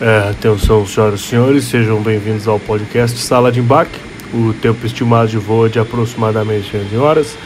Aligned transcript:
É, 0.00 0.30
atenção, 0.30 0.86
senhoras 0.86 1.20
e 1.20 1.22
senhores, 1.24 1.64
sejam 1.64 2.00
bem-vindos 2.00 2.48
ao 2.48 2.58
podcast 2.58 3.18
Sala 3.18 3.52
de 3.52 3.60
Embarque. 3.60 4.00
O 4.32 4.54
tempo 4.54 4.86
estimado 4.86 5.28
de 5.28 5.36
voo 5.36 5.66
é 5.66 5.68
de 5.68 5.78
aproximadamente 5.78 6.74
11 6.74 6.96
horas 6.96 7.36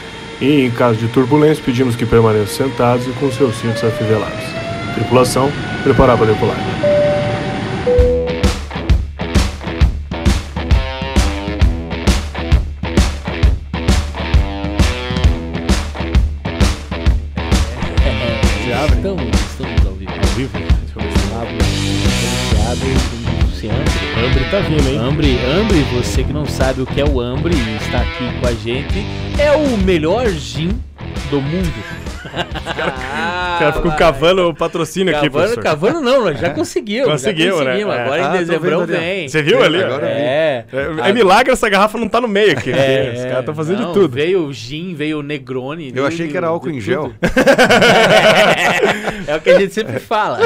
e, 0.40 0.60
em 0.60 0.70
caso 0.70 0.96
de 0.96 1.08
turbulência, 1.08 1.64
pedimos 1.64 1.96
que 1.96 2.06
permaneçam 2.06 2.68
sentados 2.68 3.08
e 3.08 3.10
com 3.10 3.28
seus 3.32 3.56
cintos 3.56 3.82
afivelados. 3.82 4.44
Tripulação, 4.94 5.50
preparar 5.82 6.16
para 6.16 6.26
decolar. 6.26 6.93
Tá 24.54 24.60
vindo, 24.60 24.88
hein? 24.88 24.98
Ambre, 24.98 25.36
Ambre, 25.60 25.80
você 25.94 26.22
que 26.22 26.32
não 26.32 26.46
sabe 26.46 26.80
o 26.80 26.86
que 26.86 27.00
é 27.00 27.04
o 27.04 27.20
Ambre 27.20 27.52
e 27.56 27.76
está 27.76 27.98
aqui 27.98 28.38
com 28.40 28.46
a 28.46 28.52
gente, 28.52 29.04
é 29.36 29.50
o 29.50 29.76
melhor 29.78 30.28
gin 30.28 30.80
do 31.28 31.40
mundo. 31.40 31.74
O 32.24 33.58
cara 33.58 33.72
ficou 33.72 33.92
cavando 33.92 34.48
o 34.48 34.54
patrocínio 34.54 35.14
aqui, 35.14 35.26
Cavando, 35.28 35.54
professor. 35.54 35.62
cavando 35.62 36.00
não, 36.00 36.24
nós 36.24 36.38
já 36.38 36.50
conseguiu. 36.50 37.04
Conseguiu, 37.06 37.58
já 37.58 37.64
né? 37.64 37.70
conseguimos. 37.72 37.94
É. 37.94 38.02
Agora 38.02 38.22
Ah, 38.22 38.26
em 38.26 38.30
tô 38.30 38.38
dezembro 38.38 38.86
vem. 38.86 39.28
Você 39.28 39.42
viu 39.42 39.62
ali? 39.62 39.82
Agora. 39.82 40.08
É. 40.08 40.64
É, 40.72 41.10
é 41.10 41.12
milagre 41.12 41.52
essa 41.52 41.68
garrafa 41.68 41.98
não 41.98 42.08
tá 42.08 42.20
no 42.20 42.28
meio 42.28 42.52
aqui. 42.52 42.70
É, 42.72 43.12
Os 43.16 43.22
caras 43.24 43.38
estão 43.40 43.54
fazendo 43.54 43.80
não, 43.80 43.88
de 43.88 43.94
tudo. 43.94 44.14
Veio 44.14 44.44
o 44.46 44.52
gin, 44.52 44.94
veio 44.94 45.18
o 45.18 45.22
Negroni. 45.22 45.92
Eu 45.94 46.06
achei 46.06 46.28
que 46.28 46.36
era 46.36 46.46
álcool 46.46 46.70
em 46.70 46.80
gel. 46.80 47.12
é 49.26 49.36
o 49.36 49.40
que 49.40 49.50
a 49.50 49.58
gente 49.60 49.72
sempre 49.74 49.98
fala. 49.98 50.38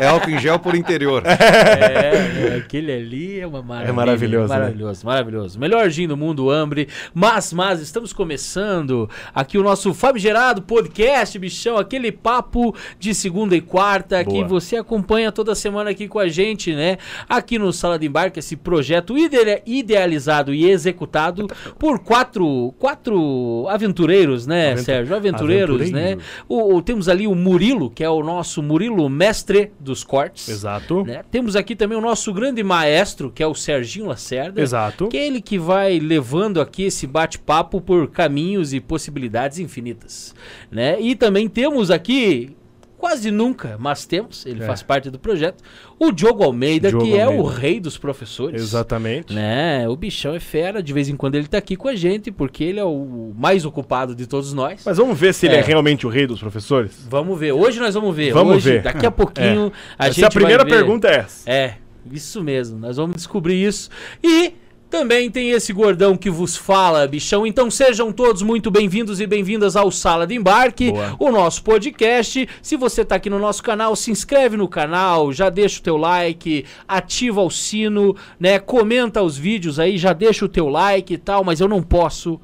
É 0.00 0.06
álcool 0.06 0.30
em 0.30 0.38
gel 0.38 0.58
por 0.58 0.74
interior. 0.74 1.22
É, 1.26 2.56
aquele 2.58 2.92
ali 2.92 3.40
é 3.40 3.46
uma 3.46 3.62
maravilha. 3.62 3.92
maravilhoso, 3.92 4.52
né? 4.52 4.58
Maravilhoso, 4.58 5.06
maravilhoso. 5.06 5.58
Melhor 5.60 5.88
gin 5.90 6.08
do 6.08 6.16
mundo, 6.16 6.50
Ambre. 6.50 6.88
Mas, 7.14 7.52
mas, 7.52 7.80
estamos 7.80 8.12
começando 8.12 9.08
aqui 9.34 9.58
o 9.58 9.62
nosso 9.62 9.92
famigerado 9.94 10.62
podcast, 10.62 11.38
bichão. 11.38 11.76
Aquele 11.76 12.10
papo 12.10 12.74
de 12.98 13.14
segunda 13.14 13.54
e 13.56 13.60
quarta 13.60 14.22
Boa. 14.24 14.42
que 14.44 14.48
você 14.48 14.76
acompanha 14.76 15.30
toda 15.30 15.54
semana 15.54 15.90
aqui 15.90 16.08
com 16.08 16.18
a 16.18 16.28
gente, 16.28 16.74
né? 16.74 16.98
Aqui 17.28 17.58
no 17.58 17.72
Sala 17.72 17.98
de 17.98 18.06
Embarque, 18.06 18.38
esse 18.38 18.56
projeto 18.56 19.16
ide- 19.16 19.62
idealizado 19.66 20.52
e 20.54 20.68
executado 20.68 21.46
por 21.78 21.98
quatro, 22.00 22.74
quatro 22.78 23.66
aventureiros, 23.68 24.46
né, 24.46 24.72
Aventu- 24.72 24.84
Sérgio? 24.84 25.14
Aventureiros, 25.16 25.90
né? 25.90 26.12
Aventureiros. 26.12 26.24
O, 26.48 26.76
o- 26.76 26.82
temos 26.82 27.08
ali 27.08 27.26
o 27.26 27.34
Murilo, 27.34 27.90
que 27.94 28.02
é 28.02 28.08
o 28.08 28.22
nosso 28.22 28.62
Murilo 28.62 29.08
mestre 29.08 29.72
dos 29.78 30.02
cortes. 30.04 30.48
Exato. 30.48 31.04
né? 31.04 31.22
Temos 31.30 31.56
aqui 31.56 31.76
também 31.76 31.96
o 31.96 32.00
nosso 32.00 32.32
grande 32.32 32.62
maestro, 32.62 33.30
que 33.30 33.42
é 33.42 33.46
o 33.46 33.54
Serginho 33.54 34.06
Lacerda. 34.06 34.60
Exato. 34.60 35.08
Que 35.08 35.16
é 35.16 35.26
ele 35.26 35.40
que 35.40 35.58
vai 35.58 35.98
levando 35.98 36.60
aqui 36.60 36.84
esse 36.84 37.06
bate-papo 37.06 37.80
por 37.80 38.08
caminhos 38.10 38.72
e 38.72 38.80
possibilidades 38.80 39.58
infinitas. 39.58 40.34
Né? 40.70 41.00
E 41.00 41.14
também 41.14 41.48
temos 41.48 41.90
aqui, 41.90 42.56
quase 43.02 43.32
nunca, 43.32 43.76
mas 43.80 44.06
temos, 44.06 44.46
ele 44.46 44.62
É. 44.62 44.66
faz 44.66 44.80
parte 44.80 45.10
do 45.10 45.18
projeto, 45.18 45.60
o 45.98 46.12
Diogo 46.12 46.44
Almeida, 46.44 46.88
Diogo 46.88 47.04
que 47.04 47.18
é 47.18 47.26
o 47.26 47.32
Almeida. 47.40 47.58
rei 47.58 47.80
dos 47.80 47.98
professores. 47.98 48.62
Exatamente. 48.62 49.32
Né? 49.34 49.88
O 49.88 49.96
bichão 49.96 50.36
é 50.36 50.38
fera, 50.38 50.80
de 50.80 50.92
vez 50.92 51.08
em 51.08 51.16
quando 51.16 51.34
ele 51.34 51.48
tá 51.48 51.58
aqui 51.58 51.74
com 51.74 51.88
a 51.88 51.96
gente, 51.96 52.30
porque 52.30 52.62
ele 52.62 52.78
é 52.78 52.84
o 52.84 53.32
mais 53.36 53.64
ocupado 53.64 54.14
de 54.14 54.24
todos 54.28 54.52
nós. 54.52 54.82
Mas 54.86 54.98
vamos 54.98 55.18
ver 55.18 55.34
se 55.34 55.46
ele 55.46 55.56
é. 55.56 55.58
É. 55.58 55.62
realmente 55.62 56.06
o 56.06 56.08
rei 56.10 56.28
dos 56.28 56.38
professores? 56.38 57.04
Vamos 57.10 57.36
ver. 57.40 57.50
Hoje 57.50 57.80
nós 57.80 57.92
vamos 57.92 58.14
ver. 58.14 58.32
Vamos 58.32 58.58
Hoje, 58.58 58.70
ver. 58.74 58.82
Daqui 58.82 59.04
a 59.04 59.10
pouquinho 59.10 59.72
a 59.98 60.06
Essa 60.06 60.12
gente 60.14 60.24
é 60.24 60.26
a 60.28 60.30
primeira 60.30 60.62
vai 60.62 60.72
pergunta 60.72 61.08
é 61.08 61.16
essa. 61.16 61.50
É, 61.50 61.74
isso 62.08 62.40
mesmo. 62.40 62.78
Nós 62.78 62.96
vamos 62.98 63.16
descobrir 63.16 63.60
isso. 63.64 63.90
E 64.22 64.52
também 64.92 65.30
tem 65.30 65.52
esse 65.52 65.72
gordão 65.72 66.18
que 66.18 66.28
vos 66.28 66.54
fala, 66.54 67.08
bichão. 67.08 67.46
Então 67.46 67.70
sejam 67.70 68.12
todos 68.12 68.42
muito 68.42 68.70
bem-vindos 68.70 69.22
e 69.22 69.26
bem-vindas 69.26 69.74
ao 69.74 69.90
Sala 69.90 70.26
de 70.26 70.34
Embarque, 70.34 70.92
Boa. 70.92 71.16
o 71.18 71.30
nosso 71.32 71.64
podcast. 71.64 72.46
Se 72.60 72.76
você 72.76 73.02
tá 73.02 73.14
aqui 73.14 73.30
no 73.30 73.38
nosso 73.38 73.62
canal, 73.62 73.96
se 73.96 74.10
inscreve 74.10 74.54
no 74.54 74.68
canal, 74.68 75.32
já 75.32 75.48
deixa 75.48 75.80
o 75.80 75.82
teu 75.82 75.96
like, 75.96 76.66
ativa 76.86 77.40
o 77.40 77.48
sino, 77.48 78.14
né? 78.38 78.58
Comenta 78.58 79.22
os 79.22 79.34
vídeos 79.34 79.78
aí, 79.78 79.96
já 79.96 80.12
deixa 80.12 80.44
o 80.44 80.48
teu 80.48 80.68
like 80.68 81.14
e 81.14 81.18
tal, 81.18 81.42
mas 81.42 81.58
eu 81.58 81.68
não 81.68 81.82
posso 81.82 82.38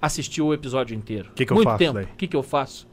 assistir 0.00 0.40
o 0.40 0.54
episódio 0.54 0.96
inteiro. 0.96 1.32
Que 1.34 1.44
que 1.44 1.52
eu 1.52 1.56
Muito 1.56 1.68
faço 1.68 1.78
tempo. 1.78 1.94
daí? 1.94 2.04
O 2.04 2.16
que 2.16 2.26
que 2.26 2.36
eu 2.36 2.42
faço? 2.42 2.86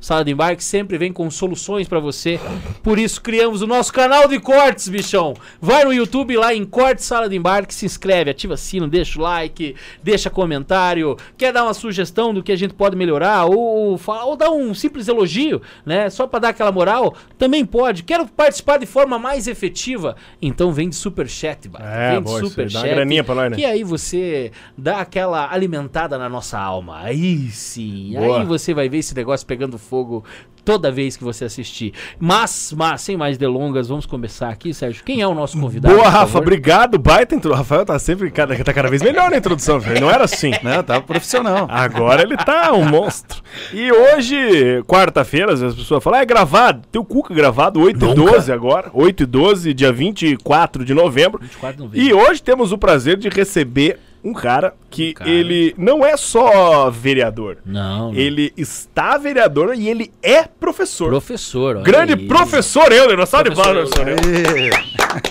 Sala 0.00 0.24
de 0.24 0.32
Embarque 0.32 0.64
sempre 0.64 0.96
vem 0.96 1.12
com 1.12 1.30
soluções 1.30 1.86
pra 1.86 2.00
você. 2.00 2.40
Por 2.82 2.98
isso 2.98 3.20
criamos 3.20 3.60
o 3.60 3.66
nosso 3.66 3.92
canal 3.92 4.26
de 4.26 4.40
cortes, 4.40 4.88
bichão. 4.88 5.34
Vai 5.60 5.84
no 5.84 5.92
YouTube 5.92 6.36
lá 6.36 6.54
em 6.54 6.64
Cortes 6.64 7.04
Sala 7.04 7.28
de 7.28 7.36
Embarque, 7.36 7.74
se 7.74 7.84
inscreve, 7.84 8.30
ativa 8.30 8.56
sino, 8.56 8.88
deixa 8.88 9.18
o 9.18 9.22
like, 9.22 9.76
deixa 10.02 10.30
comentário. 10.30 11.16
Quer 11.36 11.52
dar 11.52 11.64
uma 11.64 11.74
sugestão 11.74 12.32
do 12.32 12.42
que 12.42 12.50
a 12.50 12.56
gente 12.56 12.72
pode 12.72 12.96
melhorar 12.96 13.44
ou, 13.44 13.58
ou, 13.58 14.00
ou 14.24 14.36
dar 14.36 14.50
um 14.50 14.72
simples 14.72 15.06
elogio, 15.06 15.60
né? 15.84 16.08
Só 16.08 16.26
pra 16.26 16.40
dar 16.40 16.48
aquela 16.50 16.72
moral, 16.72 17.14
também 17.36 17.64
pode. 17.66 18.02
Quero 18.02 18.26
participar 18.26 18.78
de 18.78 18.86
forma 18.86 19.18
mais 19.18 19.46
efetiva, 19.46 20.16
então 20.40 20.72
vem 20.72 20.88
de 20.88 20.96
superchat, 20.96 21.68
Bart. 21.68 21.84
É, 21.84 22.10
vem 22.12 22.18
de 22.18 22.24
boa, 22.24 22.36
isso 22.36 22.44
aí. 22.44 22.50
superchat. 22.50 22.82
Dá 22.82 22.88
uma 22.88 22.94
graninha 22.94 23.24
pra 23.24 23.34
nós, 23.34 23.50
né? 23.50 23.56
Que 23.56 23.64
aí 23.64 23.84
você 23.84 24.50
dá 24.76 25.00
aquela 25.00 25.52
alimentada 25.52 26.16
na 26.16 26.28
nossa 26.28 26.58
alma. 26.58 27.00
Aí 27.00 27.50
sim. 27.50 28.14
Boa. 28.14 28.40
Aí 28.40 28.46
você 28.46 28.72
vai 28.72 28.88
ver 28.88 28.98
esse 28.98 29.14
negócio 29.14 29.46
pegando 29.46 29.78
fogo 29.90 30.24
toda 30.64 30.92
vez 30.92 31.16
que 31.16 31.24
você 31.24 31.46
assistir. 31.46 31.92
Mas, 32.18 32.72
mas, 32.76 33.00
sem 33.00 33.16
mais 33.16 33.36
delongas, 33.36 33.88
vamos 33.88 34.06
começar 34.06 34.48
aqui, 34.48 34.72
Sérgio. 34.72 35.02
Quem 35.04 35.20
é 35.20 35.26
o 35.26 35.34
nosso 35.34 35.58
convidado? 35.58 35.94
Boa, 35.94 36.08
Rafa, 36.08 36.38
obrigado. 36.38 36.96
Baita 36.96 37.34
intro. 37.34 37.52
Rafael 37.52 37.84
tá 37.84 37.98
sempre 37.98 38.30
cada, 38.30 38.56
tá 38.62 38.72
cada 38.72 38.88
vez 38.88 39.02
melhor 39.02 39.30
na 39.30 39.36
introdução, 39.36 39.80
velho. 39.80 40.00
Não 40.00 40.10
era 40.10 40.24
assim. 40.24 40.52
Não, 40.62 40.82
tá 40.82 41.00
profissional. 41.00 41.66
Agora 41.68 42.22
ele 42.22 42.36
tá 42.36 42.72
um 42.72 42.84
monstro. 42.84 43.42
E 43.72 43.90
hoje, 43.90 44.82
quarta-feira, 44.86 45.54
as 45.54 45.74
pessoas 45.74 46.04
falam, 46.04 46.20
ah, 46.20 46.22
é 46.22 46.26
gravado. 46.26 46.82
Tem 46.90 47.00
o 47.00 47.04
Cuca 47.04 47.34
gravado, 47.34 47.80
8 47.80 47.96
e 47.96 48.14
12 48.14 48.52
agora. 48.52 48.90
8 48.92 49.22
e 49.24 49.26
12, 49.26 49.74
dia 49.74 49.92
24 49.92 50.84
de 50.84 50.94
novembro. 50.94 51.40
24 51.40 51.76
de 51.76 51.82
novembro. 51.82 52.06
E 52.06 52.12
hoje 52.12 52.42
temos 52.42 52.70
o 52.70 52.78
prazer 52.78 53.16
de 53.16 53.28
receber 53.28 53.98
um 54.22 54.32
cara 54.34 54.74
que 54.90 55.14
cara. 55.14 55.30
ele 55.30 55.74
não 55.78 56.04
é 56.04 56.16
só 56.16 56.90
vereador. 56.90 57.58
Não, 57.64 58.12
não. 58.12 58.18
Ele 58.18 58.52
está 58.56 59.16
vereador 59.16 59.74
e 59.74 59.88
ele 59.88 60.12
é 60.22 60.42
professor. 60.44 61.08
Professor. 61.08 61.76
olha 61.76 61.84
Grande 61.84 62.12
aí. 62.14 62.26
professor 62.28 62.92
Euler, 62.92 63.16
não 63.16 63.26
sabe 63.26 63.48
de 63.50 63.56
Professor 63.56 63.74
palmas, 63.74 63.90
professor 63.90 64.56
Euler. 64.56 64.84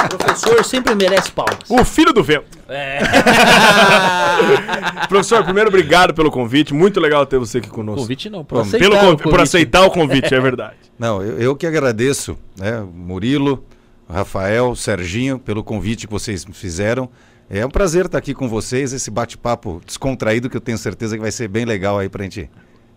Professor 0.09 0.65
sempre 0.65 0.95
merece 0.95 1.31
palmas. 1.31 1.59
O 1.69 1.85
filho 1.85 2.11
do 2.11 2.23
vento. 2.23 2.57
É. 2.67 2.99
Professor, 5.07 5.43
primeiro, 5.43 5.69
obrigado 5.69 6.13
pelo 6.13 6.31
convite. 6.31 6.73
Muito 6.73 6.99
legal 6.99 7.25
ter 7.25 7.37
você 7.39 7.59
aqui 7.59 7.69
conosco. 7.69 8.01
convite 8.01 8.29
não, 8.29 8.43
por 8.43 8.55
Bom, 8.55 8.61
aceitar 8.61 8.89
Pelo 8.89 8.95
o 8.95 8.99
con- 8.99 9.15
Por 9.17 9.23
convite. 9.23 9.41
aceitar 9.43 9.83
o 9.85 9.91
convite, 9.91 10.33
é 10.33 10.39
verdade. 10.39 10.75
Não, 10.99 11.21
eu, 11.23 11.39
eu 11.39 11.55
que 11.55 11.65
agradeço, 11.65 12.37
né, 12.57 12.83
Murilo, 12.93 13.63
Rafael, 14.09 14.75
Serginho, 14.75 15.39
pelo 15.39 15.63
convite 15.63 16.05
que 16.07 16.11
vocês 16.11 16.45
me 16.45 16.53
fizeram. 16.53 17.09
É 17.49 17.65
um 17.65 17.69
prazer 17.69 18.05
estar 18.05 18.17
aqui 18.17 18.33
com 18.33 18.47
vocês, 18.47 18.93
esse 18.93 19.09
bate-papo 19.09 19.81
descontraído 19.85 20.49
que 20.49 20.55
eu 20.55 20.61
tenho 20.61 20.77
certeza 20.77 21.15
que 21.15 21.21
vai 21.21 21.31
ser 21.31 21.47
bem 21.47 21.65
legal 21.65 21.97
aí 21.97 22.07
pra 22.07 22.23
gente 22.23 22.47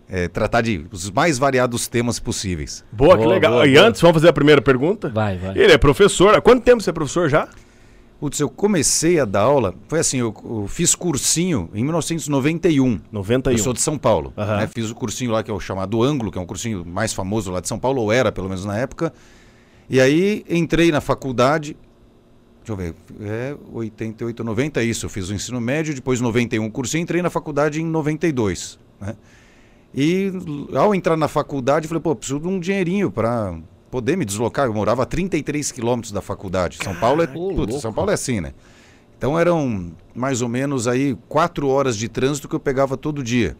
é, 0.07 0.27
tratar 0.27 0.61
de 0.61 0.85
os 0.91 1.09
mais 1.09 1.39
variados 1.39 1.87
temas 1.87 2.19
possíveis. 2.19 2.85
Boa, 2.91 3.17
que 3.17 3.23
Boa, 3.23 3.33
legal. 3.33 3.53
boa, 3.53 3.67
e 3.67 3.73
boa. 3.73 3.87
antes, 3.87 3.99
vamos 3.99 4.15
fazer 4.17 4.29
a 4.29 4.33
primeira 4.33 4.61
pergunta? 4.61 5.09
Vai, 5.09 5.37
vai. 5.37 5.57
Ele 5.57 5.71
é 5.71 5.77
professor. 5.77 6.35
Há 6.35 6.41
quanto 6.41 6.63
tempo 6.63 6.83
você 6.83 6.91
é 6.91 6.93
professor 6.93 7.27
já? 7.29 7.47
Putz, 8.19 8.39
eu 8.39 8.47
comecei 8.47 9.19
a 9.19 9.25
dar 9.25 9.41
aula, 9.41 9.73
foi 9.89 9.99
assim, 9.99 10.19
eu, 10.19 10.33
eu 10.45 10.65
fiz 10.67 10.93
cursinho 10.93 11.69
em 11.73 11.83
1991. 11.83 13.01
91. 13.11 13.51
Eu 13.57 13.57
sou 13.57 13.73
de 13.73 13.81
São 13.81 13.97
Paulo. 13.97 14.31
Aham. 14.37 14.57
né? 14.57 14.67
Fiz 14.67 14.89
o 14.91 14.95
cursinho 14.95 15.31
lá 15.31 15.41
que 15.41 15.49
é 15.49 15.53
o 15.53 15.59
chamado 15.59 16.01
Ângulo, 16.03 16.31
que 16.31 16.37
é 16.37 16.41
um 16.41 16.45
cursinho 16.45 16.85
mais 16.85 17.11
famoso 17.11 17.51
lá 17.51 17.59
de 17.59 17.67
São 17.67 17.79
Paulo, 17.79 18.01
ou 18.03 18.11
era 18.11 18.31
pelo 18.31 18.47
menos 18.47 18.63
na 18.65 18.77
época. 18.77 19.11
E 19.89 19.99
aí 19.99 20.45
entrei 20.47 20.91
na 20.91 21.01
faculdade. 21.01 21.75
Deixa 22.65 22.71
eu 22.71 22.77
ver, 22.77 22.95
é 23.21 23.57
88, 23.73 24.41
90 24.41 24.81
é 24.81 24.85
isso. 24.85 25.05
Eu 25.05 25.09
fiz 25.09 25.29
o 25.29 25.33
ensino 25.33 25.59
médio, 25.59 25.93
depois 25.93 26.21
91 26.21 26.69
cursinho, 26.69 27.03
entrei 27.03 27.21
na 27.21 27.29
faculdade 27.29 27.81
em 27.81 27.85
92. 27.85 28.79
Né? 29.01 29.17
E 29.93 30.31
ao 30.73 30.95
entrar 30.95 31.17
na 31.17 31.27
faculdade, 31.27 31.89
falei, 31.89 32.01
pô, 32.01 32.15
preciso 32.15 32.39
de 32.39 32.47
um 32.47 32.59
dinheirinho 32.59 33.11
para 33.11 33.59
poder 33.91 34.15
me 34.15 34.23
deslocar. 34.23 34.65
Eu 34.65 34.73
morava 34.73 35.03
a 35.03 35.05
33 35.05 35.73
quilômetros 35.73 36.13
da 36.13 36.21
faculdade. 36.21 36.79
São 36.81 36.95
Paulo 36.95 37.21
é, 37.21 37.27
putz. 37.27 37.81
São 37.81 37.91
Paulo 37.91 38.11
é 38.11 38.13
assim, 38.13 38.39
né? 38.39 38.53
Então 39.17 39.37
eram 39.37 39.91
mais 40.15 40.41
ou 40.41 40.47
menos 40.47 40.87
aí 40.87 41.17
quatro 41.27 41.67
horas 41.67 41.97
de 41.97 42.07
trânsito 42.07 42.47
que 42.47 42.55
eu 42.55 42.59
pegava 42.59 42.95
todo 42.95 43.21
dia. 43.21 43.57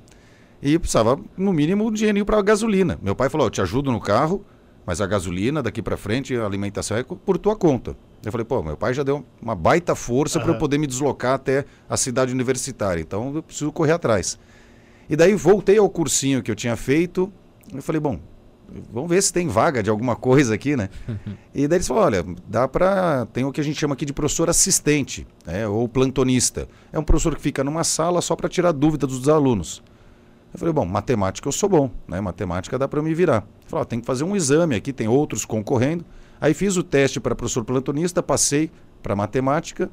E 0.62 0.80
precisava, 0.80 1.20
no 1.38 1.52
mínimo, 1.52 1.86
um 1.86 1.92
dinheirinho 1.92 2.26
para 2.26 2.42
gasolina. 2.42 2.98
Meu 3.02 3.14
pai 3.14 3.30
falou: 3.30 3.48
eu 3.48 3.52
te 3.52 3.62
ajudo 3.62 3.92
no 3.92 4.00
carro, 4.00 4.46
mas 4.86 5.02
a 5.02 5.08
gasolina 5.08 5.64
daqui 5.64 5.82
para 5.82 5.98
frente, 5.98 6.36
a 6.36 6.46
alimentação 6.46 6.98
é 6.98 7.04
por 7.04 7.38
tua 7.38 7.56
conta. 7.56 7.96
Eu 8.24 8.32
falei: 8.32 8.46
pô, 8.46 8.62
meu 8.64 8.78
pai 8.78 8.94
já 8.94 9.04
deu 9.04 9.26
uma 9.42 9.56
baita 9.56 9.96
força 9.96 10.40
para 10.40 10.52
eu 10.52 10.58
poder 10.58 10.78
me 10.78 10.88
deslocar 10.88 11.34
até 11.34 11.66
a 11.90 11.98
cidade 11.98 12.32
universitária. 12.32 13.02
Então 13.02 13.36
eu 13.36 13.44
preciso 13.44 13.72
correr 13.72 13.94
atrás. 13.94 14.38
E 15.10 15.16
daí 15.16 15.34
voltei 15.36 15.78
ao 15.78 15.90
cursinho 15.90 16.42
que 16.42 16.50
eu 16.50 16.56
tinha 16.56 16.76
feito. 16.76 17.32
Eu 17.74 17.82
falei: 17.82 18.00
bom, 18.00 18.20
vamos 18.92 19.10
ver 19.10 19.22
se 19.22 19.32
tem 19.32 19.48
vaga 19.48 19.84
de 19.84 19.90
alguma 19.90 20.16
coisa 20.16 20.56
aqui, 20.56 20.76
né? 20.76 20.90
e 21.54 21.68
daí 21.68 21.78
eles 21.78 21.88
falaram, 21.88 22.06
olha, 22.06 22.36
dá 22.48 22.68
para 22.68 23.26
tem 23.28 23.44
o 23.44 23.52
que 23.52 23.62
a 23.62 23.64
gente 23.64 23.80
chama 23.80 23.94
aqui 23.94 24.06
de 24.06 24.14
professor 24.14 24.50
assistente, 24.50 25.28
né? 25.46 25.68
ou 25.68 25.88
plantonista. 25.88 26.68
É 26.92 27.00
um 27.00 27.04
professor 27.04 27.36
que 27.36 27.42
fica 27.42 27.64
numa 27.64 27.84
sala 27.84 28.22
só 28.22 28.36
para 28.36 28.50
tirar 28.50 28.72
dúvidas 28.72 29.10
dos 29.10 29.30
alunos. 29.30 29.84
Eu 30.54 30.60
falei, 30.60 30.74
bom, 30.74 30.86
matemática 30.86 31.48
eu 31.48 31.52
sou 31.52 31.68
bom, 31.68 31.90
né? 32.08 32.22
Matemática 32.22 32.78
dá 32.78 32.88
para 32.88 33.02
me 33.02 33.14
virar. 33.14 33.46
Falei, 33.66 33.86
tem 33.86 34.00
que 34.00 34.06
fazer 34.06 34.24
um 34.24 34.36
exame 34.36 34.76
aqui, 34.76 34.94
tem 34.94 35.08
outros 35.08 35.46
concorrendo. 35.46 36.06
Aí 36.40 36.54
fiz 36.54 36.78
o 36.78 36.84
teste 36.84 37.20
para 37.20 37.34
professor 37.34 37.64
plantonista, 37.66 38.22
passei 38.22 38.70
para 39.02 39.16
matemática 39.16 39.90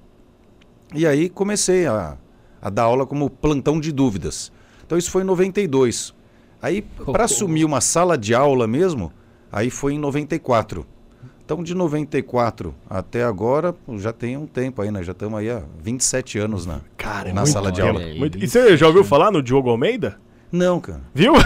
e 0.94 1.06
aí 1.06 1.28
comecei 1.28 1.86
a, 1.86 2.16
a 2.60 2.68
dar 2.70 2.82
aula 2.82 3.06
como 3.06 3.30
plantão 3.30 3.80
de 3.80 3.90
dúvidas. 3.92 4.52
Então 4.84 4.98
isso 4.98 5.10
foi 5.10 5.22
em 5.22 5.26
92. 5.26 6.14
Aí 6.60 6.82
para 6.82 7.24
assumir 7.24 7.64
uma 7.64 7.80
sala 7.80 8.18
de 8.18 8.34
aula 8.34 8.66
mesmo, 8.66 9.12
aí 9.50 9.70
foi 9.70 9.94
em 9.94 9.98
94. 9.98 10.84
Então 11.44 11.62
de 11.62 11.74
94 11.74 12.74
até 12.88 13.24
agora, 13.24 13.74
já 13.96 14.12
tem 14.12 14.36
um 14.36 14.46
tempo 14.46 14.82
aí, 14.82 14.90
né? 14.90 15.02
Já 15.02 15.12
estamos 15.12 15.38
aí 15.38 15.48
há 15.50 15.62
27 15.82 16.38
anos 16.38 16.66
na, 16.66 16.80
Cara, 16.96 17.30
é 17.30 17.32
na 17.32 17.46
sala 17.46 17.72
de 17.72 17.80
aula. 17.80 18.00
Muito- 18.18 18.38
E 18.38 18.46
você 18.46 18.76
já 18.76 18.86
ouviu 18.86 19.02
falar 19.04 19.30
no 19.30 19.42
Diogo 19.42 19.70
Almeida? 19.70 20.18
Não, 20.52 20.80
cara. 20.80 21.00
Viu? 21.14 21.32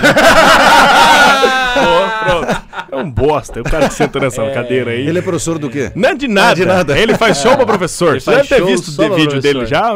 Pô, 1.74 2.24
pronto. 2.24 2.62
É 2.92 2.96
um 2.96 3.10
bosta. 3.10 3.58
É 3.58 3.62
o 3.62 3.64
cara 3.64 3.88
que 3.88 3.94
senta 3.94 4.20
nessa 4.20 4.48
cadeira 4.50 4.92
aí. 4.92 5.06
Ele 5.06 5.18
é 5.18 5.22
professor 5.22 5.58
do 5.58 5.68
quê? 5.68 5.90
Não 5.94 6.10
é 6.10 6.14
de 6.14 6.28
nada. 6.28 6.54
de 6.54 6.64
nada. 6.64 6.98
Ele 6.98 7.16
faz 7.16 7.38
show 7.38 7.56
pra 7.56 7.66
professor. 7.66 8.10
Ele 8.12 8.20
Você 8.20 8.30
deve 8.30 8.48
ter 8.48 8.64
visto 8.64 8.88
o 9.02 9.14
vídeo 9.14 9.40
dele 9.40 9.66
já. 9.66 9.92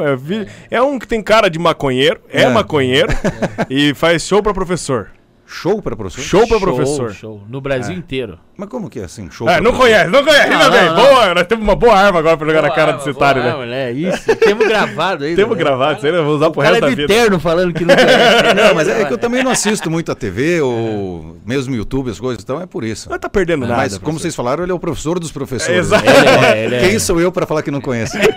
É, 0.70 0.76
é 0.76 0.82
um 0.82 0.98
que 0.98 1.06
tem 1.06 1.22
cara 1.22 1.48
de 1.48 1.58
maconheiro, 1.58 2.20
é, 2.30 2.42
É. 2.42 2.48
maconheiro 2.48 3.08
e 3.70 3.94
faz 3.94 4.22
show 4.26 4.42
pra 4.42 4.52
professor. 4.52 5.08
Show 5.50 5.80
para 5.80 5.96
professor? 5.96 6.22
Show 6.22 6.46
pra 6.46 6.60
professor. 6.60 7.12
Show. 7.14 7.42
No 7.48 7.60
Brasil 7.60 7.96
inteiro. 7.96 8.38
Mas 8.56 8.68
como 8.68 8.90
que 8.90 9.00
é 9.00 9.04
assim? 9.04 9.30
Show 9.30 9.48
É, 9.48 9.54
pra 9.54 9.62
não 9.62 9.70
professor? 9.72 9.88
conhece, 10.04 10.10
não 10.10 10.22
conhece. 10.24 10.48
Não, 10.50 10.56
Ainda 10.60 10.70
bem. 10.70 10.84
não, 10.88 10.94
não. 10.96 11.02
Boa, 11.14 11.34
nós 11.34 11.46
temos 11.46 11.64
uma 11.64 11.74
boa 11.76 11.94
arma 11.94 12.18
agora 12.18 12.36
pra 12.36 12.46
jogar 12.46 12.62
na 12.62 12.70
cara 12.70 12.92
Boa, 12.92 12.98
desse 12.98 13.10
otário, 13.10 13.42
boa, 13.42 13.64
né? 13.66 13.88
É 13.88 13.92
isso. 13.92 14.36
Temos 14.36 14.66
gravado 14.68 15.24
aí. 15.24 15.34
Temos 15.34 15.56
gravado, 15.56 15.96
isso 15.98 16.06
aí 16.06 16.12
vamos 16.12 16.34
usar 16.36 16.50
pro 16.50 16.60
O 16.60 16.64
cara 16.64 16.74
resto 16.74 16.84
é 16.86 16.90
da 16.90 16.94
vida. 16.96 17.06
terno 17.08 17.40
falando 17.40 17.72
que 17.72 17.84
não 17.84 17.94
conhece. 17.96 18.54
Não, 18.54 18.74
mas 18.74 18.88
é 18.88 19.04
que 19.06 19.12
eu 19.14 19.18
também 19.18 19.42
não 19.42 19.50
assisto 19.50 19.90
muito 19.90 20.12
a 20.12 20.14
TV 20.14 20.60
ou 20.60 21.36
mesmo 21.46 21.74
YouTube, 21.74 22.10
as 22.10 22.20
coisas, 22.20 22.42
então 22.42 22.60
é 22.60 22.66
por 22.66 22.84
isso. 22.84 23.08
Não 23.08 23.18
tá 23.18 23.28
perdendo 23.28 23.62
nada. 23.66 23.76
Mas 23.76 23.96
como 23.96 24.18
vocês 24.18 24.34
falaram, 24.36 24.62
ele 24.64 24.72
é 24.72 24.74
o 24.74 24.78
professor 24.78 25.18
dos 25.18 25.32
professores. 25.32 25.74
É, 25.76 25.78
exato. 25.78 26.04
Ele 26.04 26.28
é, 26.46 26.64
ele 26.64 26.74
é. 26.74 26.80
Quem 26.80 26.98
sou 26.98 27.18
eu 27.20 27.32
para 27.32 27.46
falar 27.46 27.62
que 27.62 27.70
não 27.70 27.80
conhece? 27.80 28.18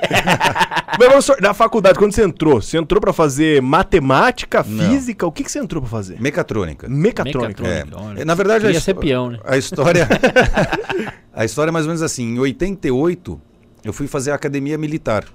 Mas, 1.00 1.08
professor, 1.08 1.38
na 1.42 1.54
faculdade, 1.54 1.98
quando 1.98 2.14
você 2.14 2.24
entrou, 2.24 2.62
você 2.62 2.78
entrou 2.78 3.00
pra 3.02 3.14
fazer 3.14 3.62
matemática, 3.62 4.64
Não. 4.68 4.90
física? 4.90 5.26
O 5.26 5.32
que, 5.32 5.44
que 5.44 5.52
você 5.52 5.60
entrou 5.60 5.82
pra 5.82 5.90
fazer? 5.90 6.20
Mecatrônica. 6.22 6.88
Mecatrônica. 7.02 7.66
É. 7.66 7.84
Mecatrônica. 7.84 8.26
Na 8.26 8.36
verdade, 8.36 8.66
a, 8.66 8.68
Queria 8.68 8.82
ser 8.82 8.94
peão, 8.96 9.32
né? 9.32 9.40
a 9.44 9.58
história. 9.58 10.08
a 11.34 11.46
história 11.46 11.70
é 11.70 11.72
mais 11.72 11.86
ou 11.86 11.90
menos 11.90 12.02
assim. 12.02 12.36
Em 12.36 12.40
88, 12.40 13.42
eu 13.84 13.94
fui 13.94 14.08
fazer 14.08 14.32
a 14.32 14.36
academia 14.36 14.78
militar. 14.78 15.26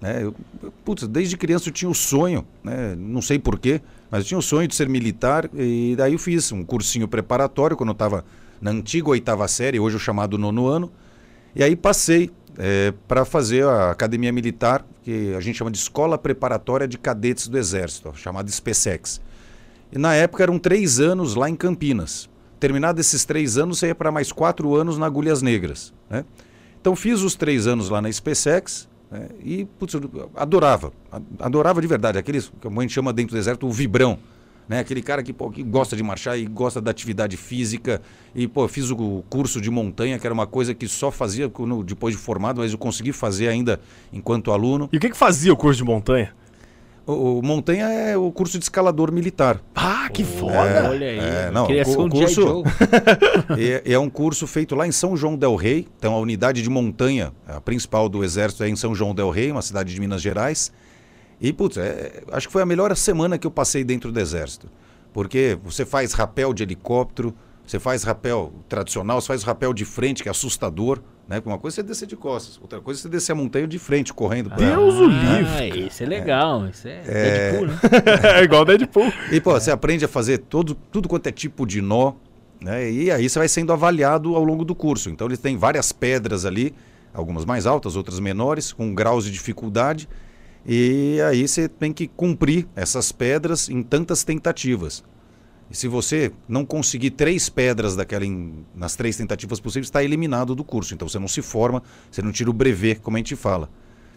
Né? 0.00 0.22
Eu, 0.22 0.34
putz, 0.84 1.06
desde 1.06 1.36
criança 1.36 1.68
eu 1.68 1.72
tinha 1.72 1.90
o 1.90 1.94
sonho, 1.94 2.46
né? 2.62 2.94
não 2.96 3.22
sei 3.22 3.38
porquê, 3.38 3.80
mas 4.10 4.20
eu 4.20 4.26
tinha 4.26 4.38
o 4.38 4.42
sonho 4.42 4.68
de 4.68 4.74
ser 4.74 4.88
militar. 4.88 5.48
E 5.54 5.94
daí 5.96 6.12
eu 6.12 6.18
fiz 6.18 6.52
um 6.52 6.62
cursinho 6.62 7.08
preparatório 7.08 7.76
quando 7.76 7.90
eu 7.90 7.94
estava 7.94 8.24
na 8.60 8.70
antiga 8.70 9.08
oitava 9.10 9.46
série, 9.48 9.78
hoje 9.78 9.96
o 9.96 10.00
chamado 10.00 10.36
nono 10.36 10.66
ano. 10.66 10.92
E 11.54 11.62
aí 11.62 11.74
passei 11.74 12.30
para 13.06 13.24
fazer 13.24 13.64
a 13.64 13.90
academia 13.90 14.32
militar, 14.32 14.84
que 15.02 15.34
a 15.34 15.40
gente 15.40 15.56
chama 15.56 15.70
de 15.70 15.78
Escola 15.78 16.16
Preparatória 16.16 16.88
de 16.88 16.96
Cadetes 16.98 17.48
do 17.48 17.58
Exército, 17.58 18.12
chamada 18.16 18.48
SPSEX. 18.48 19.20
Na 19.96 20.14
época 20.14 20.42
eram 20.42 20.58
três 20.58 21.00
anos 21.00 21.34
lá 21.34 21.48
em 21.48 21.56
Campinas. 21.56 22.28
Terminado 22.60 23.00
esses 23.00 23.24
três 23.24 23.58
anos, 23.58 23.78
você 23.78 23.88
ia 23.88 23.94
para 23.94 24.10
mais 24.10 24.32
quatro 24.32 24.74
anos 24.74 24.98
na 24.98 25.06
Agulhas 25.06 25.42
Negras. 25.42 25.92
Né? 26.08 26.24
Então 26.80 26.94
fiz 26.94 27.22
os 27.22 27.34
três 27.34 27.66
anos 27.66 27.88
lá 27.88 28.00
na 28.00 28.10
SpaceX 28.10 28.88
né? 29.10 29.28
e 29.42 29.64
putz, 29.78 29.94
adorava. 30.34 30.92
Adorava 31.38 31.80
de 31.80 31.86
verdade. 31.86 32.18
Aqueles 32.18 32.52
que 32.60 32.66
a 32.66 32.70
mãe 32.70 32.88
chama 32.88 33.12
dentro 33.12 33.34
do 33.34 33.38
exército 33.38 33.66
o 33.66 33.72
vibrão. 33.72 34.18
Né? 34.68 34.80
Aquele 34.80 35.00
cara 35.00 35.22
que, 35.22 35.32
pô, 35.32 35.50
que 35.50 35.62
gosta 35.62 35.94
de 35.94 36.02
marchar 36.02 36.38
e 36.38 36.44
gosta 36.46 36.80
da 36.80 36.90
atividade 36.90 37.36
física. 37.36 38.02
E 38.34 38.48
pô, 38.48 38.66
fiz 38.68 38.90
o 38.90 39.22
curso 39.28 39.60
de 39.60 39.70
montanha, 39.70 40.18
que 40.18 40.26
era 40.26 40.34
uma 40.34 40.46
coisa 40.46 40.74
que 40.74 40.88
só 40.88 41.10
fazia 41.10 41.50
depois 41.84 42.14
de 42.14 42.20
formado, 42.20 42.60
mas 42.60 42.72
eu 42.72 42.78
consegui 42.78 43.12
fazer 43.12 43.48
ainda 43.48 43.80
enquanto 44.12 44.50
aluno. 44.50 44.88
E 44.92 44.96
o 44.96 45.00
que, 45.00 45.10
que 45.10 45.16
fazia 45.16 45.52
o 45.52 45.56
curso 45.56 45.78
de 45.78 45.84
montanha? 45.84 46.34
O, 47.06 47.38
o 47.38 47.42
montanha 47.42 47.86
é 47.86 48.16
o 48.16 48.32
curso 48.32 48.58
de 48.58 48.64
escalador 48.64 49.12
militar. 49.12 49.60
Ah, 49.74 50.08
que 50.12 50.24
foda! 50.24 50.88
Olha 50.90 51.06
aí. 51.06 51.18
é, 51.20 51.44
eu 51.48 51.52
não, 51.52 51.66
queria 51.66 51.82
o- 51.82 51.84
ser 51.86 51.98
o 51.98 52.04
um 52.04 52.08
curso- 52.10 52.64
é, 53.58 53.82
é 53.92 53.98
um 53.98 54.10
curso 54.10 54.46
feito 54.46 54.74
lá 54.74 54.86
em 54.86 54.92
São 54.92 55.16
João 55.16 55.36
del 55.36 55.54
Rei. 55.54 55.86
Então, 55.98 56.14
a 56.14 56.18
unidade 56.18 56.62
de 56.62 56.68
montanha, 56.70 57.32
a 57.46 57.60
principal 57.60 58.08
do 58.08 58.24
Exército, 58.24 58.64
é 58.64 58.68
em 58.68 58.76
São 58.76 58.94
João 58.94 59.14
del 59.14 59.30
Rei, 59.30 59.52
uma 59.52 59.62
cidade 59.62 59.94
de 59.94 60.00
Minas 60.00 60.20
Gerais. 60.20 60.72
E, 61.40 61.52
putz, 61.52 61.76
é- 61.76 62.22
acho 62.32 62.48
que 62.48 62.52
foi 62.52 62.62
a 62.62 62.66
melhor 62.66 62.94
semana 62.96 63.38
que 63.38 63.46
eu 63.46 63.50
passei 63.50 63.84
dentro 63.84 64.10
do 64.10 64.18
Exército. 64.18 64.68
Porque 65.12 65.56
você 65.62 65.86
faz 65.86 66.12
rapel 66.12 66.52
de 66.52 66.62
helicóptero, 66.62 67.32
você 67.66 67.78
faz 67.78 68.02
rapel 68.04 68.52
tradicional, 68.68 69.20
você 69.20 69.26
faz 69.28 69.42
rapel 69.42 69.72
de 69.74 69.84
frente, 69.84 70.22
que 70.22 70.28
é 70.28 70.30
assustador. 70.30 71.00
Né? 71.28 71.36
Porque 71.40 71.48
Uma 71.48 71.58
coisa 71.58 71.74
é 71.74 71.82
você 71.82 71.82
descer 71.82 72.06
de 72.06 72.16
costas, 72.16 72.56
outra 72.62 72.80
coisa 72.80 73.00
é 73.00 73.02
você 73.02 73.08
descer 73.08 73.32
a 73.32 73.34
montanha 73.34 73.66
de 73.66 73.78
frente, 73.78 74.14
correndo. 74.14 74.48
pra. 74.48 74.58
Deus 74.58 74.94
o 74.94 75.04
Ah, 75.04 75.40
livre. 75.62 75.86
isso 75.88 76.02
é 76.02 76.06
legal. 76.06 76.68
Isso 76.68 76.86
é, 76.86 77.00
Deadpool, 77.02 77.66
né? 77.66 77.80
é 78.38 78.44
igual 78.44 78.62
o 78.62 78.64
Deadpool. 78.64 79.12
E, 79.32 79.40
pô, 79.40 79.52
você 79.52 79.70
aprende 79.72 80.04
a 80.04 80.08
fazer 80.08 80.38
todo, 80.38 80.74
tudo 80.74 81.08
quanto 81.08 81.26
é 81.26 81.32
tipo 81.32 81.66
de 81.66 81.82
nó, 81.82 82.12
né? 82.60 82.88
E 82.90 83.10
aí 83.10 83.28
você 83.28 83.38
vai 83.40 83.48
sendo 83.48 83.72
avaliado 83.72 84.36
ao 84.36 84.44
longo 84.44 84.64
do 84.64 84.74
curso. 84.74 85.10
Então, 85.10 85.26
eles 85.26 85.40
têm 85.40 85.56
várias 85.56 85.90
pedras 85.90 86.44
ali, 86.44 86.72
algumas 87.12 87.44
mais 87.44 87.66
altas, 87.66 87.96
outras 87.96 88.20
menores, 88.20 88.72
com 88.72 88.94
graus 88.94 89.24
de 89.24 89.32
dificuldade. 89.32 90.08
E 90.64 91.20
aí 91.28 91.46
você 91.46 91.68
tem 91.68 91.92
que 91.92 92.06
cumprir 92.06 92.66
essas 92.76 93.10
pedras 93.10 93.68
em 93.68 93.82
tantas 93.82 94.22
tentativas. 94.22 95.02
E 95.70 95.76
se 95.76 95.88
você 95.88 96.32
não 96.48 96.64
conseguir 96.64 97.10
três 97.10 97.48
pedras 97.48 97.96
daquela 97.96 98.24
em- 98.24 98.64
nas 98.74 98.94
três 98.94 99.16
tentativas 99.16 99.58
possíveis, 99.58 99.86
está 99.88 100.02
eliminado 100.02 100.54
do 100.54 100.62
curso. 100.62 100.94
Então 100.94 101.08
você 101.08 101.18
não 101.18 101.28
se 101.28 101.42
forma, 101.42 101.82
você 102.10 102.22
não 102.22 102.30
tira 102.30 102.48
o 102.48 102.52
brevet, 102.52 103.00
como 103.00 103.16
a 103.16 103.18
gente 103.18 103.34
fala. 103.34 103.68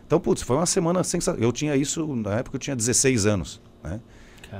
Então, 0.05 0.19
putz, 0.19 0.41
foi 0.41 0.55
uma 0.55 0.65
semana 0.65 1.03
sensacional. 1.03 1.41
Eu 1.47 1.51
tinha 1.51 1.75
isso, 1.75 2.05
na 2.15 2.35
época 2.35 2.55
eu 2.55 2.59
tinha 2.59 2.75
16 2.75 3.25
anos. 3.25 3.61
Né? 3.83 3.99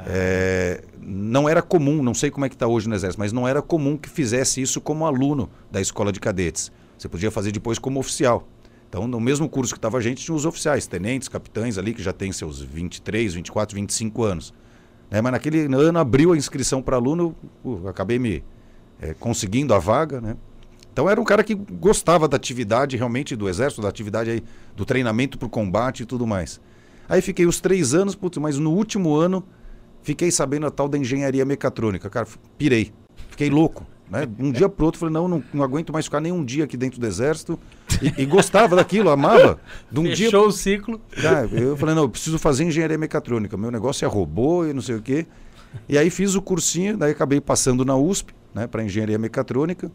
É, 0.08 0.84
não 1.02 1.50
era 1.50 1.62
comum, 1.62 2.04
não 2.04 2.14
sei 2.14 2.30
como 2.30 2.46
é 2.46 2.50
que 2.50 2.56
está 2.56 2.68
hoje 2.68 2.88
no 2.88 2.94
Exército, 2.94 3.20
mas 3.20 3.32
não 3.34 3.48
era 3.48 3.62
comum 3.62 3.98
que 3.98 4.08
fizesse 4.10 4.62
isso 4.62 4.80
como 4.80 5.06
aluno 5.06 5.50
da 5.72 5.82
escola 5.82 6.12
de 6.12 6.20
cadetes. 6.20 6.72
Você 6.98 7.10
podia 7.10 7.32
fazer 7.32 7.52
depois 7.52 7.80
como 7.80 8.00
oficial. 8.00 8.48
Então, 8.88 9.08
no 9.08 9.20
mesmo 9.20 9.48
curso 9.48 9.74
que 9.74 9.78
estava 9.78 9.98
a 9.98 10.02
gente, 10.02 10.24
tinha 10.24 10.36
os 10.36 10.46
oficiais, 10.46 10.86
tenentes, 10.88 11.28
capitães 11.28 11.78
ali, 11.78 11.94
que 11.94 12.02
já 12.02 12.12
têm 12.14 12.32
seus 12.32 12.62
23, 12.62 13.34
24, 13.36 13.76
25 13.76 14.24
anos. 14.24 14.54
Né? 15.10 15.22
Mas 15.22 15.32
naquele 15.32 15.66
ano 15.74 16.00
abriu 16.00 16.34
a 16.34 16.38
inscrição 16.38 16.82
para 16.82 16.96
aluno, 16.96 17.36
uh, 17.64 17.88
acabei 17.88 18.20
me 18.20 18.44
eh, 19.02 19.16
conseguindo 19.20 19.74
a 19.74 19.80
vaga. 19.80 20.22
Né? 20.22 20.36
Então, 20.92 21.10
era 21.10 21.20
um 21.20 21.24
cara 21.24 21.44
que 21.44 21.56
gostava 21.56 22.28
da 22.28 22.38
atividade 22.38 22.98
realmente 22.98 23.36
do 23.36 23.48
Exército, 23.48 23.82
da 23.82 23.90
atividade 23.90 24.30
aí, 24.30 24.44
do 24.76 24.86
treinamento 24.86 25.38
para 25.38 25.48
o 25.48 25.50
combate 25.50 26.04
e 26.04 26.06
tudo 26.06 26.28
mais. 26.28 26.60
Aí 27.08 27.22
fiquei 27.22 27.46
os 27.46 27.60
três 27.60 27.94
anos, 27.94 28.16
putz, 28.16 28.38
mas 28.38 28.58
no 28.58 28.72
último 28.72 29.16
ano 29.16 29.44
fiquei 30.04 30.30
sabendo 30.30 30.68
a 30.68 30.72
tal 30.72 30.88
da 30.88 30.98
engenharia 30.98 31.44
mecatrônica. 31.44 32.10
Cara, 32.10 32.28
pirei. 32.58 32.92
Fiquei 33.30 33.50
louco. 33.50 33.86
Né? 34.10 34.28
Um 34.40 34.52
dia 34.52 34.68
pro 34.68 34.86
outro, 34.86 35.00
falei, 35.00 35.14
não, 35.14 35.28
não, 35.28 35.44
não 35.54 35.64
aguento 35.64 35.94
mais 35.94 36.06
ficar 36.06 36.20
nem 36.20 36.32
um 36.32 36.44
dia 36.44 36.64
aqui 36.64 36.76
dentro 36.76 37.00
do 37.00 37.06
exército. 37.06 37.60
E, 38.02 38.24
e 38.24 38.26
gostava 38.26 38.76
daquilo, 38.76 39.10
amava. 39.10 39.60
De 39.92 40.00
um 40.00 40.04
dia 40.04 40.16
Fechou 40.28 40.48
o 40.48 40.52
ciclo. 40.52 41.00
Cara, 41.22 41.48
eu 41.52 41.78
falei, 41.78 41.94
não, 41.94 42.04
eu 42.04 42.10
preciso 42.10 42.40
fazer 42.40 42.64
engenharia 42.64 42.98
mecatrônica. 42.98 43.56
Meu 43.56 43.70
negócio 43.70 44.06
é 44.06 44.08
robô 44.08 44.66
e 44.66 44.74
não 44.74 44.82
sei 44.82 44.96
o 44.96 45.02
quê. 45.02 45.28
E 45.88 45.98
aí 45.98 46.10
fiz 46.10 46.34
o 46.34 46.42
cursinho, 46.42 46.98
daí 46.98 47.12
acabei 47.12 47.40
passando 47.40 47.86
na 47.86 47.96
USP, 47.96 48.34
né, 48.56 48.66
para 48.66 48.84
engenharia 48.84 49.18
mecatrônica. 49.20 49.92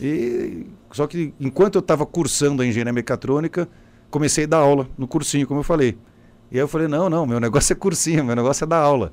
E 0.00 0.66
só 0.90 1.06
que 1.06 1.32
enquanto 1.38 1.76
eu 1.76 1.80
estava 1.80 2.04
cursando 2.04 2.62
a 2.62 2.66
engenharia 2.66 2.92
mecatrônica, 2.92 3.68
comecei 4.10 4.44
a 4.44 4.46
dar 4.48 4.56
aula 4.58 4.88
no 4.98 5.06
cursinho, 5.06 5.46
como 5.46 5.60
eu 5.60 5.64
falei. 5.64 5.96
E 6.50 6.56
aí 6.56 6.60
eu 6.60 6.68
falei, 6.68 6.88
não, 6.88 7.08
não, 7.08 7.24
meu 7.26 7.38
negócio 7.38 7.72
é 7.72 7.76
cursinho, 7.76 8.24
meu 8.24 8.34
negócio 8.34 8.64
é 8.64 8.66
dar 8.66 8.78
aula. 8.78 9.12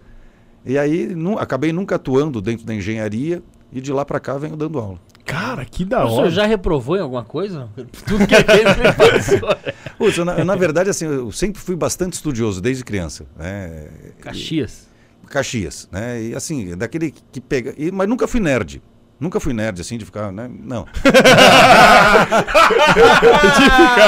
E 0.65 0.77
aí 0.77 1.07
nu- 1.13 1.37
acabei 1.37 1.71
nunca 1.71 1.95
atuando 1.95 2.41
dentro 2.41 2.65
da 2.65 2.73
engenharia 2.73 3.43
e 3.71 3.79
de 3.81 3.91
lá 3.93 4.03
para 4.05 4.19
cá 4.19 4.37
venho 4.37 4.55
dando 4.55 4.79
aula. 4.79 4.99
Cara, 5.25 5.63
que 5.63 5.85
da 5.85 6.03
O 6.03 6.09
senhor 6.09 6.21
hora. 6.21 6.29
já 6.31 6.45
reprovou 6.45 6.97
em 6.97 7.01
alguma 7.01 7.23
coisa? 7.23 7.69
Tudo 8.05 8.27
que 8.27 8.35
ele 8.35 8.43
ele 8.51 8.93
passou. 8.93 9.49
Putz, 9.97 10.17
eu, 10.17 10.25
na, 10.25 10.43
na 10.43 10.55
verdade, 10.55 10.89
assim, 10.89 11.05
eu 11.05 11.31
sempre 11.31 11.61
fui 11.61 11.75
bastante 11.75 12.13
estudioso 12.13 12.59
desde 12.59 12.83
criança. 12.83 13.25
Né? 13.37 13.87
Caxias. 14.19 14.89
Caxias, 15.29 15.87
né? 15.91 16.21
E 16.21 16.35
assim, 16.35 16.75
daquele 16.75 17.13
que 17.31 17.39
pega. 17.39 17.73
e- 17.77 17.91
mas 17.91 18.09
nunca 18.09 18.27
fui 18.27 18.39
nerd. 18.41 18.81
Nunca 19.19 19.39
fui 19.39 19.53
nerd, 19.53 19.79
assim, 19.79 19.97
de 19.99 20.03
ficar, 20.03 20.31
né? 20.31 20.49
Não. 20.63 20.85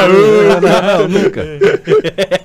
não, 0.10 0.62
não, 0.62 0.82
não, 1.00 1.08
nunca. 1.08 1.41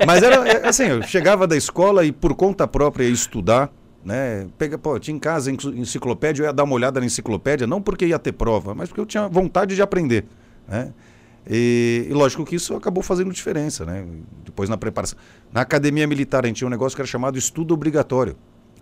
Mas 0.06 0.22
era 0.22 0.48
é, 0.48 0.68
assim, 0.68 0.84
eu 0.84 1.02
chegava 1.02 1.46
da 1.46 1.56
escola 1.56 2.04
e 2.04 2.12
por 2.12 2.34
conta 2.34 2.66
própria 2.66 3.04
ia 3.04 3.10
estudar, 3.10 3.70
Né? 4.09 4.49
Pega, 4.57 4.79
pô, 4.79 4.99
tinha 4.99 5.15
em 5.15 5.19
casa 5.19 5.53
enciclopédia, 5.53 6.41
eu 6.41 6.47
ia 6.47 6.53
dar 6.53 6.65
uma 6.65 6.73
olhada 6.73 6.99
na 6.99 7.05
enciclopédia, 7.05 7.67
não 7.67 7.83
porque 7.83 8.07
ia 8.07 8.19
ter 8.19 8.33
prova, 8.33 8.75
mas 8.75 8.88
porque 8.88 9.03
eu 9.03 9.05
tinha 9.05 9.29
vontade 9.29 9.75
de 9.75 9.83
aprender. 9.83 10.25
Né? 10.67 10.95
E, 11.47 12.07
e, 12.09 12.15
lógico 12.15 12.43
que 12.47 12.57
isso 12.57 12.75
acabou 12.75 13.03
fazendo 13.03 13.31
diferença, 13.31 13.85
né? 13.85 14.07
Depois 14.47 14.71
na 14.71 14.79
preparação. 14.79 15.19
Na 15.53 15.61
academia 15.61 16.07
militar 16.07 16.43
a 16.43 16.49
gente 16.49 16.57
tinha 16.57 16.69
um 16.69 16.71
negócio 16.71 16.97
que 16.97 17.03
era 17.03 17.07
chamado 17.07 17.37
estudo 17.37 17.75
obrigatório. 17.75 18.35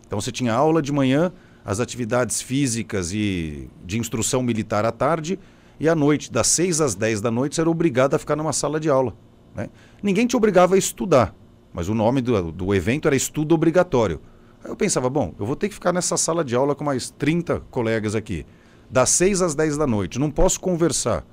Então 0.07 0.21
você 0.21 0.31
tinha 0.31 0.55
aula 0.55 0.81
de 0.81 0.93
manhã, 0.93 1.33
as 1.65 1.81
atividades 1.81 2.41
físicas 2.41 3.13
e 3.13 3.69
de 3.85 3.99
instrução 3.99 4.45
militar 4.45 4.85
à 4.85 4.93
tarde, 4.93 5.41
e 5.81 5.89
à 5.89 5.95
noite, 5.97 6.31
das 6.31 6.47
6 6.47 6.81
às 6.81 6.95
10 6.95 7.21
da 7.21 7.33
noite, 7.33 7.57
você 7.57 7.63
era 7.63 7.71
obrigado 7.71 8.15
a 8.15 8.19
ficar 8.19 8.37
numa 8.37 8.53
sala 8.53 8.79
de 8.79 8.89
aula. 8.89 9.13
Né? 9.57 9.71
Ninguém 10.01 10.25
te 10.25 10.37
obrigava 10.37 10.77
a 10.77 10.79
estudar, 10.79 11.35
mas 11.73 11.89
o 11.89 11.95
nome 11.95 12.23
do, 12.23 12.53
do 12.53 12.73
evento 12.73 13.09
era 13.09 13.17
estudo 13.17 13.57
obrigatório. 13.57 14.21
Aí 14.67 14.73
eu 14.73 14.77
pensava, 14.77 15.09
bom, 15.09 15.33
eu 15.39 15.47
vou 15.47 15.55
ter 15.55 15.69
que 15.69 15.75
ficar 15.75 15.93
nessa 15.93 16.17
sala 16.17 16.45
de 16.45 16.57
aula 16.57 16.75
com 16.75 16.83
mais 16.83 17.09
30 17.09 17.61
colegas 17.71 18.17
aqui, 18.17 18.45
das 18.91 19.11
6 19.11 19.41
às 19.41 19.55
10 19.55 19.77
da 19.77 19.87
noite, 19.87 20.19
não 20.19 20.29
posso 20.29 20.61
conversar. 20.61 21.25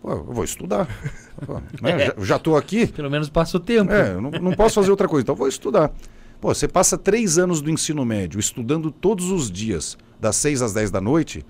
Pô, 0.00 0.10
eu 0.10 0.24
vou 0.24 0.42
estudar. 0.42 0.88
Pô, 1.46 1.60
né? 1.82 2.06
é. 2.06 2.14
Já 2.24 2.36
estou 2.36 2.56
aqui. 2.56 2.86
Pelo 2.86 3.10
menos 3.10 3.28
passa 3.28 3.58
o 3.58 3.60
tempo. 3.60 3.92
É, 3.92 4.14
não, 4.14 4.30
não 4.30 4.52
posso 4.52 4.76
fazer 4.76 4.90
outra 4.90 5.06
coisa, 5.06 5.22
então 5.22 5.34
vou 5.34 5.48
estudar. 5.48 5.92
Pô, 6.40 6.54
você 6.54 6.66
passa 6.66 6.96
três 6.96 7.38
anos 7.38 7.60
do 7.60 7.70
ensino 7.70 8.06
médio 8.06 8.40
estudando 8.40 8.90
todos 8.90 9.30
os 9.30 9.50
dias, 9.50 9.98
das 10.18 10.36
6 10.36 10.62
às 10.62 10.72
10 10.72 10.90
da 10.90 11.00
noite, 11.00 11.44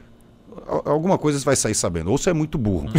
alguma 0.85 1.17
coisa 1.17 1.39
você 1.39 1.45
vai 1.45 1.57
sair 1.57 1.75
sabendo. 1.77 2.11
Ou 2.11 2.19
você 2.19 2.31
é 2.31 2.35
muito 2.35 2.59
burro. 2.59 2.89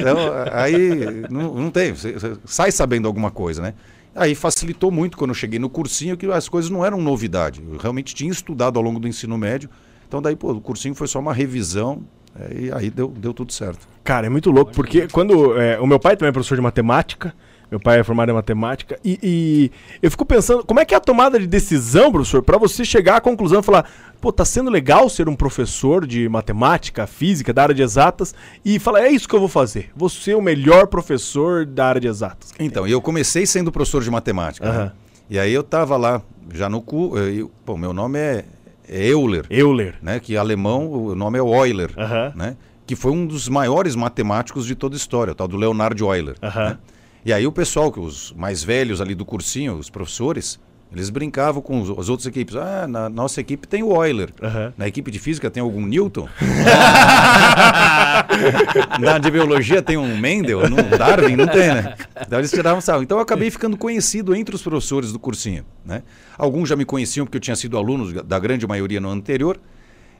então, 0.00 0.18
aí 0.52 1.24
não, 1.30 1.54
não 1.54 1.70
tem. 1.70 1.94
Você, 1.94 2.12
você 2.14 2.36
sai 2.44 2.72
sabendo 2.72 3.06
alguma 3.06 3.30
coisa, 3.30 3.62
né? 3.62 3.74
Aí 4.14 4.34
facilitou 4.34 4.90
muito 4.90 5.16
quando 5.16 5.30
eu 5.30 5.34
cheguei 5.34 5.58
no 5.58 5.70
cursinho, 5.70 6.16
que 6.16 6.26
as 6.26 6.48
coisas 6.48 6.70
não 6.70 6.84
eram 6.84 7.00
novidade. 7.00 7.62
Eu 7.66 7.78
realmente 7.78 8.14
tinha 8.14 8.30
estudado 8.30 8.78
ao 8.78 8.82
longo 8.82 9.00
do 9.00 9.08
ensino 9.08 9.38
médio. 9.38 9.70
Então 10.06 10.20
daí, 10.20 10.36
pô, 10.36 10.52
o 10.52 10.60
cursinho 10.60 10.94
foi 10.94 11.08
só 11.08 11.18
uma 11.18 11.32
revisão 11.32 12.02
é, 12.38 12.64
e 12.64 12.72
aí 12.72 12.90
deu, 12.90 13.08
deu 13.08 13.32
tudo 13.32 13.52
certo. 13.52 13.86
Cara, 14.04 14.26
é 14.26 14.30
muito 14.30 14.50
louco, 14.50 14.72
porque 14.72 15.08
quando. 15.08 15.58
É, 15.58 15.78
o 15.80 15.86
meu 15.86 15.98
pai 15.98 16.16
também 16.16 16.30
é 16.30 16.32
professor 16.32 16.56
de 16.56 16.60
matemática. 16.60 17.34
Meu 17.70 17.80
pai 17.80 18.00
é 18.00 18.04
formado 18.04 18.30
em 18.30 18.34
matemática. 18.34 18.98
E, 19.02 19.18
e, 19.22 19.70
eu 20.02 20.10
fico 20.10 20.26
pensando, 20.26 20.62
como 20.62 20.78
é 20.78 20.84
que 20.84 20.92
é 20.92 20.96
a 20.98 21.00
tomada 21.00 21.40
de 21.40 21.46
decisão, 21.46 22.12
professor, 22.12 22.42
para 22.42 22.58
você 22.58 22.84
chegar 22.84 23.16
à 23.16 23.20
conclusão 23.20 23.60
e 23.60 23.62
falar, 23.62 23.90
pô, 24.22 24.32
tá 24.32 24.44
sendo 24.44 24.70
legal 24.70 25.08
ser 25.10 25.28
um 25.28 25.34
professor 25.34 26.06
de 26.06 26.28
matemática, 26.28 27.08
física, 27.08 27.52
da 27.52 27.64
área 27.64 27.74
de 27.74 27.82
exatas, 27.82 28.32
e 28.64 28.78
falar, 28.78 29.02
é 29.02 29.10
isso 29.10 29.28
que 29.28 29.34
eu 29.34 29.40
vou 29.40 29.48
fazer. 29.48 29.90
Vou 29.96 30.08
ser 30.08 30.36
o 30.36 30.40
melhor 30.40 30.86
professor 30.86 31.66
da 31.66 31.88
área 31.88 32.00
de 32.00 32.06
exatas. 32.06 32.54
Então, 32.58 32.86
eu 32.86 33.02
comecei 33.02 33.44
sendo 33.44 33.72
professor 33.72 34.00
de 34.00 34.10
matemática. 34.10 34.70
Uhum. 34.70 34.78
Né? 34.78 34.92
E 35.28 35.38
aí 35.40 35.52
eu 35.52 35.64
tava 35.64 35.96
lá, 35.96 36.22
já 36.54 36.68
no 36.68 36.80
cu. 36.80 37.18
Eu, 37.18 37.50
pô, 37.64 37.76
meu 37.76 37.92
nome 37.92 38.18
é 38.18 38.44
é 38.88 39.06
Euler. 39.06 39.46
Euler. 39.48 39.94
Né, 40.02 40.20
que 40.20 40.34
em 40.34 40.36
alemão 40.36 40.90
o 40.92 41.14
nome 41.14 41.38
é 41.38 41.40
Euler. 41.40 41.90
Né, 42.34 42.56
que 42.86 42.94
foi 42.94 43.10
um 43.10 43.26
dos 43.26 43.48
maiores 43.48 43.96
matemáticos 43.96 44.66
de 44.66 44.74
toda 44.74 44.94
a 44.94 44.98
história, 44.98 45.32
o 45.32 45.34
tal 45.34 45.48
do 45.48 45.56
Leonard 45.56 46.00
Euler. 46.00 46.36
Né? 46.40 46.78
E 47.24 47.32
aí 47.32 47.46
o 47.46 47.52
pessoal, 47.52 47.90
que 47.90 47.98
os 47.98 48.32
mais 48.36 48.62
velhos 48.62 49.00
ali 49.00 49.14
do 49.14 49.24
cursinho, 49.24 49.74
os 49.74 49.88
professores, 49.88 50.60
eles 50.94 51.08
brincavam 51.08 51.62
com 51.62 51.80
as 51.98 52.10
outras 52.10 52.26
equipes. 52.26 52.54
Ah, 52.54 52.86
na 52.86 53.08
nossa 53.08 53.40
equipe 53.40 53.66
tem 53.66 53.82
o 53.82 54.04
Euler. 54.04 54.28
Uhum. 54.42 54.72
Na 54.76 54.86
equipe 54.86 55.10
de 55.10 55.18
física 55.18 55.50
tem 55.50 55.62
algum 55.62 55.86
Newton. 55.86 56.28
na 59.00 59.16
de 59.18 59.30
biologia 59.30 59.80
tem 59.80 59.96
um 59.96 60.18
Mendel. 60.18 60.68
No 60.68 60.76
Darwin 60.98 61.36
não 61.36 61.46
tem, 61.46 61.68
né? 61.68 61.94
Então 62.20 62.38
eles 62.38 62.50
tiravam 62.50 62.82
sal. 62.82 63.02
Então 63.02 63.16
eu 63.16 63.22
acabei 63.22 63.50
ficando 63.50 63.74
conhecido 63.76 64.34
entre 64.34 64.54
os 64.54 64.60
professores 64.60 65.12
do 65.12 65.18
cursinho. 65.18 65.64
Né? 65.84 66.02
Alguns 66.36 66.68
já 66.68 66.76
me 66.76 66.84
conheciam 66.84 67.24
porque 67.24 67.38
eu 67.38 67.42
tinha 67.42 67.56
sido 67.56 67.78
aluno 67.78 68.22
da 68.22 68.38
grande 68.38 68.66
maioria 68.66 69.00
no 69.00 69.08
ano 69.08 69.20
anterior. 69.20 69.58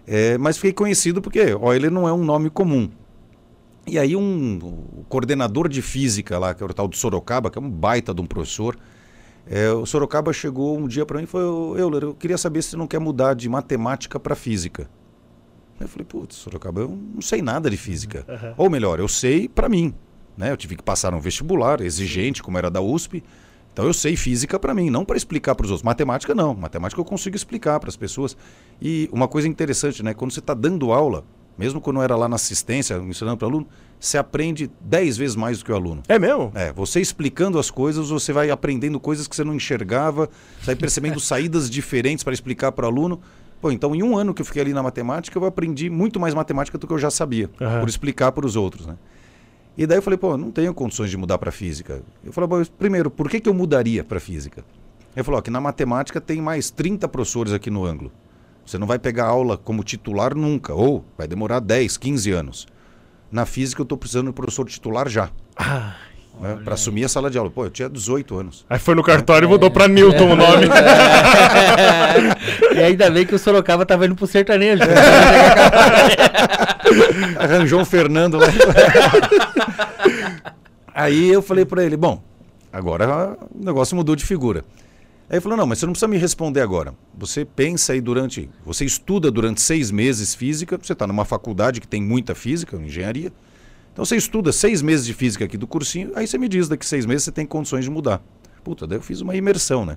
É, 0.06 0.38
mas 0.38 0.56
fiquei 0.56 0.72
conhecido 0.72 1.20
porque 1.20 1.38
Euler 1.38 1.90
não 1.90 2.08
é 2.08 2.12
um 2.12 2.24
nome 2.24 2.48
comum. 2.48 2.88
E 3.86 3.98
aí 3.98 4.16
um 4.16 5.04
coordenador 5.08 5.68
de 5.68 5.82
física 5.82 6.38
lá, 6.38 6.54
que 6.54 6.62
é 6.62 6.66
o 6.66 6.72
tal 6.72 6.88
do 6.88 6.96
Sorocaba, 6.96 7.50
que 7.50 7.58
é 7.58 7.60
um 7.60 7.68
baita 7.68 8.14
de 8.14 8.22
um 8.22 8.26
professor, 8.26 8.76
é, 9.46 9.70
o 9.70 9.84
Sorocaba 9.84 10.32
chegou 10.32 10.78
um 10.78 10.86
dia 10.86 11.04
para 11.04 11.18
mim 11.18 11.24
e 11.24 11.26
falou: 11.26 11.76
Euler, 11.76 12.04
eu 12.04 12.14
queria 12.14 12.38
saber 12.38 12.62
se 12.62 12.70
você 12.70 12.76
não 12.76 12.86
quer 12.86 12.98
mudar 12.98 13.34
de 13.34 13.48
matemática 13.48 14.18
para 14.20 14.34
física. 14.34 14.88
Eu 15.80 15.88
falei: 15.88 16.04
Putz, 16.04 16.36
Sorocaba, 16.36 16.80
eu 16.80 16.98
não 17.14 17.20
sei 17.20 17.42
nada 17.42 17.68
de 17.68 17.76
física. 17.76 18.24
Uhum. 18.28 18.54
Ou 18.56 18.70
melhor, 18.70 19.00
eu 19.00 19.08
sei 19.08 19.48
para 19.48 19.68
mim. 19.68 19.94
Né? 20.36 20.50
Eu 20.50 20.56
tive 20.56 20.76
que 20.76 20.82
passar 20.82 21.12
um 21.12 21.20
vestibular 21.20 21.80
exigente, 21.80 22.42
como 22.42 22.56
era 22.56 22.70
da 22.70 22.80
USP. 22.80 23.22
Então 23.72 23.86
eu 23.86 23.94
sei 23.94 24.16
física 24.16 24.58
para 24.58 24.74
mim, 24.74 24.90
não 24.90 25.04
para 25.04 25.16
explicar 25.16 25.54
para 25.54 25.64
os 25.64 25.70
outros. 25.70 25.82
Matemática 25.82 26.34
não. 26.34 26.54
Matemática 26.54 27.00
eu 27.00 27.04
consigo 27.04 27.34
explicar 27.34 27.80
para 27.80 27.88
as 27.88 27.96
pessoas. 27.96 28.36
E 28.80 29.08
uma 29.12 29.26
coisa 29.26 29.48
interessante, 29.48 30.02
né? 30.02 30.14
Quando 30.14 30.30
você 30.30 30.40
está 30.40 30.52
dando 30.52 30.92
aula, 30.92 31.24
mesmo 31.56 31.80
quando 31.80 31.96
eu 31.96 32.02
era 32.02 32.14
lá 32.14 32.28
na 32.28 32.36
assistência, 32.36 32.96
ensinando 32.96 33.38
para 33.38 33.48
aluno, 33.48 33.66
você 34.02 34.18
aprende 34.18 34.68
dez 34.80 35.16
vezes 35.16 35.36
mais 35.36 35.60
do 35.60 35.64
que 35.64 35.70
o 35.70 35.74
aluno. 35.76 36.02
É 36.08 36.18
mesmo? 36.18 36.50
É, 36.56 36.72
você 36.72 37.00
explicando 37.00 37.56
as 37.56 37.70
coisas, 37.70 38.08
você 38.10 38.32
vai 38.32 38.50
aprendendo 38.50 38.98
coisas 38.98 39.28
que 39.28 39.36
você 39.36 39.44
não 39.44 39.54
enxergava, 39.54 40.28
você 40.58 40.66
vai 40.66 40.74
percebendo 40.74 41.20
saídas 41.20 41.70
diferentes 41.70 42.24
para 42.24 42.32
explicar 42.32 42.72
para 42.72 42.84
o 42.84 42.88
aluno. 42.88 43.20
Pô, 43.60 43.70
então 43.70 43.94
em 43.94 44.02
um 44.02 44.18
ano 44.18 44.34
que 44.34 44.42
eu 44.42 44.46
fiquei 44.46 44.60
ali 44.60 44.72
na 44.72 44.82
matemática, 44.82 45.38
eu 45.38 45.44
aprendi 45.44 45.88
muito 45.88 46.18
mais 46.18 46.34
matemática 46.34 46.76
do 46.76 46.84
que 46.84 46.92
eu 46.92 46.98
já 46.98 47.12
sabia, 47.12 47.48
uhum. 47.60 47.80
por 47.80 47.88
explicar 47.88 48.32
para 48.32 48.44
os 48.44 48.56
outros, 48.56 48.86
né? 48.86 48.96
E 49.78 49.86
daí 49.86 49.98
eu 49.98 50.02
falei, 50.02 50.18
pô, 50.18 50.36
não 50.36 50.50
tenho 50.50 50.74
condições 50.74 51.08
de 51.08 51.16
mudar 51.16 51.38
para 51.38 51.52
física. 51.52 52.02
Eu 52.24 52.32
falei, 52.32 52.66
primeiro, 52.76 53.08
por 53.08 53.30
que, 53.30 53.38
que 53.38 53.48
eu 53.48 53.54
mudaria 53.54 54.02
para 54.02 54.18
física? 54.18 54.64
Ele 55.14 55.22
falou, 55.22 55.38
ó, 55.38 55.42
que 55.42 55.50
na 55.50 55.60
matemática 55.60 56.20
tem 56.20 56.42
mais 56.42 56.70
30 56.70 57.06
professores 57.06 57.52
aqui 57.52 57.70
no 57.70 57.84
ângulo. 57.84 58.10
Você 58.66 58.78
não 58.78 58.86
vai 58.86 58.98
pegar 58.98 59.26
aula 59.26 59.56
como 59.56 59.84
titular 59.84 60.34
nunca, 60.34 60.74
ou 60.74 61.04
vai 61.16 61.28
demorar 61.28 61.60
10, 61.60 61.96
15 61.96 62.30
anos. 62.32 62.66
Na 63.32 63.46
física 63.46 63.80
eu 63.80 63.84
estou 63.84 63.96
precisando 63.96 64.26
de 64.26 64.34
professor 64.34 64.66
titular 64.66 65.08
já. 65.08 65.30
Ah, 65.56 65.94
né, 66.38 66.58
para 66.62 66.74
assumir 66.74 67.04
a 67.04 67.08
sala 67.08 67.30
de 67.30 67.38
aula. 67.38 67.50
Pô, 67.50 67.64
eu 67.64 67.70
tinha 67.70 67.88
18 67.88 68.38
anos. 68.38 68.66
Aí 68.68 68.78
foi 68.78 68.94
no 68.94 69.02
cartório 69.02 69.46
é. 69.46 69.48
e 69.48 69.50
mudou 69.50 69.70
para 69.70 69.88
Newton 69.88 70.28
é. 70.28 70.32
o 70.32 70.36
nome. 70.36 70.66
e 72.76 72.78
ainda 72.78 73.10
bem 73.10 73.24
que 73.24 73.34
o 73.34 73.38
Sorocaba 73.38 73.84
estava 73.84 74.04
indo 74.04 74.14
pro 74.14 74.26
sertanejo. 74.26 74.82
Arranjou 77.40 77.80
um 77.80 77.86
Fernando 77.86 78.36
lá. 78.36 78.48
Aí 80.94 81.32
eu 81.32 81.40
falei 81.40 81.64
para 81.64 81.82
ele, 81.82 81.96
bom, 81.96 82.22
agora 82.70 83.38
o 83.50 83.64
negócio 83.64 83.96
mudou 83.96 84.14
de 84.14 84.26
figura. 84.26 84.62
Aí 85.32 85.36
ele 85.36 85.40
falou: 85.40 85.56
não, 85.56 85.66
mas 85.66 85.78
você 85.78 85.86
não 85.86 85.94
precisa 85.94 86.08
me 86.08 86.18
responder 86.18 86.60
agora. 86.60 86.94
Você 87.16 87.42
pensa 87.42 87.94
aí 87.94 88.02
durante. 88.02 88.50
Você 88.66 88.84
estuda 88.84 89.30
durante 89.30 89.62
seis 89.62 89.90
meses 89.90 90.34
física, 90.34 90.78
você 90.80 90.92
está 90.92 91.06
numa 91.06 91.24
faculdade 91.24 91.80
que 91.80 91.88
tem 91.88 92.02
muita 92.02 92.34
física, 92.34 92.76
engenharia. 92.76 93.32
Então 93.94 94.04
você 94.04 94.14
estuda 94.14 94.52
seis 94.52 94.82
meses 94.82 95.06
de 95.06 95.14
física 95.14 95.46
aqui 95.46 95.56
do 95.56 95.66
cursinho, 95.66 96.12
aí 96.14 96.26
você 96.26 96.36
me 96.36 96.48
diz 96.48 96.68
daqui 96.68 96.84
seis 96.84 97.06
meses 97.06 97.24
você 97.24 97.32
tem 97.32 97.46
condições 97.46 97.86
de 97.86 97.90
mudar. 97.90 98.22
Puta, 98.62 98.86
daí 98.86 98.98
eu 98.98 99.02
fiz 99.02 99.22
uma 99.22 99.34
imersão, 99.34 99.86
né? 99.86 99.96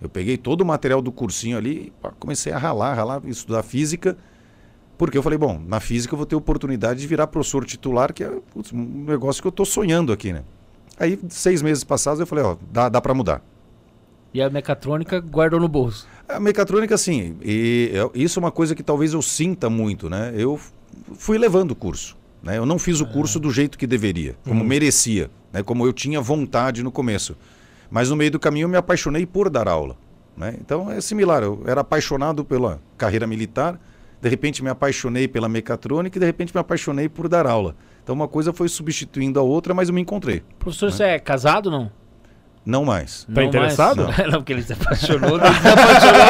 Eu 0.00 0.08
peguei 0.08 0.38
todo 0.38 0.62
o 0.62 0.64
material 0.64 1.02
do 1.02 1.12
cursinho 1.12 1.58
ali, 1.58 1.92
pá, 2.00 2.10
comecei 2.18 2.50
a 2.50 2.58
ralar, 2.58 2.94
ralar, 2.94 3.20
estudar 3.26 3.62
física, 3.62 4.16
porque 4.96 5.16
eu 5.16 5.22
falei, 5.22 5.38
bom, 5.38 5.60
na 5.66 5.78
física 5.78 6.14
eu 6.14 6.16
vou 6.16 6.26
ter 6.26 6.36
oportunidade 6.36 7.00
de 7.00 7.06
virar 7.06 7.26
professor 7.26 7.66
titular, 7.66 8.14
que 8.14 8.24
é 8.24 8.30
putz, 8.52 8.72
um 8.72 9.04
negócio 9.04 9.42
que 9.42 9.46
eu 9.46 9.50
estou 9.50 9.66
sonhando 9.66 10.10
aqui, 10.10 10.32
né? 10.32 10.42
Aí, 10.98 11.18
seis 11.28 11.60
meses 11.60 11.84
passados, 11.84 12.20
eu 12.20 12.26
falei, 12.26 12.44
ó, 12.44 12.56
dá, 12.70 12.88
dá 12.88 13.00
para 13.00 13.12
mudar. 13.12 13.42
E 14.32 14.40
a 14.40 14.48
mecatrônica 14.48 15.20
guardou 15.20 15.58
no 15.58 15.68
bolso. 15.68 16.06
A 16.28 16.38
mecatrônica, 16.38 16.96
sim. 16.96 17.36
E 17.42 17.90
eu, 17.92 18.12
isso 18.14 18.38
é 18.38 18.40
uma 18.40 18.52
coisa 18.52 18.74
que 18.74 18.82
talvez 18.82 19.12
eu 19.12 19.22
sinta 19.22 19.68
muito, 19.68 20.08
né? 20.08 20.32
Eu 20.36 20.58
fui 21.14 21.36
levando 21.36 21.72
o 21.72 21.74
curso. 21.74 22.16
Né? 22.42 22.56
Eu 22.56 22.64
não 22.64 22.78
fiz 22.78 23.00
o 23.00 23.06
curso 23.06 23.38
do 23.38 23.50
jeito 23.50 23.76
que 23.76 23.86
deveria, 23.86 24.34
como 24.44 24.60
uhum. 24.60 24.66
merecia, 24.66 25.30
né? 25.52 25.62
como 25.62 25.86
eu 25.86 25.92
tinha 25.92 26.20
vontade 26.20 26.82
no 26.82 26.90
começo. 26.90 27.36
Mas 27.90 28.08
no 28.08 28.16
meio 28.16 28.30
do 28.30 28.38
caminho 28.38 28.64
eu 28.64 28.68
me 28.68 28.76
apaixonei 28.76 29.26
por 29.26 29.50
dar 29.50 29.68
aula. 29.68 29.96
Né? 30.36 30.56
Então 30.60 30.90
é 30.90 31.00
similar. 31.00 31.42
Eu 31.42 31.62
era 31.66 31.82
apaixonado 31.82 32.44
pela 32.44 32.80
carreira 32.96 33.26
militar, 33.26 33.78
de 34.22 34.28
repente 34.28 34.62
me 34.62 34.70
apaixonei 34.70 35.26
pela 35.26 35.48
mecatrônica 35.48 36.16
e 36.16 36.20
de 36.20 36.26
repente 36.26 36.54
me 36.54 36.60
apaixonei 36.60 37.08
por 37.08 37.28
dar 37.28 37.46
aula. 37.46 37.74
Então 38.02 38.14
uma 38.14 38.28
coisa 38.28 38.52
foi 38.52 38.68
substituindo 38.68 39.38
a 39.38 39.42
outra, 39.42 39.74
mas 39.74 39.88
eu 39.88 39.94
me 39.94 40.00
encontrei. 40.00 40.42
Professor, 40.58 40.86
né? 40.86 40.92
você 40.92 41.04
é 41.04 41.18
casado 41.18 41.70
não? 41.70 41.90
Não 42.64 42.84
mais. 42.84 43.24
Tá 43.24 43.40
não 43.40 43.42
interessado? 43.42 44.04
Mais. 44.04 44.18
Não. 44.18 44.26
não, 44.26 44.38
porque 44.40 44.52
ele 44.52 44.62
se 44.62 44.72
apaixonou, 44.74 45.36
ele 45.40 45.54
se 45.54 45.68
apaixonou. 45.68 46.20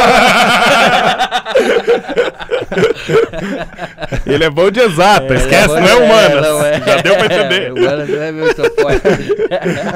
ele 4.26 4.44
é 4.44 4.50
bom 4.50 4.70
de 4.70 4.80
exata, 4.80 5.34
é, 5.34 5.37
esquece, 5.37 5.75
é 5.76 5.80
não 5.80 5.88
é 5.88 5.94
humano. 5.96 6.64
É, 6.64 6.76
é. 6.76 6.80
Já 6.80 7.02
deu 7.02 7.16
pra 7.16 7.26
entender. 7.26 7.72
Humano 7.80 8.06
não 8.06 8.22
é 8.22 8.32
meu 8.32 8.46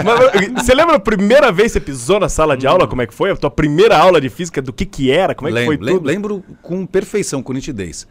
Mas, 0.04 0.64
Você 0.64 0.74
lembra 0.74 0.96
a 0.96 1.00
primeira 1.00 1.52
vez 1.52 1.72
que 1.72 1.78
você 1.78 1.80
pisou 1.80 2.18
na 2.18 2.28
sala 2.28 2.56
de 2.56 2.66
aula? 2.66 2.88
Como 2.88 3.02
é 3.02 3.06
que 3.06 3.14
foi? 3.14 3.30
A 3.30 3.36
tua 3.36 3.50
primeira 3.50 3.96
aula 3.96 4.20
de 4.20 4.28
física, 4.28 4.60
do 4.60 4.72
que 4.72 4.84
que 4.84 5.10
era? 5.10 5.34
Como 5.34 5.48
é 5.48 5.52
que 5.60 5.66
foi 5.66 5.78
tudo? 5.78 6.06
Lembro 6.06 6.42
com 6.62 6.84
perfeição, 6.84 7.42
com 7.42 7.52
nitidez. 7.52 8.06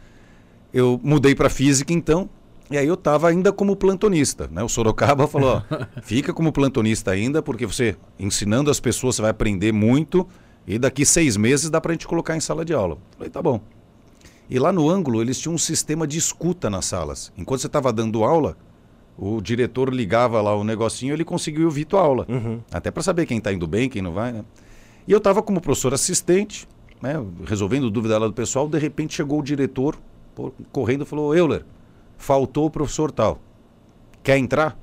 Eu 0.72 0.98
mudei 1.02 1.34
para 1.34 1.48
física, 1.48 1.92
então, 1.92 2.28
e 2.70 2.78
aí 2.78 2.86
eu 2.86 2.94
estava 2.94 3.28
ainda 3.28 3.52
como 3.52 3.76
plantonista, 3.76 4.48
né? 4.50 4.62
O 4.62 4.68
Sorocaba 4.68 5.26
falou, 5.26 5.62
ó, 5.70 5.84
fica 6.02 6.32
como 6.32 6.52
plantonista 6.52 7.10
ainda, 7.10 7.42
porque 7.42 7.66
você, 7.66 7.96
ensinando 8.18 8.70
as 8.70 8.80
pessoas, 8.80 9.16
você 9.16 9.22
vai 9.22 9.30
aprender 9.30 9.72
muito 9.72 10.26
E 10.66 10.78
daqui 10.78 11.04
seis 11.04 11.36
meses 11.36 11.68
dá 11.68 11.80
para 11.80 11.92
a 11.92 11.94
gente 11.94 12.06
colocar 12.06 12.36
em 12.36 12.40
sala 12.40 12.64
de 12.64 12.72
aula. 12.72 12.96
Falei, 13.16 13.30
tá 13.30 13.42
bom. 13.42 13.60
E 14.48 14.58
lá 14.58 14.72
no 14.72 14.88
ângulo 14.88 15.20
eles 15.20 15.38
tinham 15.38 15.54
um 15.54 15.58
sistema 15.58 16.06
de 16.06 16.18
escuta 16.18 16.70
nas 16.70 16.86
salas. 16.86 17.32
Enquanto 17.36 17.60
você 17.60 17.66
estava 17.66 17.92
dando 17.92 18.24
aula, 18.24 18.56
o 19.16 19.40
diretor 19.40 19.92
ligava 19.92 20.40
lá 20.40 20.54
o 20.54 20.64
negocinho 20.64 21.14
ele 21.14 21.24
conseguiu 21.24 21.66
ouvir 21.66 21.84
tua 21.84 22.00
aula. 22.00 22.26
Uhum. 22.28 22.60
Até 22.72 22.90
para 22.90 23.02
saber 23.02 23.26
quem 23.26 23.38
está 23.38 23.52
indo 23.52 23.66
bem, 23.66 23.88
quem 23.88 24.02
não 24.02 24.12
vai, 24.12 24.32
né? 24.32 24.44
E 25.06 25.12
eu 25.12 25.18
estava 25.18 25.42
como 25.42 25.60
professor 25.60 25.92
assistente, 25.92 26.66
né, 27.00 27.22
resolvendo 27.44 27.90
dúvida 27.90 28.18
lá 28.18 28.26
do 28.26 28.32
pessoal, 28.32 28.66
de 28.66 28.78
repente 28.78 29.14
chegou 29.14 29.40
o 29.40 29.42
diretor 29.42 29.98
pô, 30.34 30.50
correndo 30.72 31.02
e 31.02 31.06
falou, 31.06 31.34
Euler, 31.36 31.64
faltou 32.16 32.66
o 32.66 32.70
professor 32.70 33.10
tal. 33.10 33.38
Quer 34.22 34.38
entrar? 34.38 34.78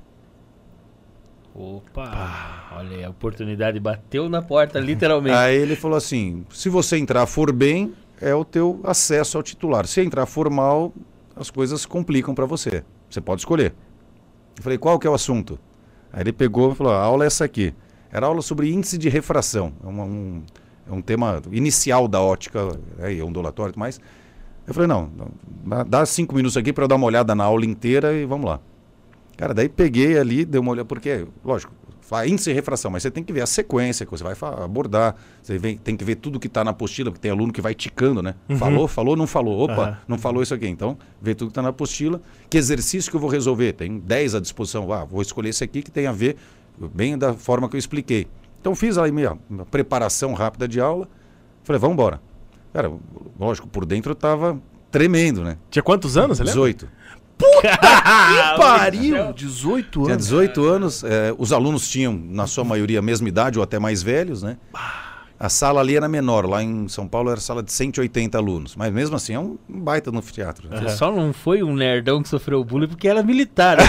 Opa! 1.54 2.70
Olha 2.76 2.96
aí, 2.96 3.04
a 3.04 3.10
oportunidade 3.10 3.78
bateu 3.78 4.28
na 4.28 4.40
porta, 4.40 4.78
literalmente. 4.80 5.36
Aí 5.36 5.56
ele 5.56 5.76
falou 5.76 5.96
assim: 5.96 6.44
se 6.50 6.68
você 6.68 6.96
entrar 6.96 7.26
for 7.26 7.52
bem, 7.52 7.92
é 8.20 8.34
o 8.34 8.44
teu 8.44 8.80
acesso 8.84 9.36
ao 9.36 9.42
titular. 9.42 9.86
Se 9.86 10.00
entrar 10.00 10.26
for 10.26 10.48
mal, 10.48 10.92
as 11.36 11.50
coisas 11.50 11.84
complicam 11.84 12.34
para 12.34 12.46
você. 12.46 12.82
Você 13.10 13.20
pode 13.20 13.42
escolher. 13.42 13.74
Eu 14.56 14.62
falei: 14.62 14.78
qual 14.78 14.98
que 14.98 15.06
é 15.06 15.10
o 15.10 15.14
assunto? 15.14 15.58
Aí 16.12 16.22
ele 16.22 16.32
pegou 16.32 16.72
e 16.72 16.74
falou: 16.74 16.92
a 16.92 17.00
aula 17.02 17.24
é 17.24 17.26
essa 17.26 17.44
aqui. 17.44 17.74
Era 18.10 18.26
aula 18.26 18.42
sobre 18.42 18.70
índice 18.72 18.96
de 18.96 19.08
refração. 19.08 19.72
É, 19.82 19.86
uma, 19.86 20.04
um, 20.04 20.42
é 20.88 20.92
um 20.92 21.00
tema 21.00 21.42
inicial 21.50 22.06
da 22.06 22.20
ótica, 22.20 22.78
é, 22.98 23.22
ondulatório 23.22 23.70
e 23.70 23.72
tudo 23.72 23.80
mais. 23.80 24.00
Eu 24.66 24.74
falei: 24.74 24.86
não, 24.88 25.10
dá 25.88 26.04
cinco 26.06 26.34
minutos 26.34 26.56
aqui 26.56 26.72
para 26.72 26.84
eu 26.84 26.88
dar 26.88 26.96
uma 26.96 27.06
olhada 27.06 27.34
na 27.34 27.44
aula 27.44 27.64
inteira 27.64 28.12
e 28.12 28.24
vamos 28.24 28.46
lá. 28.46 28.60
Cara, 29.36 29.52
daí 29.54 29.68
peguei 29.68 30.18
ali, 30.18 30.44
dei 30.44 30.60
uma 30.60 30.70
olhada, 30.70 30.84
porque, 30.84 31.26
lógico, 31.44 31.72
índice 32.26 32.50
de 32.50 32.54
refração, 32.54 32.90
mas 32.90 33.02
você 33.02 33.10
tem 33.10 33.24
que 33.24 33.32
ver 33.32 33.40
a 33.40 33.46
sequência 33.46 34.04
que 34.04 34.12
você 34.12 34.22
vai 34.22 34.34
abordar, 34.62 35.16
você 35.42 35.56
vem, 35.56 35.78
tem 35.78 35.96
que 35.96 36.04
ver 36.04 36.16
tudo 36.16 36.38
que 36.38 36.46
está 36.46 36.62
na 36.62 36.70
apostila, 36.70 37.10
porque 37.10 37.22
tem 37.22 37.30
aluno 37.30 37.50
que 37.52 37.60
vai 37.62 37.74
ticando, 37.74 38.22
né? 38.22 38.34
Uhum. 38.50 38.56
Falou, 38.58 38.86
falou, 38.86 39.16
não 39.16 39.26
falou. 39.26 39.64
Opa, 39.64 39.88
Uhum. 39.88 39.96
não 40.08 40.18
falou 40.18 40.42
isso 40.42 40.52
aqui. 40.54 40.68
Então, 40.68 40.96
vê 41.20 41.34
tudo 41.34 41.48
que 41.48 41.52
está 41.52 41.62
na 41.62 41.70
apostila. 41.70 42.20
Que 42.50 42.58
exercício 42.58 43.10
que 43.10 43.16
eu 43.16 43.20
vou 43.20 43.30
resolver? 43.30 43.72
Tem 43.72 43.98
10 43.98 44.34
à 44.34 44.40
disposição. 44.40 44.92
Ah, 44.92 45.04
vou 45.04 45.22
escolher 45.22 45.48
esse 45.48 45.64
aqui 45.64 45.82
que 45.82 45.90
tem 45.90 46.06
a 46.06 46.12
ver 46.12 46.36
bem 46.94 47.16
da 47.16 47.32
forma 47.32 47.68
que 47.68 47.74
eu 47.76 47.78
expliquei. 47.78 48.28
Então, 48.60 48.74
fiz 48.76 48.98
aí 48.98 49.10
minha, 49.10 49.36
minha 49.48 49.64
preparação 49.64 50.34
rápida 50.34 50.68
de 50.68 50.78
aula. 50.80 51.08
Falei, 51.64 51.80
vamos 51.80 51.94
embora. 51.94 52.20
Cara, 52.72 52.90
lógico, 53.38 53.68
por 53.68 53.84
dentro 53.84 54.10
eu 54.10 54.14
estava 54.14 54.58
tremendo, 54.90 55.42
né? 55.42 55.56
Tinha 55.70 55.82
quantos 55.82 56.16
anos, 56.16 56.38
você 56.38 56.44
lembra? 56.44 56.72
18. 56.72 56.88
Que 57.62 58.58
pariu! 58.58 59.32
18 59.32 60.00
Tinha 60.02 60.14
anos. 60.14 60.24
18 60.26 60.64
anos, 60.64 61.02
eh, 61.04 61.34
os 61.36 61.52
alunos 61.52 61.88
tinham, 61.88 62.12
na 62.12 62.46
sua 62.46 62.62
maioria, 62.62 63.00
a 63.00 63.02
mesma 63.02 63.28
idade 63.28 63.58
ou 63.58 63.64
até 63.64 63.80
mais 63.80 64.00
velhos, 64.02 64.42
né? 64.44 64.56
A 65.40 65.48
sala 65.48 65.80
ali 65.80 65.96
era 65.96 66.08
menor, 66.08 66.48
lá 66.48 66.62
em 66.62 66.86
São 66.86 67.08
Paulo 67.08 67.30
era 67.30 67.40
sala 67.40 67.60
de 67.64 67.72
180 67.72 68.38
alunos, 68.38 68.76
mas 68.76 68.92
mesmo 68.92 69.16
assim 69.16 69.34
é 69.34 69.40
um 69.40 69.58
baita 69.68 70.12
no 70.12 70.18
anfiteatro. 70.20 70.68
né? 70.68 70.80
Você 70.82 70.90
só 70.96 71.10
não 71.10 71.32
foi 71.32 71.64
um 71.64 71.74
nerdão 71.74 72.22
que 72.22 72.28
sofreu 72.28 72.62
bullying 72.62 72.86
porque 72.86 73.08
era 73.08 73.24
militar. 73.24 73.78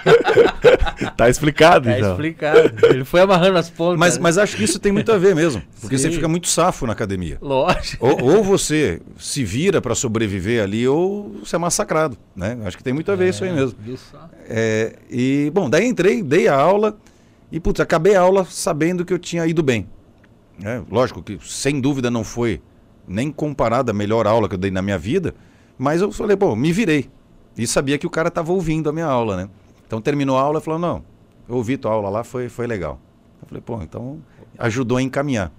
Tá 1.16 1.28
explicado, 1.28 1.88
Tá 1.88 1.98
então. 1.98 2.10
explicado. 2.12 2.86
Ele 2.86 3.04
foi 3.04 3.20
amarrando 3.20 3.58
as 3.58 3.70
pontas. 3.70 3.98
Mas, 3.98 4.18
mas 4.18 4.38
acho 4.38 4.56
que 4.56 4.64
isso 4.64 4.78
tem 4.78 4.92
muito 4.92 5.10
a 5.12 5.18
ver 5.18 5.34
mesmo, 5.34 5.62
porque 5.80 5.96
Sim. 5.96 6.04
você 6.04 6.10
fica 6.12 6.28
muito 6.28 6.48
safo 6.48 6.86
na 6.86 6.92
academia. 6.92 7.38
Lógico. 7.40 8.06
Ou, 8.06 8.36
ou 8.36 8.44
você 8.44 9.00
se 9.18 9.42
vira 9.44 9.80
para 9.80 9.94
sobreviver 9.94 10.62
ali, 10.62 10.86
ou 10.86 11.36
você 11.44 11.56
é 11.56 11.58
massacrado, 11.58 12.16
né? 12.34 12.58
Acho 12.64 12.76
que 12.76 12.84
tem 12.84 12.92
muito 12.92 13.10
a 13.10 13.16
ver 13.16 13.30
isso 13.30 13.44
aí 13.44 13.52
mesmo. 13.52 13.76
É, 14.48 14.96
e, 15.10 15.50
bom, 15.54 15.68
daí 15.70 15.86
entrei, 15.86 16.22
dei 16.22 16.48
a 16.48 16.54
aula 16.54 16.96
e, 17.50 17.58
putz, 17.58 17.80
acabei 17.80 18.14
a 18.14 18.20
aula 18.20 18.44
sabendo 18.44 19.04
que 19.04 19.12
eu 19.12 19.18
tinha 19.18 19.46
ido 19.46 19.62
bem. 19.62 19.88
É, 20.62 20.80
lógico 20.90 21.22
que, 21.22 21.38
sem 21.42 21.80
dúvida, 21.80 22.10
não 22.10 22.22
foi 22.22 22.60
nem 23.08 23.30
comparada 23.32 23.90
a 23.92 23.94
melhor 23.94 24.26
aula 24.26 24.48
que 24.48 24.54
eu 24.54 24.58
dei 24.58 24.70
na 24.70 24.82
minha 24.82 24.98
vida, 24.98 25.34
mas 25.78 26.00
eu 26.02 26.12
falei, 26.12 26.36
bom, 26.36 26.54
me 26.54 26.72
virei. 26.72 27.08
E 27.56 27.66
sabia 27.66 27.98
que 27.98 28.06
o 28.06 28.10
cara 28.10 28.28
estava 28.28 28.52
ouvindo 28.52 28.88
a 28.88 28.92
minha 28.92 29.06
aula, 29.06 29.36
né? 29.36 29.48
Então 29.90 30.00
terminou 30.00 30.38
a 30.38 30.40
aula 30.42 30.60
e 30.60 30.62
falou, 30.62 30.78
não, 30.78 31.02
eu 31.48 31.56
ouvi 31.56 31.76
tua 31.76 31.90
aula 31.90 32.08
lá, 32.08 32.22
foi, 32.22 32.48
foi 32.48 32.64
legal. 32.64 33.00
Eu 33.42 33.48
falei, 33.48 33.60
pô, 33.60 33.82
então 33.82 34.20
ajudou 34.56 34.98
a 34.98 35.02
encaminhar. 35.02 35.50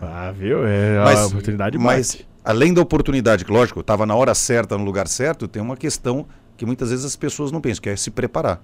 Ah, 0.00 0.30
viu? 0.30 0.64
É 0.64 1.00
a 1.00 1.04
Mas- 1.04 1.26
oportunidade 1.26 1.76
Mas, 1.78 2.12
bate. 2.12 2.28
além 2.44 2.72
da 2.72 2.80
oportunidade, 2.80 3.44
que 3.44 3.50
lógico, 3.50 3.80
eu 3.80 3.82
estava 3.82 4.06
na 4.06 4.14
hora 4.14 4.36
certa, 4.36 4.78
no 4.78 4.84
lugar 4.84 5.08
certo, 5.08 5.48
tem 5.48 5.60
uma 5.60 5.76
questão 5.76 6.26
que 6.56 6.64
muitas 6.64 6.90
vezes 6.90 7.04
as 7.04 7.16
pessoas 7.16 7.50
não 7.50 7.60
pensam, 7.60 7.82
que 7.82 7.88
é 7.88 7.96
se 7.96 8.08
preparar. 8.12 8.62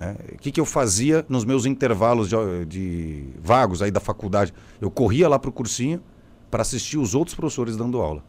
né? 0.00 0.16
O 0.32 0.38
que, 0.38 0.50
que 0.50 0.60
eu 0.60 0.64
fazia 0.66 1.24
nos 1.28 1.44
meus 1.44 1.64
intervalos 1.64 2.28
de, 2.28 2.64
de 2.66 3.24
vagos 3.40 3.82
aí 3.82 3.92
da 3.92 4.00
faculdade? 4.00 4.52
Eu 4.80 4.90
corria 4.90 5.28
lá 5.28 5.38
para 5.38 5.48
o 5.48 5.52
cursinho 5.52 6.02
para 6.50 6.62
assistir 6.62 6.98
os 6.98 7.14
outros 7.14 7.36
professores 7.36 7.76
dando 7.76 8.00
aula. 8.00 8.24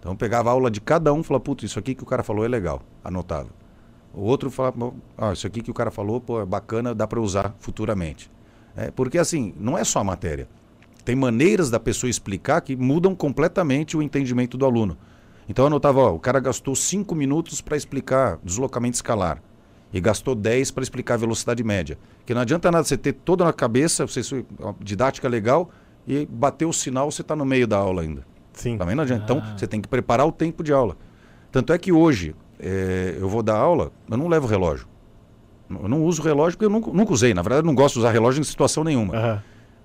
Então 0.00 0.10
eu 0.10 0.16
pegava 0.16 0.48
a 0.48 0.52
aula 0.52 0.68
de 0.68 0.80
cada 0.80 1.12
um 1.12 1.20
e 1.20 1.22
falava, 1.22 1.44
putz, 1.44 1.62
isso 1.62 1.78
aqui 1.78 1.94
que 1.94 2.02
o 2.02 2.06
cara 2.06 2.24
falou 2.24 2.44
é 2.44 2.48
legal, 2.48 2.82
anotava. 3.04 3.59
O 4.12 4.22
outro 4.22 4.50
falava, 4.50 4.92
ah, 5.16 5.32
isso 5.32 5.46
aqui 5.46 5.62
que 5.62 5.70
o 5.70 5.74
cara 5.74 5.90
falou, 5.90 6.20
pô, 6.20 6.40
é 6.40 6.44
bacana, 6.44 6.94
dá 6.94 7.06
para 7.06 7.20
usar 7.20 7.54
futuramente. 7.58 8.30
É, 8.76 8.90
porque 8.90 9.18
assim, 9.18 9.54
não 9.58 9.76
é 9.78 9.84
só 9.84 10.00
a 10.00 10.04
matéria. 10.04 10.48
Tem 11.04 11.14
maneiras 11.16 11.70
da 11.70 11.80
pessoa 11.80 12.10
explicar 12.10 12.60
que 12.60 12.76
mudam 12.76 13.14
completamente 13.14 13.96
o 13.96 14.02
entendimento 14.02 14.56
do 14.58 14.64
aluno. 14.64 14.96
Então 15.48 15.64
eu 15.64 15.66
anotava, 15.68 16.00
ó, 16.00 16.14
o 16.14 16.18
cara 16.18 16.38
gastou 16.40 16.74
5 16.74 17.14
minutos 17.14 17.60
para 17.60 17.76
explicar 17.76 18.38
deslocamento 18.44 18.94
escalar 18.96 19.42
e 19.92 20.00
gastou 20.00 20.34
10 20.34 20.70
para 20.70 20.82
explicar 20.82 21.16
velocidade 21.16 21.64
média. 21.64 21.98
Que 22.24 22.34
não 22.34 22.40
adianta 22.42 22.70
nada 22.70 22.84
você 22.84 22.96
ter 22.96 23.12
toda 23.12 23.44
na 23.44 23.52
cabeça, 23.52 24.06
você 24.06 24.44
didática 24.80 25.28
legal 25.28 25.70
e 26.06 26.26
bater 26.26 26.66
o 26.66 26.72
sinal, 26.72 27.10
você 27.10 27.22
está 27.22 27.34
no 27.34 27.44
meio 27.44 27.66
da 27.66 27.76
aula 27.78 28.02
ainda. 28.02 28.24
Sim. 28.52 28.76
Também 28.78 28.94
não 28.94 29.02
adianta. 29.02 29.24
Então 29.24 29.38
Ah. 29.44 29.56
você 29.56 29.66
tem 29.66 29.80
que 29.80 29.88
preparar 29.88 30.26
o 30.26 30.32
tempo 30.32 30.62
de 30.62 30.72
aula. 30.72 30.96
Tanto 31.50 31.72
é 31.72 31.78
que 31.78 31.90
hoje 31.90 32.34
eh, 32.62 33.16
eu 33.18 33.28
vou 33.28 33.42
dar 33.42 33.56
aula, 33.56 33.90
eu 34.10 34.16
não 34.16 34.28
levo 34.28 34.46
relógio. 34.46 34.86
Eu 35.70 35.88
não 35.88 36.04
uso 36.04 36.20
relógio 36.22 36.58
porque 36.58 36.66
eu 36.66 36.70
nunca, 36.70 36.90
nunca 36.90 37.12
usei. 37.12 37.32
Na 37.32 37.42
verdade, 37.42 37.62
eu 37.62 37.66
não 37.66 37.74
gosto 37.74 37.94
de 37.94 38.00
usar 38.00 38.10
relógio 38.10 38.40
em 38.40 38.44
situação 38.44 38.82
nenhuma. 38.82 39.16
Aham. 39.16 39.42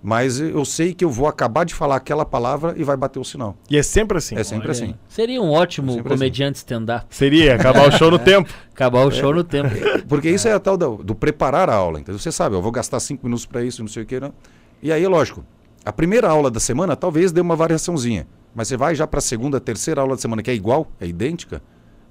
Mas 0.08 0.40
eu 0.40 0.64
sei 0.66 0.94
que 0.94 1.04
eu 1.04 1.10
vou 1.10 1.28
acabar 1.28 1.64
de 1.64 1.74
falar 1.74 1.96
aquela 1.96 2.24
palavra 2.24 2.76
e 2.78 2.84
vai 2.84 2.96
bater 2.96 3.18
o 3.18 3.24
sinal. 3.24 3.58
E 3.68 3.76
é 3.76 3.82
sempre 3.82 4.20
assim. 4.20 4.36
É 4.36 4.44
sempre 4.44 4.68
Olha 4.68 4.72
assim. 4.72 4.94
Seria 5.08 5.42
um 5.42 5.50
ótimo 5.52 5.94
Sempre 5.94 6.10
comediante 6.10 6.58
stand-up. 6.58 7.08
Seria 7.10 7.56
acabar 7.56 7.88
o 7.88 7.92
show 7.92 8.12
no 8.12 8.20
tempo. 8.20 8.48
Acabar 8.72 9.04
o 9.04 9.10
show 9.10 9.34
no 9.34 9.44
tempo. 9.44 9.70
Porque 10.08 10.30
isso 10.30 10.48
é 10.48 10.54
a 10.54 10.60
tal 10.60 10.78
do, 10.78 10.98
do 10.98 11.16
preparar 11.16 11.72
a 11.72 11.74
aula. 11.74 12.00
Então 12.00 12.16
você 12.16 12.32
sabe, 12.32 12.56
eu 12.56 12.62
vou 12.62 12.72
gastar 12.72 13.00
cinco 13.00 13.26
minutos 13.26 13.48
para 13.48 13.64
isso, 13.64 13.82
não 13.82 13.88
sei 13.88 14.04
o 14.04 14.06
que. 14.06 14.20
Né? 14.20 14.32
E 14.80 14.92
aí, 14.92 15.08
lógico, 15.08 15.44
a 15.84 15.92
primeira 15.92 16.30
aula 16.30 16.52
da 16.52 16.60
semana 16.60 16.96
talvez 16.96 17.32
dê 17.32 17.42
uma 17.42 17.56
variaçãozinha. 17.56 18.28
Mas 18.54 18.68
você 18.68 18.78
vai 18.78 18.94
já 18.94 19.08
para 19.08 19.18
a 19.18 19.22
segunda, 19.22 19.60
terceira 19.60 20.02
aula 20.02 20.16
da 20.16 20.22
semana, 20.22 20.44
que 20.44 20.52
é 20.52 20.54
igual, 20.54 20.88
é 21.02 21.08
idêntica. 21.08 21.64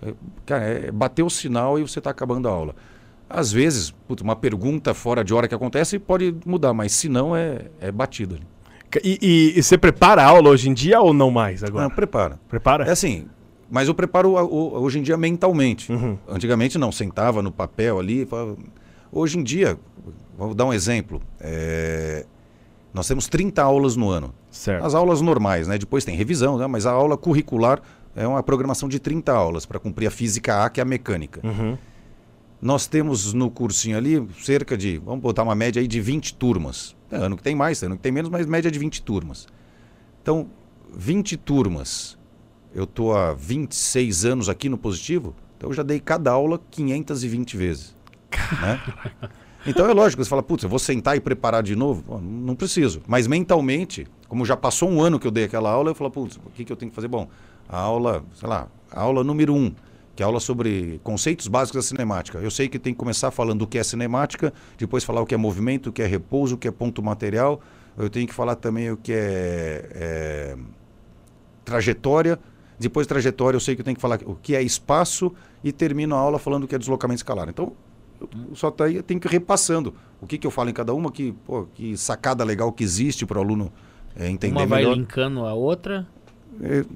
É, 0.04 0.14
cara, 0.46 0.64
é 0.64 0.90
bater 0.92 1.22
o 1.22 1.30
sinal 1.30 1.78
e 1.78 1.82
você 1.82 1.98
está 1.98 2.10
acabando 2.10 2.48
a 2.48 2.50
aula. 2.52 2.74
Às 3.28 3.50
vezes, 3.50 3.90
putz, 4.06 4.22
uma 4.22 4.36
pergunta 4.36 4.92
fora 4.94 5.24
de 5.24 5.32
hora 5.34 5.48
que 5.48 5.54
acontece 5.54 5.98
pode 5.98 6.34
mudar, 6.46 6.72
mas 6.74 6.92
se 6.92 7.08
não, 7.08 7.34
é, 7.34 7.66
é 7.80 7.90
batido. 7.90 8.34
ali. 8.36 8.46
E, 9.02 9.18
e- 9.20 9.58
e 9.58 9.62
você 9.62 9.76
prepara 9.76 10.22
a 10.22 10.26
aula 10.26 10.50
hoje 10.50 10.68
em 10.68 10.74
dia 10.74 11.00
ou 11.00 11.12
não 11.12 11.30
mais 11.30 11.64
agora? 11.64 11.84
Não, 11.84 11.90
prepara. 11.90 12.38
Prepara? 12.48 12.84
É 12.84 12.90
assim, 12.92 13.26
mas 13.70 13.88
eu 13.88 13.94
preparo 13.94 14.32
hoje 14.34 15.00
em 15.00 15.02
dia 15.02 15.16
mentalmente. 15.16 15.90
Uhum. 15.90 16.16
Antigamente 16.28 16.78
não, 16.78 16.92
sentava 16.92 17.42
no 17.42 17.50
papel 17.50 17.98
ali. 17.98 18.24
falava- 18.24 18.56
Hoje 19.10 19.38
em 19.38 19.42
dia, 19.42 19.76
vou 20.36 20.54
dar 20.54 20.66
um 20.66 20.72
exemplo. 20.72 21.20
é, 21.40 22.24
Nós 22.92 23.08
temos 23.08 23.26
30 23.26 23.60
aulas 23.62 23.96
no 23.96 24.08
ano. 24.10 24.32
Certo. 24.50 24.84
As 24.84 24.94
aulas 24.94 25.20
normais, 25.20 25.66
né? 25.66 25.76
Depois 25.76 26.04
tem 26.04 26.14
revisão, 26.14 26.56
né? 26.58 26.66
mas 26.68 26.86
a 26.86 26.92
aula 26.92 27.16
curricular 27.16 27.80
é 28.16 28.26
uma 28.26 28.42
programação 28.42 28.88
de 28.88 28.98
30 28.98 29.32
aulas 29.32 29.66
para 29.66 29.78
cumprir 29.78 30.06
a 30.06 30.10
física 30.10 30.64
A, 30.64 30.70
que 30.70 30.80
é 30.80 30.82
a 30.82 30.86
mecânica. 30.86 31.40
Uhum. 31.44 31.76
Nós 32.60 32.86
temos 32.86 33.34
no 33.34 33.50
cursinho 33.50 33.96
ali 33.96 34.26
cerca 34.42 34.76
de, 34.76 34.98
vamos 34.98 35.20
botar 35.20 35.42
uma 35.42 35.54
média 35.54 35.80
aí 35.80 35.86
de 35.86 36.00
20 36.00 36.34
turmas. 36.34 36.96
Tem 37.10 37.18
ano 37.18 37.36
que 37.36 37.42
tem 37.42 37.54
mais, 37.54 37.82
ano 37.82 37.96
que 37.96 38.02
tem 38.02 38.12
menos, 38.12 38.30
mas 38.30 38.46
média 38.46 38.70
de 38.70 38.78
20 38.78 39.02
turmas. 39.02 39.46
Então, 40.22 40.48
20 40.96 41.36
turmas. 41.36 42.16
Eu 42.74 42.84
estou 42.84 43.16
há 43.16 43.34
26 43.34 44.24
anos 44.24 44.48
aqui 44.48 44.68
no 44.68 44.76
Positivo, 44.76 45.34
então 45.56 45.70
eu 45.70 45.74
já 45.74 45.82
dei 45.82 46.00
cada 46.00 46.32
aula 46.32 46.60
520 46.70 47.56
vezes. 47.56 47.94
Né? 48.60 48.80
Então 49.66 49.88
é 49.88 49.94
lógico, 49.94 50.22
você 50.22 50.28
fala, 50.28 50.42
putz, 50.42 50.64
eu 50.64 50.68
vou 50.68 50.78
sentar 50.78 51.16
e 51.16 51.20
preparar 51.20 51.62
de 51.62 51.74
novo? 51.74 52.20
Não 52.20 52.54
preciso. 52.54 53.00
Mas 53.06 53.26
mentalmente, 53.26 54.06
como 54.28 54.44
já 54.44 54.56
passou 54.56 54.90
um 54.90 55.00
ano 55.00 55.18
que 55.18 55.26
eu 55.26 55.30
dei 55.30 55.44
aquela 55.44 55.70
aula, 55.70 55.90
eu 55.90 55.94
falo, 55.94 56.10
putz, 56.10 56.36
o 56.36 56.50
que, 56.50 56.64
que 56.64 56.72
eu 56.72 56.76
tenho 56.76 56.90
que 56.90 56.94
fazer? 56.94 57.08
Bom, 57.08 57.28
a 57.74 57.80
aula, 57.80 58.24
sei 58.34 58.48
lá, 58.48 58.68
a 58.90 59.00
aula 59.00 59.24
número 59.24 59.54
um, 59.54 59.72
que 60.14 60.22
é 60.22 60.24
a 60.24 60.26
aula 60.28 60.38
sobre 60.40 61.00
conceitos 61.02 61.48
básicos 61.48 61.84
da 61.84 61.88
cinemática. 61.88 62.38
Eu 62.38 62.50
sei 62.50 62.68
que 62.68 62.78
tem 62.78 62.92
que 62.92 62.98
começar 62.98 63.30
falando 63.30 63.62
o 63.62 63.66
que 63.66 63.78
é 63.78 63.82
cinemática, 63.82 64.52
depois 64.78 65.02
falar 65.02 65.20
o 65.20 65.26
que 65.26 65.34
é 65.34 65.36
movimento, 65.36 65.88
o 65.88 65.92
que 65.92 66.00
é 66.02 66.06
repouso, 66.06 66.54
o 66.54 66.58
que 66.58 66.68
é 66.68 66.70
ponto 66.70 67.02
material. 67.02 67.60
Eu 67.98 68.08
tenho 68.08 68.26
que 68.26 68.34
falar 68.34 68.54
também 68.56 68.90
o 68.90 68.96
que 68.96 69.12
é, 69.12 69.88
é 69.94 70.56
trajetória. 71.64 72.38
Depois 72.78 73.06
de 73.06 73.08
trajetória, 73.08 73.56
eu 73.56 73.60
sei 73.60 73.74
que 73.74 73.80
eu 73.80 73.84
tenho 73.84 73.96
que 73.96 74.00
falar 74.00 74.20
o 74.24 74.34
que 74.34 74.54
é 74.54 74.62
espaço 74.62 75.32
e 75.62 75.72
termino 75.72 76.14
a 76.14 76.18
aula 76.18 76.38
falando 76.38 76.64
o 76.64 76.68
que 76.68 76.74
é 76.74 76.78
deslocamento 76.78 77.18
escalar. 77.18 77.48
Então, 77.48 77.72
Eu 78.20 78.54
só 78.54 78.70
tá 78.70 78.84
aí, 78.84 78.96
eu 78.96 79.02
tenho 79.02 79.20
que 79.20 79.26
ir 79.28 79.30
repassando. 79.30 79.94
O 80.20 80.26
que, 80.26 80.38
que 80.38 80.46
eu 80.46 80.50
falo 80.50 80.70
em 80.70 80.72
cada 80.72 80.94
uma, 80.94 81.10
que, 81.10 81.32
pô, 81.44 81.66
que 81.74 81.96
sacada 81.96 82.44
legal 82.44 82.72
que 82.72 82.82
existe 82.84 83.26
para 83.26 83.38
o 83.38 83.42
aluno 83.42 83.72
é, 84.16 84.28
entender 84.28 84.54
Uma 84.58 84.66
vai 84.66 84.80
melhor. 84.82 84.96
linkando 84.96 85.44
a 85.44 85.54
outra. 85.54 86.06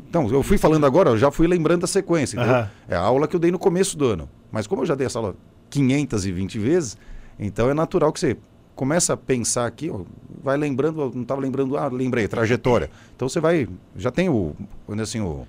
Então, 0.08 0.28
eu 0.30 0.42
fui 0.42 0.58
falando 0.58 0.86
agora, 0.86 1.10
eu 1.10 1.18
já 1.18 1.30
fui 1.30 1.46
lembrando 1.46 1.84
a 1.84 1.86
sequência. 1.86 2.40
Aham. 2.40 2.70
É 2.88 2.96
a 2.96 3.00
aula 3.00 3.26
que 3.26 3.36
eu 3.36 3.40
dei 3.40 3.50
no 3.50 3.58
começo 3.58 3.96
do 3.96 4.06
ano. 4.06 4.28
Mas 4.50 4.66
como 4.66 4.82
eu 4.82 4.86
já 4.86 4.94
dei 4.94 5.06
essa 5.06 5.18
aula 5.18 5.34
520 5.70 6.58
vezes, 6.58 6.96
então 7.38 7.68
é 7.68 7.74
natural 7.74 8.12
que 8.12 8.20
você 8.20 8.36
começa 8.74 9.12
a 9.12 9.16
pensar 9.16 9.66
aqui, 9.66 9.90
ó, 9.90 10.02
vai 10.42 10.56
lembrando, 10.56 11.10
não 11.12 11.22
estava 11.22 11.40
lembrando, 11.40 11.76
ah, 11.76 11.88
lembrei, 11.88 12.28
trajetória. 12.28 12.88
Então 13.14 13.28
você 13.28 13.40
vai, 13.40 13.68
já 13.96 14.10
tem 14.10 14.28
o, 14.28 14.54
assim, 15.02 15.20
o, 15.20 15.46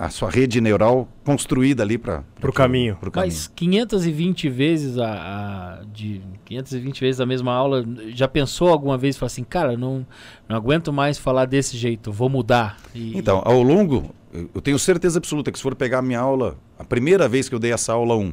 a 0.00 0.08
sua 0.08 0.30
rede 0.30 0.62
neural 0.62 1.06
construída 1.26 1.82
ali 1.82 1.98
para 1.98 2.24
Pro 2.40 2.50
caminho. 2.54 2.96
Pro 2.96 3.10
caminho. 3.10 3.30
Mas 3.34 3.48
520 3.48 4.48
vezes 4.48 4.96
a, 4.96 5.10
a- 5.12 5.84
de 5.92 6.22
520 6.46 7.00
vezes 7.02 7.20
a 7.20 7.26
mesma 7.26 7.52
aula, 7.52 7.84
já 8.14 8.26
pensou 8.26 8.68
alguma 8.70 8.96
vez 8.96 9.18
falou 9.18 9.26
assim, 9.26 9.44
cara, 9.44 9.76
não, 9.76 10.06
não 10.48 10.56
aguento 10.56 10.90
mais 10.90 11.18
falar 11.18 11.44
desse 11.44 11.76
jeito, 11.76 12.10
vou 12.10 12.30
mudar. 12.30 12.78
E- 12.94 13.16
Então, 13.18 13.42
ao 13.44 13.62
longo, 13.62 14.14
eu 14.32 14.60
tenho 14.62 14.78
certeza 14.78 15.18
absoluta 15.18 15.52
que 15.52 15.58
se 15.58 15.62
for 15.62 15.74
pegar 15.74 15.98
a 15.98 16.02
minha 16.02 16.18
aula, 16.20 16.56
a 16.78 16.84
primeira 16.84 17.28
vez 17.28 17.46
que 17.48 17.54
eu 17.54 17.58
dei 17.58 17.72
essa 17.72 17.92
aula 17.92 18.16
1 18.16 18.32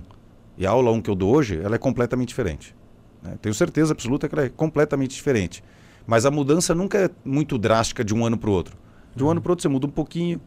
e 0.57 0.65
a 0.65 0.69
aula 0.69 0.89
1 0.91 1.01
que 1.01 1.09
eu 1.09 1.15
dou 1.15 1.35
hoje, 1.35 1.59
ela 1.61 1.75
é 1.75 1.77
completamente 1.79 2.29
diferente. 2.29 2.73
né? 3.21 3.37
Tenho 3.41 3.53
certeza 3.53 3.91
absoluta 3.93 4.29
que 4.29 4.35
ela 4.35 4.45
é 4.45 4.49
completamente 4.49 5.13
diferente. 5.15 5.61
Mas 6.05 6.25
a 6.25 6.31
mudança 6.31 6.73
nunca 6.73 6.97
é 6.97 7.09
muito 7.25 7.57
drástica 7.57 8.05
de 8.05 8.15
um 8.15 8.25
ano 8.25 8.37
para 8.37 8.49
o 8.49 8.53
outro. 8.53 8.77
De 9.13 9.21
um 9.21 9.29
ano 9.29 9.41
para 9.41 9.49
o 9.49 9.51
outro 9.51 9.63
você 9.63 9.67
muda 9.67 9.85
um 9.85 9.89
pouquinho. 9.89 10.39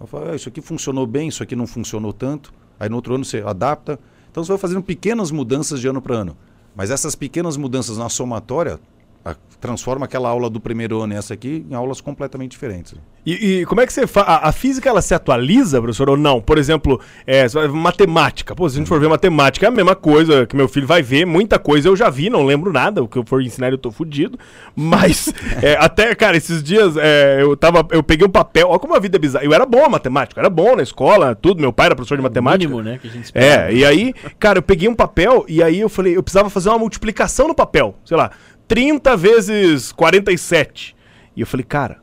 Eu 0.00 0.06
falo, 0.06 0.30
ah, 0.30 0.34
isso 0.34 0.48
aqui 0.48 0.62
funcionou 0.62 1.06
bem, 1.06 1.28
isso 1.28 1.42
aqui 1.42 1.54
não 1.54 1.66
funcionou 1.66 2.12
tanto. 2.12 2.52
Aí 2.78 2.88
no 2.88 2.96
outro 2.96 3.14
ano 3.14 3.24
você 3.24 3.42
adapta. 3.44 3.98
Então 4.30 4.42
você 4.42 4.48
vai 4.48 4.58
fazendo 4.58 4.82
pequenas 4.82 5.30
mudanças 5.30 5.78
de 5.80 5.86
ano 5.86 6.00
para 6.00 6.16
ano. 6.16 6.36
Mas 6.74 6.90
essas 6.90 7.14
pequenas 7.14 7.56
mudanças 7.56 7.98
na 7.98 8.08
somatória 8.08 8.80
a- 9.24 9.34
transforma 9.60 10.06
aquela 10.06 10.28
aula 10.28 10.48
do 10.48 10.58
primeiro 10.58 11.00
ano 11.02 11.12
e 11.12 11.16
essa 11.16 11.34
aqui 11.34 11.66
em 11.70 11.74
aulas 11.74 12.00
completamente 12.00 12.52
diferentes. 12.52 12.94
E, 13.26 13.60
e 13.60 13.66
como 13.66 13.82
é 13.82 13.86
que 13.86 13.92
você 13.92 14.06
faz? 14.06 14.26
A, 14.26 14.48
a 14.48 14.52
física 14.52 14.88
ela 14.88 15.02
se 15.02 15.12
atualiza, 15.12 15.78
professor, 15.78 16.08
ou 16.08 16.16
não? 16.16 16.40
Por 16.40 16.56
exemplo, 16.56 16.98
é, 17.26 17.46
matemática. 17.68 18.54
Pô, 18.54 18.66
se 18.68 18.76
a 18.76 18.78
gente 18.78 18.88
for 18.88 18.98
ver 18.98 19.08
matemática, 19.08 19.66
é 19.66 19.68
a 19.68 19.70
mesma 19.70 19.94
coisa 19.94 20.46
que 20.46 20.56
meu 20.56 20.66
filho 20.66 20.86
vai 20.86 21.02
ver. 21.02 21.26
Muita 21.26 21.58
coisa 21.58 21.88
eu 21.88 21.94
já 21.94 22.08
vi, 22.08 22.30
não 22.30 22.44
lembro 22.44 22.72
nada. 22.72 23.02
O 23.02 23.08
que 23.08 23.18
eu 23.18 23.24
for 23.26 23.42
ensinar 23.42 23.70
eu 23.70 23.76
tô 23.76 23.90
fudido. 23.90 24.38
Mas, 24.74 25.30
é, 25.62 25.76
até, 25.78 26.14
cara, 26.14 26.36
esses 26.38 26.62
dias 26.62 26.96
é, 26.96 27.42
eu 27.42 27.54
tava. 27.56 27.86
Eu 27.90 28.02
peguei 28.02 28.26
um 28.26 28.30
papel. 28.30 28.68
Olha 28.70 28.78
como 28.78 28.94
a 28.94 28.98
vida 28.98 29.18
é 29.18 29.20
bizarra. 29.20 29.44
Eu 29.44 29.52
era 29.52 29.66
bom 29.66 29.84
em 29.86 29.90
matemática, 29.90 30.40
eu 30.40 30.42
era 30.42 30.50
bom 30.50 30.74
na 30.76 30.82
escola, 30.82 31.34
tudo. 31.34 31.60
Meu 31.60 31.72
pai 31.74 31.86
era 31.86 31.94
professor 31.94 32.16
de 32.16 32.22
matemática. 32.22 32.66
mínimo, 32.70 32.82
né, 32.82 32.98
que 32.98 33.06
a 33.08 33.10
gente 33.10 33.24
espera. 33.24 33.70
É, 33.70 33.74
e 33.74 33.84
aí, 33.84 34.14
cara, 34.38 34.58
eu 34.58 34.62
peguei 34.62 34.88
um 34.88 34.94
papel 34.94 35.44
e 35.46 35.62
aí 35.62 35.80
eu 35.80 35.90
falei, 35.90 36.16
eu 36.16 36.22
precisava 36.22 36.48
fazer 36.48 36.70
uma 36.70 36.78
multiplicação 36.78 37.46
no 37.48 37.54
papel. 37.54 37.94
Sei 38.04 38.16
lá, 38.16 38.30
30 38.70 39.16
vezes 39.16 39.90
47. 39.90 40.94
E 41.36 41.40
eu 41.40 41.46
falei, 41.46 41.64
cara, 41.64 41.98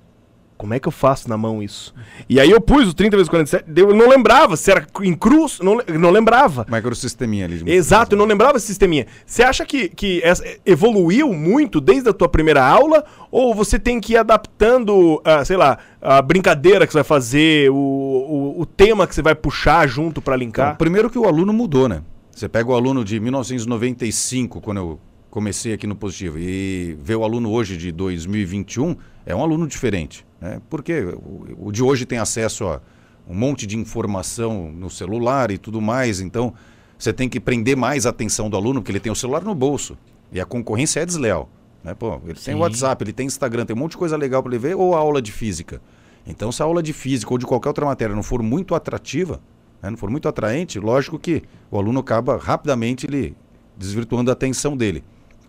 como 0.57 0.73
é 0.73 0.79
que 0.81 0.87
eu 0.87 0.91
faço 0.91 1.29
na 1.29 1.37
mão 1.37 1.63
isso? 1.63 1.93
E 2.27 2.41
aí 2.41 2.51
eu 2.51 2.59
pus 2.59 2.89
o 2.89 2.93
30 2.93 3.15
vezes 3.15 3.29
47, 3.29 3.63
eu 3.73 3.95
não 3.95 4.09
lembrava 4.09 4.57
se 4.57 4.69
era 4.69 4.85
em 5.01 5.13
cruz, 5.13 5.59
não, 5.61 5.77
não 5.97 6.09
lembrava. 6.11 6.65
Microsisteminha 6.69 7.45
ali. 7.45 7.63
Exato, 7.71 8.15
eu 8.15 8.17
não 8.19 8.25
lembrava 8.25 8.57
esse 8.57 8.65
sisteminha. 8.67 9.07
Você 9.25 9.43
acha 9.43 9.65
que, 9.65 9.87
que 9.87 10.19
essa- 10.21 10.43
evoluiu 10.65 11.31
muito 11.31 11.79
desde 11.79 12.09
a 12.09 12.13
tua 12.13 12.27
primeira 12.27 12.61
aula? 12.65 13.05
Ou 13.31 13.55
você 13.55 13.79
tem 13.79 14.01
que 14.01 14.13
ir 14.13 14.17
adaptando, 14.17 15.21
ah, 15.23 15.45
sei 15.45 15.55
lá, 15.55 15.77
a 16.01 16.21
brincadeira 16.21 16.85
que 16.85 16.91
você 16.91 16.97
vai 16.97 17.05
fazer, 17.05 17.69
o, 17.71 17.75
o, 17.75 18.61
o 18.61 18.65
tema 18.65 19.07
que 19.07 19.15
você 19.15 19.21
vai 19.21 19.35
puxar 19.35 19.87
junto 19.87 20.21
pra 20.21 20.35
Então, 20.35 20.45
linkar? 20.45 20.77
primeiro 20.77 21.09
que 21.09 21.17
o 21.17 21.25
aluno 21.25 21.53
mudou, 21.53 21.87
né? 21.87 22.01
Você 22.31 22.49
pega 22.49 22.69
o 22.69 22.75
aluno 22.75 23.05
de 23.05 23.19
1995, 23.19 24.59
quando 24.61 24.77
eu 24.77 24.99
comecei 25.37 25.71
aqui 25.71 25.85
no 25.85 25.95
Positivo, 25.95 26.39
e 26.39 26.97
vê 26.99 27.13
o 27.13 27.23
aluno 27.23 27.51
hoje 27.51 27.77
de 27.77 27.91
2021, 27.91 28.95
é 29.23 29.35
um 29.35 29.43
aluno 29.43 29.67
diferente. 29.67 30.25
Né? 30.41 30.59
Porque 30.67 31.01
o, 31.01 31.67
o 31.67 31.71
de 31.71 31.83
hoje 31.83 32.07
tem 32.07 32.17
acesso 32.17 32.65
a 32.65 32.81
um 33.29 33.35
monte 33.35 33.67
de 33.67 33.77
informação 33.77 34.71
no 34.71 34.89
celular 34.89 35.51
e 35.51 35.59
tudo 35.59 35.79
mais, 35.79 36.21
então 36.21 36.55
você 36.97 37.13
tem 37.13 37.29
que 37.29 37.39
prender 37.39 37.77
mais 37.77 38.07
a 38.07 38.09
atenção 38.09 38.49
do 38.49 38.57
aluno, 38.57 38.81
porque 38.81 38.91
ele 38.91 38.99
tem 38.99 39.11
o 39.11 39.15
celular 39.15 39.43
no 39.43 39.53
bolso. 39.53 39.95
E 40.31 40.41
a 40.41 40.45
concorrência 40.45 41.01
é 41.01 41.05
desleal. 41.05 41.47
Né? 41.83 41.93
Pô, 41.93 42.15
ele 42.23 42.33
tem 42.33 42.55
Sim. 42.55 42.55
WhatsApp, 42.55 43.03
ele 43.03 43.13
tem 43.13 43.27
Instagram, 43.27 43.63
tem 43.63 43.75
um 43.75 43.79
monte 43.79 43.91
de 43.91 43.97
coisa 43.97 44.17
legal 44.17 44.41
para 44.41 44.51
ele 44.51 44.59
ver, 44.59 44.75
ou 44.75 44.95
a 44.95 44.97
aula 44.97 45.21
de 45.21 45.31
física. 45.31 45.79
Então, 46.25 46.51
se 46.51 46.63
a 46.63 46.65
aula 46.65 46.81
de 46.81 46.93
física 46.93 47.31
ou 47.31 47.37
de 47.37 47.45
qualquer 47.45 47.67
outra 47.67 47.85
matéria 47.85 48.15
não 48.15 48.23
for 48.23 48.41
muito 48.41 48.73
atrativa, 48.73 49.39
né, 49.83 49.91
não 49.91 49.97
for 49.97 50.09
muito 50.09 50.27
atraente, 50.27 50.79
lógico 50.79 51.19
que 51.19 51.43
o 51.69 51.77
aluno 51.77 51.99
acaba 51.99 52.37
rapidamente 52.37 53.05
ele 53.05 53.37
desvirtuando 53.77 54.31
a 54.31 54.33
atenção 54.33 54.75
dele. 54.75 55.03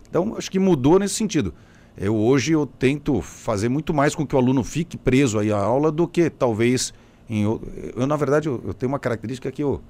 Então, 0.09 0.35
acho 0.37 0.49
que 0.49 0.59
mudou 0.59 0.97
nesse 0.99 1.15
sentido. 1.15 1.53
Eu 1.97 2.15
hoje 2.15 2.53
eu 2.53 2.65
tento 2.65 3.21
fazer 3.21 3.69
muito 3.69 3.93
mais 3.93 4.15
com 4.15 4.25
que 4.25 4.35
o 4.35 4.39
aluno 4.39 4.63
fique 4.63 4.97
preso 4.97 5.37
aí 5.37 5.51
à 5.51 5.57
aula 5.57 5.91
do 5.91 6.07
que 6.07 6.29
talvez 6.29 6.93
em 7.29 7.43
eu 7.43 7.61
na 8.07 8.15
verdade 8.15 8.47
eu, 8.47 8.61
eu 8.65 8.73
tenho 8.73 8.91
uma 8.91 8.97
característica 8.99 9.51
que 9.51 9.61
eu 9.61 9.81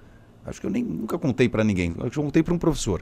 acho 0.45 0.59
que 0.59 0.65
eu 0.65 0.71
nem 0.71 0.83
nunca 0.83 1.17
contei 1.19 1.47
para 1.47 1.63
ninguém, 1.63 1.93
acho 1.99 2.09
que 2.11 2.17
eu 2.19 2.23
contei 2.23 2.41
para 2.43 2.53
um 2.53 2.57
professor. 2.57 3.01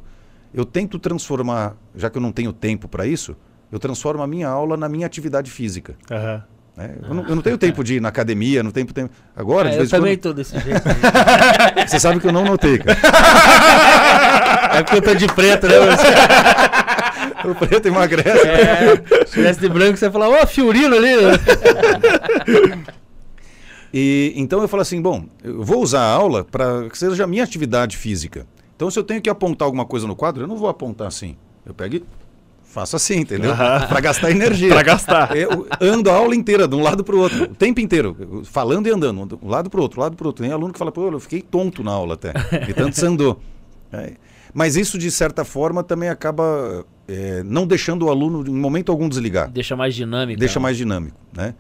Eu 0.53 0.65
tento 0.65 0.99
transformar, 0.99 1.75
já 1.95 2.10
que 2.10 2.17
eu 2.17 2.21
não 2.21 2.32
tenho 2.32 2.51
tempo 2.53 2.88
para 2.88 3.06
isso, 3.08 3.36
eu 3.71 3.80
transformo 3.80 4.21
a 4.21 4.27
minha 4.27 4.47
aula 4.49 4.75
na 4.77 4.88
minha 4.89 5.06
atividade 5.08 5.49
física. 5.49 5.95
Aham. 6.12 6.43
né? 6.75 6.95
Eu, 7.08 7.13
não, 7.13 7.23
eu 7.27 7.36
não 7.36 7.41
tenho 7.41 7.58
tempo 7.58 7.84
de 7.84 7.95
ir 7.95 8.01
na 8.01 8.10
academia, 8.10 8.62
não 8.62 8.71
tenho 8.71 8.88
tempo. 8.88 9.13
Agora, 9.36 9.69
É, 9.69 9.71
de 9.71 9.75
eu 9.77 9.80
vez 9.80 9.89
em 9.89 9.91
quando- 9.95 10.01
também 10.03 10.17
tô 10.17 10.34
desse 10.34 10.60
jeito. 10.60 10.82
você 11.88 11.99
sabe 11.99 12.19
que 12.19 12.27
eu 12.27 12.32
não 12.34 12.43
notei, 12.45 12.77
cara. 12.80 12.97
é 14.80 14.84
porque 14.84 14.97
eu 14.97 15.01
tô 15.01 15.15
de 15.15 15.27
preto, 15.27 15.67
né? 15.67 15.73
O 17.45 17.56
preto 17.56 17.88
emagrece. 17.88 18.47
É, 18.47 19.26
se 19.26 19.34
tivesse 19.34 19.60
de 19.60 19.69
branco, 19.69 19.97
você 19.97 20.06
ia 20.06 20.12
falar, 20.12 20.30
ó, 20.30 20.45
Fiorino 20.45 20.95
ali. 20.95 21.10
E 23.93 24.34
então 24.36 24.62
eu 24.62 24.67
falo 24.67 24.82
assim, 24.82 25.02
bom, 25.02 25.26
eu 25.43 25.63
vou 25.63 25.82
usar 25.82 26.02
a 26.02 26.12
aula 26.12 26.43
para 26.43 26.89
que 26.89 26.97
seja 26.97 27.23
a 27.23 27.28
minha 27.28 27.43
atividade 27.43 27.95
física. 27.97 28.45
Então 28.76 28.91
se 28.91 29.00
eu 29.00 29.04
tenho 29.04 29.21
que 29.21 29.30
apontar 29.30 29.65
alguma 29.65 29.86
coisa 29.86 30.06
no 30.06 30.15
quadro, 30.15 30.43
eu 30.43 30.47
não 30.47 30.58
vou 30.58 30.69
apontar 30.69 31.08
assim. 31.08 31.36
Eu 31.65 31.73
pego 31.73 31.95
e 31.95 32.04
faço 32.63 32.95
assim, 32.95 33.21
entendeu? 33.21 33.56
Para 33.56 34.00
gastar 34.02 34.30
energia. 34.30 34.69
Pra 34.69 34.84
gastar. 34.84 35.36
Eu 35.36 35.67
ando 35.82 36.12
a 36.12 36.13
aula 36.13 36.36
inteira, 36.36 36.67
de 36.67 36.76
um 36.76 36.84
lado 36.84 37.04
para 37.04 37.15
o 37.15 37.19
outro, 37.19 37.43
o 37.45 37.56
tempo 37.56 37.80
inteiro, 37.80 38.43
falando 38.43 38.88
e 38.88 38.91
andando, 38.91 39.26
de 39.26 39.45
um 39.45 39.50
lado 39.50 39.69
para 39.69 39.80
o 39.80 39.84
outro, 39.84 40.00
lado 40.00 40.15
para 40.15 40.26
o 40.26 40.28
outro. 40.28 40.43
Tem 40.43 40.54
aluno 40.54 40.73
que 40.73 40.78
fala, 40.78 40.91
pô, 40.91 41.10
eu 41.10 41.19
fiquei 41.19 41.41
tonto 41.41 41.84
na 41.84 41.91
aula 41.91 42.13
até, 42.13 42.34
e 42.69 42.73
tanto 42.73 42.95
você 42.95 43.06
andou. 43.06 43.39
É, 43.91 44.13
Mas 44.53 44.75
isso, 44.75 44.97
de 44.97 45.10
certa 45.12 45.43
forma, 45.43 45.83
também 45.83 46.10
acaba 46.10 46.86
é, 47.07 47.43
não 47.43 47.65
deixando 47.65 48.05
o 48.05 48.10
aluno, 48.10 48.47
em 48.47 48.53
momento 48.53 48.91
algum, 48.91 49.07
desligar. 49.07 49.49
Deixa 49.49 49.75
mais 49.75 49.95
dinâmico. 49.95 50.39
Deixa 50.39 50.60
mais 50.60 50.77
dinâmico, 50.77 51.17
né? 51.33 51.53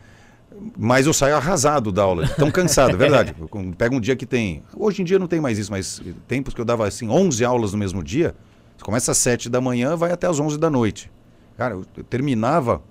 Mas 0.77 1.05
eu 1.05 1.13
saio 1.13 1.35
arrasado 1.35 1.91
da 1.91 2.01
aula, 2.01 2.27
tão 2.29 2.49
cansado, 2.49 2.91
é 2.91 2.97
verdade. 2.97 3.35
Eu 3.39 3.47
pego 3.77 3.95
um 3.95 3.99
dia 3.99 4.15
que 4.15 4.25
tem. 4.25 4.63
Hoje 4.75 5.03
em 5.03 5.05
dia 5.05 5.19
não 5.19 5.27
tem 5.27 5.39
mais 5.39 5.59
isso, 5.59 5.69
mas 5.69 6.01
tempos 6.27 6.53
que 6.53 6.59
eu 6.59 6.65
dava 6.65 6.87
assim 6.87 7.07
11 7.07 7.45
aulas 7.45 7.73
no 7.73 7.77
mesmo 7.77 8.03
dia. 8.03 8.33
Você 8.75 8.83
começa 8.83 9.11
às 9.11 9.17
7 9.19 9.49
da 9.49 9.61
manhã, 9.61 9.95
vai 9.95 10.11
até 10.11 10.25
às 10.25 10.39
11 10.39 10.57
da 10.57 10.69
noite. 10.69 11.11
Cara, 11.57 11.75
eu, 11.75 11.85
eu 11.95 12.03
terminava 12.03 12.81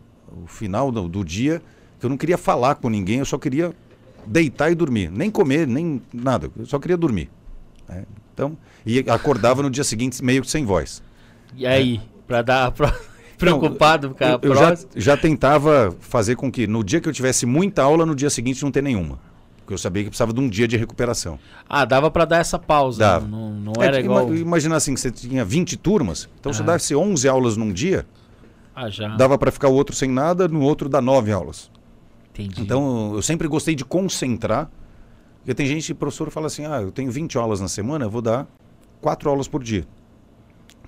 o 0.44 0.46
final 0.46 0.92
do, 0.92 1.08
do 1.08 1.24
dia 1.24 1.60
que 1.98 2.06
eu 2.06 2.10
não 2.10 2.16
queria 2.16 2.38
falar 2.38 2.76
com 2.76 2.88
ninguém, 2.88 3.18
eu 3.18 3.24
só 3.24 3.38
queria 3.38 3.72
deitar 4.26 4.70
e 4.70 4.74
dormir, 4.74 5.10
nem 5.10 5.30
comer, 5.30 5.66
nem 5.66 6.02
nada, 6.12 6.50
eu 6.56 6.66
só 6.66 6.78
queria 6.78 6.96
dormir. 6.96 7.30
né? 7.88 8.04
Então, 8.34 8.56
e 8.86 9.00
acordava 9.10 9.62
no 9.62 9.68
dia 9.70 9.84
seguinte 9.84 10.22
meio 10.24 10.40
que 10.42 10.50
sem 10.50 10.64
voz. 10.64 11.02
E 11.56 11.66
aí, 11.66 12.00
pra 12.26 12.40
dar 12.42 12.70
pro- 12.72 12.92
preocupado, 13.36 14.10
ficar 14.10 14.38
Eu, 14.42 14.50
eu 14.50 14.54
já, 14.56 14.78
já 14.94 15.16
tentava 15.16 15.94
fazer 16.00 16.36
com 16.36 16.50
que 16.50 16.66
no 16.66 16.82
dia 16.84 17.00
que 17.00 17.08
eu 17.08 17.12
tivesse 17.12 17.44
muita 17.46 17.82
aula, 17.82 18.06
no 18.06 18.14
dia 18.14 18.30
seguinte 18.30 18.62
não 18.62 18.70
ter 18.70 18.82
nenhuma. 18.82 19.18
Porque 19.58 19.74
eu 19.74 19.78
sabia 19.78 20.04
que 20.04 20.10
precisava 20.10 20.32
de 20.32 20.40
um 20.40 20.48
dia 20.48 20.68
de 20.68 20.76
recuperação. 20.76 21.38
Ah, 21.68 21.84
dava 21.84 22.08
pra 22.08 22.24
dar 22.24 22.38
essa 22.38 22.56
pausa. 22.56 23.00
Dava. 23.00 23.26
Não, 23.26 23.50
não 23.52 23.72
É, 23.80 23.86
era 23.86 24.00
ima- 24.00 24.22
igual. 24.22 24.34
Imagina 24.36 24.76
assim, 24.76 24.94
que 24.94 25.00
você 25.00 25.10
tinha 25.10 25.44
20 25.44 25.76
turmas, 25.76 26.28
então 26.38 26.52
se 26.52 26.62
Ah. 26.62 26.64
desse 26.64 26.94
11 26.94 27.28
aulas 27.28 27.56
num 27.56 27.72
dia, 27.72 28.06
Ah, 28.74 28.88
já. 28.88 29.08
dava 29.16 29.36
para 29.36 29.50
ficar 29.50 29.66
o 29.68 29.74
outro 29.74 29.94
sem 29.96 30.08
nada, 30.08 30.46
no 30.46 30.60
outro 30.60 30.88
dá 30.88 31.00
9 31.02 31.32
aulas. 31.32 31.68
Entendi. 32.32 32.62
Então 32.62 33.12
eu 33.14 33.22
sempre 33.22 33.48
gostei 33.48 33.74
de 33.74 33.84
concentrar, 33.84 34.70
porque 35.38 35.52
tem 35.54 35.66
gente, 35.66 35.92
professor 35.94 36.30
fala 36.30 36.46
assim, 36.46 36.64
ah, 36.64 36.80
eu 36.82 36.92
tenho 36.92 37.10
20 37.10 37.36
aulas 37.36 37.60
na 37.60 37.66
semana, 37.66 38.04
eu 38.04 38.10
vou 38.10 38.22
dar 38.22 38.46
4 39.06 39.30
aulas 39.30 39.46
por 39.46 39.62
dia. 39.62 39.86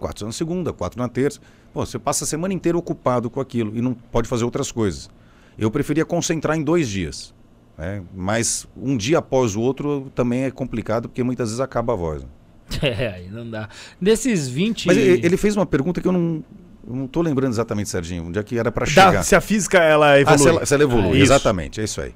4 0.00 0.26
na 0.26 0.32
segunda, 0.32 0.72
4 0.72 1.00
na 1.00 1.08
terça. 1.08 1.38
Pô, 1.72 1.86
você 1.86 2.00
passa 2.00 2.24
a 2.24 2.26
semana 2.26 2.52
inteira 2.52 2.76
ocupado 2.76 3.30
com 3.30 3.40
aquilo 3.40 3.76
e 3.76 3.80
não 3.80 3.94
pode 3.94 4.26
fazer 4.28 4.44
outras 4.44 4.72
coisas. 4.72 5.08
Eu 5.56 5.70
preferia 5.70 6.04
concentrar 6.04 6.56
em 6.56 6.64
dois 6.64 6.88
dias. 6.88 7.32
né? 7.76 8.02
Mas 8.12 8.66
um 8.76 8.96
dia 8.96 9.18
após 9.18 9.54
o 9.54 9.60
outro 9.60 10.10
também 10.16 10.42
é 10.42 10.50
complicado, 10.50 11.08
porque 11.08 11.22
muitas 11.22 11.50
vezes 11.50 11.60
acaba 11.60 11.92
a 11.92 11.96
voz. 11.96 12.24
né? 12.24 12.28
É, 12.82 13.06
aí 13.14 13.28
não 13.30 13.48
dá. 13.48 13.68
Desses 14.02 14.48
20. 14.48 14.88
Mas 14.88 14.96
ele 14.96 15.36
fez 15.36 15.54
uma 15.56 15.64
pergunta 15.64 16.00
que 16.00 16.08
eu 16.08 16.12
não, 16.12 16.42
eu 16.88 16.96
não 16.96 17.06
tô 17.06 17.22
lembrando 17.22 17.52
exatamente, 17.52 17.88
Serginho, 17.88 18.24
onde 18.26 18.38
é 18.40 18.42
que 18.42 18.58
era 18.58 18.72
para 18.72 18.84
chegar. 18.84 19.22
se 19.22 19.36
a 19.36 19.40
física 19.40 19.78
ela 19.78 20.10
Ah, 20.14 20.20
evolui. 20.20 20.38
se 20.38 20.48
ela, 20.48 20.66
se 20.66 20.74
ela 20.74 20.82
evolui, 20.82 21.18
Ah, 21.20 21.22
exatamente, 21.22 21.80
é 21.80 21.84
isso 21.84 22.00
aí. 22.00 22.12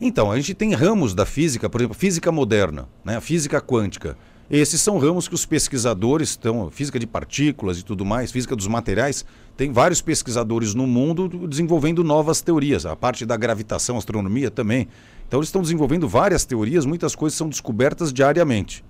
Então, 0.00 0.32
a 0.32 0.36
gente 0.36 0.52
tem 0.52 0.74
ramos 0.74 1.14
da 1.14 1.24
física, 1.24 1.70
por 1.70 1.80
exemplo, 1.80 1.96
física 1.96 2.32
moderna, 2.32 2.88
né? 3.04 3.16
a 3.16 3.20
física 3.20 3.60
quântica. 3.60 4.18
Esses 4.50 4.80
são 4.80 4.98
ramos 4.98 5.26
que 5.26 5.34
os 5.34 5.46
pesquisadores 5.46 6.30
estão, 6.30 6.70
física 6.70 6.98
de 6.98 7.06
partículas 7.06 7.78
e 7.78 7.82
tudo 7.82 8.04
mais, 8.04 8.30
física 8.30 8.54
dos 8.54 8.66
materiais, 8.66 9.24
tem 9.56 9.72
vários 9.72 10.02
pesquisadores 10.02 10.74
no 10.74 10.86
mundo 10.86 11.28
desenvolvendo 11.48 12.04
novas 12.04 12.42
teorias. 12.42 12.84
A 12.84 12.94
parte 12.94 13.24
da 13.24 13.36
gravitação, 13.36 13.96
astronomia 13.96 14.50
também. 14.50 14.86
Então 15.26 15.40
eles 15.40 15.48
estão 15.48 15.62
desenvolvendo 15.62 16.06
várias 16.06 16.44
teorias, 16.44 16.84
muitas 16.84 17.14
coisas 17.14 17.36
são 17.36 17.48
descobertas 17.48 18.12
diariamente. 18.12 18.84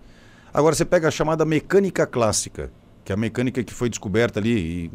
Agora 0.53 0.75
você 0.75 0.85
pega 0.85 1.07
a 1.07 1.11
chamada 1.11 1.45
mecânica 1.45 2.07
clássica, 2.07 2.73
que 3.05 3.13
é 3.13 3.15
a 3.15 3.17
mecânica 3.17 3.63
que 3.63 3.73
foi 3.73 3.89
descoberta 3.89 4.41
ali 4.41 4.91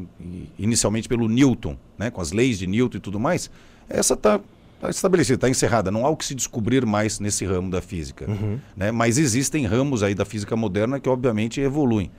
inicialmente 0.58 1.08
pelo 1.08 1.30
Newton, 1.30 1.78
né, 1.98 2.12
com 2.12 2.20
as 2.20 2.32
leis 2.32 2.60
de 2.60 2.68
Newton 2.68 2.98
e 2.98 3.02
tudo 3.02 3.20
mais. 3.20 3.50
Essa 3.88 4.14
está 4.14 4.42
tá 4.80 4.90
estabelecida, 4.90 5.36
está 5.36 5.50
encerrada. 5.50 5.92
Não 5.92 6.06
há 6.06 6.10
o 6.10 6.16
que 6.16 6.26
se 6.26 6.34
descobrir 6.34 6.86
mais 6.86 7.20
nesse 7.20 7.46
ramo 7.46 7.70
da 7.70 7.82
física. 7.82 8.30
Uhum. 8.30 8.60
Né? 8.76 8.92
Mas 8.92 9.18
existem 9.18 9.66
ramos 9.66 10.04
aí 10.04 10.16
da 10.16 10.26
física 10.26 10.56
moderna 10.56 11.00
que 11.00 11.10
obviamente 11.10 11.60
evoluem. 11.60 12.12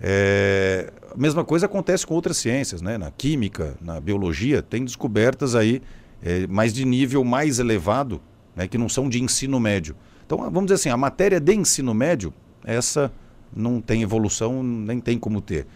É, 0.00 0.92
a 1.12 1.16
mesma 1.16 1.44
coisa 1.44 1.66
acontece 1.66 2.04
com 2.04 2.14
outras 2.14 2.36
ciências, 2.36 2.82
né? 2.82 2.98
na 2.98 3.10
química, 3.10 3.76
na 3.80 4.00
biologia, 4.00 4.60
tem 4.60 4.84
descobertas 4.84 5.54
aí 5.54 5.80
é, 6.20 6.46
mais 6.48 6.72
de 6.72 6.84
nível 6.84 7.22
mais 7.22 7.60
elevado, 7.60 8.20
né? 8.56 8.66
que 8.66 8.76
não 8.76 8.88
são 8.88 9.08
de 9.08 9.22
ensino 9.22 9.60
médio. 9.60 9.94
Então, 10.26 10.38
vamos 10.38 10.64
dizer 10.64 10.74
assim, 10.74 10.88
a 10.88 10.96
matéria 10.96 11.38
de 11.38 11.54
ensino 11.54 11.94
médio, 11.94 12.34
essa 12.64 13.12
não 13.54 13.80
tem 13.80 14.02
evolução, 14.02 14.62
nem 14.62 14.98
tem 14.98 15.18
como 15.18 15.40
ter. 15.40 15.66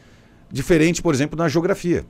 Diferente, 0.50 1.02
por 1.02 1.14
exemplo, 1.14 1.38
na 1.38 1.48
geografia. 1.48 2.04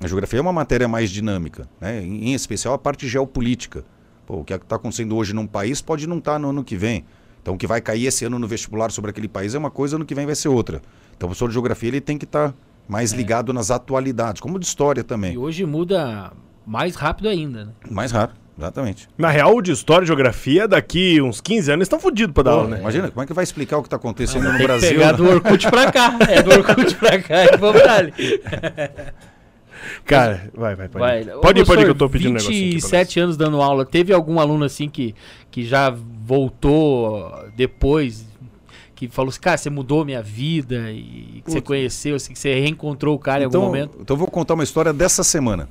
A 0.00 0.06
geografia 0.06 0.38
é 0.38 0.42
uma 0.42 0.52
matéria 0.52 0.86
mais 0.86 1.10
dinâmica, 1.10 1.68
né? 1.80 2.02
em, 2.02 2.30
em 2.30 2.34
especial 2.34 2.74
a 2.74 2.78
parte 2.78 3.08
geopolítica. 3.08 3.84
Pô, 4.26 4.40
o 4.40 4.44
que 4.44 4.52
está 4.52 4.76
acontecendo 4.76 5.16
hoje 5.16 5.32
num 5.32 5.46
país 5.46 5.80
pode 5.80 6.06
não 6.06 6.18
estar 6.18 6.32
tá 6.32 6.38
no 6.38 6.50
ano 6.50 6.64
que 6.64 6.76
vem. 6.76 7.04
Então, 7.40 7.54
o 7.54 7.56
que 7.56 7.66
vai 7.66 7.80
cair 7.80 8.06
esse 8.06 8.24
ano 8.24 8.38
no 8.38 8.48
vestibular 8.48 8.90
sobre 8.90 9.10
aquele 9.10 9.28
país 9.28 9.54
é 9.54 9.58
uma 9.58 9.70
coisa, 9.70 9.94
ano 9.94 10.04
que 10.04 10.14
vem 10.14 10.26
vai 10.26 10.34
ser 10.34 10.48
outra. 10.48 10.82
Então, 11.16 11.26
o 11.26 11.30
professor 11.30 11.46
de 11.46 11.54
geografia 11.54 11.88
ele 11.88 12.00
tem 12.00 12.18
que 12.18 12.24
estar 12.24 12.48
tá 12.48 12.54
mais 12.88 13.12
é. 13.12 13.16
ligado 13.16 13.52
nas 13.52 13.70
atualidades, 13.70 14.40
como 14.40 14.58
de 14.58 14.66
história 14.66 15.04
também. 15.04 15.34
E 15.34 15.38
hoje 15.38 15.64
muda 15.64 16.32
mais 16.66 16.96
rápido 16.96 17.28
ainda, 17.28 17.66
né? 17.66 17.72
Mais 17.88 18.10
rápido, 18.10 18.36
exatamente. 18.58 19.08
Na 19.16 19.30
real, 19.30 19.62
de 19.62 19.70
história 19.70 20.02
e 20.04 20.06
geografia, 20.08 20.66
daqui 20.66 21.22
uns 21.22 21.40
15 21.40 21.70
anos 21.70 21.84
estão 21.84 22.00
fodidos 22.00 22.34
para 22.34 22.42
dar 22.42 22.50
aula, 22.50 22.68
né? 22.68 22.80
Imagina, 22.80 23.10
como 23.12 23.22
é 23.22 23.26
que 23.26 23.32
vai 23.32 23.44
explicar 23.44 23.78
o 23.78 23.82
que 23.82 23.86
está 23.86 23.96
acontecendo 23.96 24.48
ah, 24.48 24.52
no 24.52 24.58
Brasil? 24.58 24.90
Pegar 24.90 25.12
né? 25.12 25.16
do 25.16 25.28
Orkut 25.28 25.70
para 25.70 25.92
cá. 25.92 26.18
É 26.28 26.42
do 26.42 26.50
Orkut 26.50 26.94
para 26.96 27.22
cá 27.22 27.44
e 27.44 27.56
vamos 27.56 27.82
ali. 27.82 28.12
Cara, 30.04 30.50
vai, 30.54 30.74
vai, 30.74 30.88
pode. 30.88 31.00
Vai. 31.00 31.24
Pode 31.24 31.60
ir, 31.60 31.66
pode 31.66 31.82
ir 31.82 31.84
que 31.84 31.90
eu 31.90 31.94
tô 31.94 32.08
pedindo 32.08 32.34
27 32.34 32.50
um 32.50 32.70
27 32.72 33.20
anos 33.20 33.36
dando 33.36 33.60
aula. 33.60 33.84
Teve 33.84 34.12
algum 34.12 34.40
aluno 34.40 34.64
assim 34.64 34.88
que, 34.88 35.14
que 35.50 35.64
já 35.64 35.90
voltou 35.90 37.32
depois 37.56 38.26
que 38.96 39.08
falou 39.08 39.28
assim, 39.28 39.40
cara, 39.40 39.58
você 39.58 39.68
mudou 39.68 40.04
minha 40.06 40.22
vida 40.22 40.90
e 40.90 41.42
que 41.44 41.50
você 41.52 41.60
conheceu, 41.60 42.16
assim, 42.16 42.32
que 42.32 42.38
você 42.38 42.54
reencontrou 42.54 43.14
o 43.14 43.18
cara 43.18 43.44
então, 43.44 43.60
em 43.60 43.64
algum 43.64 43.76
momento? 43.76 43.98
Então 44.00 44.14
eu 44.14 44.18
vou 44.18 44.26
contar 44.26 44.54
uma 44.54 44.64
história 44.64 44.92
dessa 44.92 45.22
semana. 45.22 45.68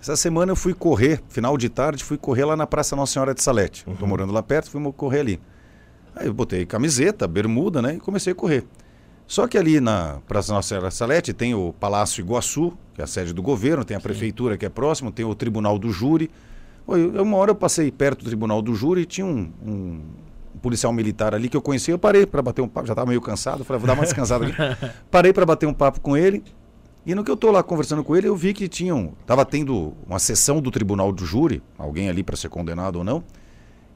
Essa 0.00 0.16
semana 0.16 0.52
eu 0.52 0.56
fui 0.56 0.74
correr, 0.74 1.20
final 1.28 1.56
de 1.56 1.68
tarde, 1.68 2.02
fui 2.02 2.18
correr 2.18 2.44
lá 2.44 2.56
na 2.56 2.66
Praça 2.66 2.96
Nossa 2.96 3.12
Senhora 3.12 3.32
de 3.32 3.42
Salete. 3.42 3.84
Uhum. 3.86 3.94
Tô 3.94 4.06
morando 4.06 4.32
lá 4.32 4.42
perto, 4.42 4.68
fui 4.68 4.92
correr 4.92 5.20
ali. 5.20 5.40
Aí 6.14 6.26
eu 6.26 6.34
botei 6.34 6.66
camiseta, 6.66 7.26
bermuda, 7.28 7.80
né, 7.80 7.94
e 7.94 7.98
comecei 7.98 8.32
a 8.32 8.36
correr. 8.36 8.64
Só 9.26 9.48
que 9.48 9.58
ali 9.58 9.80
na 9.80 10.20
Praça 10.28 10.52
Nossa 10.52 10.68
Senhora 10.68 10.90
Salete 10.90 11.32
tem 11.32 11.54
o 11.54 11.72
Palácio 11.72 12.20
Iguaçu, 12.22 12.72
que 12.94 13.00
é 13.00 13.04
a 13.04 13.06
sede 13.06 13.32
do 13.32 13.42
governo, 13.42 13.84
tem 13.84 13.96
a 13.96 14.00
Sim. 14.00 14.04
prefeitura 14.04 14.56
que 14.56 14.64
é 14.64 14.68
próximo, 14.68 15.10
tem 15.10 15.24
o 15.24 15.34
Tribunal 15.34 15.78
do 15.78 15.90
Júri. 15.90 16.30
Uma 16.86 17.36
hora 17.36 17.50
eu 17.50 17.54
passei 17.54 17.90
perto 17.90 18.20
do 18.20 18.26
Tribunal 18.26 18.62
do 18.62 18.74
Júri 18.74 19.02
e 19.02 19.04
tinha 19.04 19.26
um, 19.26 19.50
um 19.64 20.00
policial 20.62 20.92
militar 20.92 21.34
ali 21.34 21.48
que 21.48 21.56
eu 21.56 21.62
conhecia, 21.62 21.92
eu 21.92 21.98
parei 21.98 22.24
para 22.24 22.40
bater 22.40 22.62
um 22.62 22.68
papo, 22.68 22.86
já 22.86 22.92
estava 22.92 23.08
meio 23.08 23.20
cansado, 23.20 23.64
falei, 23.64 23.80
vou 23.80 23.86
dar 23.86 23.94
uma 23.94 24.04
descansada 24.04 24.46
aqui. 24.46 24.54
parei 25.10 25.32
para 25.32 25.44
bater 25.44 25.66
um 25.66 25.74
papo 25.74 26.00
com 26.00 26.16
ele. 26.16 26.42
E 27.04 27.14
no 27.14 27.22
que 27.22 27.30
eu 27.30 27.34
estou 27.34 27.52
lá 27.52 27.62
conversando 27.62 28.02
com 28.02 28.16
ele, 28.16 28.26
eu 28.26 28.34
vi 28.34 28.52
que 28.52 28.66
tinham, 28.66 29.12
estava 29.20 29.44
tendo 29.44 29.94
uma 30.06 30.18
sessão 30.18 30.60
do 30.60 30.72
tribunal 30.72 31.12
do 31.12 31.24
júri, 31.24 31.62
alguém 31.78 32.08
ali 32.08 32.22
para 32.24 32.36
ser 32.36 32.48
condenado 32.48 32.96
ou 32.96 33.04
não, 33.04 33.22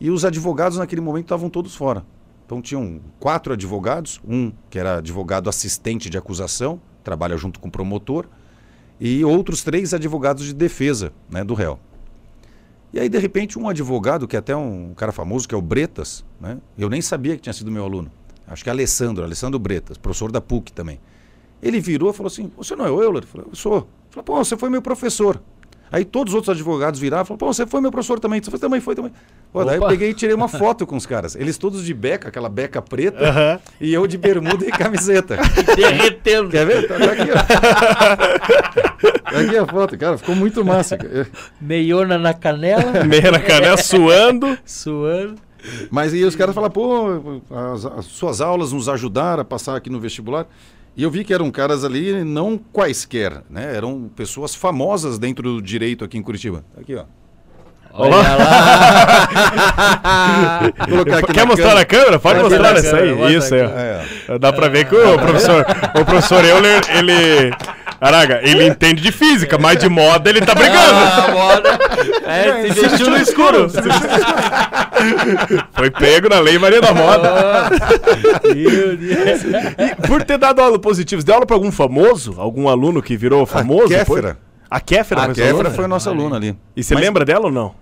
e 0.00 0.10
os 0.10 0.24
advogados 0.24 0.78
naquele 0.78 1.00
momento 1.00 1.24
estavam 1.24 1.50
todos 1.50 1.74
fora. 1.74 2.04
Então 2.50 2.60
tinham 2.60 3.00
quatro 3.20 3.52
advogados, 3.52 4.20
um 4.26 4.50
que 4.68 4.76
era 4.76 4.98
advogado 4.98 5.48
assistente 5.48 6.10
de 6.10 6.18
acusação, 6.18 6.80
trabalha 7.04 7.36
junto 7.36 7.60
com 7.60 7.68
o 7.68 7.70
promotor, 7.70 8.26
e 8.98 9.24
outros 9.24 9.62
três 9.62 9.94
advogados 9.94 10.44
de 10.44 10.52
defesa 10.52 11.12
né, 11.30 11.44
do 11.44 11.54
réu. 11.54 11.78
E 12.92 12.98
aí, 12.98 13.08
de 13.08 13.18
repente, 13.18 13.56
um 13.56 13.68
advogado, 13.68 14.26
que 14.26 14.34
é 14.34 14.40
até 14.40 14.56
um 14.56 14.92
cara 14.96 15.12
famoso, 15.12 15.46
que 15.46 15.54
é 15.54 15.58
o 15.58 15.62
Bretas, 15.62 16.24
né? 16.40 16.58
eu 16.76 16.88
nem 16.88 17.00
sabia 17.00 17.36
que 17.36 17.42
tinha 17.42 17.52
sido 17.52 17.70
meu 17.70 17.84
aluno. 17.84 18.10
Acho 18.48 18.64
que 18.64 18.68
é 18.68 18.72
Alessandro, 18.72 19.22
Alessandro 19.22 19.60
Bretas, 19.60 19.96
professor 19.96 20.32
da 20.32 20.40
PUC 20.40 20.72
também. 20.72 20.98
Ele 21.62 21.78
virou 21.78 22.10
e 22.10 22.12
falou 22.12 22.26
assim: 22.26 22.50
Você 22.56 22.74
não 22.74 22.84
é 22.84 22.90
o 22.90 23.00
Euler? 23.00 23.22
Eu 23.22 23.28
falei: 23.28 23.46
sou. 23.52 23.86
Falei: 24.10 24.24
Pô, 24.24 24.44
você 24.44 24.56
foi 24.56 24.68
meu 24.68 24.82
professor. 24.82 25.40
Aí 25.92 26.04
todos 26.04 26.32
os 26.32 26.36
outros 26.36 26.54
advogados 26.56 27.00
viraram 27.00 27.24
e 27.24 27.26
falaram, 27.26 27.38
pô, 27.38 27.52
você 27.52 27.66
foi 27.66 27.80
meu 27.80 27.90
professor 27.90 28.20
também, 28.20 28.40
você 28.40 28.58
também 28.58 28.80
foi 28.80 28.94
também. 28.94 29.12
Pô, 29.52 29.64
daí 29.64 29.78
eu 29.78 29.88
peguei 29.88 30.10
e 30.10 30.14
tirei 30.14 30.34
uma 30.34 30.48
foto 30.48 30.86
com 30.86 30.96
os 30.96 31.04
caras. 31.04 31.34
Eles 31.34 31.58
todos 31.58 31.84
de 31.84 31.92
beca, 31.92 32.28
aquela 32.28 32.48
beca 32.48 32.80
preta, 32.80 33.24
uhum. 33.24 33.58
e 33.80 33.92
eu 33.92 34.06
de 34.06 34.16
bermuda 34.16 34.64
e 34.64 34.70
camiseta. 34.70 35.36
Derretendo. 35.74 36.50
Quer 36.50 36.66
ver? 36.66 36.86
Tá, 36.86 36.98
tá 36.98 37.12
aqui, 37.12 37.30
ó. 37.32 37.34
Tá 39.30 39.40
aqui 39.40 39.56
a 39.56 39.66
foto, 39.66 39.98
cara, 39.98 40.16
ficou 40.18 40.36
muito 40.36 40.64
massa. 40.64 40.96
Meiona 41.60 42.18
na 42.18 42.34
canela. 42.34 43.02
Meia 43.04 43.32
na 43.32 43.40
canela, 43.40 43.76
suando. 43.76 44.56
suando. 44.64 45.36
Mas 45.90 46.14
e 46.14 46.24
os 46.24 46.36
caras 46.36 46.54
falaram, 46.54 46.72
pô, 46.72 47.40
as, 47.50 47.84
as 47.84 48.04
suas 48.06 48.40
aulas 48.40 48.72
nos 48.72 48.88
ajudaram 48.88 49.42
a 49.42 49.44
passar 49.44 49.76
aqui 49.76 49.90
no 49.90 50.00
vestibular. 50.00 50.46
E 50.96 51.02
eu 51.02 51.10
vi 51.10 51.24
que 51.24 51.32
eram 51.32 51.50
caras 51.50 51.84
ali 51.84 52.24
não 52.24 52.58
quaisquer, 52.58 53.42
né? 53.48 53.74
Eram 53.74 54.10
pessoas 54.14 54.54
famosas 54.54 55.18
dentro 55.18 55.54
do 55.54 55.62
direito 55.62 56.04
aqui 56.04 56.18
em 56.18 56.22
Curitiba. 56.22 56.64
Aqui, 56.78 56.94
ó. 56.94 57.04
Olha 57.92 58.16
lá! 58.16 58.26
Quer 61.34 61.44
mostrar 61.44 61.74
na 61.74 61.84
câmera? 61.84 62.18
Pode 62.20 62.40
mostrar 62.40 62.76
essa 62.76 62.96
aí. 62.96 63.34
Isso 63.34 63.52
aí. 63.54 63.60
É. 63.62 64.38
Dá 64.38 64.52
pra 64.52 64.68
ver 64.68 64.88
que 64.88 64.94
o 64.94 65.18
professor, 65.18 65.66
o 66.00 66.04
professor 66.04 66.44
Euler, 66.44 66.80
ele 66.96 67.50
Araga, 68.00 68.40
ele 68.42 68.66
entende 68.66 69.02
de 69.02 69.12
física, 69.12 69.58
mas 69.58 69.78
de 69.78 69.88
moda 69.88 70.30
ele 70.30 70.40
tá 70.40 70.54
brigando. 70.54 70.78
Ah, 70.78 71.28
moda. 71.30 71.78
É, 72.26 72.72
se 72.72 72.80
vestiu 72.80 73.10
no 73.10 73.16
escuro. 73.18 73.68
Foi 75.72 75.90
pego 75.90 76.28
na 76.30 76.40
lei 76.40 76.58
Maria 76.58 76.80
da 76.80 76.94
Moda. 76.94 77.70
Meu 78.44 78.96
Deus. 78.96 79.42
E 79.78 80.06
por 80.06 80.24
ter 80.24 80.38
dado 80.38 80.62
aula 80.62 80.78
positiva, 80.78 81.22
deu 81.22 81.34
aula 81.34 81.46
pra 81.46 81.56
algum 81.56 81.70
famoso? 81.70 82.36
Algum 82.38 82.68
aluno 82.68 83.02
que 83.02 83.18
virou 83.18 83.44
famoso? 83.44 83.94
A 83.94 83.98
Kéfera. 83.98 84.38
A 84.70 84.80
Kéfera, 84.80 85.22
a 85.24 85.34
Kéfera 85.34 85.70
foi 85.70 85.84
a 85.84 85.88
nossa 85.88 86.08
aluna 86.08 86.36
ali. 86.36 86.56
E 86.74 86.82
você 86.82 86.94
mas... 86.94 87.04
lembra 87.04 87.24
dela 87.24 87.46
ou 87.46 87.52
não? 87.52 87.74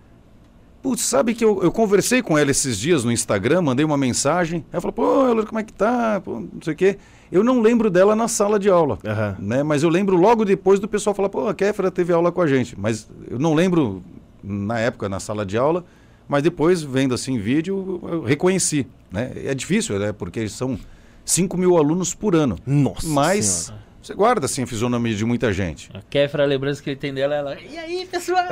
Putz, 0.83 1.03
sabe 1.03 1.35
que 1.35 1.45
eu, 1.45 1.63
eu, 1.63 1.73
conversei 1.73 2.23
com 2.23 2.39
ela 2.39 2.51
esses 2.51 2.79
dias 2.79 3.05
no 3.05 3.11
Instagram, 3.11 3.63
mandei 3.63 3.85
uma 3.85 3.97
mensagem. 3.97 4.65
Ela 4.73 4.81
falou, 4.81 4.93
pô, 4.93 5.29
Elor, 5.29 5.47
como 5.47 5.59
é 5.59 5.65
que 5.65 5.73
tá? 5.73 6.21
Pô, 6.25 6.41
não 6.41 6.63
sei 6.63 6.73
o 6.73 6.77
quê. 6.77 6.99
Eu 7.31 7.43
não 7.43 7.61
lembro 7.61 7.91
dela 7.91 8.15
na 8.15 8.29
sala 8.29 8.59
de 8.59 8.71
aula, 8.71 8.99
uhum. 9.05 9.47
né? 9.47 9.63
Mas 9.63 9.83
eu 9.83 9.89
lembro 9.89 10.17
logo 10.17 10.45
depois 10.45 10.79
do 10.79 10.89
pessoal 10.89 11.15
falar, 11.15 11.29
pô, 11.29 11.49
a 11.49 11.55
Kéfera 11.55 11.91
teve 11.91 12.13
aula 12.13 12.31
com 12.31 12.41
a 12.41 12.47
gente. 12.47 12.79
Mas 12.79 13.09
eu 13.29 13.39
não 13.39 13.55
lembro 13.55 14.03
na 14.43 14.79
época 14.79 15.09
na 15.09 15.19
sala 15.19 15.45
de 15.45 15.59
aula, 15.59 15.85
mas 16.29 16.43
depois, 16.43 16.83
vendo 16.83 17.13
assim 17.13 17.39
vídeo, 17.39 18.01
eu 18.05 18.23
reconheci, 18.23 18.87
né? 19.11 19.33
É 19.35 19.55
difícil, 19.55 19.99
né? 19.99 20.13
Porque 20.13 20.49
são 20.49 20.79
5 21.25 21.57
mil 21.57 21.77
alunos 21.77 22.15
por 22.15 22.37
ano. 22.37 22.57
Nossa 22.65 23.07
Mas... 23.07 23.45
Senhora 23.47 23.88
você 24.01 24.15
guarda 24.15 24.47
assim 24.47 24.63
a 24.63 24.67
fisionomia 24.67 25.15
de 25.15 25.25
muita 25.25 25.53
gente. 25.53 25.91
A 25.93 26.01
Kéfera, 26.09 26.45
a 26.45 26.47
lembrança 26.47 26.83
que 26.83 26.91
ele 26.91 26.97
tem 26.97 27.13
dela, 27.13 27.35
ela. 27.35 27.57
E 27.61 27.77
aí, 27.77 28.07
pessoal? 28.11 28.45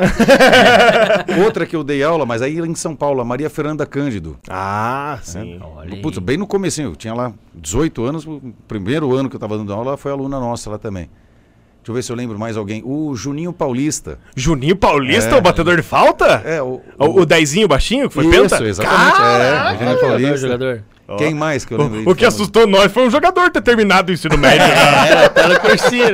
Outra 1.45 1.65
que 1.65 1.77
eu 1.77 1.85
dei 1.85 2.03
aula, 2.03 2.27
mas 2.27 2.43
aí 2.43 2.59
em 2.59 2.75
São 2.75 2.97
Paulo, 2.97 3.21
a 3.21 3.25
Maria 3.25 3.49
Fernanda 3.49 3.87
Cândido. 3.87 4.39
Ah, 4.49 5.19
sim. 5.23 5.61
É. 5.91 5.97
Putz, 5.97 6.19
bem 6.19 6.37
no 6.37 6.47
comecinho, 6.47 6.91
eu 6.91 6.97
tinha 6.97 7.15
lá 7.15 7.33
18 7.55 8.05
anos, 8.05 8.27
o 8.27 8.41
primeiro 8.67 9.15
ano 9.15 9.29
que 9.29 9.37
eu 9.37 9.39
estava 9.39 9.57
dando 9.57 9.73
aula, 9.73 9.91
ela 9.91 9.97
foi 9.97 10.13
aluna 10.13 10.41
nossa 10.41 10.69
lá 10.71 10.79
também. 10.79 11.09
Deixa 11.79 11.93
eu 11.93 11.95
ver 11.95 12.03
se 12.03 12.11
eu 12.11 12.17
lembro 12.17 12.37
mais 12.37 12.57
alguém. 12.57 12.83
O 12.85 13.15
Juninho 13.15 13.53
Paulista. 13.53 14.19
Juninho 14.35 14.75
Paulista, 14.75 15.37
é, 15.37 15.39
o 15.39 15.41
batedor 15.41 15.77
de 15.77 15.83
falta? 15.83 16.43
É, 16.45 16.61
o. 16.61 16.81
O, 16.99 17.05
o, 17.05 17.21
o 17.21 17.27
dezinho 17.27 17.69
baixinho 17.69 18.09
que 18.09 18.15
foi 18.15 18.27
isso, 18.27 18.33
penta? 18.33 18.65
exatamente. 18.65 19.17
Caraca, 19.17 19.75
é, 19.75 19.79
Juninho 19.79 20.01
Paulista. 20.01 20.37
Jogador. 20.39 20.83
Quem 21.19 21.35
mais 21.35 21.65
que 21.65 21.73
eu 21.73 21.79
lembro? 21.79 22.09
O, 22.09 22.13
o 22.13 22.15
que 22.15 22.25
assustou 22.25 22.67
nós 22.67 22.91
foi 22.91 23.07
um 23.07 23.11
jogador 23.11 23.51
ter 23.51 23.61
terminado 23.61 24.11
o 24.11 24.15
ensino 24.15 24.37
médio. 24.37 24.67
é, 24.67 25.29
tá 25.29 25.49
na 25.49 25.59
cursinha. 25.59 26.07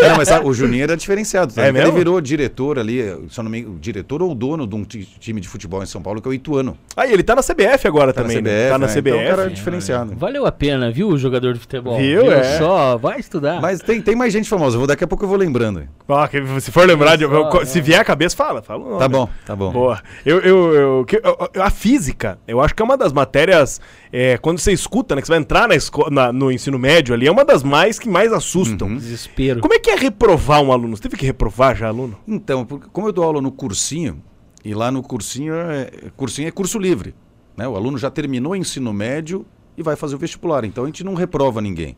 Não, 0.00 0.16
mas 0.16 0.28
sabe, 0.28 0.46
o 0.46 0.54
Juninho 0.54 0.84
era 0.84 0.96
diferenciado. 0.96 1.52
Sabe? 1.52 1.78
É 1.78 1.82
ele 1.82 1.90
virou 1.90 2.20
diretor 2.20 2.78
ali, 2.78 3.02
se 3.28 3.38
eu 3.38 3.44
não 3.44 3.50
me 3.50 3.62
diretor 3.80 4.22
ou 4.22 4.34
dono 4.34 4.66
de 4.66 4.74
um 4.74 4.84
time 4.84 5.40
de 5.40 5.48
futebol 5.48 5.82
em 5.82 5.86
São 5.86 6.00
Paulo, 6.00 6.22
que 6.22 6.28
é 6.28 6.30
o 6.30 6.34
Ituano. 6.34 6.78
Ah, 6.96 7.06
e 7.06 7.12
ele 7.12 7.22
tá 7.22 7.34
na 7.34 7.42
CBF 7.42 7.86
agora 7.86 8.12
tá 8.12 8.22
também. 8.22 8.36
Na 8.36 8.42
CBF, 8.42 8.54
né? 8.54 8.68
Tá 8.70 8.78
na 8.78 8.86
né? 8.86 8.92
CBF. 8.92 9.08
Então 9.10 9.24
o 9.24 9.28
cara 9.28 9.46
é 9.46 9.48
diferenciado. 9.50 10.14
Valeu 10.16 10.46
a 10.46 10.52
pena, 10.52 10.90
viu, 10.90 11.08
o 11.08 11.18
jogador 11.18 11.52
de 11.52 11.60
futebol? 11.60 11.98
Viu, 11.98 12.22
viu 12.22 12.32
é. 12.32 12.58
só, 12.58 12.96
vai 12.96 13.20
estudar. 13.20 13.60
Mas 13.60 13.80
tem, 13.80 14.00
tem 14.00 14.16
mais 14.16 14.32
gente 14.32 14.48
famosa, 14.48 14.78
vou, 14.78 14.86
daqui 14.86 15.04
a 15.04 15.06
pouco 15.06 15.24
eu 15.24 15.28
vou 15.28 15.36
lembrando. 15.36 15.82
Ah, 16.08 16.28
se 16.60 16.70
for 16.70 16.86
lembrar, 16.86 17.16
de, 17.16 17.26
só, 17.26 17.64
se 17.64 17.78
é. 17.78 17.82
vier 17.82 18.00
a 18.00 18.04
cabeça, 18.04 18.36
fala. 18.36 18.62
fala 18.62 18.98
tá 18.98 19.08
bom, 19.08 19.28
tá 19.46 19.56
bom. 19.56 19.72
Boa. 19.72 20.00
Eu, 20.24 20.40
eu, 20.40 20.74
eu, 20.74 21.06
eu, 21.54 21.62
a 21.62 21.70
física, 21.70 22.38
eu 22.46 22.60
acho 22.60 22.74
que 22.74 22.82
é 22.82 22.84
uma 22.84 22.96
das 22.96 23.12
matérias 23.12 23.80
é, 24.12 24.36
quando 24.36 24.58
você 24.58 24.72
escuta, 24.72 25.14
né, 25.14 25.22
que 25.22 25.26
você 25.26 25.32
vai 25.32 25.40
entrar 25.40 25.66
na 25.66 25.74
esco- 25.74 26.10
na- 26.10 26.32
no 26.32 26.52
ensino 26.52 26.78
médio 26.78 27.14
ali, 27.14 27.26
é 27.26 27.30
uma 27.32 27.44
das 27.44 27.62
mais 27.62 27.98
que 27.98 28.08
mais 28.08 28.32
assustam. 28.32 28.88
Uhum. 28.88 28.96
Desespero. 28.96 29.60
Como 29.60 29.72
é 29.72 29.78
que 29.78 29.90
é 29.90 29.96
reprovar 29.96 30.60
um 30.62 30.70
aluno? 30.70 30.96
Você 30.96 31.02
teve 31.02 31.16
que 31.16 31.24
reprovar 31.26 31.74
já 31.76 31.88
aluno? 31.88 32.16
Então, 32.28 32.64
porque 32.66 32.88
como 32.92 33.08
eu 33.08 33.12
dou 33.12 33.24
aula 33.24 33.40
no 33.40 33.50
cursinho, 33.50 34.22
e 34.64 34.74
lá 34.74 34.90
no 34.92 35.02
cursinho 35.02 35.54
é, 35.54 35.90
cursinho 36.16 36.46
é 36.46 36.50
curso 36.50 36.78
livre. 36.78 37.14
Né? 37.56 37.66
O 37.66 37.74
aluno 37.74 37.96
já 37.98 38.10
terminou 38.10 38.52
o 38.52 38.56
ensino 38.56 38.92
médio 38.92 39.44
e 39.76 39.82
vai 39.82 39.96
fazer 39.96 40.14
o 40.14 40.18
vestibular. 40.18 40.64
Então 40.64 40.84
a 40.84 40.86
gente 40.86 41.02
não 41.02 41.14
reprova 41.14 41.60
ninguém. 41.60 41.96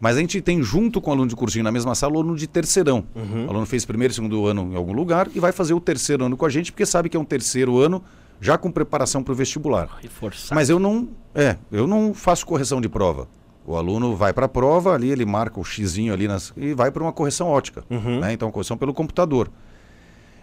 Mas 0.00 0.16
a 0.16 0.20
gente 0.20 0.40
tem 0.40 0.62
junto 0.62 0.98
com 0.98 1.10
o 1.10 1.12
aluno 1.12 1.28
de 1.28 1.36
cursinho 1.36 1.62
na 1.62 1.70
mesma 1.70 1.94
sala 1.94 2.14
o 2.14 2.18
aluno 2.20 2.34
de 2.36 2.46
terceirão. 2.46 3.04
O 3.14 3.50
aluno 3.50 3.66
fez 3.66 3.84
primeiro 3.84 4.12
e 4.12 4.14
segundo 4.14 4.46
ano 4.46 4.70
em 4.72 4.76
algum 4.76 4.94
lugar 4.94 5.28
e 5.34 5.38
vai 5.38 5.52
fazer 5.52 5.74
o 5.74 5.80
terceiro 5.80 6.24
ano 6.24 6.38
com 6.38 6.46
a 6.46 6.48
gente, 6.48 6.72
porque 6.72 6.86
sabe 6.86 7.10
que 7.10 7.16
é 7.18 7.20
um 7.20 7.24
terceiro 7.24 7.76
ano 7.78 8.02
já 8.40 8.56
com 8.56 8.70
preparação 8.70 9.22
para 9.22 9.32
o 9.32 9.34
vestibular. 9.36 9.98
Reforçar. 10.02 10.54
Mas 10.54 10.70
eu 10.70 10.78
não, 10.78 11.08
é, 11.34 11.56
eu 11.70 11.86
não 11.86 12.14
faço 12.14 12.46
correção 12.46 12.80
de 12.80 12.88
prova. 12.88 13.28
O 13.66 13.76
aluno 13.76 14.16
vai 14.16 14.32
para 14.32 14.46
a 14.46 14.48
prova, 14.48 14.94
ali 14.94 15.10
ele 15.10 15.24
marca 15.24 15.60
o 15.60 15.64
xizinho 15.64 16.12
ali 16.12 16.26
nas, 16.26 16.52
e 16.56 16.72
vai 16.74 16.90
para 16.90 17.02
uma 17.02 17.12
correção 17.12 17.46
ótica. 17.48 17.84
né? 17.88 18.32
Então, 18.32 18.50
correção 18.50 18.76
pelo 18.76 18.94
computador. 18.94 19.50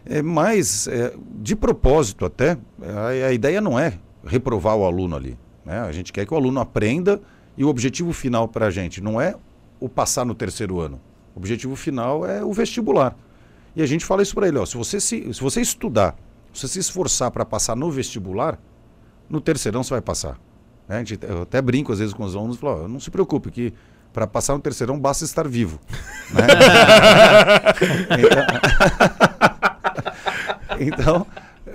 É, 0.06 0.22
mas, 0.22 0.88
é, 0.88 1.14
de 1.42 1.56
propósito 1.56 2.24
até, 2.26 2.58
a, 2.82 3.08
a 3.28 3.34
ideia 3.34 3.60
não 3.60 3.78
é 3.78 3.98
reprovar 4.26 4.76
o 4.78 4.86
aluno 4.86 5.16
ali. 5.16 5.38
né? 5.66 5.80
A 5.82 5.92
gente 5.92 6.14
quer 6.14 6.26
que 6.26 6.34
o 6.34 6.38
aluno 6.38 6.60
aprenda 6.60 7.20
e 7.58 7.66
o 7.66 7.68
objetivo 7.68 8.14
final 8.14 8.48
para 8.48 8.68
a 8.68 8.70
gente 8.72 9.02
não 9.02 9.20
é 9.20 9.36
o 9.80 9.90
passar 9.90 10.24
no 10.26 10.36
terceiro 10.36 10.80
ano. 10.80 11.02
O 11.36 11.40
objetivo 11.40 11.76
final 11.76 12.26
é 12.26 12.44
o 12.44 12.54
vestibular. 12.54 13.16
E 13.76 13.82
a 13.82 13.86
gente 13.86 14.06
fala 14.06 14.22
isso 14.22 14.34
para 14.34 14.48
ele, 14.48 14.58
ó, 14.58 14.66
se 14.66 14.78
você 14.78 15.00
se, 15.00 15.34
se 15.34 15.42
você 15.42 15.60
estudar, 15.62 16.16
se 16.58 16.68
você 16.68 16.74
se 16.74 16.80
esforçar 16.80 17.30
para 17.30 17.46
passar 17.46 17.76
no 17.76 17.92
vestibular, 17.92 18.60
no 19.30 19.40
terceirão 19.40 19.84
você 19.84 19.92
vai 19.92 20.02
passar. 20.02 20.40
A 20.90 20.98
gente, 20.98 21.20
eu 21.22 21.44
até 21.44 21.62
brinco 21.62 21.92
às 21.92 22.00
vezes 22.00 22.14
com 22.14 22.24
os 22.24 22.36
alunos, 22.36 22.58
falo, 22.58 22.86
ó, 22.86 22.88
não 22.88 23.00
se 23.00 23.12
preocupe 23.12 23.52
que 23.52 23.74
para 24.12 24.26
passar 24.26 24.54
no 24.54 24.60
terceirão 24.60 25.00
basta 25.00 25.24
estar 25.24 25.48
vivo. 25.48 25.80
né? 26.34 26.48
então, 30.80 31.18
então, 31.24 31.28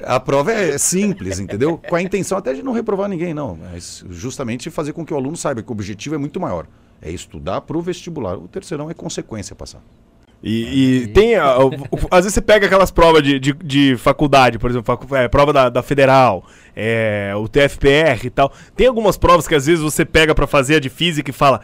a 0.03 0.19
prova 0.19 0.51
é 0.51 0.77
simples, 0.79 1.39
entendeu? 1.39 1.79
Com 1.79 1.95
a 1.95 2.03
intenção 2.03 2.37
até 2.37 2.53
de 2.53 2.63
não 2.63 2.73
reprovar 2.73 3.09
ninguém, 3.09 3.33
não. 3.33 3.57
Mas 3.57 4.05
justamente 4.11 4.71
fazer 4.71 4.93
com 4.93 5.07
que 5.07 5.15
o 5.15 5.17
aluno 5.17 5.37
saiba 5.37 5.63
que 5.63 5.71
o 5.71 5.73
objetivo 5.73 6.17
é 6.17 6.19
muito 6.19 6.41
maior. 6.41 6.67
É 7.01 7.11
estudar 7.11 7.61
para 7.61 7.77
o 7.77 7.83
vestibular. 7.83 8.37
O 8.37 8.49
terceirão 8.49 8.91
é 8.91 8.95
consequência 8.95 9.55
passar. 9.55 9.83
E, 10.43 11.03
e 11.05 11.07
tem. 11.09 11.37
às 11.37 12.25
vezes 12.25 12.35
você 12.35 12.41
pega 12.41 12.67
aquelas 12.67 12.91
provas 12.91 13.23
de, 13.23 13.39
de, 13.39 13.53
de 13.53 13.97
faculdade, 13.97 14.59
por 14.59 14.71
exemplo, 14.71 14.85
facu- 14.87 15.15
é, 15.15 15.29
prova 15.29 15.53
da, 15.53 15.69
da 15.69 15.83
federal, 15.83 16.45
é, 16.75 17.33
o 17.37 17.47
TFPR 17.49 18.25
e 18.27 18.31
tal. 18.31 18.53
Tem 18.77 18.87
algumas 18.89 19.17
provas 19.17 19.47
que 19.47 19.55
às 19.55 19.67
vezes 19.67 19.81
você 19.83 20.05
pega 20.05 20.35
pra 20.35 20.47
fazer 20.47 20.77
a 20.77 20.81
de 20.81 20.89
física 20.89 21.31
e 21.31 21.33
fala: 21.33 21.61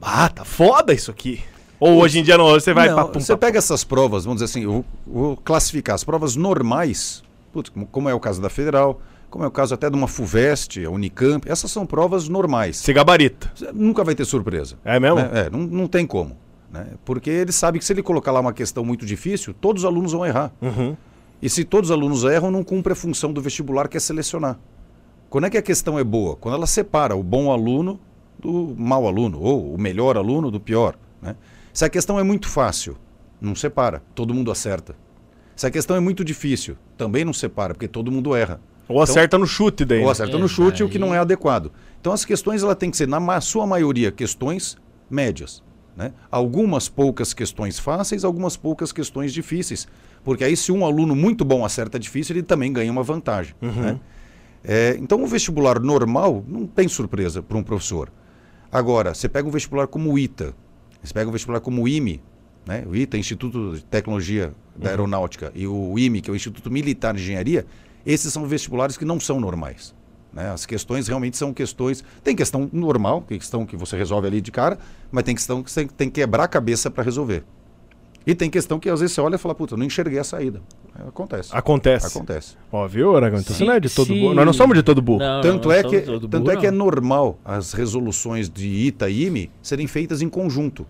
Ah, 0.00 0.28
tá 0.30 0.44
foda 0.44 0.94
isso 0.94 1.10
aqui. 1.10 1.40
Ou 1.78 1.98
hoje 2.00 2.20
em 2.20 2.22
dia 2.22 2.38
não, 2.38 2.46
você 2.48 2.72
vai 2.72 2.88
Não, 2.88 2.94
papum, 2.96 3.18
Você 3.20 3.32
papum. 3.32 3.40
pega 3.46 3.58
essas 3.58 3.82
provas, 3.84 4.24
vamos 4.24 4.40
dizer 4.40 4.44
assim, 4.50 4.62
eu 4.64 4.84
vou 5.06 5.36
classificar 5.36 5.96
as 5.96 6.04
provas 6.04 6.36
normais, 6.36 7.24
putz, 7.52 7.70
como- 7.90 8.08
é 8.08 8.14
o 8.14 8.20
caso 8.20 8.40
da 8.40 8.48
Federal, 8.48 9.00
como 9.28 9.44
é 9.44 9.48
o 9.48 9.50
caso 9.50 9.74
até 9.74 9.90
de 9.90 9.96
uma 9.96 10.06
FUVEST, 10.06 10.84
a 10.86 10.90
Unicamp, 10.90 11.50
essas 11.50 11.70
são 11.72 11.84
provas 11.84 12.28
normais. 12.28 12.76
Você 12.76 12.92
gabarita. 12.92 13.50
Você 13.54 13.68
nunca 13.74 14.04
vai 14.04 14.14
ter 14.14 14.24
surpresa. 14.24 14.76
É 14.84 15.00
mesmo? 15.00 15.16
né? 15.16 15.30
É, 15.34 15.50
não, 15.50 15.58
não 15.58 15.88
tem 15.88 16.06
como. 16.06 16.36
Né? 16.72 16.86
Porque 17.04 17.28
ele 17.28 17.52
sabe 17.52 17.78
que 17.78 17.84
se 17.84 17.92
ele 17.92 18.02
colocar 18.02 18.32
lá 18.32 18.40
uma 18.40 18.52
questão 18.52 18.84
muito 18.84 19.04
difícil, 19.04 19.52
todos 19.52 19.82
os 19.82 19.86
alunos 19.86 20.12
vão 20.12 20.24
errar. 20.24 20.52
Uhum. 20.60 20.96
E 21.40 21.50
se 21.50 21.64
todos 21.64 21.90
os 21.90 21.96
alunos 21.96 22.24
erram, 22.24 22.50
não 22.50 22.64
cumpre 22.64 22.92
a 22.92 22.96
função 22.96 23.32
do 23.32 23.42
vestibular, 23.42 23.88
que 23.88 23.96
é 23.96 24.00
selecionar. 24.00 24.58
Quando 25.28 25.46
é 25.46 25.50
que 25.50 25.58
a 25.58 25.62
questão 25.62 25.98
é 25.98 26.04
boa? 26.04 26.36
Quando 26.36 26.54
ela 26.54 26.66
separa 26.66 27.14
o 27.16 27.22
bom 27.22 27.50
aluno 27.50 28.00
do 28.38 28.74
mau 28.76 29.06
aluno, 29.06 29.40
ou 29.40 29.74
o 29.74 29.78
melhor 29.78 30.16
aluno 30.16 30.50
do 30.50 30.58
pior. 30.58 30.96
Né? 31.20 31.36
Se 31.72 31.84
a 31.84 31.88
questão 31.88 32.18
é 32.18 32.22
muito 32.22 32.48
fácil, 32.48 32.96
não 33.40 33.54
separa, 33.54 34.02
todo 34.14 34.34
mundo 34.34 34.50
acerta. 34.50 34.94
Se 35.54 35.66
a 35.66 35.70
questão 35.70 35.96
é 35.96 36.00
muito 36.00 36.24
difícil, 36.24 36.76
também 36.96 37.24
não 37.24 37.32
separa, 37.32 37.74
porque 37.74 37.88
todo 37.88 38.10
mundo 38.10 38.34
erra. 38.34 38.60
Ou 38.88 39.00
acerta 39.00 39.38
no 39.38 39.46
chute 39.46 39.84
daí. 39.84 40.00
Ou 40.00 40.06
né? 40.06 40.12
acerta 40.12 40.36
É, 40.36 40.40
no 40.40 40.48
chute, 40.48 40.82
o 40.82 40.88
que 40.88 40.98
não 40.98 41.14
é 41.14 41.18
adequado. 41.18 41.70
Então 42.00 42.12
as 42.12 42.24
questões 42.24 42.62
ela 42.62 42.74
tem 42.74 42.90
que 42.90 42.96
ser, 42.96 43.06
na 43.06 43.40
sua 43.40 43.66
maioria, 43.66 44.10
questões 44.10 44.76
médias. 45.08 45.62
Né? 45.96 46.12
Algumas 46.30 46.88
poucas 46.88 47.34
questões 47.34 47.78
fáceis, 47.78 48.24
algumas 48.24 48.56
poucas 48.56 48.92
questões 48.92 49.32
difíceis. 49.32 49.86
Porque 50.24 50.44
aí, 50.44 50.56
se 50.56 50.72
um 50.72 50.84
aluno 50.84 51.14
muito 51.14 51.44
bom 51.44 51.64
acerta 51.64 51.98
difícil, 51.98 52.36
ele 52.36 52.42
também 52.42 52.72
ganha 52.72 52.90
uma 52.90 53.02
vantagem. 53.02 53.54
né? 53.60 54.00
É, 54.64 54.96
então, 55.00 55.22
o 55.22 55.26
vestibular 55.26 55.80
normal 55.80 56.44
não 56.46 56.66
tem 56.66 56.86
surpresa 56.86 57.42
para 57.42 57.56
um 57.56 57.62
professor. 57.62 58.12
Agora, 58.70 59.12
você 59.12 59.28
pega 59.28 59.46
um 59.46 59.50
vestibular 59.50 59.86
como 59.86 60.12
o 60.12 60.18
ITA, 60.18 60.54
você 61.02 61.12
pega 61.12 61.28
um 61.28 61.32
vestibular 61.32 61.60
como 61.60 61.82
o 61.82 61.88
IME, 61.88 62.22
né? 62.64 62.84
o 62.86 62.94
ITA, 62.94 63.18
Instituto 63.18 63.74
de 63.74 63.84
Tecnologia 63.84 64.54
da 64.76 64.90
Aeronáutica, 64.90 65.52
e 65.54 65.66
o 65.66 65.98
IME, 65.98 66.20
que 66.20 66.30
é 66.30 66.32
o 66.32 66.36
Instituto 66.36 66.70
Militar 66.70 67.12
de 67.14 67.20
Engenharia, 67.20 67.66
esses 68.06 68.32
são 68.32 68.46
vestibulares 68.46 68.96
que 68.96 69.04
não 69.04 69.20
são 69.20 69.40
normais. 69.40 69.94
Né? 70.32 70.50
As 70.50 70.64
questões 70.64 71.08
realmente 71.08 71.36
são 71.36 71.52
questões. 71.52 72.02
Tem 72.24 72.34
questão 72.34 72.68
normal, 72.72 73.22
que 73.22 73.34
é 73.34 73.38
questão 73.38 73.66
que 73.66 73.76
você 73.76 73.96
resolve 73.96 74.26
ali 74.26 74.40
de 74.40 74.50
cara, 74.50 74.78
mas 75.10 75.24
tem 75.24 75.34
questão 75.34 75.62
que 75.62 75.70
você 75.70 75.86
tem 75.86 76.08
que 76.08 76.20
quebrar 76.20 76.44
a 76.44 76.48
cabeça 76.48 76.90
para 76.90 77.02
resolver. 77.02 77.44
E 78.26 78.34
tem 78.34 78.48
questão 78.48 78.78
que 78.78 78.88
às 78.88 79.00
vezes 79.00 79.14
você 79.14 79.20
olha 79.20 79.34
e 79.34 79.38
fala, 79.38 79.54
puta, 79.54 79.74
eu 79.74 79.78
não 79.78 79.84
enxerguei 79.84 80.18
a 80.18 80.24
saída. 80.24 80.62
É, 80.98 81.08
Acontece. 81.08 81.50
Acontece. 81.52 82.06
Acontece. 82.06 82.56
Ó, 82.70 82.86
viu, 82.86 83.16
Aragão? 83.16 83.40
Então 83.40 83.54
você 83.54 83.64
não 83.64 83.72
é 83.72 83.80
de 83.80 83.90
todo 83.90 84.14
burro. 84.14 84.34
Nós 84.34 84.46
não 84.46 84.52
somos 84.52 84.76
de 84.76 84.82
todo 84.82 85.02
burro. 85.02 85.18
Não, 85.18 85.40
Tanto 85.40 85.68
não 85.68 85.74
é, 85.74 85.82
somos 85.82 85.96
que, 85.96 86.02
todo 86.02 86.28
tanto 86.28 86.44
burro, 86.44 86.56
é 86.56 86.60
que 86.60 86.66
é 86.66 86.70
não. 86.70 86.84
normal 86.84 87.38
as 87.44 87.72
resoluções 87.72 88.48
de 88.48 88.68
ITA 88.68 89.10
e 89.10 89.24
IME 89.26 89.50
serem 89.60 89.86
feitas 89.86 90.22
em 90.22 90.28
conjunto. 90.28 90.86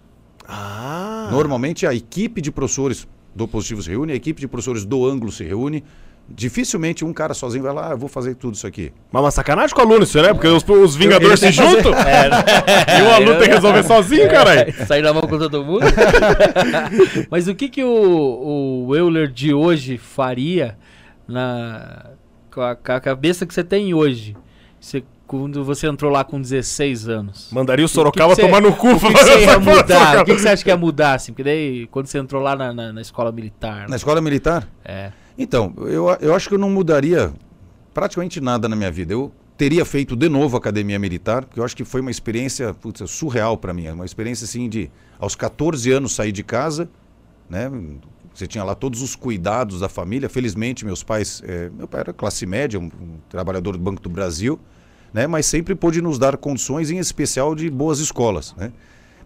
Ah. 0.46 1.28
Normalmente 1.30 1.86
a 1.86 1.94
equipe 1.94 2.42
de 2.42 2.50
professores 2.50 3.08
do 3.34 3.48
Positivo 3.48 3.82
se 3.82 3.88
reúne, 3.88 4.12
a 4.12 4.16
equipe 4.16 4.40
de 4.40 4.46
professores 4.46 4.84
do 4.84 5.06
ângulo 5.06 5.32
se 5.32 5.42
reúne. 5.44 5.82
Dificilmente 6.28 7.04
um 7.04 7.12
cara 7.12 7.34
sozinho 7.34 7.62
vai 7.62 7.74
lá, 7.74 7.88
ah, 7.88 7.90
eu 7.92 7.98
vou 7.98 8.08
fazer 8.08 8.34
tudo 8.36 8.54
isso 8.54 8.66
aqui. 8.66 8.90
Mas 9.10 9.22
uma 9.22 9.30
sacanagem 9.30 9.74
com 9.74 9.82
o 9.82 9.84
aluno 9.84 10.04
isso, 10.04 10.20
né? 10.22 10.32
Porque 10.32 10.46
os, 10.46 10.66
os 10.66 10.96
Vingadores 10.96 11.38
se 11.40 11.52
juntam 11.52 11.92
É, 11.94 12.30
e 12.98 13.02
o 13.02 13.10
aluno 13.12 13.38
tem 13.38 13.48
que 13.48 13.54
resolver 13.54 13.82
sozinho, 13.82 14.30
caralho. 14.30 14.72
Sair 14.86 15.02
na 15.02 15.12
mão 15.12 15.22
com 15.22 15.38
todo 15.38 15.62
mundo. 15.62 15.84
Mas 17.30 17.48
o 17.48 17.54
que, 17.54 17.68
que 17.68 17.84
o, 17.84 18.86
o 18.88 18.96
Euler 18.96 19.28
de 19.28 19.52
hoje 19.52 19.98
faria 19.98 20.76
na, 21.28 22.06
com, 22.50 22.60
a, 22.62 22.74
com 22.76 22.92
a 22.92 23.00
cabeça 23.00 23.44
que 23.46 23.52
você 23.52 23.64
tem 23.64 23.92
hoje? 23.92 24.36
Você, 24.80 25.04
quando 25.26 25.64
você 25.64 25.86
entrou 25.86 26.10
lá 26.10 26.24
com 26.24 26.40
16 26.40 27.08
anos. 27.08 27.48
Mandaria 27.52 27.84
o 27.84 27.88
Sorocaba 27.88 28.34
que 28.34 28.40
que 28.40 28.42
você- 28.42 28.48
tomar 28.48 28.60
no 28.62 28.74
cu. 28.74 28.88
O 28.92 29.00
que, 29.00 29.12
que 29.12 29.18
você 29.24 29.40
ia 29.44 29.58
mudar? 29.58 30.22
O 30.22 30.24
que, 30.24 30.34
que 30.34 30.40
você 30.40 30.48
acha 30.48 30.62
que 30.64 30.70
ia 30.70 30.76
mudar? 30.76 31.14
Assim? 31.14 31.32
Porque 31.32 31.44
daí, 31.44 31.86
quando 31.88 32.06
você 32.06 32.18
entrou 32.18 32.42
lá 32.42 32.56
na, 32.56 32.72
na, 32.72 32.92
na 32.92 33.00
escola 33.00 33.30
militar. 33.32 33.88
Na 33.88 33.96
escola 33.96 34.20
militar? 34.20 34.66
É. 34.84 35.10
Então, 35.36 35.72
eu, 35.78 36.08
eu 36.20 36.34
acho 36.34 36.48
que 36.48 36.54
eu 36.54 36.58
não 36.58 36.70
mudaria 36.70 37.32
praticamente 37.94 38.40
nada 38.40 38.68
na 38.68 38.76
minha 38.76 38.90
vida. 38.90 39.12
Eu 39.12 39.32
teria 39.56 39.84
feito 39.84 40.16
de 40.16 40.28
novo 40.28 40.56
academia 40.56 40.98
militar, 40.98 41.44
porque 41.44 41.60
eu 41.60 41.64
acho 41.64 41.76
que 41.76 41.84
foi 41.84 42.00
uma 42.00 42.10
experiência 42.10 42.74
putz, 42.74 43.08
surreal 43.10 43.56
para 43.56 43.72
mim. 43.72 43.88
Uma 43.88 44.04
experiência 44.04 44.44
assim 44.44 44.68
de, 44.68 44.90
aos 45.18 45.34
14 45.34 45.90
anos, 45.90 46.14
sair 46.14 46.32
de 46.32 46.42
casa, 46.42 46.88
né? 47.48 47.70
Você 48.34 48.46
tinha 48.46 48.64
lá 48.64 48.74
todos 48.74 49.02
os 49.02 49.14
cuidados 49.14 49.80
da 49.80 49.88
família. 49.90 50.28
Felizmente, 50.28 50.86
meus 50.86 51.02
pais, 51.02 51.42
eh, 51.44 51.70
meu 51.76 51.86
pai 51.86 52.00
era 52.00 52.12
classe 52.14 52.46
média, 52.46 52.80
um, 52.80 52.84
um 52.84 53.18
trabalhador 53.28 53.72
do 53.72 53.78
Banco 53.78 54.00
do 54.00 54.08
Brasil, 54.08 54.58
né? 55.12 55.26
Mas 55.26 55.44
sempre 55.44 55.74
pôde 55.74 56.00
nos 56.00 56.18
dar 56.18 56.36
condições, 56.38 56.90
em 56.90 56.96
especial 56.96 57.54
de 57.54 57.68
boas 57.68 57.98
escolas, 58.00 58.54
né? 58.56 58.72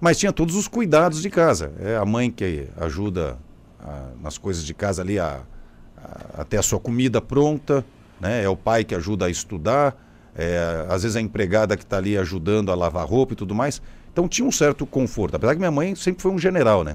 Mas 0.01 0.19
tinha 0.19 0.33
todos 0.33 0.57
os 0.57 0.67
cuidados 0.67 1.23
de 1.23 1.31
casa. 1.31 1.73
É 1.79 1.97
a 1.97 2.05
mãe 2.05 2.31
que 2.33 2.67
ajuda 2.77 3.39
a- 3.81 4.09
nas 4.21 4.37
coisas 4.37 4.65
de 4.65 4.75
casa 4.75 5.03
ali 5.03 5.19
a, 5.21 5.41
a, 6.07 6.43
a 6.43 6.45
ter 6.45 6.59
a 6.59 6.63
sua 6.63 6.79
comida 6.79 7.21
pronta, 7.21 7.85
né? 8.21 8.43
É 8.43 8.49
o 8.49 8.57
pai 8.57 8.85
que 8.85 8.95
ajuda 8.95 9.27
a 9.27 9.31
estudar, 9.31 9.97
é, 10.35 10.87
às 10.89 11.03
vezes 11.03 11.17
a 11.17 11.21
empregada 11.21 11.77
que 11.77 11.83
está 11.83 11.97
ali 11.97 12.17
ajudando 12.17 12.71
a 12.71 12.75
lavar 12.75 13.07
roupa 13.07 13.33
e 13.33 13.37
tudo 13.37 13.55
mais. 13.55 13.81
Então 14.13 14.29
tinha 14.29 14.47
um 14.47 14.53
certo 14.53 14.87
conforto. 14.87 15.35
Apesar 15.35 15.55
que 15.55 15.59
minha 15.59 15.71
mãe 15.71 15.95
sempre 15.95 16.23
foi 16.23 16.31
um 16.31 16.39
general, 16.39 16.85
né? 16.85 16.95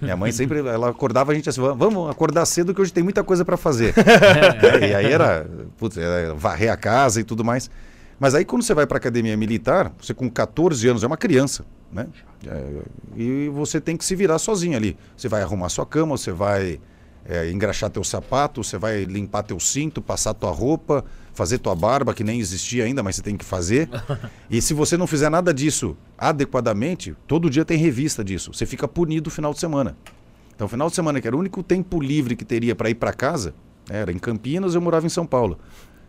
Minha 0.00 0.16
mãe 0.16 0.32
sempre 0.32 0.58
ela 0.66 0.90
acordava 0.90 1.32
a 1.32 1.34
gente 1.34 1.48
assim, 1.48 1.60
vamos 1.60 2.10
acordar 2.10 2.44
cedo 2.46 2.74
que 2.74 2.80
hoje 2.80 2.92
tem 2.92 3.02
muita 3.02 3.22
coisa 3.22 3.44
para 3.44 3.56
fazer. 3.56 3.94
É, 3.96 4.88
e 4.90 4.94
aí 4.94 5.12
era, 5.12 5.46
putz, 5.78 5.96
era 5.96 6.34
varrer 6.34 6.72
a 6.72 6.76
casa 6.76 7.20
e 7.20 7.24
tudo 7.24 7.44
mais. 7.44 7.70
Mas 8.18 8.34
aí 8.34 8.44
quando 8.44 8.62
você 8.62 8.74
vai 8.74 8.86
para 8.86 8.98
academia 8.98 9.36
militar, 9.36 9.90
você 9.98 10.12
com 10.12 10.28
14 10.28 10.86
anos 10.88 11.02
é 11.02 11.06
uma 11.06 11.16
criança, 11.16 11.64
né? 11.90 12.06
É, 12.46 12.82
e 13.16 13.48
você 13.48 13.80
tem 13.80 13.96
que 13.96 14.04
se 14.04 14.14
virar 14.14 14.38
sozinho 14.38 14.76
ali. 14.76 14.96
Você 15.16 15.28
vai 15.28 15.42
arrumar 15.42 15.70
sua 15.70 15.86
cama, 15.86 16.18
você 16.18 16.30
vai 16.30 16.78
é, 17.30 17.48
engraxar 17.48 17.88
teu 17.88 18.02
sapato, 18.02 18.64
você 18.64 18.76
vai 18.76 19.04
limpar 19.04 19.44
teu 19.44 19.60
cinto, 19.60 20.02
passar 20.02 20.34
tua 20.34 20.50
roupa, 20.50 21.04
fazer 21.32 21.58
tua 21.58 21.76
barba, 21.76 22.12
que 22.12 22.24
nem 22.24 22.40
existia 22.40 22.82
ainda, 22.84 23.04
mas 23.04 23.14
você 23.14 23.22
tem 23.22 23.36
que 23.36 23.44
fazer. 23.44 23.88
E 24.50 24.60
se 24.60 24.74
você 24.74 24.96
não 24.96 25.06
fizer 25.06 25.30
nada 25.30 25.54
disso 25.54 25.96
adequadamente, 26.18 27.14
todo 27.28 27.48
dia 27.48 27.64
tem 27.64 27.78
revista 27.78 28.24
disso. 28.24 28.52
Você 28.52 28.66
fica 28.66 28.88
punido 28.88 29.28
no 29.28 29.30
final 29.30 29.54
de 29.54 29.60
semana. 29.60 29.96
Então, 30.56 30.66
final 30.66 30.88
de 30.90 30.96
semana, 30.96 31.20
que 31.20 31.28
era 31.28 31.36
o 31.36 31.38
único 31.38 31.62
tempo 31.62 32.00
livre 32.00 32.34
que 32.34 32.44
teria 32.44 32.74
para 32.74 32.90
ir 32.90 32.96
para 32.96 33.12
casa, 33.12 33.54
era 33.88 34.10
em 34.10 34.18
Campinas, 34.18 34.74
eu 34.74 34.80
morava 34.80 35.06
em 35.06 35.08
São 35.08 35.24
Paulo. 35.24 35.56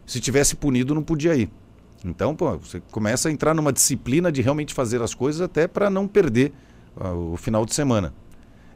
Se 0.08 0.20
tivesse 0.20 0.56
punido, 0.56 0.96
não 0.96 1.04
podia 1.04 1.36
ir. 1.36 1.52
Então, 2.04 2.36
pô, 2.36 2.58
você 2.58 2.82
começa 2.92 3.30
a 3.30 3.32
entrar 3.32 3.54
numa 3.54 3.72
disciplina 3.72 4.32
de 4.32 4.42
realmente 4.42 4.74
fazer 4.74 5.04
as 5.04 5.14
coisas 5.14 5.40
até 5.40 5.68
para 5.68 5.88
não 5.88 6.08
perder 6.08 6.52
uh, 6.98 7.34
o 7.34 7.38
final 7.38 7.64
de 7.64 7.76
semana. 7.76 8.12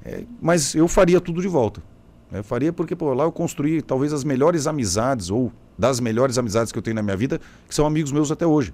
É, 0.04 0.24
mas 0.40 0.76
eu 0.76 0.88
faria 0.88 1.20
tudo 1.20 1.42
de 1.42 1.48
volta. 1.48 1.82
Eu 2.32 2.44
faria 2.44 2.74
porque 2.74 2.96
pô, 2.96 3.14
lá 3.14 3.24
eu 3.24 3.32
construí 3.32 3.82
talvez 3.82 4.12
as 4.14 4.24
melhores 4.24 4.68
amizades, 4.68 5.30
ou 5.30 5.52
das 5.78 6.00
melhores 6.00 6.38
amizades 6.38 6.72
que 6.72 6.78
eu 6.78 6.84
tenho 6.84 6.96
na 6.96 7.02
minha 7.04 7.18
vida, 7.18 7.40
que 7.68 7.76
são 7.76 7.86
amigos 7.86 8.12
meus 8.12 8.32
até 8.32 8.46
hoje. 8.46 8.74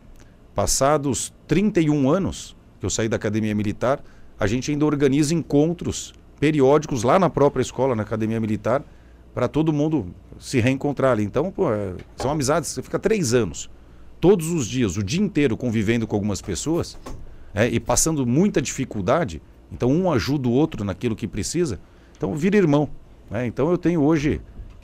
Passados 0.53 1.33
31 1.47 2.09
anos 2.09 2.55
que 2.79 2.85
eu 2.85 2.89
saí 2.89 3.07
da 3.07 3.15
academia 3.15 3.53
militar, 3.53 4.03
a 4.39 4.47
gente 4.47 4.71
ainda 4.71 4.85
organiza 4.85 5.35
encontros 5.35 6.13
periódicos 6.39 7.03
lá 7.03 7.19
na 7.19 7.29
própria 7.29 7.61
escola, 7.61 7.95
na 7.95 8.01
academia 8.01 8.39
militar, 8.39 8.83
para 9.35 9.47
todo 9.47 9.71
mundo 9.71 10.07
se 10.39 10.59
reencontrar 10.59 11.11
ali. 11.11 11.23
Então, 11.23 11.51
pô, 11.51 11.71
é, 11.71 11.93
são 12.17 12.31
amizades, 12.31 12.69
você 12.69 12.81
fica 12.81 12.97
três 12.97 13.35
anos, 13.35 13.69
todos 14.19 14.49
os 14.49 14.67
dias, 14.67 14.97
o 14.97 15.03
dia 15.03 15.21
inteiro 15.21 15.55
convivendo 15.55 16.07
com 16.07 16.15
algumas 16.15 16.41
pessoas 16.41 16.97
é, 17.53 17.67
e 17.67 17.79
passando 17.79 18.25
muita 18.25 18.59
dificuldade. 18.59 19.41
Então, 19.71 19.91
um 19.91 20.11
ajuda 20.11 20.47
o 20.49 20.51
outro 20.51 20.83
naquilo 20.83 21.15
que 21.15 21.27
precisa. 21.27 21.79
Então, 22.17 22.35
vira 22.35 22.57
irmão. 22.57 22.89
Né? 23.31 23.47
Então, 23.47 23.71
eu 23.71 23.77
tenho 23.77 24.03
hoje, 24.03 24.41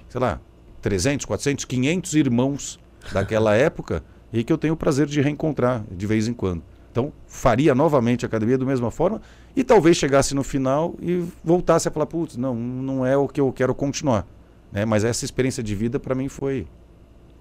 sei 0.08 0.22
lá, 0.22 0.39
300, 0.82 1.26
400, 1.26 1.66
500 1.66 2.14
irmãos 2.14 2.80
daquela 3.12 3.54
época 3.56 4.02
e 4.32 4.43
que 4.43 4.52
eu 4.52 4.58
tenho 4.58 4.74
o 4.74 4.78
prazer 4.78 5.06
de 5.06 5.20
reencontrar 5.22 5.84
de 5.91 6.08
vez 6.08 6.28
em 6.28 6.34
quando. 6.34 6.64
Então, 6.89 7.12
faria 7.28 7.76
novamente 7.76 8.26
a 8.26 8.28
academia 8.28 8.58
da 8.58 8.66
mesma 8.66 8.89
forma 8.89 9.22
e 9.56 9.64
talvez 9.64 9.98
chegasse 9.98 10.34
no 10.34 10.43
final 10.43 10.95
e 11.00 11.24
voltasse 11.43 11.88
a 11.88 11.91
falar, 11.91 12.08
putz, 12.08 12.38
não, 12.38 12.56
não 12.56 13.06
é 13.06 13.16
o 13.16 13.28
que 13.28 13.39
eu 13.39 13.52
quero 13.52 13.76
continuar. 13.76 14.26
Né? 14.72 14.86
Mas 14.86 15.04
essa 15.04 15.26
experiência 15.26 15.62
de 15.62 15.76
vida 15.76 16.00
para 16.00 16.16
mim 16.16 16.30
foi 16.30 16.66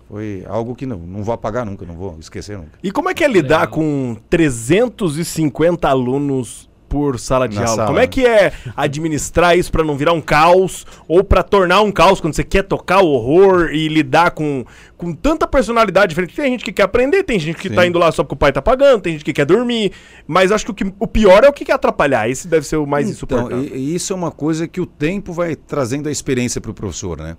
foi 0.08 0.44
algo 0.46 0.76
que 0.76 0.86
não, 0.86 0.98
não 0.98 1.24
vou 1.24 1.34
apagar 1.34 1.66
nunca, 1.66 1.84
não 1.84 1.96
vou 1.96 2.16
esquecer 2.20 2.56
nunca. 2.56 2.78
E 2.80 2.92
como 2.92 3.08
é 3.08 3.14
que 3.14 3.24
é 3.24 3.28
lidar 3.28 3.62
Legal. 3.62 3.74
com 3.74 4.16
350 4.30 5.88
alunos 5.88 6.70
por 6.88 7.18
sala 7.18 7.48
de 7.48 7.56
Na 7.56 7.62
aula. 7.62 7.74
Sala. 7.74 7.86
Como 7.88 7.98
é 7.98 8.06
que 8.06 8.24
é 8.24 8.52
administrar 8.76 9.56
isso 9.56 9.70
para 9.70 9.84
não 9.84 9.96
virar 9.96 10.12
um 10.12 10.20
caos 10.20 10.86
ou 11.08 11.22
para 11.24 11.42
tornar 11.42 11.82
um 11.82 11.92
caos 11.92 12.20
quando 12.20 12.34
você 12.34 12.44
quer 12.44 12.62
tocar 12.62 13.00
o 13.00 13.08
horror 13.08 13.70
e 13.72 13.88
lidar 13.88 14.30
com, 14.32 14.64
com 14.96 15.12
tanta 15.12 15.46
personalidade 15.46 16.10
diferente? 16.10 16.34
Tem 16.34 16.52
gente 16.52 16.64
que 16.64 16.72
quer 16.72 16.82
aprender, 16.82 17.22
tem 17.22 17.38
gente 17.38 17.56
que 17.56 17.68
tá 17.68 17.74
Sim. 17.74 17.76
tá 17.76 17.86
indo 17.86 17.98
lá 17.98 18.10
só 18.12 18.22
porque 18.22 18.34
o 18.34 18.38
pai 18.38 18.52
tá 18.52 18.62
pagando, 18.62 19.00
tem 19.00 19.14
gente 19.14 19.24
que 19.24 19.32
quer 19.32 19.44
dormir, 19.44 19.92
mas 20.26 20.52
acho 20.52 20.64
que 20.64 20.70
o, 20.70 20.74
que, 20.74 20.92
o 20.98 21.06
pior 21.06 21.44
é 21.44 21.48
o 21.48 21.52
que 21.52 21.64
quer 21.64 21.74
atrapalhar. 21.74 22.28
Esse 22.28 22.48
deve 22.48 22.66
ser 22.66 22.76
o 22.76 22.86
mais 22.86 23.06
então, 23.06 23.16
insuportável. 23.16 23.64
E, 23.64 23.76
e 23.76 23.94
isso 23.94 24.12
é 24.12 24.16
uma 24.16 24.30
coisa 24.30 24.68
que 24.68 24.80
o 24.80 24.86
tempo 24.86 25.32
vai 25.32 25.56
trazendo 25.56 26.08
a 26.08 26.12
experiência 26.12 26.60
para 26.60 26.70
o 26.70 26.74
professor, 26.74 27.18
né? 27.18 27.36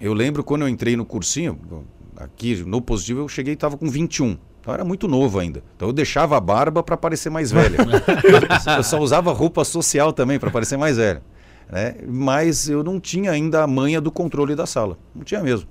Eu 0.00 0.12
lembro 0.12 0.44
quando 0.44 0.62
eu 0.62 0.68
entrei 0.68 0.96
no 0.96 1.06
cursinho, 1.06 1.58
aqui 2.16 2.56
no 2.66 2.80
positivo, 2.80 3.20
eu 3.20 3.28
cheguei 3.28 3.52
e 3.52 3.54
estava 3.54 3.76
com 3.76 3.88
21. 3.88 4.36
Então 4.66 4.74
era 4.74 4.84
muito 4.84 5.06
novo 5.06 5.38
ainda. 5.38 5.62
Então 5.76 5.86
eu 5.90 5.92
deixava 5.92 6.36
a 6.36 6.40
barba 6.40 6.82
para 6.82 6.96
parecer 6.96 7.30
mais 7.30 7.52
velho. 7.52 7.76
eu 8.76 8.82
só 8.82 8.98
usava 8.98 9.32
roupa 9.32 9.64
social 9.64 10.12
também 10.12 10.40
para 10.40 10.50
parecer 10.50 10.76
mais 10.76 10.96
velho. 10.96 11.22
Né? 11.70 11.94
Mas 12.04 12.68
eu 12.68 12.82
não 12.82 12.98
tinha 12.98 13.30
ainda 13.30 13.62
a 13.62 13.66
manha 13.68 14.00
do 14.00 14.10
controle 14.10 14.56
da 14.56 14.66
sala. 14.66 14.98
Não 15.14 15.22
tinha 15.22 15.40
mesmo. 15.40 15.68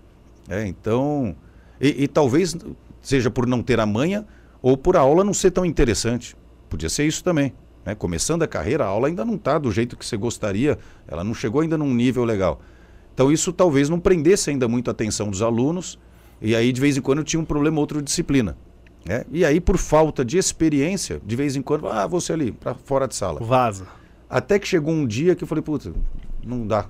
É, 0.48 0.66
então, 0.66 1.36
e, 1.82 2.06
e, 2.06 2.08
talvez 2.08 2.56
seja 3.02 3.30
por 3.30 3.46
não 3.46 3.62
ter 3.62 3.82
a 3.82 3.86
manha 3.86 4.26
ou 4.62 4.78
por 4.78 4.96
a 4.96 5.02
aula 5.02 5.26
não 5.26 5.34
ser 5.34 5.52
tão 5.52 5.66
interessante. 5.66 6.34
Podia 6.70 6.88
ser 6.88 7.06
isso 7.06 7.22
também. 7.22 7.52
Né? 7.86 7.96
Começando 7.96 8.44
a 8.44 8.48
carreira, 8.48 8.86
a 8.86 8.88
aula 8.88 9.10
ainda 9.10 9.26
não 9.26 9.36
está 9.36 9.58
do 9.58 9.74
jeito 9.74 9.98
que 9.98 10.06
você 10.06 10.16
gostaria, 10.16 10.80
ela 11.06 11.22
não 11.22 11.34
chegou 11.34 11.60
ainda 11.60 11.78
num 11.78 11.94
nível 11.94 12.24
legal. 12.24 12.62
Então 13.14 13.30
isso 13.30 13.52
talvez 13.52 13.90
não 13.90 14.00
prendesse 14.00 14.52
ainda 14.52 14.70
muito 14.70 14.90
a 14.90 14.92
atenção 14.92 15.30
dos 15.30 15.42
alunos, 15.42 16.00
e 16.42 16.56
aí 16.56 16.72
de 16.72 16.80
vez 16.80 16.96
em 16.96 17.02
quando 17.02 17.18
eu 17.18 17.26
tinha 17.26 17.42
um 17.42 17.46
problema 17.46 17.82
outra 17.82 18.02
disciplina. 18.02 18.56
É, 19.08 19.26
e 19.32 19.46
aí, 19.46 19.62
por 19.62 19.78
falta 19.78 20.26
de 20.26 20.38
experiência, 20.38 21.22
de 21.24 21.36
vez 21.36 21.56
em 21.56 21.62
quando, 21.62 21.88
ah, 21.88 22.08
você 22.08 22.34
ali, 22.34 22.52
para 22.52 22.74
fora 22.74 23.08
de 23.08 23.16
sala. 23.16 23.40
Vaza. 23.40 23.88
Até 24.28 24.58
que 24.58 24.68
chegou 24.68 24.94
um 24.94 25.06
dia 25.06 25.36
que 25.36 25.44
eu 25.44 25.48
falei, 25.48 25.62
puta, 25.62 25.94
não 26.44 26.66
dá. 26.66 26.88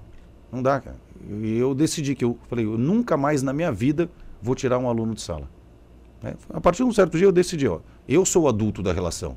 Não 0.52 0.64
dá, 0.64 0.80
cara. 0.80 0.96
E 1.42 1.58
eu 1.58 1.76
decidi 1.76 2.16
que 2.16 2.24
eu 2.24 2.38
falei, 2.48 2.66
eu 2.66 2.78
nunca 2.78 3.18
mais 3.18 3.44
na 3.44 3.52
minha 3.52 3.72
vida 3.72 4.10
vou 4.42 4.56
tirar 4.56 4.78
um 4.78 4.88
aluno 4.88 5.14
de 5.14 5.22
sala. 5.22 5.50
É, 6.24 6.34
a 6.54 6.62
partir 6.62 6.84
de 6.84 6.90
um 6.90 6.94
certo 6.94 7.18
dia 7.18 7.28
eu 7.28 7.32
decidi, 7.32 7.68
ó, 7.68 7.80
eu 8.08 8.26
sou 8.26 8.44
o 8.44 8.48
adulto 8.48 8.82
da 8.82 8.94
relação. 8.94 9.36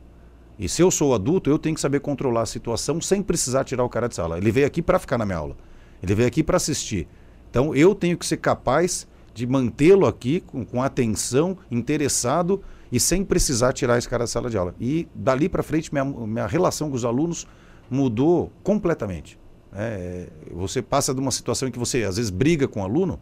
E 0.58 0.68
se 0.68 0.82
eu 0.82 0.90
sou 0.90 1.14
adulto, 1.14 1.50
eu 1.50 1.58
tenho 1.58 1.74
que 1.74 1.80
saber 1.80 2.00
controlar 2.00 2.42
a 2.42 2.46
situação 2.46 3.00
sem 3.00 3.22
precisar 3.22 3.64
tirar 3.64 3.84
o 3.84 3.88
cara 3.88 4.08
de 4.08 4.14
sala. 4.14 4.38
Ele 4.38 4.50
veio 4.50 4.66
aqui 4.66 4.82
para 4.82 4.98
ficar 4.98 5.18
na 5.18 5.26
minha 5.26 5.38
aula. 5.38 5.56
Ele 6.02 6.14
veio 6.14 6.28
aqui 6.28 6.42
para 6.42 6.56
assistir. 6.56 7.08
Então 7.50 7.74
eu 7.74 7.94
tenho 7.94 8.16
que 8.16 8.26
ser 8.26 8.36
capaz 8.36 9.06
de 9.38 9.46
mantê-lo 9.46 10.04
aqui 10.04 10.40
com, 10.40 10.64
com, 10.64 10.82
atenção, 10.82 11.56
interessado 11.70 12.60
e 12.90 12.98
sem 12.98 13.24
precisar 13.24 13.72
tirar 13.72 13.96
esse 13.96 14.08
cara 14.08 14.24
da 14.24 14.26
sala 14.26 14.50
de 14.50 14.58
aula. 14.58 14.74
E 14.80 15.06
dali 15.14 15.48
para 15.48 15.62
frente, 15.62 15.92
minha, 15.92 16.04
minha 16.04 16.46
relação 16.46 16.90
com 16.90 16.96
os 16.96 17.04
alunos 17.04 17.46
mudou 17.88 18.50
completamente. 18.64 19.38
É, 19.72 20.28
você 20.50 20.82
passa 20.82 21.14
de 21.14 21.20
uma 21.20 21.30
situação 21.30 21.68
em 21.68 21.70
que 21.70 21.78
você 21.78 22.02
às 22.02 22.16
vezes 22.16 22.30
briga 22.30 22.66
com 22.66 22.80
o 22.80 22.82
aluno 22.82 23.20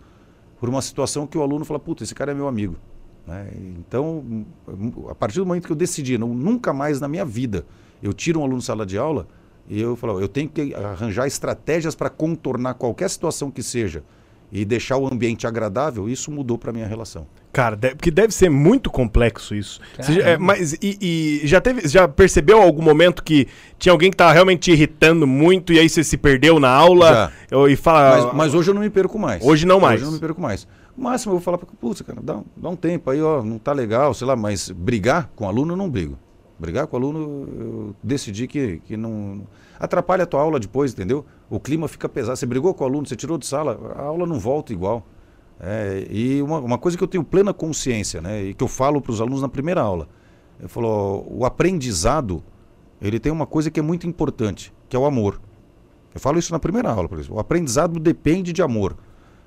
por 0.58 0.70
uma 0.70 0.80
situação 0.80 1.26
que 1.26 1.36
o 1.36 1.42
aluno 1.42 1.66
fala, 1.66 1.78
puta, 1.78 2.02
esse 2.02 2.14
cara 2.14 2.32
é 2.32 2.34
meu 2.34 2.48
amigo. 2.48 2.76
Né? 3.26 3.50
Então, 3.78 4.46
a 5.10 5.14
partir 5.14 5.38
do 5.38 5.44
momento 5.44 5.66
que 5.66 5.72
eu 5.72 5.76
decidi, 5.76 6.16
não, 6.16 6.32
nunca 6.32 6.72
mais 6.72 6.98
na 6.98 7.08
minha 7.08 7.26
vida 7.26 7.66
eu 8.02 8.14
tiro 8.14 8.40
um 8.40 8.42
aluno 8.42 8.60
da 8.60 8.64
sala 8.64 8.86
de 8.86 8.96
aula, 8.96 9.28
e 9.68 9.78
eu 9.78 9.96
falo, 9.96 10.18
eu 10.18 10.28
tenho 10.28 10.48
que 10.48 10.74
arranjar 10.74 11.26
estratégias 11.26 11.94
para 11.94 12.08
contornar 12.08 12.74
qualquer 12.74 13.10
situação 13.10 13.50
que 13.50 13.62
seja 13.62 14.02
e 14.56 14.64
deixar 14.64 14.96
o 14.96 15.06
ambiente 15.06 15.46
agradável, 15.46 16.08
isso 16.08 16.30
mudou 16.30 16.56
para 16.56 16.72
minha 16.72 16.86
relação. 16.86 17.26
Cara, 17.52 17.76
deve, 17.76 17.94
porque 17.94 18.10
deve 18.10 18.32
ser 18.32 18.50
muito 18.50 18.90
complexo 18.90 19.54
isso. 19.54 19.80
Você, 19.98 20.20
é, 20.20 20.38
mas 20.38 20.74
e, 20.74 20.98
e, 21.00 21.46
já 21.46 21.60
teve, 21.60 21.86
já 21.88 22.08
percebeu 22.08 22.60
algum 22.60 22.82
momento 22.82 23.22
que 23.22 23.48
tinha 23.78 23.92
alguém 23.92 24.10
que 24.10 24.14
estava 24.14 24.32
realmente 24.32 24.60
te 24.60 24.72
irritando 24.72 25.26
muito 25.26 25.72
e 25.72 25.78
aí 25.78 25.88
você 25.88 26.02
se 26.02 26.16
perdeu 26.16 26.58
na 26.58 26.70
aula 26.70 27.32
já. 27.50 27.68
e 27.68 27.76
fala. 27.76 28.26
Mas, 28.26 28.34
mas, 28.34 28.54
hoje 28.54 28.70
eu 28.70 28.74
não 28.74 28.82
me 28.82 28.90
perco 28.90 29.18
mais. 29.18 29.44
Hoje 29.44 29.66
não 29.66 29.78
mais. 29.78 29.96
Hoje 29.96 30.04
eu 30.04 30.06
não 30.06 30.14
me 30.14 30.20
perco 30.20 30.40
mais. 30.40 30.66
O 30.96 31.02
máximo 31.02 31.32
eu 31.32 31.36
vou 31.36 31.44
falar 31.44 31.58
para 31.58 31.68
putz, 31.78 32.00
cara, 32.00 32.20
dá, 32.22 32.40
dá 32.56 32.68
um 32.70 32.76
tempo 32.76 33.10
aí, 33.10 33.20
ó, 33.20 33.42
não 33.42 33.58
tá 33.58 33.72
legal, 33.72 34.14
sei 34.14 34.26
lá, 34.26 34.34
mas 34.34 34.70
brigar 34.70 35.30
com 35.36 35.46
aluno 35.46 35.74
eu 35.74 35.76
não 35.76 35.90
brigo. 35.90 36.18
Brigar 36.58 36.86
com 36.86 36.96
aluno 36.96 37.48
eu 37.58 37.96
decidi 38.02 38.46
que, 38.46 38.80
que 38.86 38.96
não 38.96 39.46
atrapalha 39.78 40.24
a 40.24 40.26
tua 40.26 40.40
aula 40.40 40.58
depois, 40.58 40.92
entendeu? 40.92 41.24
O 41.48 41.60
clima 41.60 41.86
fica 41.88 42.08
pesado. 42.08 42.36
Você 42.36 42.46
brigou 42.46 42.74
com 42.74 42.84
o 42.84 42.86
aluno, 42.86 43.06
você 43.06 43.16
tirou 43.16 43.38
de 43.38 43.46
sala, 43.46 43.94
a 43.96 44.02
aula 44.02 44.26
não 44.26 44.38
volta 44.38 44.72
igual. 44.72 45.06
É, 45.58 46.06
e 46.10 46.42
uma, 46.42 46.58
uma, 46.58 46.78
coisa 46.78 46.98
que 46.98 47.02
eu 47.02 47.08
tenho 47.08 47.24
plena 47.24 47.54
consciência, 47.54 48.20
né, 48.20 48.44
e 48.44 48.54
que 48.54 48.62
eu 48.62 48.68
falo 48.68 49.00
para 49.00 49.10
os 49.10 49.22
alunos 49.22 49.40
na 49.40 49.48
primeira 49.48 49.80
aula, 49.80 50.06
eu 50.60 50.68
falo, 50.68 51.26
o 51.30 51.46
aprendizado, 51.46 52.42
ele 53.00 53.18
tem 53.18 53.32
uma 53.32 53.46
coisa 53.46 53.70
que 53.70 53.80
é 53.80 53.82
muito 53.82 54.06
importante, 54.06 54.72
que 54.88 54.94
é 54.94 54.98
o 54.98 55.06
amor. 55.06 55.40
Eu 56.14 56.20
falo 56.20 56.38
isso 56.38 56.52
na 56.52 56.58
primeira 56.58 56.90
aula, 56.90 57.08
por 57.08 57.18
exemplo. 57.18 57.36
O 57.36 57.40
aprendizado 57.40 57.98
depende 57.98 58.52
de 58.52 58.62
amor. 58.62 58.96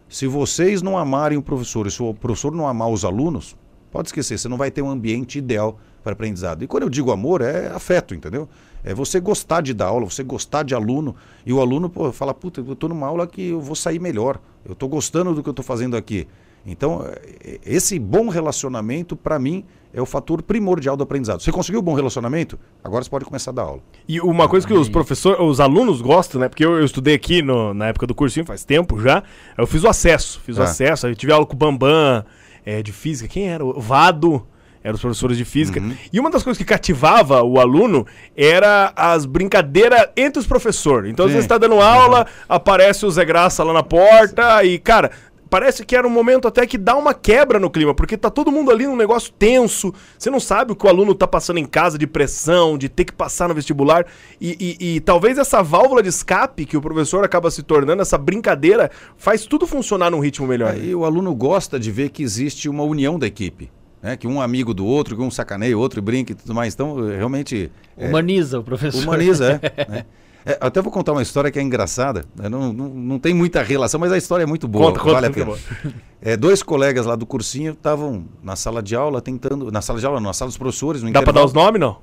Se 0.07 0.27
vocês 0.27 0.81
não 0.81 0.97
amarem 0.97 1.37
o 1.37 1.41
professor 1.41 1.85
e 1.85 1.91
se 1.91 2.01
o 2.01 2.13
professor 2.13 2.51
não 2.51 2.67
amar 2.67 2.89
os 2.89 3.05
alunos, 3.05 3.55
pode 3.91 4.09
esquecer, 4.09 4.37
você 4.37 4.47
não 4.47 4.57
vai 4.57 4.71
ter 4.71 4.81
um 4.81 4.89
ambiente 4.89 5.37
ideal 5.37 5.79
para 6.03 6.13
aprendizado. 6.13 6.63
E 6.63 6.67
quando 6.67 6.83
eu 6.83 6.89
digo 6.89 7.11
amor, 7.11 7.41
é 7.41 7.67
afeto, 7.67 8.15
entendeu? 8.15 8.47
É 8.83 8.93
você 8.93 9.19
gostar 9.19 9.61
de 9.61 9.73
dar 9.73 9.87
aula, 9.87 10.05
você 10.05 10.23
gostar 10.23 10.63
de 10.63 10.73
aluno, 10.73 11.15
e 11.45 11.51
o 11.51 11.59
aluno 11.59 11.89
pô, 11.89 12.11
fala, 12.11 12.33
puta, 12.33 12.61
eu 12.61 12.73
estou 12.73 12.89
numa 12.89 13.07
aula 13.07 13.27
que 13.27 13.49
eu 13.49 13.59
vou 13.59 13.75
sair 13.75 13.99
melhor, 13.99 14.39
eu 14.65 14.73
estou 14.73 14.87
gostando 14.87 15.33
do 15.33 15.43
que 15.43 15.49
eu 15.49 15.51
estou 15.51 15.65
fazendo 15.65 15.97
aqui. 15.97 16.27
Então, 16.65 17.05
é, 17.05 17.59
esse 17.65 17.97
bom 17.97 18.29
relacionamento, 18.29 19.15
para 19.15 19.39
mim, 19.39 19.65
é 19.93 20.01
o 20.01 20.05
fator 20.05 20.41
primordial 20.41 20.95
do 20.95 21.03
aprendizado. 21.03 21.41
Você 21.41 21.51
conseguiu 21.51 21.79
um 21.79 21.83
bom 21.83 21.93
relacionamento? 21.93 22.59
Agora 22.83 23.03
você 23.03 23.09
pode 23.09 23.25
começar 23.25 23.51
a 23.51 23.53
dar 23.53 23.63
aula. 23.63 23.81
E 24.07 24.19
uma 24.21 24.47
coisa 24.47 24.67
que 24.67 24.73
os 24.73 24.87
professores, 24.87 25.39
os 25.41 25.59
alunos 25.59 26.01
gostam, 26.01 26.39
né? 26.41 26.47
Porque 26.47 26.63
eu, 26.63 26.73
eu 26.73 26.85
estudei 26.85 27.15
aqui 27.15 27.41
no, 27.41 27.73
na 27.73 27.87
época 27.87 28.05
do 28.05 28.13
cursinho, 28.13 28.45
faz 28.45 28.63
tempo 28.63 29.01
já. 29.01 29.23
Eu 29.57 29.65
fiz 29.65 29.83
o 29.83 29.87
acesso, 29.87 30.39
fiz 30.41 30.57
o 30.57 30.61
é. 30.61 30.65
acesso. 30.65 31.07
Eu 31.07 31.15
tive 31.15 31.31
aula 31.31 31.45
com 31.45 31.53
o 31.53 31.57
Bambam, 31.57 32.23
é, 32.69 32.83
de 32.83 32.91
física. 32.91 33.27
Quem 33.27 33.49
era? 33.49 33.65
O 33.65 33.81
Vado 33.81 34.45
eram 34.83 34.95
os 34.95 35.01
professores 35.01 35.37
de 35.37 35.43
física. 35.43 35.79
Uhum. 35.79 35.95
E 36.13 36.19
uma 36.19 36.29
das 36.29 36.43
coisas 36.43 36.57
que 36.57 36.63
cativava 36.63 37.41
o 37.41 37.59
aluno 37.59 38.05
era 38.37 38.93
as 38.95 39.25
brincadeiras 39.25 40.07
entre 40.15 40.39
os 40.39 40.47
professores. 40.47 41.11
Então, 41.11 41.27
Sim. 41.27 41.33
você 41.33 41.39
está 41.39 41.57
dando 41.57 41.81
aula, 41.81 42.19
uhum. 42.19 42.25
aparece 42.47 43.05
o 43.05 43.11
Zé 43.11 43.25
Graça 43.25 43.63
lá 43.63 43.73
na 43.73 43.83
porta 43.83 44.63
e, 44.63 44.77
cara, 44.77 45.11
parece 45.49 45.85
que 45.85 45.95
era 45.95 46.07
um 46.07 46.09
momento 46.09 46.47
até 46.47 46.65
que 46.65 46.77
dá 46.77 46.95
uma 46.95 47.13
quebra 47.13 47.59
no 47.59 47.69
clima, 47.69 47.93
porque 47.93 48.17
tá 48.17 48.29
todo 48.29 48.51
mundo 48.51 48.71
ali 48.71 48.85
num 48.85 48.95
negócio 48.95 49.33
tenso. 49.37 49.93
Você 50.17 50.29
não 50.29 50.39
sabe 50.39 50.71
o 50.71 50.75
que 50.75 50.85
o 50.85 50.89
aluno 50.89 51.15
tá 51.15 51.27
passando 51.27 51.57
em 51.57 51.65
casa 51.65 51.97
de 51.97 52.05
pressão, 52.05 52.77
de 52.77 52.89
ter 52.89 53.05
que 53.05 53.13
passar 53.13 53.47
no 53.47 53.55
vestibular. 53.55 54.05
E, 54.39 54.77
e, 54.79 54.95
e 54.95 54.99
talvez 54.99 55.37
essa 55.37 55.63
válvula 55.63 56.03
de 56.03 56.09
escape 56.09 56.65
que 56.65 56.77
o 56.77 56.81
professor 56.81 57.23
acaba 57.23 57.49
se 57.49 57.63
tornando, 57.63 58.01
essa 58.01 58.17
brincadeira, 58.17 58.91
faz 59.17 59.45
tudo 59.45 59.65
funcionar 59.65 60.11
num 60.11 60.19
ritmo 60.19 60.47
melhor. 60.47 60.77
E 60.77 60.93
o 60.93 61.05
aluno 61.05 61.33
gosta 61.33 61.79
de 61.79 61.91
ver 61.91 62.09
que 62.09 62.23
existe 62.23 62.69
uma 62.69 62.83
união 62.83 63.17
da 63.17 63.27
equipe 63.27 63.71
né? 64.01 64.15
Que 64.15 64.27
um 64.27 64.41
amigo 64.41 64.73
do 64.73 64.85
outro, 64.85 65.15
que 65.15 65.21
um 65.21 65.31
sacaneia 65.31 65.77
o 65.77 65.79
outro, 65.79 66.01
brinca 66.01 66.31
e 66.31 66.35
tudo 66.35 66.53
mais. 66.53 66.73
Então, 66.73 67.05
realmente. 67.07 67.71
É, 67.97 68.07
humaniza 68.07 68.57
é, 68.57 68.59
o 68.59 68.63
professor. 68.63 69.03
Humaniza, 69.03 69.59
é. 69.61 69.85
né? 69.89 70.05
É, 70.45 70.57
até 70.61 70.81
vou 70.81 70.91
contar 70.91 71.11
uma 71.11 71.21
história 71.21 71.51
que 71.51 71.59
é 71.59 71.61
engraçada. 71.61 72.25
né? 72.35 72.47
Não, 72.49 72.71
não, 72.71 72.87
não 72.89 73.19
tem 73.19 73.33
muita 73.33 73.61
relação, 73.61 73.99
mas 73.99 74.11
a 74.11 74.17
história 74.17 74.43
é 74.43 74.45
muito 74.45 74.67
boa. 74.67 74.87
Conta, 74.87 74.99
conta, 74.99 75.13
vale 75.13 75.27
a 75.27 75.45
conta, 75.45 75.59
pena. 75.81 75.93
É, 76.21 76.35
dois 76.35 76.61
colegas 76.61 77.05
lá 77.05 77.15
do 77.15 77.25
cursinho 77.25 77.71
estavam 77.71 78.25
na 78.43 78.53
sala 78.57 78.83
de 78.83 78.93
aula 78.93 79.21
tentando. 79.21 79.71
Na 79.71 79.81
sala 79.81 79.99
de 79.99 80.05
aula, 80.05 80.19
não, 80.19 80.27
na 80.27 80.33
sala 80.33 80.49
dos 80.49 80.57
professores, 80.57 81.01
no 81.01 81.09
Dá 81.11 81.21
pra 81.21 81.31
dar 81.31 81.45
os 81.45 81.53
nomes, 81.53 81.79
não? 81.79 81.97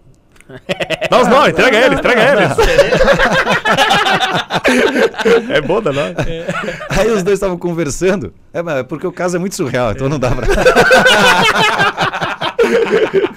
Dá 1.11 1.21
os 1.21 1.29
nomes, 1.29 1.51
entrega 1.51 1.77
eles, 1.77 1.99
entrega 1.99 2.23
eles. 2.33 2.57
É 5.51 5.61
bom 5.61 5.83
dar 5.83 5.93
nome. 5.93 6.15
Aí 6.89 7.11
os 7.11 7.23
dois 7.23 7.37
estavam 7.37 7.59
conversando. 7.59 8.33
É, 8.55 8.63
mas 8.63 8.79
é 8.79 8.83
porque 8.83 9.07
o 9.07 9.13
caso 9.13 9.37
é 9.37 9.39
muito 9.39 9.55
surreal, 9.55 9.93
então 9.93 10.09
não 10.09 10.19
dá 10.19 10.31
pra. 10.31 10.47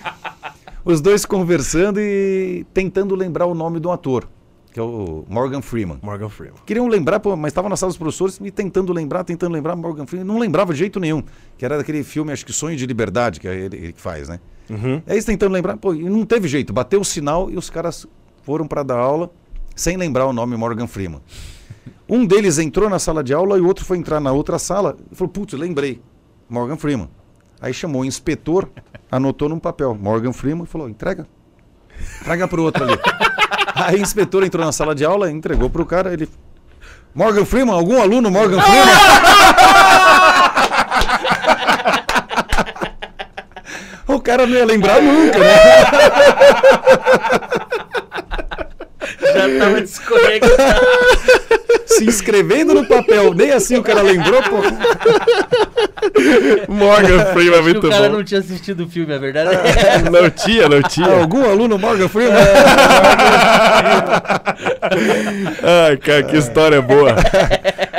os 0.85 1.01
dois 1.01 1.25
conversando 1.25 1.99
e 1.99 2.65
tentando 2.73 3.15
lembrar 3.15 3.45
o 3.47 3.53
nome 3.53 3.79
do 3.79 3.91
ator, 3.91 4.27
que 4.71 4.79
é 4.79 4.83
o 4.83 5.25
Morgan 5.27 5.61
Freeman. 5.61 5.99
Morgan 6.01 6.29
Freeman. 6.29 6.59
Queriam 6.65 6.87
lembrar, 6.87 7.19
pô, 7.19 7.35
mas 7.35 7.51
estava 7.51 7.67
na 7.67 7.75
sala 7.75 7.89
dos 7.89 7.97
professores 7.97 8.39
e 8.43 8.51
tentando 8.51 8.93
lembrar, 8.93 9.23
tentando 9.23 9.53
lembrar 9.53 9.75
Morgan 9.75 10.05
Freeman. 10.05 10.27
Não 10.27 10.39
lembrava 10.39 10.73
de 10.73 10.79
jeito 10.79 10.99
nenhum. 10.99 11.23
Que 11.57 11.65
era 11.65 11.77
daquele 11.77 12.03
filme, 12.03 12.31
acho 12.31 12.45
que 12.45 12.53
Sonho 12.53 12.77
de 12.77 12.85
Liberdade, 12.85 13.39
que 13.39 13.47
é 13.47 13.55
ele, 13.55 13.77
ele 13.77 13.93
que 13.93 14.01
faz, 14.01 14.29
né? 14.29 14.39
Uhum. 14.69 15.01
É 15.07 15.17
isso 15.17 15.25
tentando 15.25 15.51
lembrar, 15.51 15.77
pô, 15.77 15.93
e 15.93 16.03
não 16.03 16.25
teve 16.25 16.47
jeito. 16.47 16.71
Bateu 16.71 17.01
o 17.01 17.05
sinal 17.05 17.49
e 17.49 17.57
os 17.57 17.69
caras 17.69 18.05
foram 18.43 18.67
para 18.67 18.83
dar 18.83 18.97
aula 18.97 19.31
sem 19.75 19.97
lembrar 19.97 20.27
o 20.27 20.33
nome 20.33 20.55
Morgan 20.55 20.87
Freeman. 20.87 21.21
Um 22.07 22.25
deles 22.25 22.57
entrou 22.59 22.89
na 22.89 22.99
sala 22.99 23.23
de 23.23 23.33
aula 23.33 23.57
e 23.57 23.61
o 23.61 23.67
outro 23.67 23.85
foi 23.85 23.97
entrar 23.97 24.19
na 24.19 24.31
outra 24.31 24.59
sala 24.59 24.97
e 25.11 25.15
falou: 25.15 25.31
Putz, 25.31 25.53
lembrei, 25.53 26.01
Morgan 26.47 26.77
Freeman. 26.77 27.09
Aí 27.61 27.73
chamou 27.73 28.03
o 28.03 28.05
inspetor, 28.05 28.69
anotou 29.11 29.49
num 29.49 29.59
papel 29.59 29.95
Morgan 29.95 30.33
Freeman 30.33 30.63
e 30.63 30.67
falou: 30.67 30.89
entrega. 30.89 31.27
Entrega 32.21 32.47
pro 32.47 32.63
outro 32.63 32.83
ali. 32.83 32.97
Aí 33.75 33.95
o 33.95 34.01
inspetor 34.01 34.43
entrou 34.43 34.65
na 34.65 34.71
sala 34.71 34.95
de 34.95 35.05
aula, 35.05 35.31
entregou 35.31 35.69
pro 35.69 35.85
cara, 35.85 36.13
ele. 36.13 36.29
Morgan 37.13 37.45
Freeman, 37.45 37.73
algum 37.73 38.01
aluno 38.01 38.29
Morgan 38.29 38.61
Freeman? 38.61 38.85
o 44.07 44.19
cara 44.21 44.45
não 44.45 44.55
ia 44.55 44.65
lembrar 44.65 45.01
nunca, 45.01 45.39
né? 45.39 45.55
Já 49.21 49.59
tava 49.59 49.81
desconectado. 49.81 50.79
Se 51.85 52.05
inscrevendo 52.05 52.73
no 52.73 52.87
papel, 52.87 53.33
nem 53.33 53.51
assim 53.51 53.77
o 53.77 53.83
cara 53.83 54.01
lembrou, 54.01 54.41
pô. 54.43 54.57
Morgan 56.69 57.25
Freeman 57.33 57.55
é 57.55 57.59
Acho 57.59 57.63
que 57.67 57.73
muito 57.73 57.87
o 57.87 57.89
cara 57.89 58.09
bom. 58.09 58.15
não 58.17 58.23
tinha 58.23 58.39
assistido 58.39 58.85
o 58.85 58.87
filme, 58.89 59.13
a 59.13 59.17
verdade 59.17 59.49
é. 59.55 60.09
Não 60.09 60.29
tinha, 60.29 60.67
não 60.69 60.81
tinha. 60.83 61.07
Algum 61.21 61.43
aluno 61.49 61.77
Morgan 61.77 62.07
Freeman? 62.07 62.33
Ai, 65.63 65.97
cara, 65.97 66.23
que 66.23 66.37
história 66.37 66.81
boa. 66.81 67.15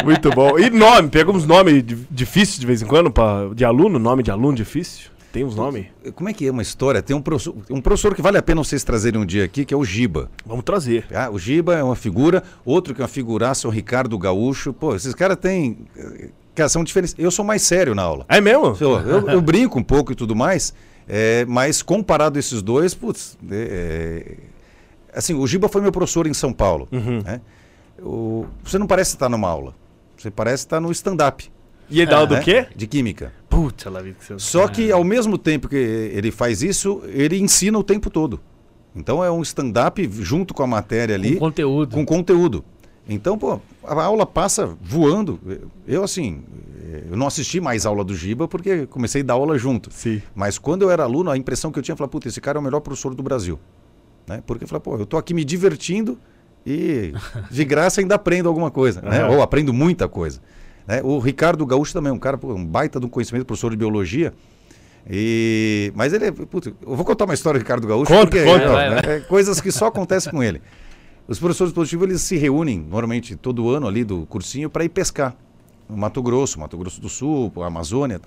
Muito 0.05 0.31
bom. 0.31 0.59
E 0.59 0.71
nome? 0.71 1.09
Pega 1.09 1.31
uns 1.31 1.47
nomes 1.47 1.83
di- 1.83 1.99
difíceis 2.11 2.59
de 2.59 2.67
vez 2.67 2.83
em 2.83 2.87
quando 2.87 3.11
pra, 3.11 3.49
de 3.55 3.65
aluno? 3.65 3.99
Nome 3.99 4.23
de 4.23 4.31
aluno 4.31 4.55
difícil? 4.57 5.11
Tem 5.33 5.45
uns 5.45 5.55
nomes? 5.55 5.87
Como 6.17 6.29
é 6.29 6.33
que 6.33 6.45
é 6.47 6.51
uma 6.51 6.63
história? 6.63 7.01
Tem 7.01 7.15
um 7.15 7.23
professor, 7.23 7.55
um 7.71 7.81
professor 7.81 8.15
que 8.17 8.23
vale 8.23 8.37
a 8.37 8.43
pena 8.43 8.65
vocês 8.65 8.83
trazerem 8.83 9.21
um 9.21 9.25
dia 9.27 9.45
aqui, 9.45 9.65
que 9.65 9.73
é 9.73 9.77
o 9.77 9.85
Giba. 9.85 10.29
Vamos 10.45 10.65
trazer. 10.65 11.05
Ah, 11.15 11.31
o 11.31 11.39
Giba 11.39 11.77
é 11.77 11.83
uma 11.85 11.95
figura, 11.95 12.43
outro 12.65 12.93
que 12.95 13.01
é 13.01 13.05
uma 13.05 13.09
figuraça, 13.09 13.67
é 13.67 13.69
o 13.69 13.71
Ricardo 13.73 14.19
Gaúcho. 14.19 14.73
Pô, 14.73 14.95
esses 14.97 15.15
caras 15.15 15.37
têm. 15.37 15.79
Cara, 16.55 16.69
são 16.69 16.83
diferentes. 16.85 17.15
Eu 17.19 17.31
sou 17.31 17.45
mais 17.45 17.63
sério 17.63 17.95
na 17.95 18.03
aula. 18.03 18.25
É 18.29 18.41
mesmo? 18.41 18.77
Eu, 18.81 18.99
eu- 19.01 19.29
eu 19.29 19.41
brinco 19.41 19.79
um 19.79 19.83
pouco 19.83 20.13
e 20.13 20.15
tudo 20.15 20.35
mais, 20.35 20.75
é, 21.09 21.45
mas 21.47 21.83
comparado 21.83 22.39
a 22.39 22.41
esses 22.41 22.61
dois, 22.63 22.95
putz. 22.95 23.39
é, 23.51 24.37
é, 25.13 25.19
assim, 25.19 25.35
o 25.35 25.47
Giba 25.47 25.69
foi 25.69 25.81
meu 25.81 25.93
professor 25.93 26.27
em 26.27 26.35
São 26.35 26.53
Paulo. 26.53 26.89
Uhum. 26.93 27.23
né? 27.25 27.41
O- 28.03 28.47
você 28.65 28.79
não 28.79 28.87
parece 28.87 29.15
estar 29.15 29.29
numa 29.29 29.49
aula. 29.49 29.75
Você 30.17 30.31
parece 30.31 30.65
estar 30.65 30.81
no 30.81 30.91
stand-up. 30.93 31.51
E 31.89 32.01
ele 32.01 32.11
dá 32.11 32.23
o 32.23 32.27
do 32.27 32.35
né? 32.35 32.41
quê? 32.43 32.67
De 32.77 32.87
química. 32.87 33.33
Putz, 33.49 33.85
ela 33.87 34.01
viu 34.03 34.15
que. 34.15 34.39
Só 34.41 34.69
que 34.69 34.93
ao 34.93 35.03
mesmo 35.03 35.37
tempo 35.37 35.69
que 35.69 35.75
ele 35.77 36.31
faz 36.31 36.63
isso, 36.63 37.03
ele 37.07 37.39
ensina 37.41 37.77
o 37.79 37.83
tempo 37.83 38.09
todo. 38.11 38.39
Então 38.95 39.25
é 39.25 39.31
um 39.31 39.43
stand-up 39.43 40.09
junto 40.21 40.53
com 40.55 40.63
a 40.63 40.67
matéria 40.67 41.15
ali, 41.15 41.33
Com 41.35 41.41
conteúdo. 41.41 41.95
com 41.95 42.05
conteúdo. 42.07 42.65
Então, 43.09 43.37
pô, 43.37 43.61
a 43.85 44.03
aula 44.03 44.25
passa 44.25 44.77
voando. 44.81 45.41
Eu, 45.87 46.05
assim, 46.05 46.43
eu 47.11 47.17
não 47.17 47.27
assisti 47.27 47.61
mais 47.61 47.85
aula 47.87 48.05
do 48.05 48.15
Giba 48.15 48.47
porque 48.47 48.87
comecei 48.87 49.23
a 49.23 49.25
dar 49.25 49.35
aula 49.35 49.59
junto. 49.59 49.91
Sim. 49.93 50.23
Mas 50.35 50.59
quando 50.59 50.83
eu 50.83 50.91
era 50.91 51.03
aluno, 51.03 51.31
a 51.31 51.37
impressão 51.37 51.73
que 51.73 51.79
eu 51.79 51.83
tinha, 51.83 51.93
eu 51.93 51.97
falava, 51.97 52.11
puta, 52.11 52.29
esse 52.29 52.41
cara 52.41 52.59
é 52.59 52.61
o 52.61 52.63
melhor 52.63 52.81
professor 52.81 53.15
do 53.15 53.23
Brasil. 53.23 53.59
Né? 54.29 54.43
Porque 54.47 54.65
eu 54.65 54.69
falei, 54.69 54.81
pô, 54.81 54.97
eu 54.97 55.07
tô 55.07 55.17
aqui 55.17 55.35
me 55.35 55.45
divertindo 55.45 56.19
e 56.65 57.13
de 57.51 57.65
graça 57.65 58.01
ainda 58.01 58.15
aprendo 58.15 58.49
alguma 58.49 58.71
coisa, 58.71 59.01
né? 59.03 59.23
Aham. 59.23 59.37
Ou 59.37 59.43
aprendo 59.43 59.73
muita 59.73 60.07
coisa. 60.09 60.41
né? 60.87 61.01
O 61.03 61.19
Ricardo 61.19 61.65
Gaúcho 61.67 61.93
também 61.93 62.11
é 62.11 62.13
um 62.13 62.19
cara, 62.19 62.39
pô, 62.39 62.53
um 62.55 62.65
baita 62.65 63.01
de 63.01 63.07
um 63.07 63.09
conhecimento, 63.09 63.45
professor 63.45 63.71
de 63.71 63.77
biologia. 63.77 64.33
E... 65.09 65.91
Mas 65.97 66.13
ele 66.13 66.27
é. 66.27 66.31
Putz, 66.31 66.67
eu 66.67 66.95
vou 66.95 67.05
contar 67.05 67.25
uma 67.25 67.35
história 67.35 67.59
do 67.59 67.63
Ricardo 67.63 67.87
Gaúcho. 67.87 68.13
Conta, 68.13 68.27
porque, 68.27 68.45
conta. 68.45 68.69
Vai, 68.69 68.91
né, 68.91 69.03
vai. 69.03 69.17
é 69.17 69.21
coisas 69.21 69.61
que 69.61 69.73
só 69.73 69.87
acontecem 69.87 70.31
com 70.31 70.43
ele. 70.43 70.61
Os 71.31 71.39
professores 71.39 71.73
positivos 71.73 72.09
eles 72.09 72.23
se 72.23 72.37
reúnem 72.37 72.81
normalmente 72.81 73.37
todo 73.37 73.71
ano 73.71 73.87
ali 73.87 74.03
do 74.03 74.27
cursinho 74.27 74.69
para 74.69 74.85
ir 74.85 74.89
pescar. 74.89 75.37
No 75.89 75.97
Mato 75.97 76.21
Grosso, 76.21 76.59
Mato 76.59 76.77
Grosso 76.77 77.01
do 77.01 77.09
Sul, 77.09 77.53
Amazônia. 77.65 78.21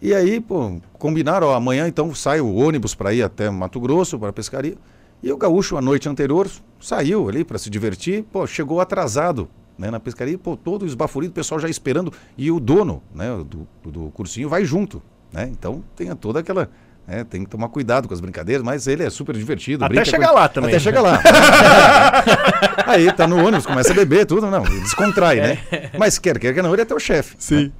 E 0.00 0.14
aí, 0.14 0.40
pô, 0.40 0.80
combinaram, 1.00 1.48
ó, 1.48 1.54
amanhã 1.56 1.88
então 1.88 2.14
sai 2.14 2.40
o 2.40 2.54
ônibus 2.54 2.94
para 2.94 3.12
ir 3.12 3.24
até 3.24 3.50
Mato 3.50 3.80
Grosso, 3.80 4.20
para 4.20 4.32
pescaria. 4.32 4.76
E 5.20 5.32
o 5.32 5.36
gaúcho, 5.36 5.76
a 5.76 5.82
noite 5.82 6.08
anterior, 6.08 6.48
saiu 6.80 7.28
ali 7.28 7.42
para 7.42 7.58
se 7.58 7.68
divertir, 7.68 8.22
pô, 8.30 8.46
chegou 8.46 8.80
atrasado 8.80 9.48
né, 9.76 9.90
na 9.90 9.98
pescaria, 9.98 10.38
pô, 10.38 10.56
todo 10.56 10.86
esbaforido, 10.86 11.32
o 11.32 11.34
pessoal 11.34 11.58
já 11.58 11.68
esperando. 11.68 12.12
E 12.38 12.52
o 12.52 12.60
dono 12.60 13.02
né, 13.12 13.26
do, 13.44 13.66
do 13.90 14.12
cursinho 14.12 14.48
vai 14.48 14.64
junto. 14.64 15.02
Né? 15.32 15.48
Então 15.50 15.82
tem 15.96 16.14
toda 16.14 16.38
aquela. 16.38 16.70
Né, 17.06 17.24
tem 17.24 17.44
que 17.44 17.50
tomar 17.50 17.68
cuidado 17.68 18.08
com 18.08 18.14
as 18.14 18.20
brincadeiras, 18.20 18.62
mas 18.64 18.86
ele 18.86 19.02
é 19.04 19.10
super 19.10 19.34
divertido. 19.36 19.84
Até 19.84 20.04
chegar 20.04 20.28
com- 20.28 20.34
lá 20.34 20.48
também. 20.48 20.70
Até 20.70 20.78
chegar 20.80 21.00
lá. 21.02 21.20
Aí 22.86 23.12
tá 23.12 23.26
no 23.26 23.36
ônibus, 23.44 23.66
começa 23.66 23.92
a 23.92 23.94
beber, 23.94 24.26
tudo, 24.26 24.46
não, 24.50 24.62
descontrai, 24.62 25.36
né? 25.40 25.58
Mas 25.98 26.18
quer, 26.18 26.38
quer 26.38 26.54
que 26.54 26.62
não, 26.62 26.72
ele 26.72 26.82
é 26.82 26.84
teu 26.84 26.98
chefe. 26.98 27.36
Sim. 27.38 27.72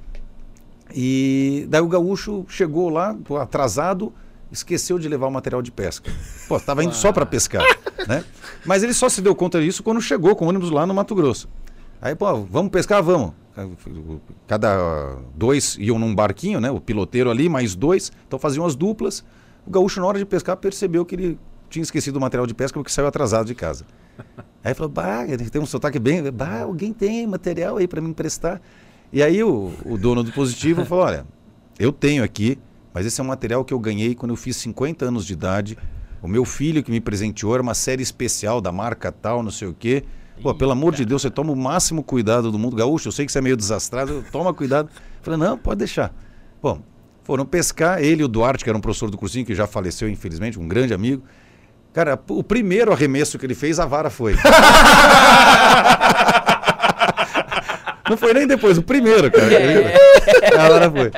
E 0.95 1.65
daí 1.69 1.81
o 1.81 1.87
gaúcho 1.87 2.45
chegou 2.47 2.89
lá, 2.89 3.15
atrasado, 3.41 4.13
esqueceu 4.51 4.97
de 4.97 5.07
levar 5.09 5.27
o 5.27 5.31
material 5.31 5.61
de 5.61 5.71
pesca. 5.71 6.09
Pô, 6.47 6.57
estava 6.57 6.83
indo 6.83 6.95
só 6.95 7.11
para 7.11 7.25
pescar, 7.25 7.63
né? 8.07 8.23
Mas 8.65 8.83
ele 8.83 8.93
só 8.93 9.09
se 9.09 9.21
deu 9.21 9.35
conta 9.35 9.61
disso 9.61 9.83
quando 9.83 10.01
chegou 10.01 10.35
com 10.35 10.45
o 10.45 10.49
ônibus 10.49 10.71
lá 10.71 10.85
no 10.85 10.93
Mato 10.93 11.13
Grosso. 11.13 11.49
Aí, 12.01 12.15
pô, 12.15 12.43
vamos 12.49 12.71
pescar? 12.71 13.01
Vamos. 13.03 13.33
Cada 14.47 15.17
dois 15.35 15.77
iam 15.79 15.97
num 15.97 16.13
barquinho, 16.13 16.59
né? 16.59 16.69
O 16.69 16.79
piloteiro 16.79 17.29
ali, 17.29 17.49
mais 17.49 17.75
dois. 17.75 18.11
Então 18.27 18.37
faziam 18.37 18.65
as 18.65 18.75
duplas. 18.75 19.23
O 19.65 19.71
gaúcho, 19.71 19.99
na 19.99 20.07
hora 20.07 20.19
de 20.19 20.25
pescar, 20.25 20.57
percebeu 20.57 21.05
que 21.05 21.15
ele 21.15 21.39
tinha 21.69 21.83
esquecido 21.83 22.17
o 22.17 22.21
material 22.21 22.45
de 22.47 22.53
pesca 22.53 22.79
porque 22.79 22.91
saiu 22.91 23.07
atrasado 23.07 23.45
de 23.45 23.55
casa. 23.55 23.85
Aí 24.63 24.73
falou, 24.73 24.91
bah, 24.91 25.25
tem 25.51 25.61
um 25.61 25.65
sotaque 25.65 25.99
bem. 25.99 26.31
Bah, 26.31 26.61
alguém 26.61 26.93
tem 26.93 27.25
material 27.25 27.77
aí 27.77 27.87
para 27.87 28.01
me 28.01 28.09
emprestar. 28.09 28.61
E 29.11 29.23
aí 29.23 29.41
o, 29.41 29.71
o 29.85 29.97
dono 29.97 30.23
do 30.23 30.31
positivo 30.33 30.83
falou: 30.83 31.05
olha, 31.05 31.25
eu 31.79 31.93
tenho 31.93 32.23
aqui, 32.23 32.59
mas 32.93 33.05
esse 33.05 33.21
é 33.21 33.23
um 33.23 33.27
material 33.27 33.63
que 33.63 33.73
eu 33.73 33.79
ganhei 33.79 34.13
quando 34.15 34.31
eu 34.31 34.35
fiz 34.35 34.57
50 34.57 35.05
anos 35.05 35.25
de 35.25 35.33
idade. 35.33 35.77
O 36.21 36.27
meu 36.27 36.43
filho 36.43 36.83
que 36.83 36.91
me 36.91 36.99
presenteou 36.99 37.53
era 37.53 37.63
uma 37.63 37.73
série 37.73 38.03
especial 38.03 38.59
da 38.59 38.71
marca 38.71 39.11
tal, 39.11 39.41
não 39.41 39.51
sei 39.51 39.67
o 39.67 39.73
quê. 39.73 40.03
Pô, 40.41 40.53
pelo 40.53 40.71
amor 40.71 40.93
de 40.93 41.03
Deus, 41.03 41.21
você 41.21 41.29
toma 41.29 41.51
o 41.51 41.55
máximo 41.55 42.03
cuidado 42.03 42.51
do 42.51 42.59
mundo. 42.59 42.75
Gaúcho, 42.75 43.07
eu 43.07 43.11
sei 43.11 43.25
que 43.25 43.31
você 43.31 43.39
é 43.39 43.41
meio 43.41 43.57
desastrado, 43.57 44.23
toma 44.31 44.53
cuidado. 44.53 44.89
Falei, 45.21 45.39
não, 45.39 45.57
pode 45.57 45.79
deixar. 45.79 46.13
Bom, 46.61 46.81
foram 47.23 47.45
pescar, 47.45 48.01
ele 48.01 48.21
e 48.21 48.23
o 48.23 48.27
Duarte, 48.27 48.63
que 48.63 48.69
era 48.69 48.77
um 48.77 48.81
professor 48.81 49.09
do 49.09 49.17
cursinho, 49.17 49.45
que 49.45 49.53
já 49.55 49.67
faleceu, 49.67 50.07
infelizmente, 50.07 50.59
um 50.59 50.67
grande 50.67 50.93
amigo. 50.93 51.23
Cara, 51.91 52.19
o 52.29 52.43
primeiro 52.43 52.91
arremesso 52.93 53.39
que 53.39 53.45
ele 53.45 53.55
fez, 53.55 53.79
a 53.79 53.85
vara 53.85 54.09
foi. 54.09 54.35
Não 58.09 58.15
foi 58.15 58.33
nem 58.33 58.47
depois, 58.47 58.77
o 58.77 58.83
primeiro, 58.83 59.29
cara. 59.31 59.47
A 60.57 60.69
vara 60.69 60.89
foi. 60.91 61.11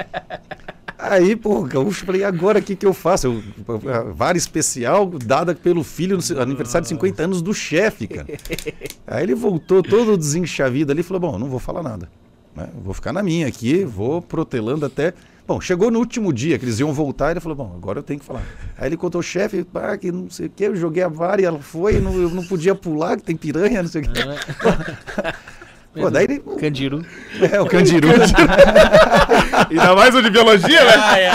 Aí, 1.02 1.34
pô, 1.34 1.62
Gaúcho, 1.64 2.06
falei, 2.06 2.22
e 2.22 2.24
agora 2.26 2.60
o 2.60 2.62
que, 2.62 2.76
que 2.76 2.86
eu 2.86 2.93
faço? 2.93 3.28
Eu, 3.28 3.91
a 3.93 4.02
vara 4.12 4.38
especial 4.38 5.06
dada 5.08 5.56
pelo 5.56 5.82
filho 5.82 6.18
no 6.18 6.41
aniversário 6.41 6.84
de 6.84 6.89
50 6.89 7.24
anos 7.24 7.41
do 7.41 7.54
chefe, 7.54 8.06
cara. 8.06 8.28
Aí 9.08 9.24
ele 9.24 9.34
voltou 9.34 9.82
todo 9.82 10.18
desenchavido 10.18 10.91
ali 10.91 11.00
e 11.00 11.04
falou: 11.04 11.22
Bom, 11.22 11.39
não 11.39 11.47
vou 11.47 11.58
falar 11.60 11.82
nada. 11.82 12.10
né? 12.54 12.68
Vou 12.84 12.93
ficar 12.93 13.14
na 13.14 13.24
minha 13.24 13.47
aqui, 13.47 13.86
vou 13.86 14.22
protelando 14.22 14.86
até. 14.86 15.14
Bom, 15.47 15.60
chegou 15.62 15.89
no 15.89 15.97
último 16.00 16.34
dia 16.34 16.60
que 16.60 16.66
eles 16.66 16.80
iam 16.80 16.91
voltar, 16.91 17.32
ele 17.32 17.39
falou: 17.39 17.56
Bom, 17.56 17.74
agora 17.76 18.00
eu 18.00 18.04
tenho 18.04 18.20
que 18.20 18.26
falar. 18.26 18.43
Aí 18.78 18.89
ele 18.89 18.97
contou 18.97 19.20
o 19.20 19.24
chefe, 19.24 19.64
pá, 19.64 19.97
que 19.97 20.12
não 20.12 20.30
sei 20.30 20.47
o 20.47 20.50
que, 20.50 20.66
eu 20.66 20.76
joguei 20.76 21.02
a 21.02 21.08
vara 21.08 21.41
e 21.41 21.45
ela 21.45 21.60
foi, 21.60 22.02
não, 22.02 22.14
eu 22.14 22.30
não 22.30 22.45
podia 22.45 22.76
pular, 22.76 23.16
que 23.16 23.24
tem 23.24 23.38
piranha, 23.38 23.82
não 23.82 23.89
sei 23.89 24.02
o 24.02 24.04
que. 24.04 24.12
Pô, 25.94 26.10
daí 26.10 26.26
ele. 26.26 26.40
Candiru. 26.40 27.06
É, 27.52 27.60
o 27.60 27.66
Candiru. 27.68 28.08
Ainda 29.70 29.96
mais 29.96 30.14
o 30.14 30.22
de 30.22 30.30
biologia, 30.30 30.84
né? 30.84 30.94
Ah, 30.96 31.20
é. 31.20 31.32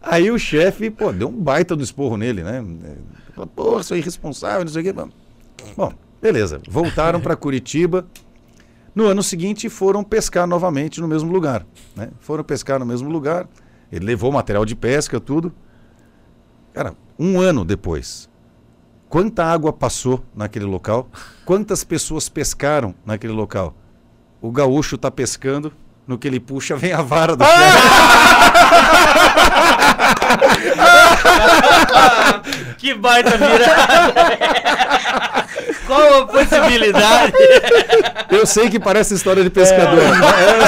Aí 0.02 0.30
o 0.30 0.38
chefe, 0.38 0.90
pô, 0.90 1.12
deu 1.12 1.28
um 1.28 1.32
baita 1.32 1.76
do 1.76 1.82
esporro 1.82 2.16
nele, 2.16 2.42
né? 2.42 2.64
Falou, 3.34 3.46
pô, 3.46 3.82
sou 3.82 3.96
irresponsável, 3.96 4.64
não 4.64 4.72
sei 4.72 4.80
o 4.80 4.84
quê. 4.84 4.92
Bom, 5.76 5.92
beleza. 6.20 6.60
Voltaram 6.68 7.20
para 7.20 7.36
Curitiba. 7.36 8.06
No 8.94 9.06
ano 9.06 9.22
seguinte 9.22 9.68
foram 9.68 10.02
pescar 10.02 10.46
novamente 10.46 11.00
no 11.00 11.06
mesmo 11.06 11.30
lugar. 11.30 11.64
Né? 11.94 12.08
Foram 12.20 12.42
pescar 12.42 12.78
no 12.80 12.86
mesmo 12.86 13.08
lugar. 13.08 13.46
Ele 13.92 14.04
levou 14.04 14.32
material 14.32 14.64
de 14.64 14.74
pesca, 14.74 15.20
tudo. 15.20 15.52
Cara, 16.72 16.94
um 17.18 17.40
ano 17.40 17.64
depois, 17.64 18.29
quanta 19.10 19.44
água 19.44 19.72
passou 19.72 20.24
naquele 20.34 20.64
local? 20.64 21.08
Quantas 21.44 21.82
pessoas 21.82 22.28
pescaram 22.28 22.94
naquele 23.04 23.32
local? 23.32 23.74
O 24.40 24.52
gaúcho 24.52 24.94
está 24.94 25.10
pescando, 25.10 25.72
no 26.06 26.16
que 26.16 26.28
ele 26.28 26.38
puxa 26.40 26.76
vem 26.76 26.92
a 26.92 27.02
vara 27.02 27.36
do 27.36 27.44
chefe. 27.44 27.88
que 32.78 32.94
baita 32.94 33.36
virada! 33.36 34.14
Qual 35.86 36.22
a 36.22 36.26
possibilidade? 36.26 37.32
Eu 38.30 38.46
sei 38.46 38.70
que 38.70 38.78
parece 38.78 39.14
história 39.14 39.42
de 39.42 39.50
pescador. 39.50 39.98
É, 39.98 40.60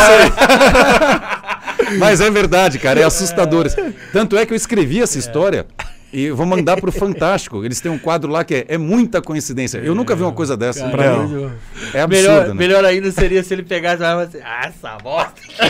sei. 1.87 1.99
Mas 1.99 2.21
é 2.21 2.29
verdade, 2.29 2.81
cara, 2.81 2.99
é 3.01 3.05
assustador. 3.05 3.67
Tanto 4.13 4.37
é 4.37 4.45
que 4.45 4.53
eu 4.53 4.57
escrevi 4.57 5.01
essa 5.01 5.17
história 5.19 5.67
e 6.13 6.31
vou 6.31 6.45
mandar 6.47 6.79
pro 6.81 6.93
Fantástico. 6.93 7.65
Eles 7.65 7.81
têm 7.81 7.91
um 7.91 7.99
quadro 7.99 8.31
lá 8.31 8.45
que 8.45 8.55
é, 8.55 8.65
é 8.69 8.79
muita 8.79 9.21
coincidência. 9.23 9.79
Eu 9.79 9.95
nunca 9.95 10.15
vi 10.15 10.23
uma 10.23 10.33
coisa 10.33 10.57
dessa. 10.57 10.89
Cara, 10.91 11.17
Não. 11.17 11.51
É 11.95 12.01
absurdo, 12.01 12.09
melhor, 12.09 12.49
né? 12.49 12.55
melhor 12.55 12.85
ainda 12.85 13.11
seria 13.11 13.43
se 13.43 13.53
ele 13.55 13.63
pegasse 13.63 14.03
e 14.03 14.07
falasse 14.07 14.37
assim, 14.37 14.47
ah, 14.47 14.67
essa 14.69 14.99
bosta. 15.03 15.33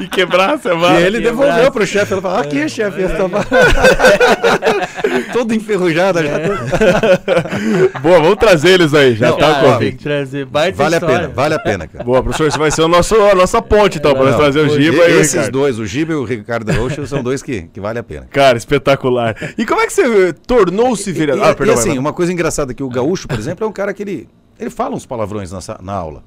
E 0.00 0.06
quebrasse 0.08 0.68
a 0.68 0.74
E 0.74 0.78
vara. 0.78 1.00
ele 1.00 1.18
que 1.18 1.24
devolveu 1.24 1.54
braço. 1.54 1.72
pro 1.72 1.86
chefe. 1.86 2.14
Ele 2.14 2.20
falou: 2.20 2.38
Aqui, 2.38 2.68
chefe, 2.68 3.02
essa 3.02 3.28
vara. 3.28 3.46
Toda 5.32 5.54
enferrujada 5.54 6.22
já. 6.22 6.38
Boa, 8.00 8.20
vamos 8.20 8.36
trazer 8.36 8.70
eles 8.70 8.94
aí. 8.94 9.14
Já 9.14 9.32
tá 9.32 9.60
com. 9.60 9.78
tem 9.78 9.92
que 9.96 10.02
trazer. 10.02 10.46
Vale 10.46 10.96
a 10.96 11.00
pena, 11.00 11.28
vale 11.28 11.54
a 11.54 11.58
pena, 11.58 11.86
cara. 11.86 12.04
Boa, 12.04 12.22
professor, 12.22 12.50
você 12.50 12.58
vai 12.58 12.70
ser 12.70 12.82
o 12.82 12.88
nosso, 12.88 13.14
a 13.14 13.34
nossa 13.34 13.60
ponte, 13.62 13.98
então, 13.98 14.14
para 14.14 14.24
nós 14.26 14.36
trazer 14.36 14.60
o 14.60 14.66
e- 14.66 14.82
Giba 14.82 15.08
e 15.08 15.16
o 15.16 15.20
Esses 15.20 15.48
dois, 15.48 15.78
o 15.78 15.86
Giba 15.86 16.12
e 16.12 16.16
o 16.16 16.24
Ricardo 16.24 16.70
Rocha, 16.72 17.06
são 17.06 17.22
dois 17.22 17.42
que, 17.42 17.62
que 17.72 17.80
vale 17.80 17.98
a 17.98 18.02
pena. 18.02 18.26
Cara, 18.36 18.58
espetacular. 18.58 19.34
E 19.56 19.64
como 19.64 19.80
é 19.80 19.86
que 19.86 19.92
você 19.94 20.32
tornou-se 20.32 21.10
vereador? 21.10 21.44
e- 21.46 21.48
Ah, 21.48 21.54
perdão, 21.54 21.74
e 21.74 21.78
assim, 21.78 21.88
vai, 21.88 21.96
vai. 21.96 21.98
uma 21.98 22.12
coisa 22.12 22.32
engraçada 22.32 22.74
que 22.74 22.82
o 22.82 22.88
gaúcho, 22.88 23.26
por 23.26 23.38
exemplo, 23.38 23.64
é 23.64 23.68
um 23.68 23.72
cara 23.72 23.94
que 23.94 24.02
ele, 24.02 24.28
ele 24.58 24.68
fala 24.70 24.94
uns 24.94 25.06
palavrões 25.06 25.50
na, 25.52 25.58
na 25.80 25.92
aula. 25.94 26.22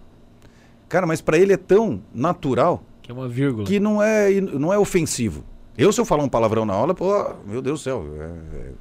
Cara, 0.87 1.05
mas 1.05 1.21
pra 1.21 1.37
ele 1.37 1.53
é 1.53 1.57
tão 1.57 2.01
natural 2.13 2.81
Que 3.03 3.11
é 3.11 3.13
uma 3.13 3.27
vírgula. 3.27 3.65
que 3.67 3.79
não 3.79 4.01
é, 4.01 4.31
não 4.41 4.73
é 4.73 4.77
ofensivo. 4.79 5.43
Eu, 5.77 5.91
se 5.93 6.01
eu 6.01 6.05
falar 6.05 6.23
um 6.23 6.27
palavrão 6.29 6.65
na 6.65 6.73
aula, 6.73 6.95
pô, 6.95 7.31
meu 7.45 7.61
Deus 7.61 7.79
do 7.79 7.83
céu, 7.83 8.03
é- 8.19 8.57
é- 8.57 8.71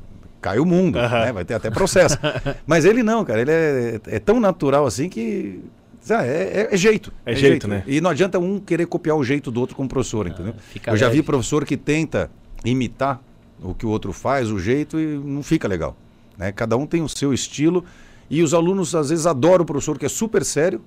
cai 0.40 0.58
o 0.58 0.64
mundo, 0.64 0.98
né? 0.98 1.30
vai 1.32 1.44
ter 1.44 1.52
até 1.54 1.70
processo. 1.70 2.16
Mas 2.66 2.84
ele 2.86 3.02
não, 3.02 3.24
cara, 3.26 3.40
ele 3.42 3.50
é, 3.50 4.00
é 4.06 4.18
tão 4.18 4.40
natural 4.40 4.86
assim 4.86 5.08
que. 5.10 5.60
ah, 6.10 6.24
É, 6.26 6.68
é- 6.70 6.74
é 6.74 6.76
jeito. 6.78 7.12
É 7.26 7.34
jeito, 7.34 7.68
né? 7.68 7.82
E 7.86 8.00
não 8.00 8.08
adianta 8.10 8.38
um 8.38 8.58
querer 8.58 8.86
copiar 8.86 9.16
o 9.16 9.22
jeito 9.22 9.50
do 9.50 9.60
outro 9.60 9.76
como 9.76 9.86
professor, 9.88 10.26
entendeu? 10.26 10.54
fica 10.72 10.92
Eu 10.92 10.96
já 10.96 11.08
vi 11.10 11.22
professor 11.22 11.64
que 11.66 11.76
tenta 11.76 12.30
imitar 12.64 13.20
o 13.62 13.74
que 13.74 13.86
o 13.86 13.88
outro 13.88 14.12
faz, 14.12 14.50
o 14.50 14.58
jeito, 14.58 14.98
e 14.98 15.18
não 15.18 15.42
fica 15.42 15.66
legal. 15.66 15.96
Né? 16.36 16.52
Cada 16.52 16.76
um 16.76 16.86
tem 16.86 17.02
o 17.02 17.08
seu 17.08 17.32
estilo. 17.32 17.84
E 18.30 18.42
os 18.42 18.54
alunos, 18.54 18.94
às 18.94 19.10
vezes, 19.10 19.26
adoram 19.26 19.62
o 19.62 19.66
professor 19.66 19.98
que 19.98 20.06
é 20.06 20.08
super 20.08 20.44
sério, 20.44 20.80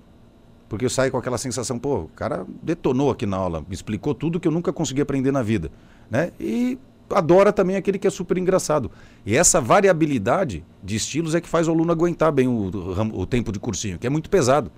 porque 0.69 0.87
sai 0.87 1.11
com 1.11 1.17
aquela 1.17 1.37
sensação, 1.37 1.77
pô, 1.77 2.01
o 2.01 2.07
cara 2.09 2.45
detonou 2.63 3.11
aqui 3.11 3.25
na 3.25 3.35
aula, 3.35 3.59
me 3.67 3.73
explicou 3.73 4.13
tudo 4.13 4.39
que 4.39 4.47
eu 4.47 4.51
nunca 4.51 4.71
consegui 4.71 5.01
aprender 5.01 5.31
na 5.31 5.41
vida. 5.41 5.69
Né? 6.09 6.31
E 6.39 6.79
adora 7.09 7.51
também 7.51 7.75
aquele 7.75 7.99
que 7.99 8.07
é 8.07 8.09
super 8.09 8.37
engraçado. 8.37 8.89
E 9.25 9.35
essa 9.35 9.59
variabilidade 9.59 10.63
de 10.81 10.95
estilos 10.95 11.35
é 11.35 11.41
que 11.41 11.49
faz 11.49 11.67
o 11.67 11.71
aluno 11.71 11.91
aguentar 11.91 12.31
bem 12.31 12.47
o, 12.47 12.71
o 13.13 13.25
tempo 13.25 13.51
de 13.51 13.59
cursinho, 13.59 13.99
que 13.99 14.07
é 14.07 14.09
muito 14.09 14.29
pesado. 14.29 14.71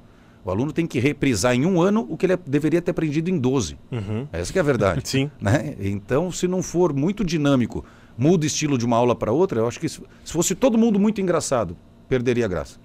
O 0.46 0.52
aluno 0.52 0.72
tem 0.74 0.86
que 0.86 1.00
reprisar 1.00 1.54
em 1.56 1.66
um 1.66 1.82
ano 1.82 2.06
o 2.10 2.18
que 2.18 2.26
ele 2.26 2.36
deveria 2.46 2.82
ter 2.82 2.92
aprendido 2.92 3.30
em 3.30 3.38
12. 3.40 3.78
Uhum. 3.92 4.28
Essa 4.32 4.52
que 4.52 4.60
é 4.60 4.62
a 4.62 4.66
verdade. 4.66 5.02
Sim. 5.08 5.32
né? 5.40 5.76
Então, 5.80 6.32
se 6.32 6.48
não 6.48 6.62
for 6.62 6.94
muito 6.94 7.24
dinâmico, 7.24 7.86
muda 8.18 8.46
estilo 8.46 8.78
de 8.78 8.86
uma 8.86 8.98
aula 8.98 9.16
para 9.16 9.32
outra, 9.32 9.60
eu 9.62 9.68
acho 9.68 9.80
que 9.80 9.88
se, 9.88 10.02
se 10.26 10.34
fosse 10.34 10.54
todo 10.54 10.78
mundo 10.78 11.00
muito 11.00 11.22
engraçado, 11.22 11.78
perderia 12.10 12.46
a 12.46 12.48
graça. 12.50 12.78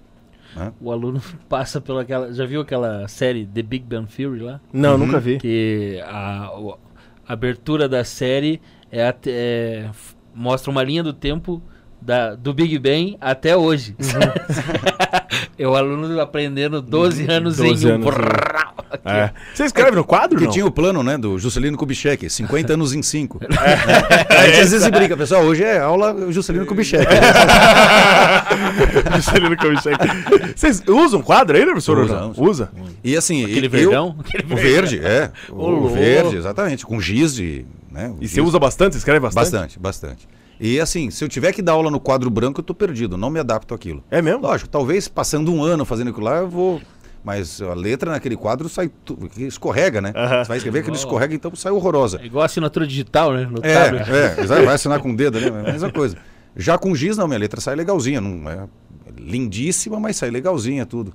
O 0.81 0.91
aluno 0.91 1.21
passa 1.49 1.79
pela 1.81 2.01
aquela. 2.01 2.33
Já 2.33 2.45
viu 2.45 2.61
aquela 2.61 3.07
série 3.07 3.45
The 3.45 3.61
Big 3.61 3.85
Bang 3.85 4.07
Theory 4.07 4.39
lá? 4.39 4.59
Não, 4.73 4.97
nunca 4.97 5.19
vi. 5.19 5.37
Que 5.37 6.01
a, 6.05 6.51
o- 6.57 6.77
a 7.27 7.33
abertura 7.33 7.87
da 7.89 8.03
série 8.03 8.59
é, 8.91 9.13
é, 9.27 9.89
mostra 10.33 10.71
uma 10.71 10.81
linha 10.81 11.03
do 11.03 11.13
tempo 11.13 11.61
da, 12.01 12.35
do 12.35 12.53
Big 12.53 12.77
Bang 12.79 13.17
até 13.19 13.55
hoje. 13.55 13.95
é 15.57 15.67
o 15.67 15.75
aluno 15.75 16.19
aprendendo 16.21 16.81
12 16.81 17.29
anos 17.29 17.57
12 17.57 17.87
em 17.87 17.91
um. 17.91 17.95
anos, 17.95 18.15
É. 19.05 19.31
Você 19.53 19.65
escreve 19.65 19.95
no 19.97 20.03
quadro, 20.03 20.29
Porque 20.29 20.45
não? 20.45 20.51
tinha 20.51 20.65
o 20.65 20.71
plano, 20.71 21.03
né, 21.03 21.17
do 21.17 21.37
Juscelino 21.37 21.77
Kubitschek, 21.77 22.29
50 22.29 22.73
anos 22.73 22.93
em 22.93 23.01
5. 23.03 23.39
A 24.29 24.47
gente 24.47 24.59
às 24.61 24.71
vezes 24.71 24.87
brinca, 24.89 25.15
pessoal, 25.17 25.43
hoje 25.43 25.63
é 25.63 25.79
aula 25.79 26.31
Juscelino 26.31 26.65
Kubitschek. 26.65 27.05
Juscelino 29.15 29.57
Kubitschek. 29.57 29.97
Vocês 30.55 30.81
usam 30.87 31.21
quadro 31.21 31.55
aí, 31.57 31.63
né, 31.65 31.71
professor? 31.71 31.99
Usa, 31.99 32.25
usa. 32.27 32.41
Usa? 32.41 32.71
E 33.03 33.15
assim, 33.15 33.43
Aquele 33.43 33.67
eu- 33.67 33.71
verdão? 33.71 34.15
Aquele 34.19 34.53
o 34.53 34.57
verde, 34.57 34.99
é. 35.03 35.31
O, 35.49 35.69
louco. 35.69 35.89
verde, 35.89 36.37
exatamente, 36.37 36.85
com 36.85 36.99
giz 36.99 37.35
de... 37.35 37.65
Né, 37.91 38.13
E 38.21 38.27
você 38.27 38.35
giz. 38.35 38.45
usa 38.45 38.59
bastante? 38.59 38.93
Você 38.93 38.99
escreve 38.99 39.19
bastante? 39.19 39.51
Bastante, 39.51 39.79
bastante. 39.79 40.27
E 40.59 40.79
assim, 40.79 41.09
se 41.09 41.23
eu 41.23 41.29
tiver 41.29 41.53
que 41.53 41.61
dar 41.61 41.71
aula 41.73 41.89
no 41.89 41.99
quadro 41.99 42.29
branco, 42.29 42.59
eu 42.59 42.63
tô 42.63 42.73
perdido, 42.73 43.15
não 43.17 43.29
me 43.29 43.39
adapto 43.39 43.73
àquilo. 43.73 44.03
É 44.11 44.21
mesmo? 44.21 44.41
Lógico, 44.41 44.69
talvez 44.69 45.07
passando 45.07 45.53
um 45.53 45.63
ano 45.63 45.85
fazendo 45.85 46.09
aquilo 46.09 46.25
lá, 46.25 46.37
eu 46.39 46.49
vou. 46.49 46.81
Mas 47.23 47.61
a 47.61 47.73
letra 47.73 48.11
naquele 48.11 48.35
quadro 48.37 48.67
sai. 48.69 48.89
Tu... 49.03 49.17
escorrega, 49.37 49.99
né? 50.01 50.13
Você 50.13 50.47
vai 50.47 50.57
escrever 50.57 50.79
aquele 50.79 50.95
Oh. 50.95 50.99
escorrega, 50.99 51.35
então 51.35 51.53
sai 51.55 51.71
horrorosa. 51.71 52.19
É 52.21 52.25
igual 52.25 52.43
a 52.43 52.45
assinatura 52.45 52.87
digital, 52.87 53.33
né? 53.33 53.45
No 53.49 53.59
É, 53.61 53.73
tablet. 53.73 54.09
é, 54.09 54.45
vai 54.65 54.75
assinar 54.75 54.99
com 55.01 55.11
o 55.11 55.15
dedo, 55.15 55.39
né? 55.39 55.47
É 55.65 55.69
a 55.69 55.73
mesma 55.73 55.91
coisa. 55.91 56.17
Já 56.55 56.77
com 56.77 56.95
giz, 56.95 57.17
não, 57.17 57.27
minha 57.27 57.39
letra 57.39 57.59
sai 57.61 57.75
legalzinha. 57.75 58.19
Não 58.21 58.49
é 58.49 58.67
lindíssima, 59.17 59.99
mas 59.99 60.15
sai 60.17 60.29
legalzinha 60.29 60.85
tudo. 60.85 61.13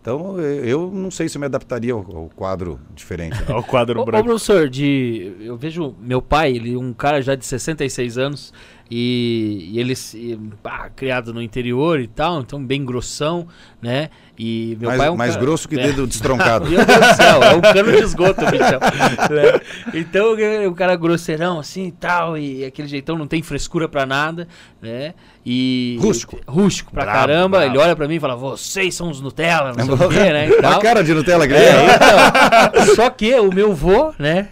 Então, 0.00 0.38
eu- 0.40 0.90
não 0.94 1.10
sei 1.10 1.28
se 1.28 1.36
eu 1.36 1.40
me 1.40 1.46
adaptaria 1.46 1.92
ao, 1.92 1.98
ao 2.16 2.30
quadro 2.34 2.78
diferente. 2.94 3.36
É 3.48 3.54
o 3.54 3.62
quadro 3.62 3.98
Ô, 3.98 4.02
ô, 4.02 4.04
branco. 4.06 4.24
professor, 4.28 4.68
de, 4.68 5.32
eu 5.40 5.56
vejo 5.56 5.94
meu 6.00 6.22
pai, 6.22 6.52
ele 6.52 6.74
é 6.74 6.78
um 6.78 6.92
cara 6.92 7.20
já 7.20 7.34
de 7.34 7.44
66 7.44 8.16
anos 8.16 8.52
e, 8.90 9.70
e 9.72 9.78
ele 9.80 9.94
se- 9.94 10.38
pá, 10.62 10.88
criado 10.94 11.32
no 11.34 11.42
interior 11.42 12.00
e 12.00 12.06
tal, 12.06 12.40
então 12.40 12.62
bem 12.64 12.84
grossão, 12.84 13.46
né? 13.82 14.08
E 14.38 14.76
meu 14.80 14.88
mais 14.88 14.98
pai 14.98 15.08
é 15.08 15.10
um 15.10 15.16
mais 15.16 15.36
grosso 15.36 15.68
que 15.68 15.78
é. 15.78 15.82
dedo 15.82 16.06
destroncado. 16.06 16.66
Meu 16.70 16.84
Deus 16.84 16.98
do 16.98 17.14
céu, 17.16 17.42
é 17.42 17.54
um 17.56 17.60
cano 17.60 17.90
de 17.90 17.98
esgoto, 18.04 18.40
bichão. 18.46 18.78
né? 19.34 19.60
Então, 19.92 20.36
um 20.68 20.74
cara 20.74 20.94
grosseirão 20.94 21.58
assim 21.58 21.88
e 21.88 21.92
tal, 21.92 22.38
e 22.38 22.64
aquele 22.64 22.86
jeitão 22.86 23.18
não 23.18 23.26
tem 23.26 23.42
frescura 23.42 23.88
pra 23.88 24.06
nada, 24.06 24.46
né? 24.80 25.14
E. 25.44 25.98
Rústico. 26.00 26.38
Rústico 26.46 26.92
pra 26.92 27.02
Brabo, 27.02 27.18
caramba. 27.18 27.58
brabo. 27.58 27.72
Ele 27.72 27.78
olha 27.82 27.96
pra 27.96 28.06
mim 28.06 28.14
e 28.14 28.20
fala: 28.20 28.36
vocês 28.36 28.94
são 28.94 29.10
os 29.10 29.20
Nutella, 29.20 29.72
não 29.76 29.84
sei 29.96 30.06
o 30.06 30.08
quê, 30.10 30.32
né? 30.32 30.48
E 30.50 30.62
tal. 30.62 30.72
a 30.74 30.78
cara 30.80 31.02
de 31.02 31.12
Nutella 31.14 31.48
que 31.48 31.54
é. 31.54 31.86
então, 31.96 32.94
só 32.94 33.10
que 33.10 33.34
o 33.40 33.52
meu 33.52 33.74
vô, 33.74 34.12
né, 34.20 34.48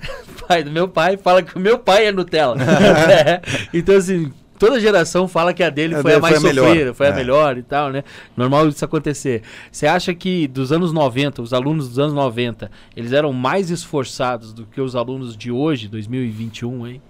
pai 0.47 0.63
do 0.63 0.71
meu 0.71 0.89
pai, 0.89 1.17
fala 1.17 1.43
que 1.43 1.57
o 1.57 1.61
meu 1.61 1.79
pai 1.79 2.07
é 2.07 2.13
Nutella. 2.13 2.57
É. 3.07 3.41
Então, 3.73 3.97
assim, 3.97 4.33
toda 4.59 4.81
geração 4.81 5.27
fala 5.29 5.53
que 5.53 5.63
a 5.63 5.71
dele 5.71 5.95
A 5.95 6.03
foi 6.03 6.13
a 6.13 6.15
dele 6.15 6.23
mais 6.23 6.41
foi 6.41 6.51
a 6.51 6.53
melhor. 6.53 6.69
sofrida, 6.69 6.95
foi 6.95 7.07
a 7.07 7.11
É. 7.11 7.15
melhor 7.15 7.59
e 7.59 7.63
tal, 7.63 7.91
né? 7.91 8.05
Normal 8.37 8.69
isso 8.69 8.85
acontecer. 8.85 9.43
Você 9.71 9.87
acha 9.87 10.15
que 10.15 10.47
dos 10.49 10.73
anos 10.73 10.93
90, 10.93 11.43
os 11.43 11.53
alunos 11.53 11.89
dos 11.89 11.99
anos 11.99 12.15
90, 12.15 12.71
eles 12.97 13.13
eram 13.13 13.33
mais 13.33 13.71
esforçados 13.71 14.53
do 14.53 14.65
que 14.67 14.81
os 14.81 14.95
alunos 14.97 15.37
de 15.37 15.51
hoje, 15.51 15.89
2021, 15.89 16.87
hein? 16.87 17.03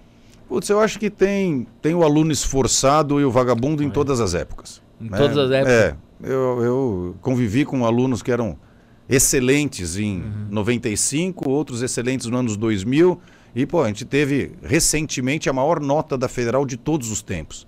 Putz, 0.49 0.69
eu 0.69 0.81
acho 0.81 0.99
que 0.99 1.11
tem, 1.11 1.67
tem 1.83 1.95
o 1.95 2.05
aluno 2.05 2.31
esforçado 2.31 3.21
e 3.21 3.25
o 3.25 3.31
vagabundo 3.31 3.83
em 3.83 3.91
todas 3.91 4.21
as 4.21 4.33
épocas. 4.35 4.81
Em 5.01 5.11
né? 5.11 5.17
todas 5.19 5.37
as 5.37 5.51
épocas. 5.51 5.73
É, 5.75 5.97
eu, 6.23 6.63
eu 6.63 7.17
convivi 7.21 7.65
com 7.65 7.85
alunos 7.85 8.23
que 8.23 8.31
eram 8.31 8.57
excelentes 9.09 9.97
em 9.97 10.23
Uhum. 10.23 10.47
95, 10.51 11.49
outros 11.49 11.83
excelentes 11.83 12.27
no 12.27 12.37
anos 12.37 12.57
2000. 12.57 13.21
E, 13.55 13.65
pô, 13.65 13.83
a 13.83 13.87
gente 13.87 14.05
teve 14.05 14.53
recentemente 14.63 15.49
a 15.49 15.53
maior 15.53 15.81
nota 15.81 16.19
da 16.19 16.29
federal 16.29 16.67
de 16.67 16.77
todos 16.77 17.11
os 17.11 17.23
tempos. 17.23 17.67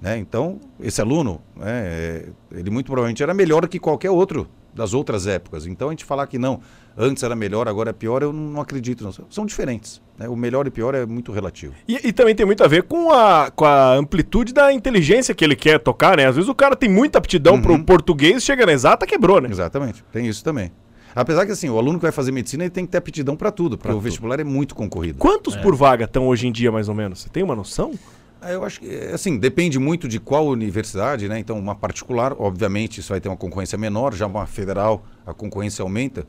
Né? 0.00 0.18
Então, 0.18 0.58
esse 0.80 1.00
aluno, 1.00 1.40
né, 1.54 1.70
é, 1.86 2.28
ele 2.50 2.70
muito 2.70 2.86
provavelmente 2.86 3.22
era 3.22 3.32
melhor 3.32 3.68
que 3.68 3.78
qualquer 3.78 4.10
outro 4.10 4.48
das 4.74 4.94
outras 4.94 5.26
épocas. 5.26 5.64
Então, 5.66 5.88
a 5.88 5.90
gente 5.92 6.04
falar 6.04 6.26
que 6.26 6.38
não, 6.38 6.60
antes 6.96 7.22
era 7.22 7.34
melhor, 7.34 7.68
agora 7.68 7.90
é 7.90 7.92
pior, 7.92 8.22
eu 8.22 8.32
não 8.32 8.60
acredito. 8.60 9.02
Não. 9.04 9.12
São 9.30 9.46
diferentes. 9.46 10.00
né? 10.18 10.28
O 10.28 10.36
melhor 10.36 10.66
e 10.66 10.70
pior 10.70 10.94
é 10.94 11.04
muito 11.06 11.32
relativo. 11.32 11.74
E, 11.88 12.08
e 12.08 12.12
também 12.12 12.34
tem 12.34 12.44
muito 12.46 12.62
a 12.62 12.68
ver 12.68 12.82
com 12.84 13.10
a, 13.12 13.50
com 13.50 13.64
a 13.64 13.94
amplitude 13.94 14.52
da 14.52 14.72
inteligência 14.72 15.34
que 15.34 15.44
ele 15.44 15.56
quer 15.56 15.78
tocar, 15.78 16.16
né? 16.16 16.26
Às 16.26 16.36
vezes 16.36 16.48
o 16.48 16.54
cara 16.54 16.76
tem 16.76 16.88
muita 16.88 17.18
aptidão 17.18 17.54
Uhum. 17.54 17.62
pro 17.62 17.84
português, 17.84 18.42
chega 18.42 18.66
na 18.66 18.72
exata, 18.72 19.06
quebrou, 19.06 19.40
né? 19.40 19.48
Exatamente, 19.50 20.04
tem 20.12 20.26
isso 20.26 20.42
também. 20.44 20.70
Apesar 21.14 21.44
que 21.44 21.52
assim, 21.52 21.68
o 21.68 21.76
aluno 21.78 21.98
que 21.98 22.02
vai 22.02 22.12
fazer 22.12 22.32
medicina 22.32 22.64
ele 22.64 22.70
tem 22.70 22.86
que 22.86 22.92
ter 22.92 22.98
aptidão 22.98 23.36
para 23.36 23.50
tudo, 23.50 23.76
porque 23.76 23.88
Pra 23.88 23.92
o 23.94 23.98
tudo. 23.98 24.04
vestibular 24.04 24.40
é 24.40 24.44
muito 24.44 24.74
concorrido. 24.74 25.18
Quantos 25.18 25.54
por 25.56 25.74
vaga 25.76 26.04
estão 26.04 26.26
hoje 26.26 26.46
em 26.46 26.52
dia, 26.52 26.72
mais 26.72 26.88
ou 26.88 26.94
menos? 26.94 27.20
Você 27.20 27.28
tem 27.28 27.42
uma 27.42 27.54
noção? 27.54 27.92
Ah, 28.40 28.50
Eu 28.50 28.64
acho 28.64 28.80
que, 28.80 28.88
é, 28.88 29.12
assim, 29.12 29.38
depende 29.38 29.78
muito 29.78 30.08
de 30.08 30.18
qual 30.18 30.46
universidade, 30.48 31.28
né? 31.28 31.38
Então, 31.38 31.58
uma 31.58 31.74
particular, 31.74 32.34
obviamente, 32.38 32.98
isso 32.98 33.10
vai 33.10 33.20
ter 33.20 33.28
uma 33.28 33.36
concorrência 33.36 33.76
menor, 33.78 34.14
já 34.14 34.26
uma 34.26 34.46
federal, 34.46 35.04
a 35.26 35.34
concorrência 35.34 35.82
aumenta. 35.82 36.26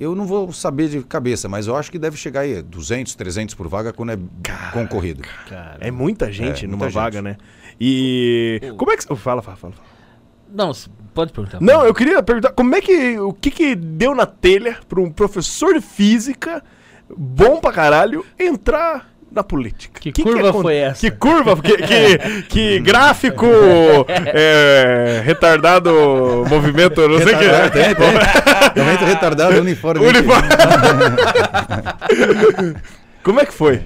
Eu 0.00 0.14
não 0.14 0.24
vou 0.26 0.50
saber 0.50 0.88
de 0.88 1.02
cabeça, 1.02 1.46
mas 1.46 1.66
eu 1.66 1.76
acho 1.76 1.90
que 1.92 1.98
deve 1.98 2.16
chegar 2.16 2.40
aí 2.40 2.62
200, 2.62 3.14
300 3.14 3.54
por 3.54 3.68
vaga 3.68 3.92
quando 3.92 4.12
é 4.12 4.18
concorrido. 4.72 5.22
Cara. 5.46 5.76
É 5.80 5.90
muita 5.90 6.32
gente 6.32 6.64
É, 6.64 6.66
numa 6.68 6.84
muita 6.86 6.92
vaga, 6.98 7.18
gente. 7.18 7.24
né? 7.24 7.36
E. 7.78 8.60
Como 8.78 8.90
é 8.90 8.96
que. 8.96 9.04
Fala, 9.14 9.42
fala, 9.42 9.56
fala. 9.58 9.74
Não, 10.52 10.72
pode 11.14 11.32
perguntar. 11.32 11.60
Não, 11.60 11.84
eu 11.84 11.92
queria 11.94 12.22
perguntar 12.22 12.52
como 12.52 12.74
é 12.74 12.80
que. 12.80 13.18
O 13.18 13.32
que 13.34 13.50
que 13.50 13.74
deu 13.74 14.14
na 14.14 14.24
telha 14.26 14.78
pra 14.88 15.00
um 15.00 15.10
professor 15.10 15.74
de 15.74 15.80
física 15.82 16.62
bom 17.14 17.60
pra 17.60 17.70
caralho 17.72 18.24
entrar 18.38 19.10
na 19.30 19.42
política? 19.44 20.00
Que 20.00 20.12
curva 20.22 20.50
acon- 20.50 20.62
foi 20.62 20.76
essa? 20.76 21.00
Que 21.00 21.10
curva? 21.16 21.56
Que, 21.56 21.76
que, 21.76 22.42
que 22.48 22.80
gráfico 22.80 23.46
é, 24.08 25.22
retardado 25.24 25.90
movimento, 26.48 27.06
não 27.08 27.18
sei 27.18 27.34
o 27.34 27.38
que. 27.38 27.44
Retardado, 27.44 27.72
tem, 27.72 27.94
tem. 27.94 28.96
Retardado, 29.06 29.60
uniforme. 29.60 30.06
Uniforme. 30.06 30.48
Como 33.22 33.40
é 33.40 33.46
que 33.46 33.52
foi? 33.52 33.82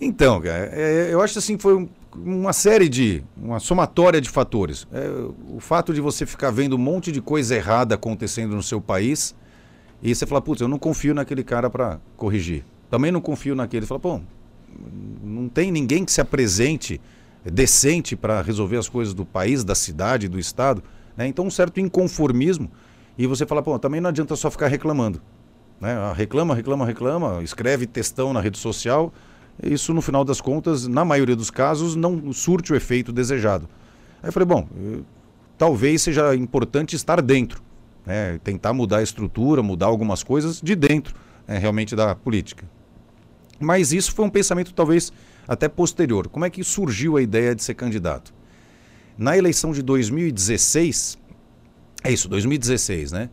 Então, 0.00 0.40
cara, 0.40 0.68
é, 0.72 1.08
eu 1.12 1.20
acho 1.22 1.38
assim, 1.38 1.56
foi 1.58 1.76
um- 1.76 1.88
uma 2.14 2.52
série 2.52 2.88
de, 2.88 3.22
uma 3.36 3.58
somatória 3.58 4.20
de 4.20 4.28
fatores. 4.28 4.86
É, 4.92 5.08
o 5.48 5.58
fato 5.60 5.94
de 5.94 6.00
você 6.00 6.26
ficar 6.26 6.50
vendo 6.50 6.76
um 6.76 6.78
monte 6.78 7.10
de 7.10 7.20
coisa 7.22 7.54
errada 7.54 7.94
acontecendo 7.94 8.54
no 8.54 8.62
seu 8.62 8.80
país 8.80 9.34
e 10.02 10.14
você 10.14 10.26
fala, 10.26 10.42
putz, 10.42 10.60
eu 10.60 10.68
não 10.68 10.78
confio 10.78 11.14
naquele 11.14 11.42
cara 11.42 11.70
para 11.70 11.98
corrigir. 12.16 12.64
Também 12.90 13.10
não 13.10 13.20
confio 13.20 13.54
naquele. 13.54 13.86
Fala, 13.86 14.00
pô, 14.00 14.20
não 15.22 15.48
tem 15.48 15.70
ninguém 15.70 16.04
que 16.04 16.12
se 16.12 16.20
apresente 16.20 17.00
decente 17.44 18.14
para 18.16 18.40
resolver 18.42 18.76
as 18.76 18.88
coisas 18.88 19.14
do 19.14 19.24
país, 19.24 19.64
da 19.64 19.74
cidade, 19.74 20.28
do 20.28 20.38
estado. 20.38 20.82
né? 21.16 21.26
Então, 21.26 21.44
um 21.46 21.50
certo 21.50 21.80
inconformismo. 21.80 22.70
E 23.18 23.26
você 23.26 23.44
fala, 23.44 23.62
pô, 23.62 23.78
também 23.78 24.00
não 24.00 24.08
adianta 24.08 24.34
só 24.36 24.50
ficar 24.50 24.68
reclamando. 24.68 25.20
Né? 25.80 25.92
Ah, 25.92 26.12
Reclama, 26.12 26.54
reclama, 26.54 26.86
reclama, 26.86 27.42
escreve 27.42 27.86
textão 27.86 28.32
na 28.32 28.40
rede 28.40 28.58
social. 28.58 29.12
Isso, 29.62 29.92
no 29.92 30.00
final 30.00 30.24
das 30.24 30.40
contas, 30.40 30.86
na 30.86 31.04
maioria 31.04 31.36
dos 31.36 31.50
casos, 31.50 31.94
não 31.94 32.32
surte 32.32 32.72
o 32.72 32.76
efeito 32.76 33.12
desejado. 33.12 33.68
Aí 34.22 34.28
eu 34.28 34.32
falei, 34.32 34.46
bom, 34.46 34.66
eh, 34.76 35.00
talvez 35.58 36.02
seja 36.02 36.34
importante 36.34 36.96
estar 36.96 37.20
dentro. 37.20 37.60
né? 38.06 38.38
Tentar 38.42 38.72
mudar 38.72 38.98
a 38.98 39.02
estrutura, 39.02 39.62
mudar 39.62 39.86
algumas 39.86 40.22
coisas 40.22 40.60
de 40.60 40.74
dentro, 40.74 41.14
né, 41.46 41.58
realmente, 41.58 41.94
da 41.94 42.14
política. 42.14 42.64
Mas 43.62 43.92
isso 43.92 44.12
foi 44.12 44.24
um 44.24 44.30
pensamento 44.30 44.74
talvez 44.74 45.12
até 45.46 45.68
posterior. 45.68 46.28
Como 46.28 46.44
é 46.44 46.50
que 46.50 46.62
surgiu 46.64 47.16
a 47.16 47.22
ideia 47.22 47.54
de 47.54 47.62
ser 47.62 47.74
candidato? 47.74 48.34
Na 49.16 49.36
eleição 49.36 49.72
de 49.72 49.82
2016, 49.82 51.18
é 52.02 52.12
isso, 52.12 52.28
2016, 52.28 53.12
né? 53.12 53.30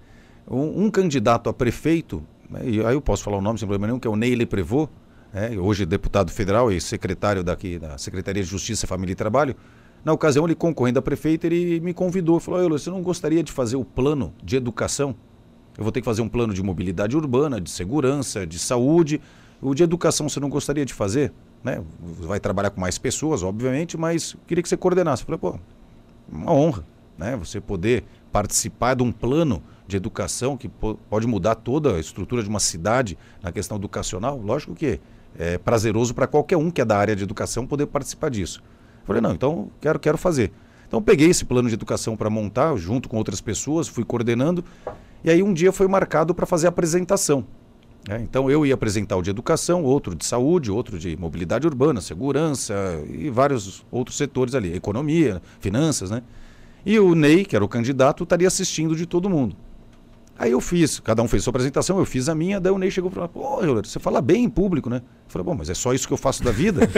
Um, 0.47 0.85
um 0.85 0.91
candidato 0.91 1.49
a 1.49 1.53
prefeito, 1.53 2.23
né, 2.49 2.61
e 2.63 2.83
aí 2.83 2.93
eu 2.93 3.01
posso 3.01 3.23
falar 3.23 3.37
o 3.37 3.41
nome 3.41 3.59
sem 3.59 3.67
problema 3.67 3.87
nenhum, 3.87 3.99
que 3.99 4.07
é 4.07 4.11
o 4.11 4.15
Neile 4.15 4.45
Prevot, 4.45 4.89
né, 5.31 5.51
hoje 5.57 5.85
deputado 5.85 6.31
federal 6.31 6.71
e 6.71 6.81
secretário 6.81 7.43
daqui 7.43 7.77
da 7.77 7.97
Secretaria 7.97 8.41
de 8.41 8.49
Justiça, 8.49 8.87
Família 8.87 9.13
e 9.13 9.15
Trabalho. 9.15 9.55
Na 10.03 10.11
ocasião, 10.11 10.45
ele 10.45 10.55
concorrendo 10.55 10.97
a 10.97 11.01
prefeito, 11.01 11.45
ele 11.45 11.79
me 11.81 11.93
convidou, 11.93 12.39
falou, 12.39 12.65
"Ô, 12.65 12.69
você 12.69 12.89
não 12.89 13.01
gostaria 13.01 13.43
de 13.43 13.51
fazer 13.51 13.75
o 13.75 13.85
plano 13.85 14.33
de 14.43 14.55
educação? 14.55 15.15
Eu 15.77 15.83
vou 15.83 15.91
ter 15.91 16.01
que 16.01 16.05
fazer 16.05 16.21
um 16.21 16.27
plano 16.27 16.53
de 16.53 16.61
mobilidade 16.61 17.15
urbana, 17.15 17.61
de 17.61 17.69
segurança, 17.69 18.45
de 18.45 18.59
saúde. 18.59 19.21
O 19.61 19.73
de 19.73 19.83
educação 19.83 20.29
você 20.29 20.39
não 20.39 20.49
gostaria 20.49 20.85
de 20.85 20.93
fazer? 20.93 21.33
Né? 21.63 21.83
Vai 22.01 22.39
trabalhar 22.39 22.69
com 22.69 22.79
mais 22.79 22.97
pessoas, 22.97 23.43
obviamente, 23.43 23.97
mas 23.97 24.35
queria 24.47 24.61
que 24.61 24.69
você 24.69 24.77
coordenasse. 24.77 25.23
Eu 25.23 25.25
falei, 25.25 25.39
pô, 25.39 25.59
uma 26.31 26.53
honra, 26.53 26.85
né? 27.17 27.35
Você 27.35 27.59
poder 27.59 28.03
participar 28.31 28.95
de 28.95 29.03
um 29.03 29.11
plano 29.11 29.61
de 29.87 29.97
educação 29.97 30.55
que 30.55 30.69
po- 30.69 30.97
pode 31.09 31.27
mudar 31.27 31.55
toda 31.55 31.95
a 31.95 31.99
estrutura 31.99 32.41
de 32.43 32.47
uma 32.47 32.59
cidade 32.59 33.17
na 33.41 33.51
questão 33.51 33.75
educacional. 33.77 34.37
Lógico 34.37 34.73
que 34.73 35.01
é 35.37 35.57
prazeroso 35.57 36.13
para 36.13 36.27
qualquer 36.27 36.57
um 36.57 36.71
que 36.71 36.79
é 36.79 36.85
da 36.85 36.97
área 36.97 37.15
de 37.15 37.23
educação 37.23 37.67
poder 37.67 37.87
participar 37.87 38.29
disso. 38.29 38.61
Eu 39.01 39.05
falei, 39.05 39.21
não, 39.21 39.33
então 39.33 39.69
quero, 39.81 39.99
quero 39.99 40.17
fazer. 40.17 40.51
Então 40.87 41.01
peguei 41.01 41.29
esse 41.29 41.43
plano 41.43 41.67
de 41.67 41.73
educação 41.73 42.15
para 42.15 42.29
montar, 42.29 42.75
junto 42.77 43.09
com 43.09 43.17
outras 43.17 43.41
pessoas, 43.41 43.87
fui 43.87 44.03
coordenando, 44.03 44.63
e 45.23 45.29
aí 45.29 45.43
um 45.43 45.53
dia 45.53 45.71
foi 45.71 45.87
marcado 45.87 46.33
para 46.33 46.45
fazer 46.45 46.67
a 46.67 46.69
apresentação. 46.69 47.45
Né? 48.09 48.19
Então 48.23 48.49
eu 48.49 48.65
ia 48.65 48.73
apresentar 48.73 49.15
o 49.17 49.21
de 49.21 49.29
educação, 49.29 49.83
outro 49.83 50.15
de 50.15 50.25
saúde, 50.25 50.71
outro 50.71 50.97
de 50.97 51.15
mobilidade 51.15 51.67
urbana, 51.67 52.01
segurança 52.01 52.73
e 53.07 53.29
vários 53.29 53.85
outros 53.91 54.17
setores 54.17 54.55
ali, 54.55 54.75
economia, 54.75 55.39
finanças, 55.59 56.09
né? 56.09 56.23
E 56.83 56.99
o 56.99 57.13
Ney, 57.13 57.45
que 57.45 57.55
era 57.55 57.63
o 57.63 57.67
candidato, 57.67 58.23
estaria 58.23 58.47
assistindo 58.47 58.95
de 58.95 59.05
todo 59.05 59.29
mundo. 59.29 59.55
Aí 60.39 60.51
eu 60.51 60.61
fiz, 60.61 60.99
cada 60.99 61.21
um 61.21 61.27
fez 61.27 61.43
sua 61.43 61.51
apresentação, 61.51 61.99
eu 61.99 62.05
fiz 62.05 62.29
a 62.29 62.33
minha, 62.33 62.59
daí 62.59 62.71
o 62.71 62.79
Ney 62.79 62.89
chegou 62.89 63.11
e 63.11 63.13
falou, 63.13 63.29
pô, 63.29 63.61
Euler, 63.61 63.85
você 63.85 63.99
fala 63.99 64.21
bem 64.21 64.45
em 64.45 64.49
público, 64.49 64.89
né? 64.89 65.03
Eu 65.27 65.31
falei, 65.31 65.45
bom, 65.45 65.53
mas 65.53 65.69
é 65.69 65.75
só 65.75 65.93
isso 65.93 66.07
que 66.07 66.13
eu 66.13 66.17
faço 66.17 66.43
da 66.43 66.49
vida? 66.49 66.89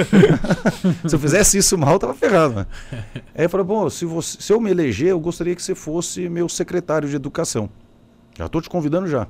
se 1.09 1.14
eu 1.14 1.20
fizesse 1.20 1.57
isso 1.57 1.78
mal, 1.78 1.99
tava 1.99 2.14
ferrado, 2.14 2.53
né? 2.53 2.68
Aí 3.36 3.45
eu 3.45 3.49
falei, 3.49 3.66
bom, 3.66 3.89
se, 3.89 4.05
você, 4.05 4.38
se 4.39 4.53
eu 4.53 4.62
me 4.62 4.72
eleger, 4.72 5.09
eu 5.09 5.20
gostaria 5.20 5.55
que 5.55 5.62
você 5.62 5.76
fosse 5.76 6.30
meu 6.30 6.47
secretário 6.47 7.09
de 7.09 7.16
educação. 7.18 7.70
Já 8.38 8.45
estou 8.45 8.62
te 8.62 8.70
convidando 8.70 9.07
já. 9.07 9.28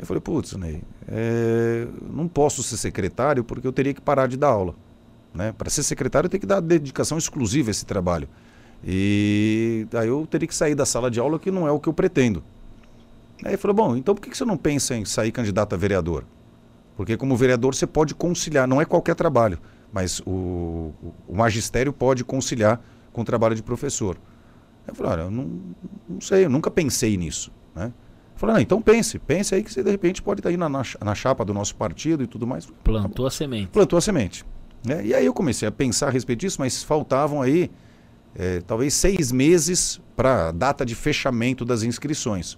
Eu 0.00 0.06
falei, 0.06 0.20
putz, 0.20 0.54
Ney, 0.54 0.82
é, 1.06 1.86
não 2.10 2.26
posso 2.26 2.62
ser 2.62 2.78
secretário 2.78 3.44
porque 3.44 3.66
eu 3.66 3.72
teria 3.72 3.92
que 3.92 4.00
parar 4.00 4.26
de 4.26 4.36
dar 4.36 4.48
aula. 4.48 4.74
Né? 5.34 5.52
Para 5.52 5.68
ser 5.68 5.82
secretário, 5.82 6.26
eu 6.26 6.30
tenho 6.30 6.40
que 6.40 6.46
dar 6.46 6.60
dedicação 6.60 7.18
exclusiva 7.18 7.68
a 7.68 7.72
esse 7.72 7.84
trabalho. 7.84 8.26
E 8.82 9.86
aí 9.92 10.08
eu 10.08 10.26
teria 10.26 10.48
que 10.48 10.54
sair 10.54 10.74
da 10.74 10.86
sala 10.86 11.10
de 11.10 11.20
aula, 11.20 11.38
que 11.38 11.50
não 11.50 11.68
é 11.68 11.70
o 11.70 11.78
que 11.78 11.86
eu 11.86 11.92
pretendo. 11.92 12.42
Aí 13.44 13.50
ele 13.50 13.56
falou, 13.58 13.74
bom, 13.74 13.96
então 13.96 14.14
por 14.14 14.22
que 14.22 14.34
você 14.34 14.44
não 14.44 14.56
pensa 14.56 14.96
em 14.96 15.04
sair 15.04 15.30
candidato 15.32 15.74
a 15.74 15.76
vereador? 15.76 16.24
Porque 16.96 17.16
como 17.16 17.36
vereador 17.36 17.74
você 17.74 17.86
pode 17.86 18.14
conciliar, 18.14 18.66
não 18.66 18.80
é 18.80 18.86
qualquer 18.86 19.14
trabalho, 19.14 19.58
mas 19.92 20.20
o, 20.20 20.92
o 21.28 21.34
magistério 21.34 21.92
pode 21.92 22.24
conciliar 22.24 22.82
com 23.12 23.20
o 23.20 23.24
trabalho 23.24 23.54
de 23.54 23.62
professor. 23.62 24.16
Eu 24.86 24.94
falei, 24.94 25.12
olha, 25.12 25.22
eu 25.22 25.30
não, 25.30 25.60
não 26.08 26.20
sei, 26.20 26.46
eu 26.46 26.50
nunca 26.50 26.70
pensei 26.70 27.16
nisso. 27.18 27.52
Né? 27.74 27.92
Falei, 28.40 28.54
não, 28.54 28.62
então 28.62 28.80
pense, 28.80 29.18
pense 29.18 29.54
aí 29.54 29.62
que 29.62 29.70
você 29.70 29.82
de 29.82 29.90
repente 29.90 30.22
pode 30.22 30.40
estar 30.40 30.48
aí 30.48 30.56
na, 30.56 30.66
na, 30.66 30.82
na 31.04 31.14
chapa 31.14 31.44
do 31.44 31.52
nosso 31.52 31.76
partido 31.76 32.22
e 32.22 32.26
tudo 32.26 32.46
mais. 32.46 32.64
Plantou 32.82 33.26
a 33.26 33.30
semente. 33.30 33.68
Plantou 33.68 33.98
a 33.98 34.00
semente. 34.00 34.46
né? 34.82 35.04
E 35.04 35.12
aí 35.12 35.26
eu 35.26 35.34
comecei 35.34 35.68
a 35.68 35.70
pensar 35.70 36.06
a 36.06 36.10
respeito 36.10 36.40
disso, 36.40 36.56
mas 36.58 36.82
faltavam 36.82 37.42
aí 37.42 37.70
eh, 38.34 38.62
talvez 38.66 38.94
seis 38.94 39.30
meses 39.30 40.00
para 40.16 40.48
a 40.48 40.52
data 40.52 40.86
de 40.86 40.94
fechamento 40.94 41.66
das 41.66 41.82
inscrições. 41.82 42.56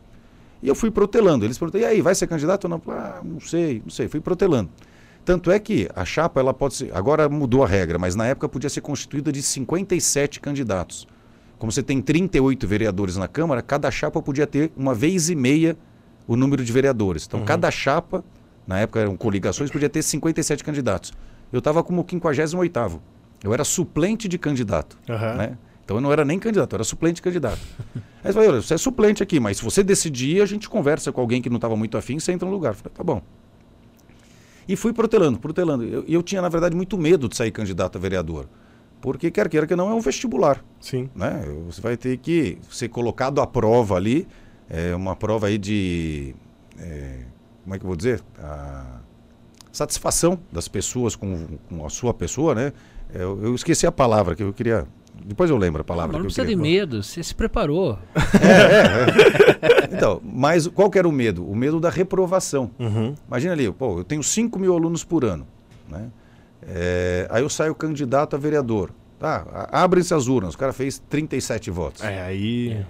E 0.63 0.69
eu 0.69 0.75
fui 0.77 0.89
protelando. 0.89 1.45
Eles 1.45 1.59
perguntaram, 1.59 1.85
e 1.85 1.89
aí, 1.89 2.01
vai 2.01 2.15
ser 2.15 2.29
candidato 2.29 2.67
ou 2.67 2.71
não? 2.71 2.83
Ah, 2.87 3.21
não 3.25 3.41
sei, 3.41 3.83
não 3.85 3.91
sei. 3.91 4.07
Fui 4.07 4.21
protelando. 4.21 4.71
Tanto 5.25 5.51
é 5.51 5.59
que 5.59 5.89
a 5.97 6.05
chapa, 6.05 6.39
ela 6.39 6.55
pode 6.55 6.75
ser. 6.75 6.97
Agora 6.97 7.29
mudou 7.29 7.65
a 7.65 7.67
regra, 7.67 7.99
mas 7.99 8.15
na 8.15 8.27
época 8.27 8.49
podia 8.49 8.71
ser 8.71 8.83
constituída 8.83 9.33
de 9.33 9.43
57 9.43 10.39
candidatos. 10.39 11.09
Como 11.63 11.71
você 11.71 11.81
tem 11.81 12.03
38 12.03 12.67
vereadores 12.67 13.17
na 13.17 13.29
Câmara, 13.29 13.63
cada 13.63 13.89
chapa 13.89 14.21
podia 14.21 14.49
ter 14.49 14.73
uma 14.77 14.93
vez 14.93 15.31
e 15.31 15.37
meia 15.37 15.77
o 16.27 16.35
número 16.35 16.65
de 16.65 16.73
vereadores. 16.73 17.25
Então, 17.25 17.45
cada 17.45 17.71
chapa, 17.71 18.25
na 18.67 18.81
época 18.81 18.99
eram 18.99 19.17
coligações, 19.17 19.71
podia 19.71 19.89
ter 19.89 20.03
57 20.03 20.65
candidatos. 20.65 21.13
Eu 21.53 21.61
estava 21.61 21.81
como 21.85 22.05
58. 22.05 23.01
Eu 23.45 23.55
era 23.55 23.63
suplente 23.63 24.27
de 24.27 24.39
candidato. 24.39 24.99
Aham. 25.09 25.35
Né? 25.35 25.59
Então 25.85 25.99
eu 25.99 26.01
não 26.01 26.13
era 26.13 26.25
nem 26.25 26.37
candidato, 26.37 26.73
eu 26.73 26.79
era 26.79 26.85
suplente 26.85 27.15
de 27.15 27.23
candidato. 27.23 27.61
Aí 27.95 28.31
eu 28.31 28.33
falei, 28.35 28.49
olha, 28.49 28.61
você 28.61 28.75
é 28.75 28.79
suplente 28.79 29.23
aqui, 29.23 29.39
mas 29.39 29.59
se 29.59 29.63
você 29.63 29.85
decidir, 29.85 30.43
a 30.43 30.47
gente 30.47 30.69
conversa 30.69 31.13
com 31.13 31.21
alguém 31.21 31.41
que 31.41 31.49
não 31.49 31.59
estava 31.59 31.77
muito 31.77 31.97
afim, 31.97 32.19
você 32.19 32.33
entra 32.33 32.45
no 32.45 32.53
lugar. 32.53 32.71
Eu 32.71 32.75
falei, 32.75 32.93
tá 32.93 33.05
bom. 33.05 33.23
E 34.67 34.75
fui 34.75 34.93
protelando, 34.93 35.39
protelando. 35.39 35.85
E 35.85 35.93
eu, 35.93 36.05
eu 36.09 36.23
tinha, 36.25 36.43
na 36.43 36.49
verdade, 36.49 36.75
muito 36.75 36.99
medo 36.99 37.29
de 37.29 37.37
sair 37.37 37.53
candidato 37.53 37.99
a 37.99 38.01
vereador. 38.01 38.49
Porque, 39.03 39.33
quer 39.33 39.49
queira 39.49 39.67
que 39.67 39.75
não, 39.75 39.91
é 39.91 39.95
um 39.95 40.01
vestibular. 40.01 40.65
Sim. 40.81 41.11
Né? 41.15 41.45
Você 41.67 41.81
vai 41.81 41.97
ter 41.97 42.17
que 42.19 42.57
ser 42.71 42.89
colocado 42.89 43.41
à 43.41 43.47
prova 43.47 43.97
ali, 43.97 44.29
é 44.71 44.95
uma 44.95 45.17
prova 45.17 45.49
aí 45.49 45.59
de. 45.59 46.35
é, 46.79 47.25
como 47.65 47.75
é 47.75 47.79
que 47.79 47.85
eu 47.85 47.89
vou 47.89 47.97
dizer? 47.97 48.23
A 48.39 49.01
satisfação 49.73 50.39
das 50.53 50.69
pessoas 50.69 51.17
com, 51.17 51.59
com 51.69 51.85
a 51.85 51.91
sua 51.91 52.15
pessoa, 52.15 52.55
né? 52.55 52.73
Eu, 53.13 53.43
eu 53.43 53.55
esqueci 53.57 53.87
a 53.87 53.93
palavra 53.93 54.37
que 54.37 54.43
eu 54.43 54.53
queria. 54.53 54.87
Depois 55.25 55.51
eu 55.51 55.57
lembro 55.57 55.83
a 55.83 55.85
palavra. 55.85 56.13
Não 56.13 56.21
que 56.21 56.27
eu 56.27 56.27
precisa 56.27 56.47
de 56.47 56.57
queria. 56.57 56.81
medo, 56.81 57.03
você 57.03 57.23
se 57.23 57.35
preparou. 57.35 57.99
Então, 59.93 60.21
mas 60.25 60.67
qual 60.67 60.91
que 60.91 60.99
era 60.99 61.07
o 61.09 61.13
medo? 61.13 61.47
O 61.47 61.55
medo 61.55 61.79
da 61.79 61.91
reprovação. 61.91 62.71
Uhum. 62.79 63.15
Imagina 63.29 63.53
ali, 63.53 63.71
pô, 63.71 63.99
eu 63.99 64.05
tenho 64.05 64.23
5 64.23 64.59
mil 64.59 64.75
alunos 64.75 65.05
por 65.05 65.25
ano. 65.25 65.47
Né? 65.89 66.09
É, 66.67 67.27
aí 67.31 67.43
eu 67.43 67.49
saio 67.49 67.75
candidato 67.75 68.37
a 68.37 68.39
vereador. 68.39 68.91
Tá, 69.19 69.69
abrem-se 69.71 70.13
as 70.15 70.27
urnas, 70.27 70.55
o 70.55 70.59
cara 70.59 70.73
fez 70.73 71.01
37 71.09 71.71
votos. 71.71 72.03
É, 72.03 72.23
aí. 72.23 72.85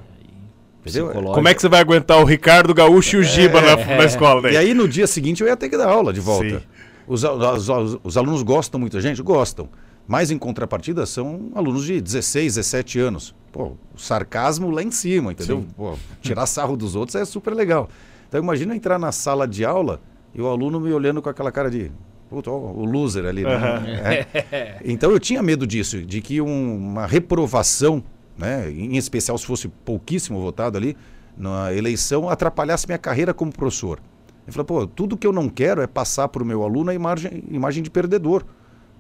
Entendeu? 0.85 1.07
Psicológico. 1.07 1.35
Como 1.35 1.49
é 1.49 1.55
que 1.55 1.61
você 1.61 1.69
vai 1.69 1.81
aguentar 1.81 2.19
o 2.21 2.25
Ricardo 2.25 2.75
Gaúcho 2.75 3.17
e 3.17 3.21
o 3.21 3.23
Giba 3.23 3.61
na, 3.61 3.77
na 3.97 4.05
escola 4.05 4.41
daí? 4.43 4.55
E 4.55 4.57
aí 4.57 4.75
no 4.75 4.89
dia 4.89 5.07
seguinte 5.07 5.43
eu 5.43 5.47
ia 5.49 5.57
ter 5.57 5.69
que 5.69 5.77
dar 5.77 5.89
aula 5.89 6.13
de 6.13 6.21
volta. 6.21 6.63
Os, 7.07 7.23
os- 7.23 7.69
os- 7.69 7.99
os 8.03 8.17
alunos 8.17 8.43
gostam 8.43 8.81
muito 8.81 8.95
da 8.95 9.01
gente? 9.01 9.23
Gostam. 9.23 9.69
Mas 10.09 10.31
em 10.33 10.39
contrapartida 10.39 11.07
são 11.07 11.51
alunos 11.55 11.85
de 11.85 12.01
16, 12.01 12.55
17 12.57 12.99
anos. 12.99 13.35
Pô, 13.53 13.75
o 13.95 13.99
sarcasmo 13.99 14.71
lá 14.71 14.83
em 14.83 14.91
cima, 14.91 15.31
entendeu? 15.33 15.65
Pô, 15.77 15.95
tirar 16.21 16.47
sarro 16.47 16.77
dos 16.77 16.97
outros 16.97 17.15
é 17.15 17.25
super 17.25 17.55
legal. 17.55 17.89
Então 18.29 18.41
imagina 18.43 18.75
entrar 18.75 18.99
na 18.99 19.13
sala 19.13 19.47
de 19.47 19.65
aula 19.65 20.01
e 20.35 20.41
o 20.41 20.47
aluno 20.49 20.81
me 20.81 20.93
olhando 20.93 21.21
com 21.23 21.29
aquela 21.29 21.53
cara 21.53 21.71
de 21.71 21.93
Puta, 22.33 22.51
o 22.51 22.85
loser 22.87 23.27
ali. 23.27 23.45
Né? 23.45 24.27
É. 24.51 24.81
Então 24.85 25.11
eu 25.11 25.21
tinha 25.21 25.43
medo 25.43 25.67
disso, 25.67 26.03
de 26.03 26.23
que 26.23 26.41
um- 26.41 26.77
uma 26.77 27.07
reprovação, 27.07 28.03
né, 28.39 28.71
em 28.71 28.97
especial 28.97 29.37
se 29.37 29.45
fosse 29.45 29.69
pouquíssimo 29.69 30.41
votado 30.41 30.79
ali, 30.79 30.97
na 31.37 31.73
eleição, 31.75 32.29
atrapalhasse 32.31 32.87
minha 32.87 32.97
carreira 32.99 33.35
como 33.35 33.53
professor. 33.53 34.01
Eu 34.47 34.53
falei, 34.53 34.67
pô, 34.67 34.87
tudo 34.87 35.17
que 35.17 35.27
eu 35.27 35.33
não 35.33 35.49
quero 35.49 35.83
é 35.83 35.87
passar 35.87 36.27
para 36.29 36.43
o 36.43 36.47
meu 36.47 36.63
aluno 36.63 36.91
a 36.91 36.95
imagem, 36.95 37.45
imagem 37.51 37.83
de 37.83 37.91
perdedor. 37.91 38.45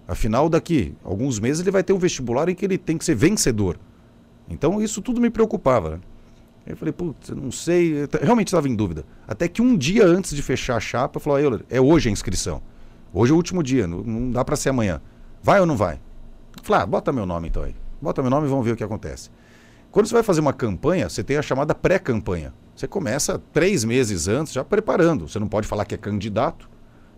Afinal, 0.06 0.48
daqui 0.48 0.94
alguns 1.02 1.38
meses 1.40 1.62
ele 1.62 1.70
vai 1.70 1.82
ter 1.82 1.92
um 1.94 1.98
vestibular 1.98 2.48
em 2.50 2.54
que 2.54 2.64
ele 2.64 2.76
tem 2.76 2.98
que 2.98 3.04
ser 3.04 3.14
vencedor. 3.14 3.78
Então 4.48 4.80
isso 4.82 5.00
tudo 5.00 5.20
me 5.20 5.30
preocupava. 5.30 5.90
Né? 5.90 5.98
Eu 6.66 6.76
falei, 6.76 6.92
putz, 6.92 7.30
não 7.30 7.50
sei, 7.50 8.02
eu 8.02 8.08
realmente 8.22 8.48
estava 8.48 8.68
em 8.68 8.74
dúvida. 8.76 9.04
Até 9.26 9.48
que 9.48 9.60
um 9.62 9.76
dia 9.76 10.04
antes 10.06 10.34
de 10.34 10.42
fechar 10.42 10.76
a 10.76 10.80
chapa, 10.80 11.16
eu 11.16 11.20
falei, 11.20 11.44
Euler, 11.44 11.64
é 11.70 11.80
hoje 11.80 12.08
a 12.08 12.12
inscrição. 12.12 12.62
Hoje 13.12 13.32
é 13.32 13.34
o 13.34 13.36
último 13.36 13.62
dia, 13.62 13.86
não, 13.86 13.98
não 14.02 14.30
dá 14.30 14.44
para 14.44 14.56
ser 14.56 14.70
amanhã. 14.70 15.00
Vai 15.42 15.60
ou 15.60 15.66
não 15.66 15.76
vai? 15.76 16.00
Falei, 16.62 16.82
ah, 16.82 16.86
bota 16.86 17.12
meu 17.12 17.26
nome 17.26 17.48
então 17.48 17.62
aí. 17.62 17.74
Bota 18.00 18.22
meu 18.22 18.30
nome 18.30 18.46
e 18.46 18.50
vamos 18.50 18.64
ver 18.64 18.72
o 18.72 18.76
que 18.76 18.84
acontece. 18.84 19.30
Quando 19.90 20.06
você 20.06 20.14
vai 20.14 20.22
fazer 20.22 20.40
uma 20.40 20.52
campanha, 20.52 21.08
você 21.08 21.22
tem 21.22 21.36
a 21.36 21.42
chamada 21.42 21.74
pré-campanha. 21.74 22.54
Você 22.74 22.88
começa 22.88 23.38
três 23.52 23.84
meses 23.84 24.26
antes 24.28 24.52
já 24.52 24.64
preparando. 24.64 25.28
Você 25.28 25.38
não 25.38 25.46
pode 25.46 25.66
falar 25.66 25.84
que 25.84 25.94
é 25.94 25.98
candidato, 25.98 26.68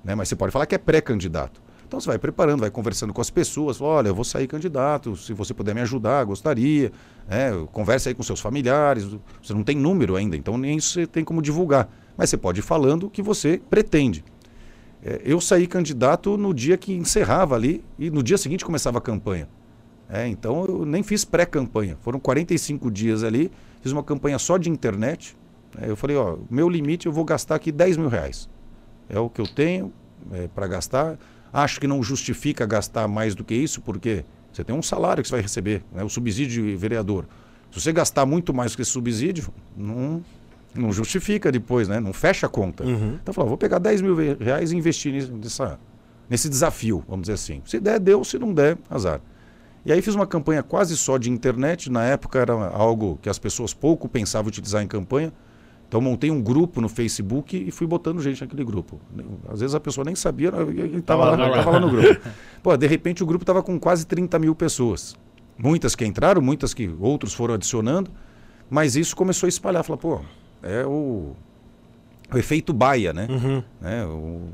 né? 0.02 0.14
mas 0.14 0.28
você 0.28 0.34
pode 0.34 0.50
falar 0.52 0.66
que 0.66 0.74
é 0.74 0.78
pré-candidato. 0.78 1.62
Então 1.86 2.00
você 2.00 2.08
vai 2.08 2.18
preparando, 2.18 2.60
vai 2.60 2.70
conversando 2.70 3.12
com 3.12 3.20
as 3.20 3.30
pessoas, 3.30 3.76
fala, 3.76 3.90
olha, 3.90 4.08
eu 4.08 4.14
vou 4.14 4.24
sair 4.24 4.48
candidato, 4.48 5.14
se 5.16 5.32
você 5.32 5.54
puder 5.54 5.74
me 5.74 5.80
ajudar, 5.82 6.24
gostaria. 6.24 6.90
né? 7.28 7.52
converse 7.70 8.08
aí 8.08 8.14
com 8.14 8.22
seus 8.22 8.40
familiares. 8.40 9.06
Você 9.40 9.54
não 9.54 9.62
tem 9.62 9.76
número 9.76 10.16
ainda, 10.16 10.36
então 10.36 10.58
nem 10.58 10.76
isso 10.76 10.94
você 10.94 11.06
tem 11.06 11.22
como 11.22 11.40
divulgar. 11.40 11.88
Mas 12.16 12.30
você 12.30 12.36
pode 12.36 12.58
ir 12.58 12.62
falando 12.62 13.04
o 13.04 13.10
que 13.10 13.22
você 13.22 13.60
pretende. 13.70 14.24
É, 15.04 15.20
eu 15.22 15.40
saí 15.40 15.66
candidato 15.66 16.36
no 16.38 16.54
dia 16.54 16.78
que 16.78 16.92
encerrava 16.94 17.54
ali 17.54 17.84
e 17.98 18.10
no 18.10 18.22
dia 18.22 18.38
seguinte 18.38 18.64
começava 18.64 18.98
a 18.98 19.00
campanha. 19.00 19.46
É, 20.08 20.26
então 20.26 20.64
eu 20.64 20.86
nem 20.86 21.02
fiz 21.02 21.24
pré-campanha. 21.24 21.98
Foram 22.00 22.18
45 22.18 22.90
dias 22.90 23.22
ali, 23.22 23.50
fiz 23.82 23.92
uma 23.92 24.02
campanha 24.02 24.38
só 24.38 24.56
de 24.56 24.70
internet. 24.70 25.36
É, 25.78 25.90
eu 25.90 25.96
falei, 25.96 26.16
ó, 26.16 26.38
meu 26.50 26.68
limite 26.68 27.06
eu 27.06 27.12
vou 27.12 27.24
gastar 27.24 27.56
aqui 27.56 27.70
10 27.70 27.98
mil 27.98 28.08
reais. 28.08 28.48
É 29.08 29.18
o 29.18 29.28
que 29.28 29.40
eu 29.40 29.46
tenho 29.46 29.92
para 30.54 30.66
gastar. 30.66 31.18
Acho 31.52 31.78
que 31.78 31.86
não 31.86 32.02
justifica 32.02 32.64
gastar 32.64 33.06
mais 33.06 33.34
do 33.34 33.44
que 33.44 33.54
isso, 33.54 33.82
porque 33.82 34.24
você 34.50 34.64
tem 34.64 34.74
um 34.74 34.82
salário 34.82 35.22
que 35.22 35.28
você 35.28 35.34
vai 35.34 35.42
receber, 35.42 35.84
né, 35.92 36.02
o 36.02 36.08
subsídio 36.08 36.64
de 36.64 36.76
vereador. 36.76 37.26
Se 37.70 37.80
você 37.80 37.92
gastar 37.92 38.24
muito 38.24 38.54
mais 38.54 38.74
que 38.74 38.82
esse 38.82 38.90
subsídio, 38.90 39.52
não, 39.76 40.24
não 40.74 40.92
justifica 40.92 41.50
depois, 41.50 41.88
né? 41.88 42.00
Não 42.00 42.12
fecha 42.12 42.46
a 42.46 42.48
conta. 42.48 42.84
Uhum. 42.84 43.18
Então 43.22 43.34
ó, 43.36 43.44
vou 43.44 43.56
pegar 43.56 43.78
10 43.78 44.02
mil 44.02 44.16
reais 44.38 44.72
e 44.72 44.76
investir 44.76 45.12
nessa, 45.32 45.78
nesse 46.28 46.48
desafio, 46.48 47.04
vamos 47.08 47.22
dizer 47.22 47.34
assim. 47.34 47.62
Se 47.64 47.78
der, 47.80 47.98
deu. 48.00 48.24
Se 48.24 48.38
não 48.38 48.52
der, 48.52 48.78
azar. 48.90 49.20
E 49.86 49.92
aí 49.92 50.00
fiz 50.00 50.14
uma 50.14 50.26
campanha 50.26 50.62
quase 50.62 50.96
só 50.96 51.18
de 51.18 51.30
internet. 51.30 51.90
Na 51.90 52.04
época 52.04 52.38
era 52.38 52.52
algo 52.52 53.18
que 53.20 53.28
as 53.28 53.38
pessoas 53.38 53.74
pouco 53.74 54.08
pensavam 54.08 54.48
utilizar 54.48 54.82
em 54.82 54.86
campanha. 54.86 55.32
Então 55.86 56.00
montei 56.00 56.30
um 56.30 56.42
grupo 56.42 56.80
no 56.80 56.88
Facebook 56.88 57.56
e 57.56 57.70
fui 57.70 57.86
botando 57.86 58.20
gente 58.20 58.40
naquele 58.40 58.64
grupo. 58.64 58.98
Às 59.48 59.60
vezes 59.60 59.74
a 59.74 59.80
pessoa 59.80 60.04
nem 60.04 60.14
sabia, 60.14 60.48
ele 60.48 60.98
estava 60.98 61.30
lá, 61.30 61.48
lá. 61.48 61.64
lá 61.64 61.80
no 61.80 61.90
grupo. 61.90 62.20
Pô, 62.62 62.76
de 62.76 62.86
repente 62.86 63.22
o 63.22 63.26
grupo 63.26 63.42
estava 63.42 63.62
com 63.62 63.78
quase 63.78 64.06
30 64.06 64.38
mil 64.38 64.54
pessoas. 64.54 65.14
Muitas 65.56 65.94
que 65.94 66.04
entraram, 66.04 66.42
muitas 66.42 66.74
que 66.74 66.92
outros 66.98 67.32
foram 67.32 67.54
adicionando. 67.54 68.10
Mas 68.68 68.96
isso 68.96 69.14
começou 69.14 69.46
a 69.46 69.48
espalhar. 69.48 69.84
Falar, 69.84 69.98
pô, 69.98 70.20
é 70.64 70.84
o, 70.86 71.32
o 72.32 72.38
efeito 72.38 72.72
baia, 72.72 73.12
né? 73.12 73.26
Uhum. 73.30 73.62
né? 73.80 74.04
O 74.06 74.48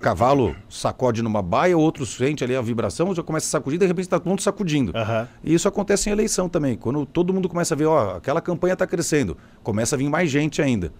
cavalo 0.00 0.56
sacode 0.68 1.22
numa 1.22 1.42
baia, 1.42 1.76
outro 1.76 2.06
sente 2.06 2.42
ali 2.42 2.56
a 2.56 2.60
vibração, 2.60 3.14
já 3.14 3.22
começa 3.22 3.46
a 3.46 3.50
sacudir, 3.50 3.78
de 3.78 3.86
repente 3.86 4.06
está 4.06 4.18
todo 4.18 4.28
mundo 4.28 4.42
sacudindo. 4.42 4.96
Aham. 4.96 5.28
E 5.42 5.54
isso 5.54 5.68
acontece 5.68 6.08
em 6.08 6.12
eleição 6.12 6.48
também. 6.48 6.76
Quando 6.76 7.04
todo 7.04 7.32
mundo 7.32 7.48
começa 7.48 7.74
a 7.74 7.76
ver, 7.76 7.86
ó, 7.86 8.16
aquela 8.16 8.40
campanha 8.40 8.72
está 8.74 8.86
crescendo, 8.86 9.36
começa 9.62 9.94
a 9.94 9.98
vir 9.98 10.08
mais 10.08 10.30
gente 10.30 10.62
ainda. 10.62 10.92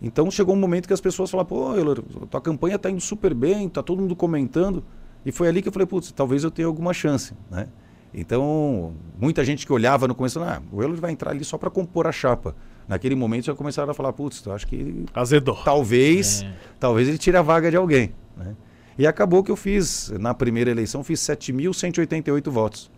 Então 0.00 0.30
chegou 0.30 0.54
um 0.54 0.58
momento 0.58 0.86
que 0.86 0.92
as 0.92 1.00
pessoas 1.00 1.30
falaram, 1.30 1.48
pô, 1.48 1.74
Euler, 1.74 2.00
tua 2.30 2.40
campanha 2.40 2.76
está 2.76 2.88
indo 2.88 3.00
super 3.00 3.34
bem, 3.34 3.66
está 3.66 3.82
todo 3.82 4.00
mundo 4.00 4.14
comentando. 4.14 4.84
E 5.26 5.32
foi 5.32 5.48
ali 5.48 5.60
que 5.60 5.68
eu 5.68 5.72
falei, 5.72 5.86
putz, 5.86 6.12
talvez 6.12 6.44
eu 6.44 6.50
tenha 6.50 6.66
alguma 6.66 6.94
chance, 6.94 7.34
né? 7.50 7.66
Então, 8.14 8.94
muita 9.20 9.44
gente 9.44 9.66
que 9.66 9.72
olhava 9.72 10.08
no 10.08 10.14
começo, 10.14 10.40
ah, 10.40 10.62
o 10.72 10.82
Euler 10.82 10.98
vai 10.98 11.10
entrar 11.10 11.32
ali 11.32 11.44
só 11.44 11.58
para 11.58 11.68
compor 11.68 12.06
a 12.06 12.12
chapa. 12.12 12.54
Naquele 12.88 13.14
momento 13.14 13.44
já 13.44 13.54
começaram 13.54 13.90
a 13.90 13.94
falar, 13.94 14.12
putz, 14.14 14.42
eu 14.46 14.52
acho 14.52 14.66
que 14.66 15.04
Azedou. 15.14 15.56
talvez, 15.64 16.42
É. 16.42 16.50
talvez 16.80 17.06
ele 17.08 17.18
tire 17.18 17.36
a 17.36 17.42
vaga 17.42 17.70
de 17.70 17.76
alguém. 17.76 18.12
Né? 18.36 18.54
E 18.96 19.06
acabou 19.06 19.44
que 19.44 19.50
eu 19.50 19.56
fiz, 19.56 20.10
na 20.18 20.32
primeira 20.34 20.70
eleição, 20.70 21.04
fiz 21.04 21.20
7.188 21.20 22.50
votos. 22.50 22.90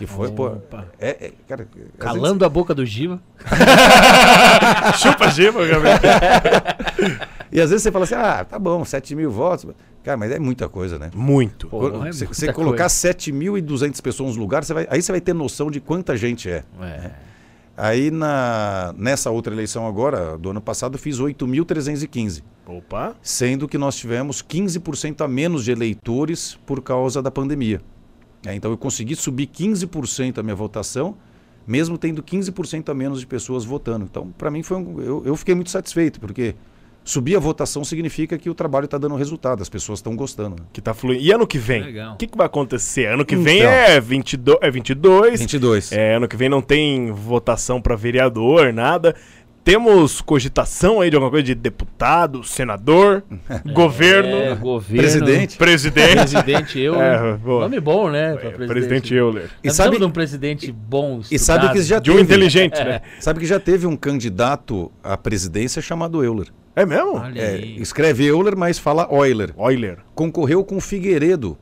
E 0.00 0.06
foi, 0.06 0.30
pô. 0.32 0.48
É, 0.98 1.08
é, 1.26 1.32
cara, 1.48 1.68
Calando 1.98 2.44
a 2.44 2.48
boca 2.48 2.74
do 2.74 2.84
Giva. 2.84 3.20
Chupa, 4.98 5.30
Giba, 5.30 5.64
Gabriel. 5.66 5.98
vezes- 6.00 7.18
e 7.52 7.60
às 7.60 7.70
vezes 7.70 7.82
você 7.82 7.92
fala 7.92 8.04
assim, 8.04 8.14
ah, 8.14 8.44
tá 8.44 8.58
bom, 8.58 8.84
7 8.84 9.14
mil 9.14 9.30
votos. 9.30 9.66
Cara, 10.02 10.16
mas 10.16 10.30
é 10.32 10.38
muita 10.38 10.68
coisa, 10.68 10.98
né? 10.98 11.10
Muito. 11.14 11.68
Pô, 11.68 12.04
é 12.04 12.12
você 12.12 12.26
você 12.26 12.52
colocar 12.52 12.84
coisa. 12.84 12.94
7.200 13.14 14.00
pessoas 14.02 14.34
no 14.36 14.42
lugar, 14.42 14.64
você 14.64 14.74
vai, 14.74 14.86
aí 14.90 15.00
você 15.00 15.12
vai 15.12 15.20
ter 15.20 15.32
noção 15.32 15.70
de 15.70 15.80
quanta 15.80 16.16
gente 16.16 16.50
é. 16.50 16.62
É. 16.82 17.10
Aí 17.76 18.10
na, 18.10 18.94
nessa 18.96 19.30
outra 19.30 19.52
eleição 19.52 19.86
agora, 19.86 20.38
do 20.38 20.50
ano 20.50 20.60
passado, 20.60 20.96
fiz 20.96 21.18
8.315. 21.18 22.42
Opa. 22.66 23.14
sendo 23.20 23.68
que 23.68 23.76
nós 23.76 23.96
tivemos 23.96 24.42
15% 24.42 25.22
a 25.22 25.28
menos 25.28 25.64
de 25.64 25.70
eleitores 25.70 26.58
por 26.64 26.80
causa 26.80 27.20
da 27.20 27.30
pandemia. 27.30 27.80
É, 28.46 28.54
então 28.54 28.70
eu 28.70 28.78
consegui 28.78 29.16
subir 29.16 29.46
15% 29.48 30.38
a 30.38 30.42
minha 30.42 30.54
votação, 30.54 31.16
mesmo 31.66 31.98
tendo 31.98 32.22
15% 32.22 32.88
a 32.90 32.94
menos 32.94 33.20
de 33.20 33.26
pessoas 33.26 33.64
votando. 33.64 34.04
Então, 34.04 34.32
para 34.38 34.50
mim, 34.50 34.62
foi 34.62 34.76
um, 34.76 35.00
eu, 35.00 35.22
eu 35.26 35.36
fiquei 35.36 35.54
muito 35.54 35.70
satisfeito, 35.70 36.20
porque 36.20 36.54
subir 37.04 37.36
a 37.36 37.38
votação 37.38 37.84
significa 37.84 38.38
que 38.38 38.48
o 38.48 38.54
trabalho 38.54 38.86
está 38.86 38.96
dando 38.96 39.14
resultado, 39.14 39.62
as 39.62 39.68
pessoas 39.68 39.98
estão 39.98 40.16
gostando. 40.16 40.56
né? 40.56 40.62
Que 40.72 40.80
tá 40.80 40.94
fluindo. 40.94 41.22
E 41.22 41.30
ano 41.30 41.46
que 41.46 41.58
vem? 41.58 41.82
O 42.12 42.16
que, 42.16 42.26
que 42.26 42.36
vai 42.36 42.46
acontecer? 42.46 43.06
Ano 43.06 43.24
que 43.24 43.36
vem 43.36 43.58
Então. 43.58 43.70
é, 43.70 44.00
22, 44.00 44.58
é 44.62 44.70
22. 44.70 45.40
22. 45.40 45.92
É, 45.92 46.14
ano 46.16 46.26
que 46.26 46.36
vem 46.36 46.48
não 46.48 46.62
tem 46.62 47.12
votação 47.12 47.80
pra 47.80 47.94
vereador, 47.94 48.72
nada. 48.72 49.14
Temos 49.64 50.20
cogitação 50.20 51.00
aí 51.00 51.08
de 51.08 51.16
alguma 51.16 51.30
coisa 51.30 51.44
de 51.46 51.54
deputado, 51.54 52.44
senador, 52.44 53.24
governo, 53.72 54.36
É, 54.36 54.54
governo. 54.54 54.98
Presidente. 55.02 55.56
presidente. 55.56 56.12
Presidente 56.16 56.78
eu. 56.80 57.00
É. 57.00 57.38
Nome 57.42 57.80
bom, 57.80 58.10
né? 58.10 58.34
É, 58.42 58.50
presidente 58.66 59.14
Euler. 59.14 59.48
E 59.62 59.70
sabe- 59.70 59.96
de 59.98 60.04
um 60.04 60.10
presidente 60.10 60.70
bom, 60.70 61.22
E 61.30 61.38
sabe 61.38 61.70
que 61.72 61.78
estudado. 61.78 61.86
já 61.88 61.98
De 61.98 62.10
um 62.10 62.16
teve, 62.16 62.24
inteligente, 62.24 62.78
né? 62.84 63.00
sabe 63.18 63.40
que 63.40 63.46
já 63.46 63.58
teve 63.58 63.86
um 63.86 63.96
candidato 63.96 64.92
à 65.02 65.16
presidência 65.16 65.80
chamado 65.80 66.22
Euler. 66.22 66.48
É 66.76 66.84
mesmo? 66.84 67.22
É, 67.34 67.56
escreve 67.56 68.26
Euler, 68.26 68.56
mas 68.56 68.78
fala 68.78 69.08
Euler. 69.10 69.54
Euler. 69.56 69.98
concorreu 70.14 70.62
com 70.64 70.76
o 70.76 70.80
Figueiredo. 70.80 71.56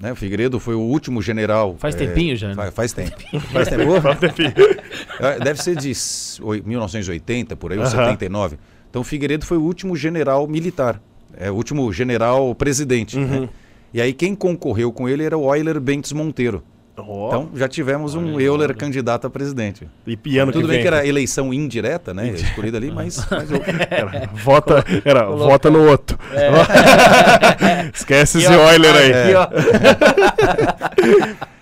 Né? 0.00 0.12
O 0.12 0.16
Figueiredo 0.16 0.58
foi 0.58 0.74
o 0.74 0.80
último 0.80 1.20
general. 1.20 1.76
Faz 1.78 1.94
é, 1.94 1.98
tempinho 1.98 2.34
já, 2.34 2.48
né? 2.48 2.54
Faz, 2.54 2.72
faz 2.74 2.92
tempo. 2.92 3.16
Faz 3.52 3.68
tempo. 3.68 3.82
É, 5.20 5.38
Deve 5.38 5.62
ser 5.62 5.76
de 5.76 5.90
s- 5.90 6.42
oi- 6.42 6.62
1980, 6.64 7.54
por 7.56 7.72
aí, 7.72 7.78
ou 7.78 7.84
Aham. 7.84 7.90
79. 7.90 8.56
Então, 8.88 9.02
o 9.02 9.04
Figueiredo 9.04 9.44
foi 9.44 9.58
o 9.58 9.62
último 9.62 9.94
general 9.94 10.46
militar. 10.48 11.00
É, 11.36 11.50
o 11.50 11.54
último 11.54 11.92
general 11.92 12.54
presidente. 12.54 13.18
Uhum. 13.18 13.42
né? 13.42 13.48
E 13.92 14.00
aí, 14.00 14.12
quem 14.14 14.34
concorreu 14.34 14.90
com 14.92 15.06
ele 15.08 15.22
era 15.22 15.36
o 15.36 15.54
Euler 15.54 15.78
Bentes 15.78 16.12
Monteiro. 16.12 16.62
Ó, 16.96 17.28
Então, 17.28 17.48
já 17.54 17.66
tivemos 17.66 18.14
um 18.14 18.34
Olha, 18.34 18.42
Euler 18.44 18.76
candidato 18.76 19.26
a 19.26 19.30
presidente. 19.30 19.88
e, 20.06 20.18
e 20.26 20.38
ano 20.38 20.52
Tudo 20.52 20.62
que 20.62 20.68
bem 20.68 20.76
vem? 20.76 20.82
que 20.82 20.86
era 20.88 21.06
eleição 21.06 21.52
indireta, 21.54 22.12
né? 22.12 22.28
Escolhida 22.30 22.76
ali, 22.76 22.90
mas, 22.90 23.26
mas 23.30 23.50
eu- 23.50 23.60
Era, 23.90 24.28
vota, 24.34 24.84
era, 25.04 25.24
Colocou. 25.24 25.48
vota 25.48 25.70
no 25.70 25.88
outro. 25.88 26.18
Esquece 27.94 28.38
esse. 28.38 28.52
Euler 28.52 28.94
aí. 28.94 29.34
Ó. 29.34 29.48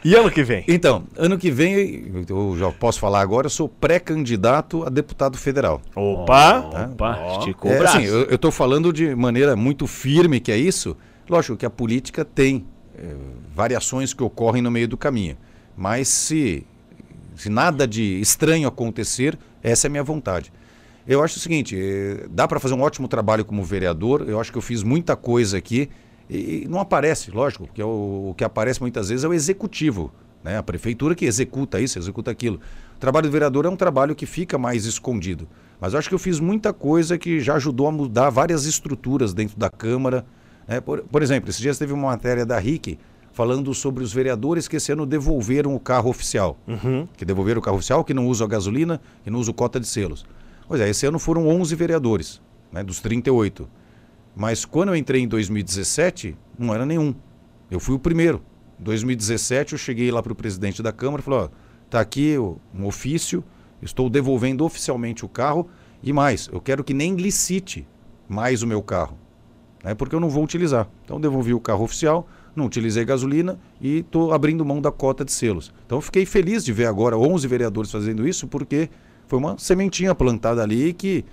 E 0.05 0.15
ano 0.15 0.31
que 0.31 0.43
vem? 0.43 0.65
Então, 0.69 1.05
ano 1.17 1.37
que 1.37 1.51
vem, 1.51 2.25
eu 2.29 2.57
já 2.59 2.71
posso 2.71 2.99
falar 3.01 3.21
agora, 3.21 3.47
eu 3.47 3.51
sou 3.51 3.69
pré-candidato 3.69 4.85
a 4.85 4.89
deputado 4.89 5.37
federal. 5.37 5.81
Opa! 5.95 6.61
Opa, 6.93 7.19
Ó. 7.21 7.39
esticou 7.41 7.71
o 7.71 7.75
É, 7.75 7.79
braço. 7.79 7.97
assim, 7.99 8.07
eu 8.07 8.35
estou 8.35 8.51
falando 8.51 8.93
de 8.93 9.15
maneira 9.15 9.55
muito 9.57 9.87
firme 9.87 10.41
que 10.41 10.51
é 10.53 10.57
isso. 10.57 10.97
Lógico 11.29 11.57
que 11.57 11.67
a 11.67 11.71
política 11.71 12.25
tem 12.25 12.65
é, 12.65 12.78
variações 13.55 14.15
que 14.15 14.23
ocorrem 14.23 14.63
no 14.63 14.71
meio 14.71 14.89
do 14.89 14.97
caminho. 14.97 15.37
Mas 15.77 16.09
se, 16.09 16.67
se 17.37 17.49
nada 17.49 17.87
de 17.87 18.21
estranho 18.21 18.69
acontecer, 18.69 19.39
essa 19.63 19.87
é 19.87 19.89
a 19.89 19.91
minha 19.91 20.05
vontade. 20.05 20.53
Eu 21.07 21.23
acho 21.23 21.39
o 21.39 21.41
seguinte, 21.41 21.77
eh, 21.79 22.27
dá 22.31 22.47
para 22.47 22.61
fazer 22.61 22.75
um 22.75 22.83
ótimo 22.83 23.09
trabalho 23.09 23.45
como 23.45 23.65
vereador. 23.65 24.29
Eu 24.29 24.39
acho 24.39 24.53
que 24.53 24.59
eu 24.59 24.63
fiz 24.63 24.83
muita 24.83 25.17
coisa 25.17 25.57
aqui 25.57 25.89
E, 26.29 26.67
não 26.69 26.79
aparece, 26.79 27.31
lógico, 27.31 27.67
porque 27.67 27.83
o, 27.83 28.31
o 28.31 28.35
que 28.37 28.45
aparece 28.45 28.81
muitas 28.81 29.09
vezes 29.09 29.25
é 29.25 29.29
o 29.29 29.33
executivo. 29.33 30.13
Né? 30.45 30.59
A 30.59 30.63
prefeitura 30.63 31.15
que 31.15 31.25
executa 31.25 31.81
isso, 31.81 31.99
executa 31.99 32.31
aquilo. 32.31 32.61
O 32.97 32.99
trabalho 32.99 33.29
do 33.29 33.33
vereador 33.33 33.65
é 33.65 33.69
um 33.69 33.77
trabalho 33.77 34.15
que 34.15 34.27
fica 34.27 34.59
mais 34.59 34.85
escondido. 34.85 35.49
Mas 35.81 35.93
eu 35.93 35.99
acho 35.99 36.09
que 36.09 36.15
eu 36.15 36.19
fiz 36.19 36.39
muita 36.41 36.73
coisa 36.73 37.17
que 37.17 37.41
já 37.41 37.55
ajudou 37.55 37.87
a 37.87 37.93
mudar 37.93 38.29
várias 38.31 38.67
estruturas 38.67 39.33
dentro 39.33 39.59
da 39.59 39.71
Câmara. 39.71 40.27
Né? 40.69 40.81
Por, 40.81 41.03
por 41.03 41.23
exemplo, 41.23 41.49
esses 41.51 41.61
dias 41.61 41.79
teve 41.79 41.93
uma 41.93 42.09
matéria 42.09 42.45
da 42.47 42.59
RIC 42.59 42.99
falando 43.33 43.73
sobre 43.75 44.05
os 44.05 44.13
vereadores 44.13 44.69
que 44.69 44.77
esse 44.77 44.93
ano 44.93 45.07
devolveram 45.07 45.75
o 45.75 45.81
carro 45.81 46.11
oficial. 46.11 46.57
Que 47.17 47.25
devolveram 47.25 47.61
o 47.61 47.63
carro 47.63 47.77
oficial, 47.79 48.05
que 48.05 48.13
não 48.15 48.27
usa 48.27 48.45
a 48.45 48.49
gasolina, 48.49 49.01
que 49.25 49.31
não 49.31 49.39
usa 49.41 49.53
cota 49.53 49.81
de 49.81 49.87
selos. 49.87 50.25
Pois 50.67 50.81
é, 50.81 50.89
esse 50.89 51.07
ano 51.07 51.19
foram 51.19 51.49
11 51.49 51.75
vereadores, 51.75 52.43
né, 52.71 52.83
dos 52.85 53.01
38. 53.01 53.69
Mas 54.37 54.65
quando 54.65 54.91
eu 54.91 54.97
entrei 54.97 55.23
em 55.23 55.29
2017, 55.29 56.37
não 56.59 56.75
era 56.75 56.85
nenhum. 56.85 57.15
Eu 57.71 57.81
fui 57.81 57.95
o 57.95 57.99
primeiro. 57.99 58.43
Em 58.81 58.85
2017, 58.85 59.73
eu 59.73 59.79
cheguei 59.79 60.11
lá 60.11 60.23
para 60.23 60.33
o 60.33 60.37
presidente 60.37 60.83
da 60.83 60.93
Câmara 60.93 61.21
e 61.21 61.25
falei: 61.25 61.41
ó, 61.41 61.49
tá 61.91 62.01
aqui 62.01 62.37
o- 62.39 62.59
um 62.75 62.87
ofício, 62.87 63.43
estou 63.83 64.09
devolvendo 64.11 64.65
oficialmente 64.65 65.25
o 65.25 65.29
carro 65.29 65.69
e 66.03 66.13
mais, 66.13 66.49
eu 66.53 66.61
quero 66.61 66.85
que 66.85 66.95
nem 66.95 67.15
licite 67.17 67.87
mais 68.29 68.63
o 68.63 68.67
meu 68.67 68.83
carro, 68.83 69.19
né, 69.83 69.95
porque 69.95 70.15
eu 70.15 70.21
não 70.21 70.29
vou 70.29 70.45
utilizar. 70.45 70.89
Então, 71.05 71.21
devolvi 71.21 71.55
o 71.55 71.61
carro 71.61 71.85
oficial, 71.85 72.27
não 72.55 72.67
utilizei 72.67 73.05
gasolina 73.05 73.59
e 73.81 73.99
estou 73.99 74.33
abrindo 74.33 74.65
mão 74.65 74.81
da 74.81 74.91
cota 74.91 75.25
de 75.25 75.33
selos. 75.33 75.73
Então, 75.87 76.01
fiquei 76.01 76.27
feliz 76.27 76.65
de 76.65 76.73
ver 76.73 76.87
agora 76.87 77.17
11 77.17 77.47
vereadores 77.47 77.91
fazendo 77.91 78.27
isso, 78.27 78.47
porque 78.49 78.89
foi 79.27 79.39
uma 79.39 79.59
sementinha 79.59 80.15
plantada 80.15 80.63
ali 80.63 80.93
que 80.93 81.25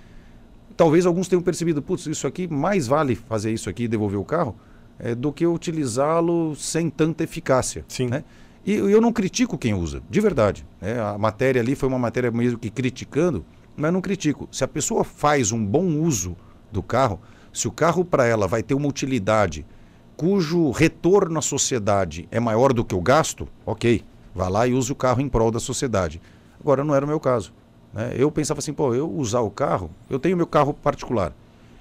talvez 0.76 1.06
alguns 1.06 1.28
tenham 1.28 1.42
percebido, 1.42 1.82
putz, 1.82 2.06
isso 2.06 2.26
aqui 2.26 2.46
mais 2.46 2.86
vale 2.86 3.14
fazer 3.16 3.52
isso 3.52 3.68
aqui 3.68 3.84
e 3.84 3.88
devolver 3.88 4.18
o 4.18 4.24
carro 4.24 4.54
é, 4.98 5.14
do 5.14 5.32
que 5.32 5.46
utilizá-lo 5.46 6.54
sem 6.54 6.90
tanta 6.90 7.24
eficácia. 7.24 7.84
Sim. 7.88 8.08
Né? 8.08 8.24
E 8.64 8.74
eu 8.74 9.00
não 9.00 9.12
critico 9.12 9.56
quem 9.56 9.74
usa, 9.74 10.02
de 10.10 10.20
verdade. 10.20 10.66
né? 10.80 11.00
A 11.00 11.16
matéria 11.16 11.60
ali 11.60 11.74
foi 11.74 11.88
uma 11.88 11.98
matéria 11.98 12.30
mesmo 12.30 12.58
que 12.58 12.68
criticando, 12.68 13.44
mas 13.76 13.92
não 13.92 14.00
critico. 14.00 14.48
Se 14.50 14.64
a 14.64 14.68
pessoa 14.68 15.04
faz 15.04 15.52
um 15.52 15.64
bom 15.64 15.86
uso 16.00 16.36
do 16.72 16.82
carro, 16.82 17.20
se 17.56 17.66
o 17.66 17.70
carro 17.72 18.04
para 18.04 18.26
ela 18.26 18.46
vai 18.46 18.62
ter 18.62 18.74
uma 18.74 18.86
utilidade 18.88 19.64
cujo 20.16 20.70
retorno 20.70 21.38
à 21.38 21.42
sociedade 21.42 22.26
é 22.30 22.40
maior 22.40 22.72
do 22.72 22.84
que 22.84 22.94
o 22.94 23.00
gasto, 23.00 23.48
ok, 23.64 24.02
vá 24.34 24.48
lá 24.48 24.66
e 24.66 24.72
use 24.74 24.90
o 24.92 24.94
carro 24.94 25.20
em 25.20 25.28
prol 25.28 25.50
da 25.50 25.60
sociedade. 25.60 26.20
Agora, 26.60 26.82
não 26.84 26.94
era 26.94 27.04
o 27.04 27.08
meu 27.08 27.20
caso. 27.20 27.52
né? 27.92 28.12
Eu 28.16 28.30
pensava 28.30 28.58
assim, 28.58 28.72
pô, 28.72 28.94
eu 28.94 29.10
usar 29.10 29.40
o 29.40 29.50
carro, 29.50 29.90
eu 30.10 30.18
tenho 30.18 30.36
meu 30.36 30.46
carro 30.46 30.72
particular. 30.74 31.32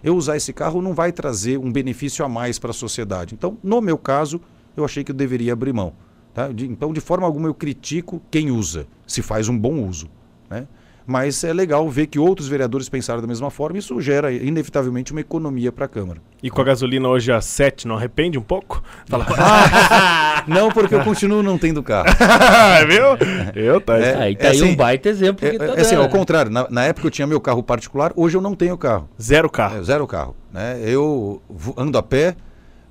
Eu 0.03 0.15
usar 0.15 0.38
esse 0.38 0.53
carro 0.53 0.82
não 0.82 0.93
vai 0.93 1.11
trazer 1.11 1.57
um 1.57 1.71
benefício 1.71 2.23
a 2.23 2.30
mais 2.30 2.59
para 2.59 2.69
a 2.71 2.73
sociedade. 2.73 3.34
Então, 3.34 3.57
no 3.63 3.82
meu 3.82 3.97
caso, 3.97 4.39
eu 4.78 4.86
achei 4.86 5.03
que 5.03 5.11
eu 5.11 5.15
deveria 5.15 5.53
abrir 5.53 5.73
mão. 5.73 5.93
tá? 6.34 6.49
De- 6.49 6.67
então, 6.67 6.93
de 6.93 6.99
forma 7.01 7.26
alguma, 7.26 7.47
eu 7.47 7.53
critico 7.53 8.21
quem 8.30 8.51
usa, 8.51 8.86
se 9.07 9.21
faz 9.21 9.47
um 9.49 9.57
bom 9.57 9.88
uso. 9.88 10.07
né? 10.49 10.67
Mas 11.08 11.43
é 11.43 11.53
legal 11.53 11.88
ver 11.88 12.08
que 12.08 12.18
outros 12.18 12.47
vereadores 12.47 12.89
pensaram 12.89 13.22
da 13.22 13.28
mesma 13.28 13.51
forma 13.51 13.78
e 13.78 13.80
isso 13.80 13.99
gera, 14.01 14.32
inevitavelmente, 14.32 15.12
uma 15.12 15.22
economia 15.22 15.72
para 15.72 15.86
a 15.86 15.88
Câmara. 15.88 16.20
E 16.41 16.49
com 16.49 16.62
a 16.62 16.64
gasolina 16.64 17.08
hoje 17.08 17.32
a 17.32 17.39
7, 17.39 17.88
não 17.88 17.95
arrepende 17.95 18.38
um 18.39 18.41
pouco? 18.41 18.82
Fala, 19.08 19.26
Não, 20.47 20.72
porque 20.72 20.95
eu 20.95 21.03
continuo 21.03 21.43
não 21.43 21.58
tendo 21.58 21.82
carro. 21.84 22.08
viu? 22.88 23.53
Eu, 23.56 23.82
tá. 23.82 23.97
É, 23.97 24.16
Aí 24.16 24.36
tá 24.36 24.49
aí 24.49 24.58
assim, 24.58 24.72
um 24.72 24.76
baita 24.76 25.10
exemplo 25.10 25.47
É, 25.47 25.58
tá 25.58 25.66
é 25.66 25.82
assim, 25.82 25.95
dando, 25.95 26.03
ao 26.03 26.10
contrário, 26.10 26.51
na, 26.51 26.68
na 26.70 26.84
época 26.86 27.08
eu 27.08 27.12
tinha 27.12 27.28
meu 27.28 27.39
carro 27.41 27.62
particular, 27.64 28.12
hoje 28.16 28.38
eu 28.38 28.41
não 28.41 28.56
tenho 28.56 28.78
carro. 28.78 29.08
Zero 29.22 29.49
carro. 29.49 29.78
É, 29.78 29.84
zero 29.84 30.08
carro. 30.08 30.36
Né? 30.51 30.80
Eu 30.84 31.41
ando 31.78 31.97
a 31.97 32.03
pé 32.03 32.36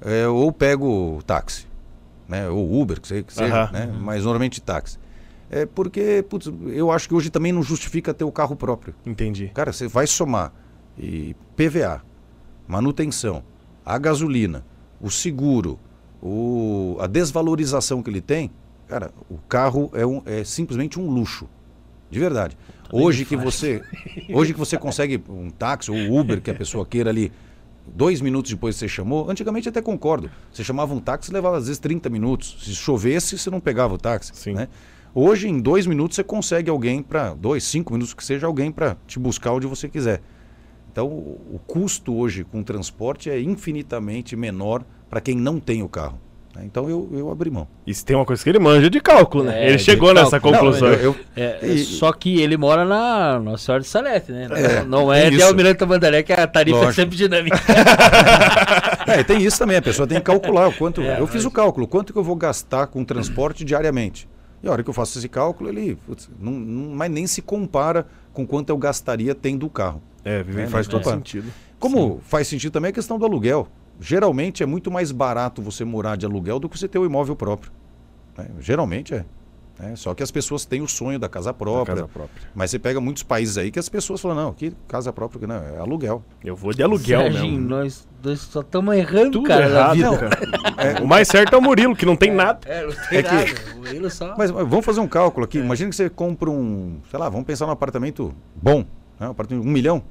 é, 0.05 0.27
ou 0.27 0.53
pego 0.53 1.21
táxi. 1.27 1.67
Né? 2.29 2.49
Ou 2.49 2.81
Uber, 2.81 3.01
que 3.01 3.09
seja, 3.09 3.23
que 3.23 3.33
seja 3.33 3.55
Aham. 3.55 3.73
né? 3.73 3.93
mas 4.01 4.25
normalmente 4.25 4.61
táxi. 4.61 4.99
É 5.55 5.65
porque, 5.65 6.25
putz, 6.29 6.51
eu 6.67 6.91
acho 6.91 7.09
que 7.09 7.15
hoje 7.15 7.31
também 7.31 7.53
não 7.53 7.63
justifica 7.63 8.13
ter 8.13 8.25
o 8.25 8.33
carro 8.33 8.57
próprio. 8.57 8.93
Entendi. 9.07 9.53
Cara, 9.55 9.73
você 9.73 9.87
vai 9.87 10.05
somar 10.05 10.53
e 10.99 11.37
PVA, 11.55 12.03
manutenção, 12.67 13.45
a 13.87 13.97
gasolina, 13.97 14.67
o 15.01 15.09
seguro, 15.13 15.79
o, 16.21 16.97
a 16.99 17.07
desvalorização 17.07 18.03
que 18.03 18.11
ele 18.11 18.21
tem, 18.21 18.51
cara, 18.89 19.13
o 19.31 19.39
carro 19.49 19.93
é, 19.95 20.05
um, 20.05 20.23
é 20.27 20.43
simplesmente 20.43 20.99
um 20.99 21.09
luxo. 21.09 21.49
De 22.11 22.19
verdade. 22.19 22.59
Hoje 22.93 23.25
que 23.25 23.37
você, 23.37 23.81
hoje 24.35 24.53
que 24.53 24.59
você 24.59 24.77
consegue 24.77 25.23
um 25.29 25.51
táxi 25.51 25.89
ou 25.89 26.19
Uber 26.21 26.43
que 26.43 26.51
a 26.51 26.55
pessoa 26.55 26.85
queira 26.85 27.11
ali 27.11 27.31
dois 27.87 28.21
minutos 28.21 28.51
depois 28.51 28.75
que 28.75 28.81
você 28.81 28.89
chamou, 28.89 29.31
antigamente 29.31 29.69
até 29.69 29.81
concordo. 29.81 30.29
Você 30.53 30.65
chamava 30.65 30.93
um 30.93 31.01
táxi 31.01 31.33
levava 31.33 31.59
às 31.59 31.67
vezes 31.69 31.79
30 31.79 32.11
minutos. 32.11 32.57
Se 32.65 32.75
chovesse, 32.75 33.39
você 33.39 33.51
não 33.51 33.61
pegava 33.61 33.95
o 33.95 33.99
táxi. 33.99 34.33
Sim. 34.35 34.55
Né? 34.55 34.69
Hoje, 35.15 35.49
em 35.49 35.61
dois 35.61 35.87
minutos, 35.87 36.17
você 36.17 36.25
consegue 36.25 36.69
alguém 36.69 37.03
para. 37.03 37.35
Dois, 37.35 37.63
cinco 37.65 37.93
minutos 37.93 38.13
que 38.15 38.25
seja 38.25 38.47
alguém 38.47 38.73
para 38.73 38.97
te 39.07 39.19
buscar 39.19 39.53
onde 39.53 39.67
você 39.67 39.89
quiser. 39.89 40.21
Então, 40.91 41.07
o 41.07 41.61
custo 41.67 42.15
hoje 42.17 42.45
com 42.45 42.63
transporte 42.63 43.31
é 43.31 43.41
infinitamente 43.41 44.35
menor 44.37 44.83
para 45.09 45.21
quem 45.21 45.37
não 45.37 45.59
tem 45.61 45.83
o 45.83 45.89
carro. 45.89 46.19
né? 46.55 46.63
Então, 46.65 46.89
eu, 46.89 47.09
eu 47.13 47.31
abri 47.31 47.51
mão. 47.51 47.67
Se 47.93 48.05
tem 48.05 48.15
uma 48.17 48.25
coisa 48.25 48.43
que 48.43 48.49
ele 48.49 48.59
manja 48.61 48.89
de 48.91 49.01
cálculo, 49.01 49.43
né? 49.45 49.65
É, 49.65 49.69
ele 49.71 49.79
chegou 49.79 50.13
nessa 50.15 50.39
conclusão. 50.41 50.89
Não, 50.89 50.95
eu- 50.95 51.03
eu- 51.13 51.17
É, 51.37 51.67
E- 51.67 51.79
só 51.85 52.13
que 52.13 52.41
ele 52.41 52.57
mora 52.57 52.85
na 52.85 53.39
Nossa 53.41 53.65
Senhora 53.65 53.83
de 53.83 53.89
Salete, 53.89 54.31
né? 54.33 54.49
É, 54.53 54.85
não 54.85 55.13
é 55.13 55.31
de 55.31 55.37
isso. 55.37 55.47
Almirante 55.47 55.79
Tamandaré, 55.79 56.23
que 56.23 56.33
a 56.33 56.47
tarifa 56.47 56.77
Lógico. 56.79 56.93
é 56.93 56.95
sempre 57.05 57.17
dinâmica. 57.17 57.57
É, 59.07 59.23
tem 59.23 59.43
isso 59.45 59.59
também, 59.59 59.77
a 59.77 59.83
pessoa 59.83 60.09
tem 60.09 60.17
que 60.19 60.25
calcular 60.25 60.67
o 60.69 60.73
quanto. 60.73 61.01
É, 61.03 61.21
eu 61.21 61.27
fiz 61.27 61.37
mas- 61.37 61.45
o 61.45 61.51
cálculo, 61.51 61.87
quanto 61.87 62.11
que 62.13 62.19
eu 62.19 62.23
vou 62.25 62.35
gastar 62.37 62.87
com 62.87 63.05
transporte 63.05 63.63
diariamente. 63.65 64.27
E 64.65 64.69
a 64.69 64.73
hora 64.73 64.83
que 64.83 64.89
eu 64.89 64.95
faço 64.95 65.19
esse 65.19 65.29
cálculo, 65.29 65.69
ele 65.69 65.97
putz, 66.07 66.31
não, 66.41 66.53
não, 66.53 66.95
mas 66.95 67.11
nem 67.11 67.27
se 67.27 67.43
compara 67.43 68.07
com 68.33 68.47
quanto 68.47 68.71
eu 68.71 68.79
gastaria 68.79 69.35
tendo 69.35 69.67
o 69.67 69.71
carro. 69.71 70.01
É, 70.25 70.41
É, 70.41 70.67
faz 70.67 70.87
né? 70.89 70.91
todo 70.93 71.09
É. 71.09 71.13
sentido. 71.13 71.53
Como 71.79 72.21
faz 72.25 72.49
sentido 72.49 72.73
também 72.73 72.89
a 72.89 72.93
questão 72.93 73.19
do 73.19 73.25
aluguel. 73.27 73.69
Geralmente 74.01 74.63
é 74.63 74.67
muito 74.67 74.91
mais 74.91 75.13
barato 75.13 75.61
você 75.63 75.85
morar 75.85 76.17
de 76.17 76.25
aluguel 76.27 76.59
do 76.59 76.69
que 76.69 76.79
você 76.79 76.89
ter 76.89 76.99
o 76.99 77.05
imóvel 77.05 77.37
próprio. 77.37 77.71
né? 78.37 78.49
Geralmente 78.59 79.15
é. 79.15 79.25
Né? 79.79 79.95
Só 79.97 80.15
que 80.15 80.23
as 80.23 80.31
pessoas 80.31 80.65
têm 80.65 80.81
o 80.83 80.89
sonho 80.89 81.19
da 81.19 81.29
casa 81.29 81.51
Da 81.51 81.55
própria. 81.55 81.95
casa 81.97 82.09
própria. 82.09 82.43
Mas 82.55 82.71
você 82.71 82.79
pega 82.79 83.01
muitos 83.01 83.23
países 83.23 83.59
aí 83.59 83.71
que 83.71 83.79
as 83.79 83.89
pessoas 83.89 84.21
falam, 84.21 84.37
não, 84.37 84.53
que 84.53 84.73
casa 84.87 85.13
própria, 85.13 85.41
que 85.41 85.47
não, 85.47 85.57
é 85.57 85.79
aluguel. 85.79 86.23
Eu 86.45 86.55
vou 86.55 86.73
de 86.73 86.83
aluguel 86.83 87.21
Serginho, 87.23 87.53
mesmo. 87.61 87.69
nós 87.69 88.07
dois 88.23 88.41
só 88.41 88.61
estamos 88.61 88.95
errando, 88.97 89.33
Tudo 89.33 89.49
cara, 89.49 89.69
na 89.69 89.75
errado, 89.95 89.95
vida. 89.95 90.19
cara. 90.77 91.03
O 91.03 91.07
mais 91.07 91.29
certo 91.29 91.55
é 91.55 91.59
o 91.59 91.63
Murilo, 91.63 91.95
que 91.97 92.07
não 92.07 92.17
tem 92.17 92.33
nada. 92.33 92.61
É, 92.67 92.83
não 92.87 92.93
tem 93.09 93.19
É 93.19 93.23
que- 93.23 93.35
nada. 93.35 93.51
O 93.75 93.79
Murilo 93.79 94.11
só... 94.11 94.35
Mas, 94.39 94.51
vamos 94.51 94.85
fazer 94.85 95.01
um 95.01 95.09
cálculo 95.09 95.45
É. 95.45 95.47
aqui. 95.47 95.59
Imagina 95.59 95.91
que 95.91 95.97
você 95.97 96.09
compra 96.09 96.51
um, 96.51 96.99
sei 97.11 97.19
lá, 97.19 97.29
vamos 97.29 97.45
pensar 97.47 97.67
num 97.67 97.73
apartamento 97.73 98.35
bom. 98.55 98.85
Né? 99.21 99.27
Um 99.29 99.31
apartamento, 99.31 99.67
um 99.67 99.71
milhão. 99.71 100.03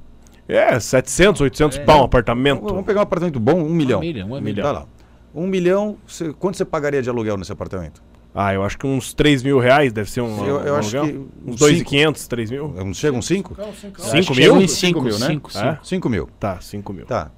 É, 0.46 0.78
700, 0.78 1.40
800 1.40 1.78
É. 1.78 1.84
pau 1.84 2.02
um 2.02 2.04
apartamento. 2.04 2.62
Vamos 2.62 2.84
pegar 2.84 3.00
um 3.00 3.02
apartamento 3.02 3.40
bom, 3.40 3.62
um 3.62 3.70
milhão. 3.70 4.00
milhão, 4.00 4.30
um 4.30 4.40
milhão. 4.40 4.62
Tá 4.64 4.72
lá. 4.72 4.86
Um 5.34 5.46
milhão, 5.46 5.96
você- 6.06 6.32
quanto 6.34 6.56
você 6.56 6.64
pagaria 6.64 7.02
de 7.02 7.08
aluguel 7.10 7.36
nesse 7.36 7.50
apartamento? 7.50 8.02
Ah, 8.34 8.52
eu 8.52 8.64
acho 8.64 8.76
que 8.76 8.84
uns 8.86 9.14
3 9.14 9.42
mil 9.44 9.60
reais 9.60 9.92
deve 9.92 10.10
ser 10.10 10.20
um, 10.20 10.44
Eu- 10.44 10.60
eu 10.60 10.74
um 10.74 10.76
acho 10.76 10.98
aluguel. 10.98 11.14
que 11.24 11.48
uns 11.50 11.54
uns 11.54 11.58
2,500, 11.60 12.26
3 12.26 12.50
mil. 12.50 12.66
Um- 12.66 12.92
Chega 12.92 13.16
uns 13.16 13.26
cinco? 13.26 13.54
Eu 13.56 13.64
acho 13.68 13.90
que 13.92 14.02
5 14.02 14.34
chega 14.34 14.52
mil? 14.52 14.64
uns 14.64 14.72
cinco, 14.72 15.02
mil, 15.02 15.18
né? 15.18 15.26
cinco, 15.28 15.50
É? 15.50 15.52
cinco. 15.72 15.86
Cinco 15.86 16.08
mil. 16.10 16.28
Tá, 16.40 16.60
5 16.60 16.92
mil. 16.92 17.06
Tá. 17.06 17.30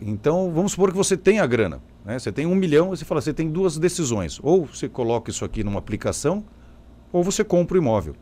Então, 0.00 0.52
vamos 0.52 0.72
supor 0.72 0.90
que 0.90 0.96
você 0.96 1.16
tem 1.16 1.38
a 1.40 1.46
grana. 1.46 1.80
Né? 2.04 2.18
Você 2.18 2.30
tem 2.30 2.44
um 2.44 2.54
milhão, 2.54 2.90
você 2.90 3.04
fala, 3.04 3.20
você 3.22 3.32
tem 3.32 3.48
duas 3.48 3.78
decisões. 3.78 4.38
Ou 4.42 4.66
você 4.66 4.88
coloca 4.88 5.30
isso 5.30 5.44
aqui 5.44 5.64
numa 5.64 5.78
aplicação, 5.78 6.44
ou 7.12 7.22
você 7.24 7.42
compra 7.42 7.76
o 7.76 7.80
imóvel. 7.80 8.14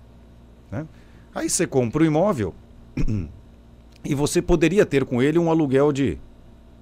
né? 0.70 0.86
Aí 1.34 1.50
você 1.50 1.66
compra 1.66 2.02
o 2.02 2.06
imóvel 2.06 2.54
e 4.04 4.14
você 4.14 4.40
poderia 4.40 4.86
ter 4.86 5.04
com 5.04 5.20
ele 5.22 5.38
um 5.38 5.50
aluguel 5.50 5.90
de, 5.92 6.18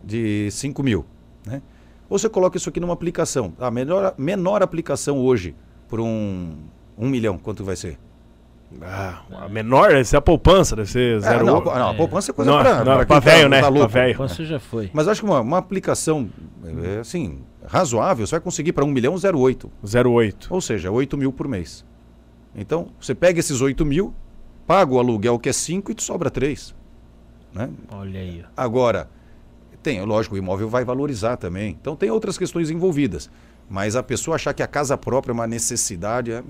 de 0.04 0.48
5 0.50 0.82
mil. 0.82 1.04
Né? 1.46 1.62
Ou 2.08 2.18
você 2.18 2.28
coloca 2.28 2.56
isso 2.56 2.68
aqui 2.68 2.80
numa 2.80 2.92
aplicação. 2.94 3.52
A 3.58 3.70
menor, 3.70 4.14
menor 4.16 4.62
aplicação 4.62 5.18
hoje 5.18 5.54
por 5.88 6.00
um, 6.00 6.54
um 6.96 7.08
milhão, 7.08 7.36
quanto 7.38 7.62
vai 7.64 7.76
ser? 7.76 7.98
Ah, 8.82 9.22
a 9.44 9.48
menor 9.48 9.88
deve 9.88 10.04
ser 10.04 10.18
a 10.18 10.20
poupança, 10.20 10.76
deve 10.76 10.90
ser 10.90 11.16
É, 11.16 11.20
0,8. 11.38 11.42
não, 11.44 11.60
não, 11.64 11.88
a 11.90 11.94
poupança 11.94 12.30
é 12.30 12.34
coisa 12.34 12.50
Não, 12.50 12.58
pra, 12.60 12.74
não, 12.76 12.84
pra 12.84 12.96
pra 12.96 13.06
quem 13.06 13.14
tá- 13.20 13.20
velho, 13.20 13.48
né? 13.48 13.56
tá 13.60 13.66
Pra 13.66 13.74
louco. 13.74 13.88
velho. 13.92 14.18
Você 14.18 14.44
já 14.44 14.58
foi. 14.60 14.90
Mas 14.92 15.08
acho 15.08 15.22
que 15.22 15.26
uma, 15.26 15.40
uma 15.40 15.56
aplicação, 15.58 16.28
é, 16.84 16.98
assim, 16.98 17.40
razoável, 17.66 18.26
você 18.26 18.32
vai 18.32 18.40
conseguir 18.40 18.72
para 18.72 18.84
1 18.84 18.88
milhão 18.88 19.14
0,8. 19.14 19.70
0,8. 19.84 20.46
Ou 20.50 20.60
seja, 20.60 20.90
8 20.90 21.16
mil 21.16 21.32
por 21.32 21.48
mês. 21.48 21.82
Então, 22.54 22.88
você 23.00 23.14
pega 23.14 23.40
esses 23.40 23.60
8 23.62 23.86
mil, 23.86 24.12
paga 24.66 24.92
o 24.92 24.98
aluguel 24.98 25.38
que 25.38 25.48
é 25.48 25.52
5 25.52 25.90
e 25.92 25.94
te 25.94 26.02
sobra 26.02 26.30
3. 26.30 26.74
Né? 27.54 27.70
Olha 27.90 28.20
aí. 28.20 28.44
Agora, 28.54 29.08
tem, 29.82 30.02
lógico, 30.04 30.34
o 30.34 30.38
imóvel 30.38 30.68
vai 30.68 30.84
valorizar 30.84 31.36
também. 31.36 31.76
Então, 31.80 31.96
tem 31.96 32.10
outras 32.10 32.36
questões 32.36 32.70
envolvidas. 32.70 33.30
Mas 33.70 33.96
a 33.96 34.02
pessoa 34.02 34.36
achar 34.36 34.54
que 34.54 34.62
a 34.62 34.66
casa 34.66 34.96
própria 34.96 35.32
é 35.32 35.34
uma 35.34 35.46
necessidade, 35.46 36.32
é, 36.32 36.42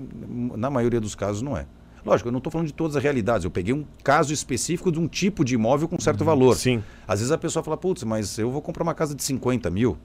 na 0.55 0.69
maioria 0.69 1.01
dos 1.01 1.15
casos, 1.15 1.41
não 1.41 1.57
é. 1.57 1.65
Lógico, 2.05 2.29
eu 2.29 2.31
não 2.31 2.37
estou 2.37 2.49
falando 2.49 2.67
de 2.67 2.73
todas 2.73 2.95
as 2.95 3.03
realidades. 3.03 3.43
Eu 3.43 3.51
peguei 3.51 3.73
um 3.73 3.85
caso 4.03 4.33
específico 4.33 4.91
de 4.91 4.99
um 4.99 5.07
tipo 5.07 5.43
de 5.43 5.55
imóvel 5.55 5.87
com 5.87 5.99
certo 5.99 6.23
valor. 6.23 6.55
Sim. 6.55 6.81
Às 7.07 7.19
vezes 7.19 7.31
a 7.31 7.37
pessoa 7.37 7.61
fala, 7.61 7.75
putz, 7.75 8.03
mas 8.03 8.37
eu 8.37 8.49
vou 8.49 8.61
comprar 8.61 8.83
uma 8.83 8.93
casa 8.93 9.13
de 9.13 9.21
50 9.21 9.69
mil. 9.69 9.97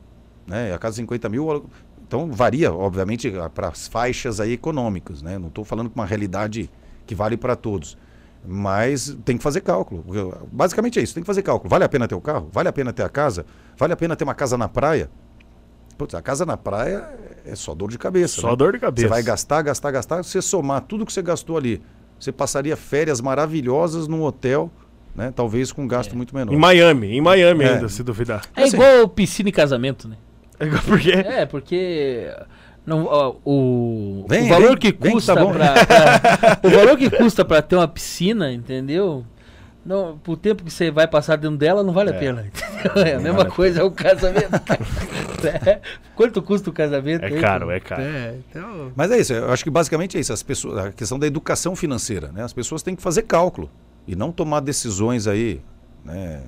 né? 0.47 0.75
A 0.75 0.79
casa 0.79 0.95
de 0.95 1.03
50 1.03 1.29
mil, 1.29 1.71
então 2.07 2.31
varia, 2.31 2.73
obviamente, 2.73 3.33
para 3.55 3.69
as 3.69 3.87
faixas 3.87 4.41
aí 4.41 4.53
econômicas, 4.53 5.23
né? 5.23 5.39
Não 5.39 5.49
estou 5.49 5.65
falando 5.65 5.89
com 5.89 6.01
uma 6.01 6.07
realidade 6.07 6.69
que 7.07 7.15
vale 7.15 7.37
para 7.37 7.55
todos. 7.55 7.97
Mas 8.47 9.17
tem 9.25 9.37
que 9.37 9.43
fazer 9.43 9.61
cálculo. 9.61 10.05
Basicamente 10.53 10.99
é 10.99 11.03
isso, 11.03 11.15
tem 11.15 11.23
que 11.23 11.27
fazer 11.27 11.43
cálculo. 11.43 11.71
Vale 11.71 11.85
a 11.85 11.89
pena 11.89 12.07
ter 12.07 12.15
o 12.15 12.21
carro? 12.21 12.49
Vale 12.53 12.69
a 12.69 12.73
pena 12.73 12.93
ter 12.93 13.03
a 13.03 13.09
casa? 13.09 13.47
Vale 13.77 13.93
a 13.93 13.97
pena 13.97 14.15
ter 14.15 14.25
uma 14.25 14.35
casa 14.35 14.59
na 14.59 14.69
praia? 14.69 15.11
Putz, 15.97 16.15
a 16.15 16.21
casa 16.21 16.45
na 16.45 16.57
praia 16.57 17.09
é 17.47 17.55
só 17.55 17.75
dor 17.75 17.91
de 17.91 17.99
cabeça. 17.99 18.41
Só 18.41 18.51
né? 18.51 18.57
dor 18.57 18.73
de 18.73 18.79
cabeça. 18.79 19.07
Você 19.07 19.11
vai 19.11 19.23
gastar, 19.23 19.63
gastar, 19.63 19.91
gastar. 19.93 20.23
Você 20.25 20.43
somar 20.43 20.81
tudo 20.83 21.07
que 21.07 21.13
você 21.13 21.23
gastou 21.23 21.57
ali, 21.57 21.81
você 22.19 22.33
passaria 22.33 22.77
férias 22.77 23.21
maravilhosas 23.21 24.09
num 24.09 24.23
hotel, 24.23 24.71
né? 25.15 25.33
Talvez 25.35 25.71
com 25.73 25.85
um 25.85 25.89
gasto 25.89 26.17
muito 26.17 26.35
menor. 26.35 26.53
Em 26.53 26.57
Miami, 26.59 27.13
em 27.17 27.21
Miami 27.21 27.65
É. 27.65 27.75
ainda, 27.75 27.89
se 27.89 28.03
duvidar. 28.03 28.43
É 28.57 28.65
Assim. 28.65 28.77
igual 28.77 29.09
piscina 29.09 29.49
e 29.49 29.53
casamento, 29.53 30.09
né? 30.09 30.17
Por 30.87 30.99
quê? 31.01 31.13
É, 31.13 31.47
porque 31.47 32.29
não, 32.87 33.05
ó, 33.07 33.35
o, 33.45 34.27
Vem, 34.29 34.45
o 34.45 34.49
valor 34.49 34.69
vem, 34.71 34.77
que 34.79 34.93
vem 34.93 34.99
que 35.01 35.11
custa 35.13 35.35
tá 35.35 35.41
bom. 35.45 35.53
pra, 35.53 35.75
pra- 35.87 36.61
o 36.63 36.71
valor 36.71 36.97
que 36.99 37.09
custa 37.11 37.45
para 37.45 37.63
ter 37.63 37.77
uma 37.77 37.89
piscina, 37.89 38.53
entendeu? 38.53 39.25
Não, 39.87 40.17
pro 40.17 40.35
tempo 40.37 40.65
que 40.65 40.73
você 40.73 40.91
vai 40.91 41.07
passar 41.07 41.37
dentro 41.37 41.59
dela 41.59 41.83
não 41.83 41.93
vale 41.93 42.11
a 42.11 42.15
É. 42.15 42.19
pena. 42.19 42.47
entendeu? 42.49 43.03
É 43.05 43.15
a 43.17 43.21
mesma 43.21 43.45
coisa, 43.45 43.81
é 43.81 43.85
o 43.85 43.91
casamento. 43.91 44.49
É. 45.45 45.79
Quanto 46.17 46.41
custa 46.41 46.71
o 46.71 46.73
casamento? 46.73 47.23
É 47.23 47.27
aí, 47.27 47.39
caro, 47.39 47.71
é 47.71 47.79
caro. 47.79 48.01
É, 48.01 48.35
então, 48.49 48.91
Mas 48.97 49.11
é 49.11 49.19
isso, 49.19 49.35
eu 49.35 49.53
acho 49.53 49.63
que 49.63 49.69
basicamente 49.69 50.17
é 50.17 50.21
isso. 50.21 50.33
As 50.33 50.43
pessoas, 50.43 50.87
a 50.87 50.91
questão 50.91 51.19
da 51.19 51.27
educação 51.27 51.77
financeira, 51.77 52.33
né? 52.33 52.43
As 52.43 52.53
pessoas 52.55 52.83
têm 52.83 52.97
que 52.97 53.03
fazer 53.03 53.23
cálculo 53.25 53.69
e 54.09 54.17
não 54.17 54.33
tomar 54.33 54.61
decisões 54.61 55.27
aí, 55.27 55.61
né? 56.03 56.45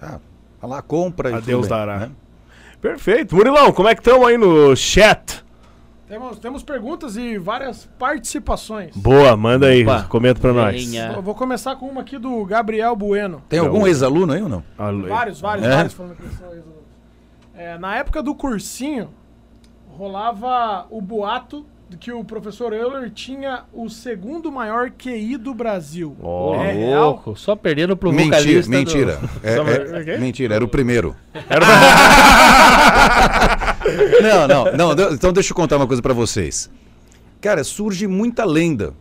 Ah, 0.00 0.18
lá, 0.62 0.80
compra 0.80 1.28
e 1.28 1.34
A 1.34 1.36
tudo 1.36 1.46
Deus 1.46 1.68
bem, 1.68 1.76
dará. 1.76 1.98
né? 1.98 2.10
Perfeito. 2.80 3.36
Murilão, 3.36 3.70
como 3.70 3.86
é 3.90 3.94
que 3.94 4.00
estamos 4.00 4.26
aí 4.26 4.38
no 4.38 4.74
chat? 4.74 5.44
Temos, 6.08 6.38
temos 6.38 6.62
perguntas 6.62 7.16
e 7.16 7.36
várias 7.36 7.86
participações. 7.98 8.96
Boa, 8.96 9.36
manda 9.36 9.66
aí, 9.66 9.82
Opa. 9.82 10.04
comenta 10.08 10.40
pra 10.40 10.54
nós. 10.54 10.86
Venha. 10.86 11.20
Vou 11.20 11.34
começar 11.34 11.76
com 11.76 11.86
uma 11.86 12.00
aqui 12.00 12.16
do 12.16 12.44
Gabriel 12.46 12.96
Bueno. 12.96 13.42
Tem 13.48 13.58
algum 13.60 13.86
ex-aluno 13.86 14.32
aí 14.32 14.42
ou 14.42 14.48
não? 14.48 14.64
Alô. 14.78 15.06
Vários, 15.06 15.38
vários, 15.40 15.66
É? 15.66 15.70
vários 15.70 15.92
falando 15.92 16.16
que 16.16 16.22
são 16.36 16.46
ex-alunos. 16.46 16.78
É, 17.54 17.76
na 17.76 17.96
época 17.96 18.22
do 18.22 18.34
cursinho, 18.34 19.10
rolava 19.90 20.86
o 20.90 21.00
boato 21.02 21.66
de 21.90 21.96
que 21.98 22.10
o 22.12 22.22
professor 22.24 22.72
Euler 22.72 23.10
tinha 23.10 23.64
o 23.72 23.88
segundo 23.90 24.50
maior 24.52 24.90
QI 24.90 25.36
do 25.36 25.52
Brasil. 25.52 26.16
Ó. 26.22 26.54
É 26.54 26.72
real? 26.72 27.04
louco, 27.04 27.36
só 27.36 27.54
perdendo 27.56 27.96
pro 27.96 28.12
Mentira, 28.12 28.36
vocalista. 28.38 28.70
do- 28.70 28.76
mentira. 28.78 29.18
É- 29.42 29.56
Só- 29.56 30.10
é- 30.12 30.16
o 30.16 30.20
mentira, 30.20 30.54
era 30.54 30.64
o 30.64 30.68
primeiro. 30.68 31.14
Não, 34.22 34.48
não, 34.48 34.94
não. 34.94 35.12
Então 35.12 35.32
deixa 35.32 35.52
eu 35.52 35.56
contar 35.56 35.76
uma 35.76 35.86
coisa 35.86 36.02
pra 36.02 36.14
vocês. 36.14 36.70
Cara, 37.40 37.62
surge 37.62 38.06
muita 38.06 38.44
lenda 38.44 38.94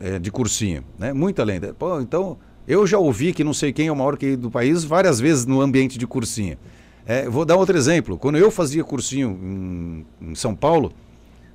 é, 0.00 0.18
de 0.18 0.30
cursinho, 0.30 0.84
né? 0.98 1.12
Muita 1.12 1.44
lenda. 1.44 1.74
Pô, 1.78 2.00
então, 2.00 2.38
eu 2.66 2.86
já 2.86 2.98
ouvi 2.98 3.32
que 3.32 3.42
não 3.42 3.54
sei 3.54 3.72
quem 3.72 3.88
é 3.88 3.92
o 3.92 3.96
maior 3.96 4.16
QI 4.16 4.36
do 4.36 4.50
país 4.50 4.84
várias 4.84 5.18
vezes 5.18 5.46
no 5.46 5.60
ambiente 5.60 5.98
de 5.98 6.06
cursinho. 6.06 6.56
É, 7.06 7.28
vou 7.28 7.44
dar 7.44 7.56
outro 7.56 7.76
exemplo. 7.76 8.18
Quando 8.18 8.38
eu 8.38 8.50
fazia 8.50 8.84
cursinho 8.84 9.38
em, 9.42 10.30
em 10.30 10.34
São 10.34 10.54
Paulo, 10.54 10.92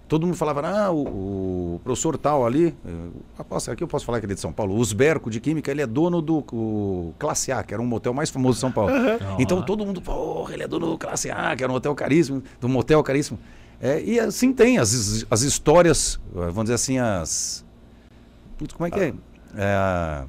todo 0.08 0.26
mundo 0.26 0.36
falava, 0.36 0.68
ah, 0.68 0.92
o, 0.92 1.76
o 1.76 1.82
professor 1.84 2.18
tal 2.18 2.46
ali, 2.46 2.76
eh, 2.86 3.44
posso, 3.50 3.72
aqui 3.72 3.84
eu 3.84 3.88
posso 3.88 4.06
falar 4.06 4.20
que 4.20 4.26
ele 4.26 4.34
é 4.34 4.36
de 4.36 4.42
São 4.42 4.54
Paulo, 4.54 4.76
o 4.76 4.78
Usberco 4.78 5.30
de 5.30 5.40
Química, 5.40 5.72
ele 5.72 5.82
é 5.82 5.88
dono 5.88 6.22
do 6.22 6.44
o 6.52 7.14
Classe 7.18 7.52
A, 7.52 7.64
que 7.64 7.74
era 7.74 7.82
um 7.82 7.86
motel 7.86 8.14
mais 8.14 8.30
famoso 8.30 8.56
de 8.56 8.62
São 8.62 8.72
Paulo. 8.72 8.92
Então 9.40 9.62
todo 9.64 9.86
mundo, 9.86 10.02
porra, 10.02 10.54
ele 10.54 10.64
é 10.64 10.68
dono 10.68 10.88
do 10.88 10.98
Classe 10.98 11.32
A, 11.32 11.56
que 11.56 11.64
era 11.64 11.72
um 11.72 11.76
hotel 11.76 11.96
caríssimo, 11.96 12.44
do 12.60 12.70
motel 12.70 13.02
caríssimo. 13.04 13.40
É, 13.82 14.02
e 14.02 14.20
assim 14.20 14.54
tem 14.54 14.78
as, 14.78 15.26
as 15.30 15.42
histórias, 15.42 16.20
eh, 16.36 16.40
vamos 16.40 16.64
dizer 16.64 16.76
assim, 16.76 16.98
as. 17.00 17.66
Putz, 18.58 18.74
como 18.74 18.88
é 18.88 18.92
que 18.92 19.00
é? 19.00 19.14
É, 19.58 20.24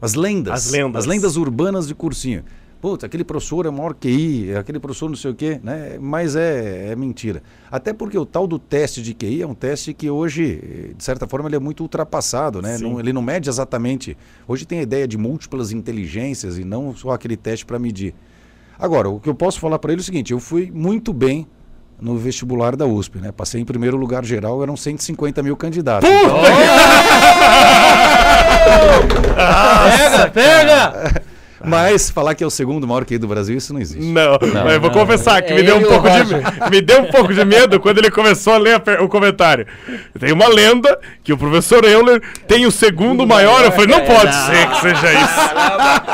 As 0.00 0.14
lendas. 0.14 0.66
As 0.66 0.70
lendas. 0.70 1.00
As 1.00 1.06
lendas 1.06 1.36
urbanas 1.36 1.86
de 1.86 1.94
cursinho. 1.94 2.44
Putz, 2.80 3.04
aquele 3.04 3.24
professor 3.24 3.66
é 3.66 3.68
o 3.68 3.72
maior 3.72 3.92
QI, 3.94 4.54
aquele 4.56 4.80
professor 4.80 5.08
não 5.08 5.16
sei 5.16 5.30
o 5.30 5.34
quê, 5.34 5.60
né? 5.62 5.98
Mas 6.00 6.34
é, 6.34 6.88
é 6.92 6.96
mentira. 6.96 7.42
Até 7.70 7.92
porque 7.92 8.16
o 8.16 8.24
tal 8.24 8.46
do 8.46 8.58
teste 8.58 9.02
de 9.02 9.12
QI 9.12 9.42
é 9.42 9.46
um 9.46 9.52
teste 9.54 9.92
que 9.92 10.08
hoje, 10.08 10.92
de 10.96 11.04
certa 11.04 11.26
forma, 11.26 11.46
ele 11.48 11.56
é 11.56 11.58
muito 11.58 11.80
ultrapassado, 11.82 12.62
né? 12.62 12.78
Não- 12.78 12.98
ele 12.98 13.12
não 13.12 13.20
mede 13.20 13.50
exatamente. 13.50 14.16
Hoje 14.48 14.64
tem 14.64 14.78
a 14.78 14.82
ideia 14.82 15.06
de 15.06 15.18
múltiplas 15.18 15.72
inteligências 15.72 16.56
e 16.56 16.64
não 16.64 16.96
só 16.96 17.10
aquele 17.10 17.36
teste 17.36 17.66
para 17.66 17.78
medir. 17.78 18.14
Agora, 18.78 19.10
o 19.10 19.20
que 19.20 19.28
eu 19.28 19.34
posso 19.34 19.60
falar 19.60 19.78
para 19.78 19.92
ele 19.92 20.00
é 20.00 20.02
o 20.02 20.04
seguinte: 20.04 20.32
eu 20.32 20.40
fui 20.40 20.70
muito 20.74 21.12
bem 21.12 21.46
no 22.00 22.16
vestibular 22.16 22.74
da 22.76 22.86
USP, 22.86 23.18
né? 23.18 23.30
Passei 23.30 23.60
em 23.60 23.64
primeiro 23.66 23.98
lugar 23.98 24.24
geral, 24.24 24.62
eram 24.62 24.74
150 24.74 25.42
mil 25.42 25.54
candidatos. 25.54 26.08
Pega, 29.98 30.30
pega! 30.30 31.22
Mas 31.64 32.10
falar 32.10 32.34
que 32.34 32.42
é 32.42 32.46
o 32.46 32.50
segundo 32.50 32.86
maior 32.86 33.04
QI 33.04 33.18
do 33.18 33.28
Brasil, 33.28 33.56
isso 33.56 33.72
não 33.74 33.80
existe. 33.80 34.04
Não, 34.06 34.38
mas 34.64 34.74
eu 34.74 34.80
vou 34.80 34.90
não. 34.90 34.98
confessar 34.98 35.42
que 35.42 35.52
É 35.52 35.56
me 35.56 35.62
deu 35.62 35.76
um 35.76 35.82
pouco 35.82 36.08
de 36.08 36.70
me 36.70 36.80
deu 36.80 37.00
um 37.02 37.04
pouco 37.06 37.34
de 37.34 37.44
medo 37.44 37.78
quando 37.80 37.98
ele 37.98 38.10
começou 38.10 38.54
a 38.54 38.58
ler 38.58 38.74
a 38.76 39.02
o 39.02 39.08
comentário. 39.08 39.66
Tem 40.18 40.32
uma 40.32 40.48
lenda 40.48 40.98
que 41.22 41.32
o 41.32 41.36
professor 41.38 41.84
Euler 41.84 42.20
tem 42.48 42.64
o 42.66 42.70
segundo 42.70 43.26
maior. 43.26 43.64
Eu 43.64 43.72
falei, 43.72 43.86
não 43.88 43.98
É, 43.98 44.06
pode 44.06 44.26
não. 44.34 44.46
ser 44.46 44.68
que 44.68 44.80
seja 44.80 45.12
isso. 45.12 45.40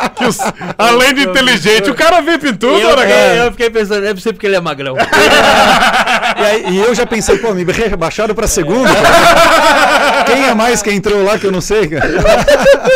Que 0.16 0.24
os- 0.24 0.38
além 0.78 1.12
de 1.14 1.22
inteligente, 1.24 1.90
o 1.90 1.94
cara 1.94 2.20
vê 2.22 2.38
pintura, 2.38 2.78
Eu, 2.78 2.96
né, 2.96 3.36
é, 3.36 3.46
eu 3.46 3.50
fiquei 3.50 3.68
pensando, 3.70 4.00
deve 4.02 4.20
ser 4.22 4.32
porque 4.32 4.46
ele 4.46 4.56
é 4.56 4.60
magrão. 4.60 4.94
E, 6.38 6.42
aí- 6.42 6.74
e 6.74 6.78
eu 6.78 6.94
já 6.94 7.06
pensei, 7.06 7.38
pô, 7.38 7.52
me 7.54 7.64
rebaixaram 7.64 8.34
pra 8.34 8.46
segunda. 8.46 8.88
cara. 8.94 10.24
Quem 10.24 10.44
é 10.48 10.54
mais 10.54 10.82
que 10.82 10.90
entrou 10.90 11.22
lá 11.24 11.38
que 11.38 11.46
eu 11.46 11.52
não 11.52 11.60
sei, 11.60 11.88
cara? 11.88 12.08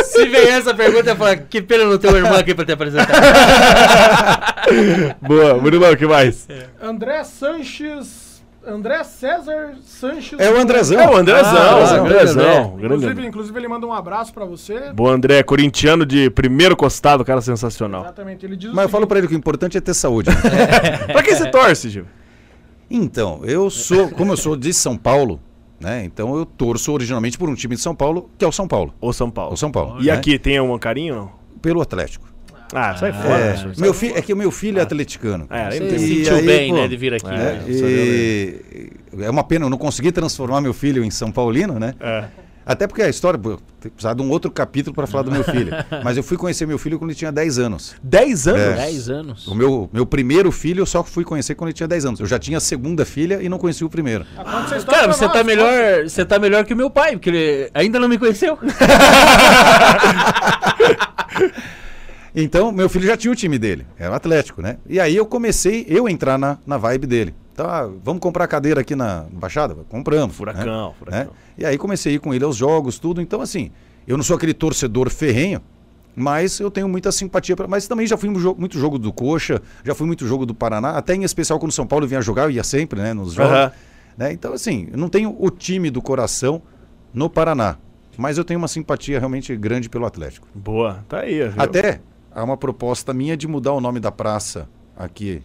Se 0.04 0.26
vem 0.26 0.48
essa 0.50 0.74
pergunta, 0.74 1.10
eu 1.10 1.16
falo, 1.16 1.36
que 1.48 1.62
pena 1.62 1.84
não 1.84 1.98
ter 1.98 2.12
um 2.12 2.16
irmão 2.16 2.34
aqui 2.36 2.54
pra 2.54 2.64
te 2.64 2.72
apresentar. 2.72 3.08
Boa, 5.20 5.54
Murilão, 5.54 5.92
o 5.92 5.96
que 5.96 6.06
mais? 6.06 6.46
André 6.82 7.24
Sanches. 7.24 8.28
André 8.66 9.02
César 9.04 9.70
Sanches. 9.86 10.38
É 10.38 10.50
o 10.50 10.56
Andrezão. 10.58 11.00
É 11.00 11.08
o 11.08 11.16
Andrezão, 11.16 11.56
Ah, 11.56 11.76
o 11.76 11.82
André, 11.82 11.96
Andrezão. 12.20 12.76
grande 12.76 12.94
Inclusive, 12.96 13.26
inclusive, 13.26 13.58
ele 13.58 13.68
manda 13.68 13.86
um 13.86 13.92
abraço 13.92 14.34
pra 14.34 14.44
você. 14.44 14.92
Boa, 14.92 15.12
André, 15.14 15.42
corintiano 15.42 16.04
de 16.04 16.28
primeiro 16.28 16.76
costado, 16.76 17.24
cara 17.24 17.40
sensacional. 17.40 18.02
Exatamente. 18.02 18.44
Ele 18.44 18.56
diz 18.56 18.70
Mas 18.74 18.82
eu 18.84 18.88
falo 18.90 19.06
pra 19.06 19.16
ele 19.18 19.28
que 19.28 19.34
o 19.34 19.38
importante 19.38 19.78
é 19.78 19.80
ter 19.80 19.94
saúde. 19.94 20.28
né? 20.28 20.36
Pra 21.10 21.22
quem 21.22 21.34
você 21.34 21.50
torce, 21.50 21.88
Gil? 21.88 22.04
Então, 22.90 23.40
eu 23.44 23.70
sou, 23.70 24.08
como 24.10 24.32
eu 24.32 24.36
sou 24.36 24.56
de 24.56 24.72
São 24.74 24.96
Paulo, 24.96 25.40
né? 25.80 26.04
Então 26.04 26.36
eu 26.36 26.44
torço 26.44 26.92
originalmente 26.92 27.38
por 27.38 27.48
um 27.48 27.54
time 27.54 27.74
de 27.76 27.80
São 27.80 27.94
Paulo, 27.94 28.28
que 28.36 28.44
é 28.44 28.48
o 28.48 28.52
São 28.52 28.66
Paulo. 28.66 28.92
Ou 29.00 29.12
São 29.12 29.30
Paulo? 29.30 29.52
O 29.54 29.56
São 29.56 29.70
Paulo. 29.70 30.02
E 30.02 30.06
né? 30.06 30.12
aqui, 30.12 30.38
tem 30.38 30.60
um 30.60 30.76
carinho 30.78 31.14
não? 31.14 31.30
Pelo 31.62 31.80
Atlético. 31.80 32.28
Ah, 32.72 32.94
sai 32.96 33.12
fora. 33.12 33.36
É, 33.36 33.56
senhor. 33.56 33.74
meu 33.78 33.92
fi, 33.94 34.12
é 34.12 34.22
que 34.22 34.32
o 34.32 34.36
meu 34.36 34.50
filho 34.50 34.78
é 34.78 34.82
atleticano. 34.82 35.46
É, 35.50 35.62
aí 35.62 35.72
Você 35.72 35.80
não 35.80 35.88
tem- 35.88 35.96
E 35.96 36.16
sentiu 36.16 36.36
aí, 36.36 36.46
bem, 36.46 36.70
pô, 36.70 36.76
né, 36.76 36.88
de 36.88 36.96
vir 36.96 37.14
aqui. 37.14 37.26
é. 37.26 37.30
né? 37.30 37.64
E 37.68 38.90
é 39.24 39.30
uma 39.30 39.42
pena, 39.42 39.64
eu 39.66 39.70
não 39.70 39.78
consegui 39.78 40.12
transformar 40.12 40.60
meu 40.60 40.72
filho 40.72 41.02
em 41.02 41.10
São 41.10 41.32
Paulino, 41.32 41.78
né? 41.80 41.94
É. 42.00 42.24
Até 42.70 42.86
porque 42.86 43.02
a 43.02 43.08
história, 43.08 43.36
tem 43.80 43.90
precisado 43.90 44.22
de 44.22 44.22
um 44.22 44.30
outro 44.30 44.48
capítulo 44.48 44.94
para 44.94 45.04
falar 45.04 45.24
do 45.24 45.32
meu 45.32 45.42
filho. 45.42 45.72
Mas 46.04 46.16
eu 46.16 46.22
fui 46.22 46.36
conhecer 46.36 46.66
meu 46.66 46.78
filho 46.78 47.00
quando 47.00 47.10
ele 47.10 47.18
tinha 47.18 47.32
10 47.32 47.58
anos. 47.58 47.96
10 48.00 48.46
anos? 48.46 48.60
É. 48.60 48.74
10 48.74 49.10
anos. 49.10 49.48
O 49.48 49.56
meu, 49.56 49.90
meu 49.92 50.06
primeiro 50.06 50.52
filho 50.52 50.82
eu 50.82 50.86
só 50.86 51.02
fui 51.02 51.24
conhecer 51.24 51.56
quando 51.56 51.70
ele 51.70 51.74
tinha 51.74 51.88
10 51.88 52.04
anos. 52.04 52.20
Eu 52.20 52.26
já 52.26 52.38
tinha 52.38 52.58
a 52.58 52.60
segunda 52.60 53.04
filha 53.04 53.42
e 53.42 53.48
não 53.48 53.58
conheci 53.58 53.84
o 53.84 53.90
primeiro. 53.90 54.24
Ah, 54.38 54.64
Cara, 54.86 55.12
você 55.12 55.24
nós, 55.24 55.32
tá 55.32 55.42
melhor, 55.42 56.04
você 56.04 56.24
tá 56.24 56.38
melhor 56.38 56.64
que 56.64 56.72
o 56.72 56.76
meu 56.76 56.88
pai, 56.88 57.14
porque 57.14 57.30
ele 57.30 57.70
ainda 57.74 57.98
não 57.98 58.08
me 58.08 58.16
conheceu. 58.16 58.56
Então, 62.32 62.70
meu 62.70 62.88
filho 62.88 63.08
já 63.08 63.16
tinha 63.16 63.32
o 63.32 63.34
time 63.34 63.58
dele, 63.58 63.84
era 63.98 64.12
o 64.12 64.14
Atlético, 64.14 64.62
né? 64.62 64.76
E 64.88 65.00
aí 65.00 65.16
eu 65.16 65.26
comecei, 65.26 65.84
eu 65.88 66.08
entrar 66.08 66.38
na, 66.38 66.58
na 66.64 66.78
vibe 66.78 67.08
dele. 67.08 67.34
Ah, 67.58 67.88
vamos 68.02 68.20
comprar 68.20 68.46
cadeira 68.46 68.80
aqui 68.80 68.94
na 68.96 69.26
Baixada? 69.32 69.74
Compramos. 69.88 70.34
Furacão, 70.34 70.88
né? 70.88 70.94
furacão. 70.98 71.24
Né? 71.24 71.28
E 71.58 71.64
aí 71.66 71.76
comecei 71.76 72.12
a 72.12 72.14
ir 72.16 72.18
com 72.18 72.32
ele 72.32 72.44
aos 72.44 72.56
jogos, 72.56 72.98
tudo. 72.98 73.20
Então, 73.20 73.40
assim, 73.42 73.70
eu 74.06 74.16
não 74.16 74.24
sou 74.24 74.36
aquele 74.36 74.54
torcedor 74.54 75.10
ferrenho, 75.10 75.60
mas 76.16 76.58
eu 76.58 76.70
tenho 76.70 76.88
muita 76.88 77.12
simpatia. 77.12 77.54
Pra... 77.54 77.68
Mas 77.68 77.86
também 77.86 78.06
já 78.06 78.16
fui 78.16 78.28
mu- 78.30 78.54
muito 78.58 78.78
jogo 78.78 78.98
do 78.98 79.12
Coxa, 79.12 79.60
já 79.84 79.94
fui 79.94 80.06
muito 80.06 80.26
jogo 80.26 80.46
do 80.46 80.54
Paraná, 80.54 80.92
até 80.92 81.14
em 81.14 81.22
especial 81.24 81.58
quando 81.58 81.70
o 81.70 81.74
São 81.74 81.86
Paulo 81.86 82.06
vinha 82.06 82.22
jogar, 82.22 82.44
eu 82.44 82.50
ia 82.50 82.64
sempre, 82.64 83.00
né, 83.00 83.12
nos 83.12 83.34
jogos. 83.34 83.52
Aham. 83.52 83.72
Né? 84.16 84.32
Então, 84.32 84.52
assim, 84.52 84.88
eu 84.90 84.98
não 84.98 85.08
tenho 85.08 85.34
o 85.38 85.50
time 85.50 85.90
do 85.90 86.00
coração 86.02 86.60
no 87.12 87.28
Paraná, 87.30 87.76
mas 88.18 88.38
eu 88.38 88.44
tenho 88.44 88.58
uma 88.58 88.68
simpatia 88.68 89.18
realmente 89.18 89.54
grande 89.56 89.88
pelo 89.88 90.04
Atlético. 90.06 90.46
Boa, 90.54 91.04
tá 91.08 91.20
aí. 91.20 91.46
viu? 91.48 91.62
Até 91.62 92.00
há 92.34 92.42
uma 92.44 92.56
proposta 92.56 93.12
minha 93.14 93.36
de 93.36 93.46
mudar 93.48 93.72
o 93.72 93.80
nome 93.80 93.98
da 94.00 94.10
praça 94.12 94.68
aqui, 94.96 95.42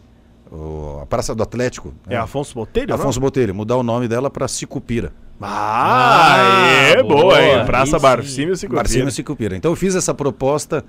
o- 0.51 0.99
a 1.01 1.05
Praça 1.05 1.33
do 1.35 1.41
Atlético. 1.43 1.93
É 2.07 2.11
né? 2.11 2.17
Afonso 2.17 2.53
Botelho? 2.55 2.93
Afonso 2.93 3.19
Botelho, 3.19 3.53
mudar 3.55 3.77
o 3.77 3.83
nome 3.83 4.07
dela 4.07 4.29
para 4.29 4.47
Sicupira. 4.47 5.11
Ah, 5.41 6.37
é 6.97 7.03
boa, 7.03 7.21
boa, 7.21 7.41
hein? 7.41 7.65
Praça 7.65 7.97
aí 7.97 8.01
Barcímio 8.01 8.55
Seguro. 8.55 8.77
Marcinho 8.77 9.11
Sicupira. 9.11 9.55
Então 9.55 9.71
eu 9.71 9.75
fiz 9.75 9.95
essa 9.95 10.13
proposta, 10.13 10.83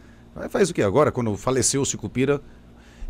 faz 0.50 0.70
o 0.70 0.74
que 0.74 0.82
agora? 0.82 1.10
Quando 1.10 1.36
faleceu 1.36 1.82
o 1.82 1.86
Sicupira, 1.86 2.40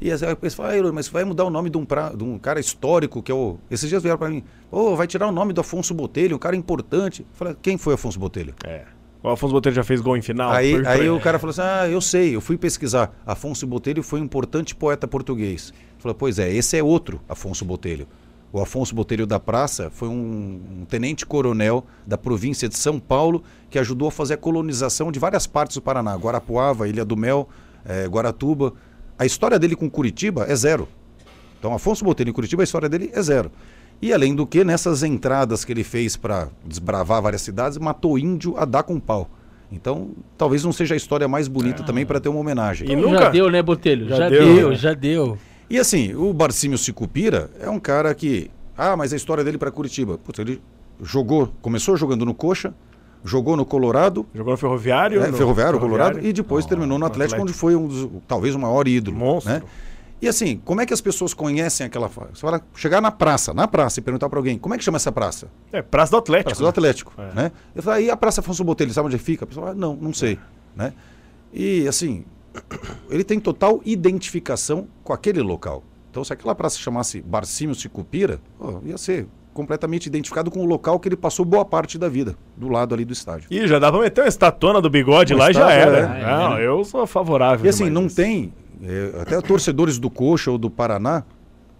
E 0.01 0.11
aí 0.13 0.19
a 0.31 0.37
pessoa 0.37 0.69
fala, 0.69 0.89
ah, 0.89 0.93
mas 0.93 1.09
vai 1.09 1.25
mudar 1.25 1.45
o 1.45 1.51
nome 1.51 1.71
de 1.71 1.79
um, 1.79 1.85
pra, 1.85 2.11
de 2.11 2.23
um 2.23 2.39
cara 2.39 2.61
histórico, 2.61 3.23
que 3.23 3.33
é 3.33 3.35
o. 3.35 3.59
Esses 3.71 3.89
dias 3.89 4.03
vieram 4.03 4.19
para 4.19 4.29
mim, 4.29 4.45
ô, 4.71 4.95
vai 4.95 5.07
tirar 5.07 5.27
o 5.27 5.33
nome 5.33 5.55
do 5.55 5.61
Afonso 5.63 5.95
Botelho, 5.95 6.37
um 6.37 6.39
cara 6.39 6.55
importante. 6.55 7.23
Eu 7.23 7.27
falei, 7.33 7.57
quem 7.63 7.79
foi 7.79 7.95
Afonso 7.95 8.19
Botelho? 8.19 8.55
É. 8.65 8.83
O 9.27 9.31
Afonso 9.31 9.53
Botelho 9.53 9.75
já 9.75 9.83
fez 9.83 10.01
gol 10.01 10.17
em 10.17 10.23
final. 10.23 10.53
Aí, 10.53 10.87
aí 10.87 11.11
o 11.11 11.19
cara 11.19 11.37
falou 11.37 11.51
assim: 11.51 11.61
Ah, 11.61 11.89
eu 11.89 12.01
sei, 12.01 12.37
eu 12.37 12.41
fui 12.41 12.57
pesquisar. 12.57 13.13
Afonso 13.27 13.67
Botelho 13.67 14.01
foi 14.01 14.21
um 14.21 14.25
importante 14.25 14.73
poeta 14.73 15.09
português. 15.09 15.75
Falou, 15.99 16.15
pois 16.15 16.39
é, 16.39 16.53
esse 16.53 16.77
é 16.77 16.83
outro 16.83 17.21
Afonso 17.29 17.65
Botelho. 17.65 18.07
O 18.53 18.61
Afonso 18.61 18.95
Botelho 18.95 19.27
da 19.27 19.41
Praça 19.41 19.91
foi 19.91 20.09
um, 20.09 20.61
um 20.81 20.85
tenente-coronel 20.85 21.85
da 22.07 22.17
província 22.17 22.69
de 22.69 22.79
São 22.79 23.01
Paulo 23.01 23.43
que 23.69 23.81
ajudou 23.81 24.07
a 24.07 24.13
fazer 24.13 24.35
a 24.35 24.37
colonização 24.37 25.11
de 25.11 25.19
várias 25.19 25.45
partes 25.45 25.77
do 25.77 25.83
Paraná. 25.83 26.15
Guarapuava, 26.15 26.89
Ilha 26.89 27.05
do 27.05 27.17
Mel, 27.17 27.49
eh, 27.85 28.07
Guaratuba. 28.07 28.75
A 29.19 29.27
história 29.27 29.59
dele 29.59 29.75
com 29.75 29.91
Curitiba 29.91 30.47
é 30.49 30.55
zero. 30.55 30.89
Então, 31.59 31.75
Afonso 31.75 32.05
Botelho 32.05 32.31
em 32.31 32.33
Curitiba, 32.33 32.63
a 32.63 32.65
história 32.65 32.89
dele 32.89 33.11
é 33.13 33.21
zero. 33.21 33.51
E 34.01 34.13
além 34.13 34.35
do 34.35 34.47
que, 34.47 34.63
nessas 34.63 35.03
entradas 35.03 35.65
que 35.65 35.73
ele 35.73 35.83
fez 35.85 36.17
para 36.17 36.49
desbravar 36.65 37.21
várias 37.23 37.43
cidades, 37.43 37.79
matou 37.79 38.19
índio 38.19 38.57
a 38.59 38.65
dar 38.65 38.83
com 38.83 39.01
pau. 39.01 39.29
Então, 39.73 40.11
talvez 40.39 40.63
não 40.63 40.73
seja 40.73 40.95
a 40.95 40.97
história 40.97 41.27
mais 41.27 41.49
bonita 41.49 41.83
também 41.83 42.07
para 42.07 42.21
ter 42.21 42.29
uma 42.29 42.39
homenagem. 42.39 42.89
E 42.89 42.93
Então 42.93 43.11
nunca- 43.11 43.25
Já 43.25 43.31
deu, 43.31 43.51
né, 43.51 43.63
Botelho? 43.63 44.09
Já 44.09 44.17
Já, 44.17 44.29
deu, 44.29 44.55
deu, 44.55 44.69
né? 44.71 44.75
já 44.77 44.95
deu. 44.95 45.39
E 45.69 45.79
assim, 45.79 46.15
o 46.15 46.33
Barcímio 46.33 46.79
Sicupira 46.79 47.51
é 47.61 47.69
um 47.69 47.81
cara 47.81 48.15
que. 48.15 48.49
Ah, 48.79 48.97
mas 48.97 49.13
a 49.13 49.17
história 49.17 49.43
dele 49.43 49.59
para 49.59 49.71
Curitiba. 49.71 50.19
Putz, 50.19 50.39
ele 50.39 50.61
jogou, 51.03 51.51
começou 51.61 51.97
jogando 51.97 52.25
no 52.25 52.33
Coxa, 52.35 52.73
jogou 53.25 53.57
no 53.57 53.65
Colorado, 53.65 54.25
Jogou 54.33 54.53
no 54.53 54.57
Ferroviário. 54.57 55.21
é, 55.23 55.27
no 55.31 55.37
Ferroviário, 55.37 55.81
Colorado, 55.81 56.09
Ferroviário. 56.11 56.29
e 56.31 56.33
depois 56.33 56.65
Oh, 56.65 56.69
terminou 56.69 56.99
no 56.99 57.07
Atlético, 57.07 57.43
onde 57.43 57.53
foi 57.53 57.75
um 57.75 57.89
dos, 57.89 58.09
talvez 58.29 58.55
o 58.55 58.59
maior 58.61 58.87
ídolo. 58.87 59.17
Monstro. 59.17 59.53
Né? 59.55 59.63
E 60.21 60.27
assim, 60.29 60.61
como 60.65 60.81
é 60.81 60.87
que 60.87 60.95
as 60.95 61.01
pessoas 61.01 61.35
conhecem 61.35 61.87
aquela. 61.87 62.09
fa- 62.09 62.29
Você 62.33 62.41
fala, 62.41 62.61
chegar 62.75 63.01
na 63.03 63.11
praça, 63.11 63.53
na 63.53 63.69
praça, 63.69 64.01
e 64.01 64.03
perguntar 64.03 64.29
para 64.31 64.39
alguém, 64.39 64.57
como 64.59 64.75
é 64.75 64.79
que 64.79 64.85
chama 64.85 64.97
essa 64.97 65.13
praça? 65.13 65.49
É, 65.73 65.83
Praça 65.83 66.11
do 66.13 66.17
Atlético. 66.17 66.49
Praça 66.51 66.63
do 66.63 66.69
Atlético. 66.69 67.13
É. 67.19 67.35
Né? 67.35 67.53
Eu 67.75 67.83
falei, 67.83 68.07
e 68.07 68.11
a 68.11 68.17
Praça 68.17 68.41
Afonso 68.41 68.65
Botelho, 68.65 68.93
sabe 68.93 69.09
onde 69.09 69.19
fica? 69.19 69.45
A 69.45 69.47
pessoa 69.47 69.67
fala, 69.67 69.79
não, 69.79 69.95
não 69.95 70.15
sei. 70.15 70.39
Né? 70.75 70.93
E 71.53 71.87
assim, 71.87 72.25
ele 73.11 73.25
tem 73.25 73.39
total 73.39 73.81
identificação 73.85 74.89
com 75.05 75.13
aquele 75.13 75.43
local. 75.43 75.83
Então, 76.11 76.25
se 76.25 76.33
aquela 76.33 76.55
praça 76.55 76.79
chamasse 76.79 77.21
Barcímio 77.21 77.75
Sicupira, 77.75 78.41
pô, 78.59 78.81
ia 78.85 78.97
ser 78.97 79.27
completamente 79.53 80.07
identificado 80.07 80.51
com 80.51 80.61
o 80.61 80.65
local 80.67 80.99
que 80.99 81.09
ele 81.09 81.17
passou 81.17 81.45
boa 81.45 81.65
parte 81.65 81.99
da 81.99 82.09
vida, 82.09 82.35
do 82.57 82.69
lado 82.69 82.95
ali 82.95 83.05
do 83.05 83.13
estádio. 83.13 83.49
Ih, 83.51 83.67
já 83.67 83.79
dá 83.79 83.91
pra 83.91 84.01
meter 84.01 84.23
uma 84.23 84.29
estatona 84.29 84.81
do 84.81 84.89
bigode 84.91 85.35
Uma 85.35 85.45
lá 85.45 85.51
e 85.51 85.55
já 85.55 85.71
era. 85.71 85.99
é. 86.19 86.25
Não, 86.25 86.59
eu 86.59 86.85
sou 86.85 87.07
favorável. 87.07 87.65
E 87.65 87.69
assim, 87.69 87.89
não 87.91 88.07
isso. 88.07 88.17
tem. 88.17 88.53
É, 88.83 89.21
até 89.23 89.41
torcedores 89.41 89.99
do 89.99 90.11
Coxa 90.11 90.51
ou 90.51 90.59
do 90.59 90.69
Paraná 90.71 91.23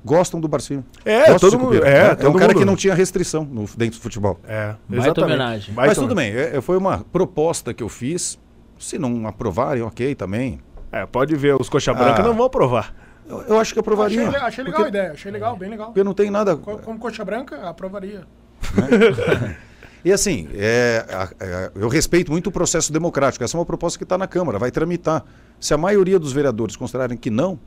gostam 0.05 0.41
do 0.41 0.47
Barcímio. 0.47 0.85
É, 1.05 1.31
Gostam 1.31 1.39
todo 1.39 1.51
do 1.53 1.59
mundo. 1.59 1.73
Sicupira, 1.75 1.91
É, 1.91 2.03
né? 2.03 2.09
é 2.09 2.13
um 2.13 2.17
todo 2.17 2.39
cara 2.39 2.53
mundo- 2.53 2.59
que 2.61 2.65
não 2.65 2.77
tinha 2.77 2.95
restrição 2.95 3.45
no- 3.45 3.67
dentro 3.77 3.99
do 3.99 4.03
futebol. 4.03 4.39
É, 4.47 4.75
Baita 4.89 5.05
exatamente. 5.05 5.23
homenagem. 5.25 5.75
Baita 5.75 5.89
Mas 5.91 5.99
tudo 5.99 6.13
homenagem. 6.13 6.51
bem, 6.51 6.59
é- 6.59 6.61
foi 6.61 6.77
uma 6.77 6.99
proposta 7.13 7.75
que 7.75 7.83
eu 7.83 7.89
fiz. 7.89 8.39
Se 8.79 8.99
não 8.99 9.27
aprovarem, 9.27 9.83
ok 9.83 10.15
também. 10.15 10.61
É, 10.93 11.05
pode 11.07 11.35
ver, 11.35 11.57
os 11.61 11.69
coxa 11.69 11.93
branca 11.93 12.23
Ah. 12.23 12.25
não 12.25 12.35
vão 12.35 12.47
aprovar. 12.47 12.95
Eu, 13.29 13.43
eu 13.43 13.59
acho 13.61 13.73
que 13.75 13.81
aprovaria. 13.81 14.29
Achei, 14.29 14.41
achei 14.41 14.65
legal 14.65 14.85
a 14.85 14.89
ideia, 14.89 15.13
achei 15.13 15.33
legal, 15.33 15.57
bem 15.57 15.69
legal. 15.71 15.87
Porque 15.87 16.05
não 16.05 16.15
tem 16.15 16.31
nada. 16.31 16.57
Co- 16.57 16.79
Como 16.79 16.99
coxa 17.01 17.25
branca, 17.25 17.69
aprovaria. 17.69 18.23
E 20.05 20.13
assim, 20.13 20.49
é, 20.55 21.05
é, 21.41 21.71
eu 21.75 21.89
respeito 21.89 22.31
muito 22.31 22.47
o 22.49 22.53
processo 22.53 22.93
democrático. 22.93 23.43
Essa 23.45 23.57
é 23.57 23.59
uma 23.61 23.67
proposta 23.67 23.99
que 23.99 24.05
está 24.05 24.17
na 24.17 24.27
Câmara, 24.27 24.59
vai 24.59 24.71
tramitar. 24.71 25.25
Se 25.59 25.75
a 25.75 25.79
maioria 25.79 26.19
dos 26.19 26.33
vereadores 26.33 26.77
considerarem 26.77 27.17
que 27.17 27.31
não, 27.31 27.59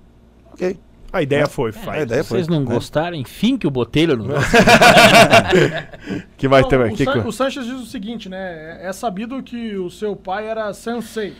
ok. 0.53 0.79
A 1.11 1.23
ideia 1.23 1.47
foi, 1.47 1.71
A 1.71 1.73
faz. 1.73 2.03
ideia 2.03 2.21
Se 2.23 2.29
vocês 2.29 2.45
foi, 2.47 2.55
não 2.55 2.63
né? 2.63 2.71
gostarem, 2.75 3.21
enfim 3.21 3.57
que 3.57 3.65
o 3.65 3.71
Botelho 3.71 4.15
não 4.15 4.27
gosta. 4.29 4.57
Que 6.37 6.47
vai 6.47 6.61
Não, 6.61 6.69
ter 6.69 6.79
o, 6.79 6.83
aqui. 6.83 7.03
San- 7.03 7.25
o 7.25 7.31
Sanches 7.31 7.65
diz 7.65 7.75
o 7.81 7.85
seguinte, 7.85 8.29
né? 8.29 8.79
É 8.81 8.93
sabido 8.93 9.41
que 9.43 9.75
o 9.75 9.89
seu 9.89 10.15
pai 10.15 10.47
era 10.47 10.71
sensei. 10.73 11.33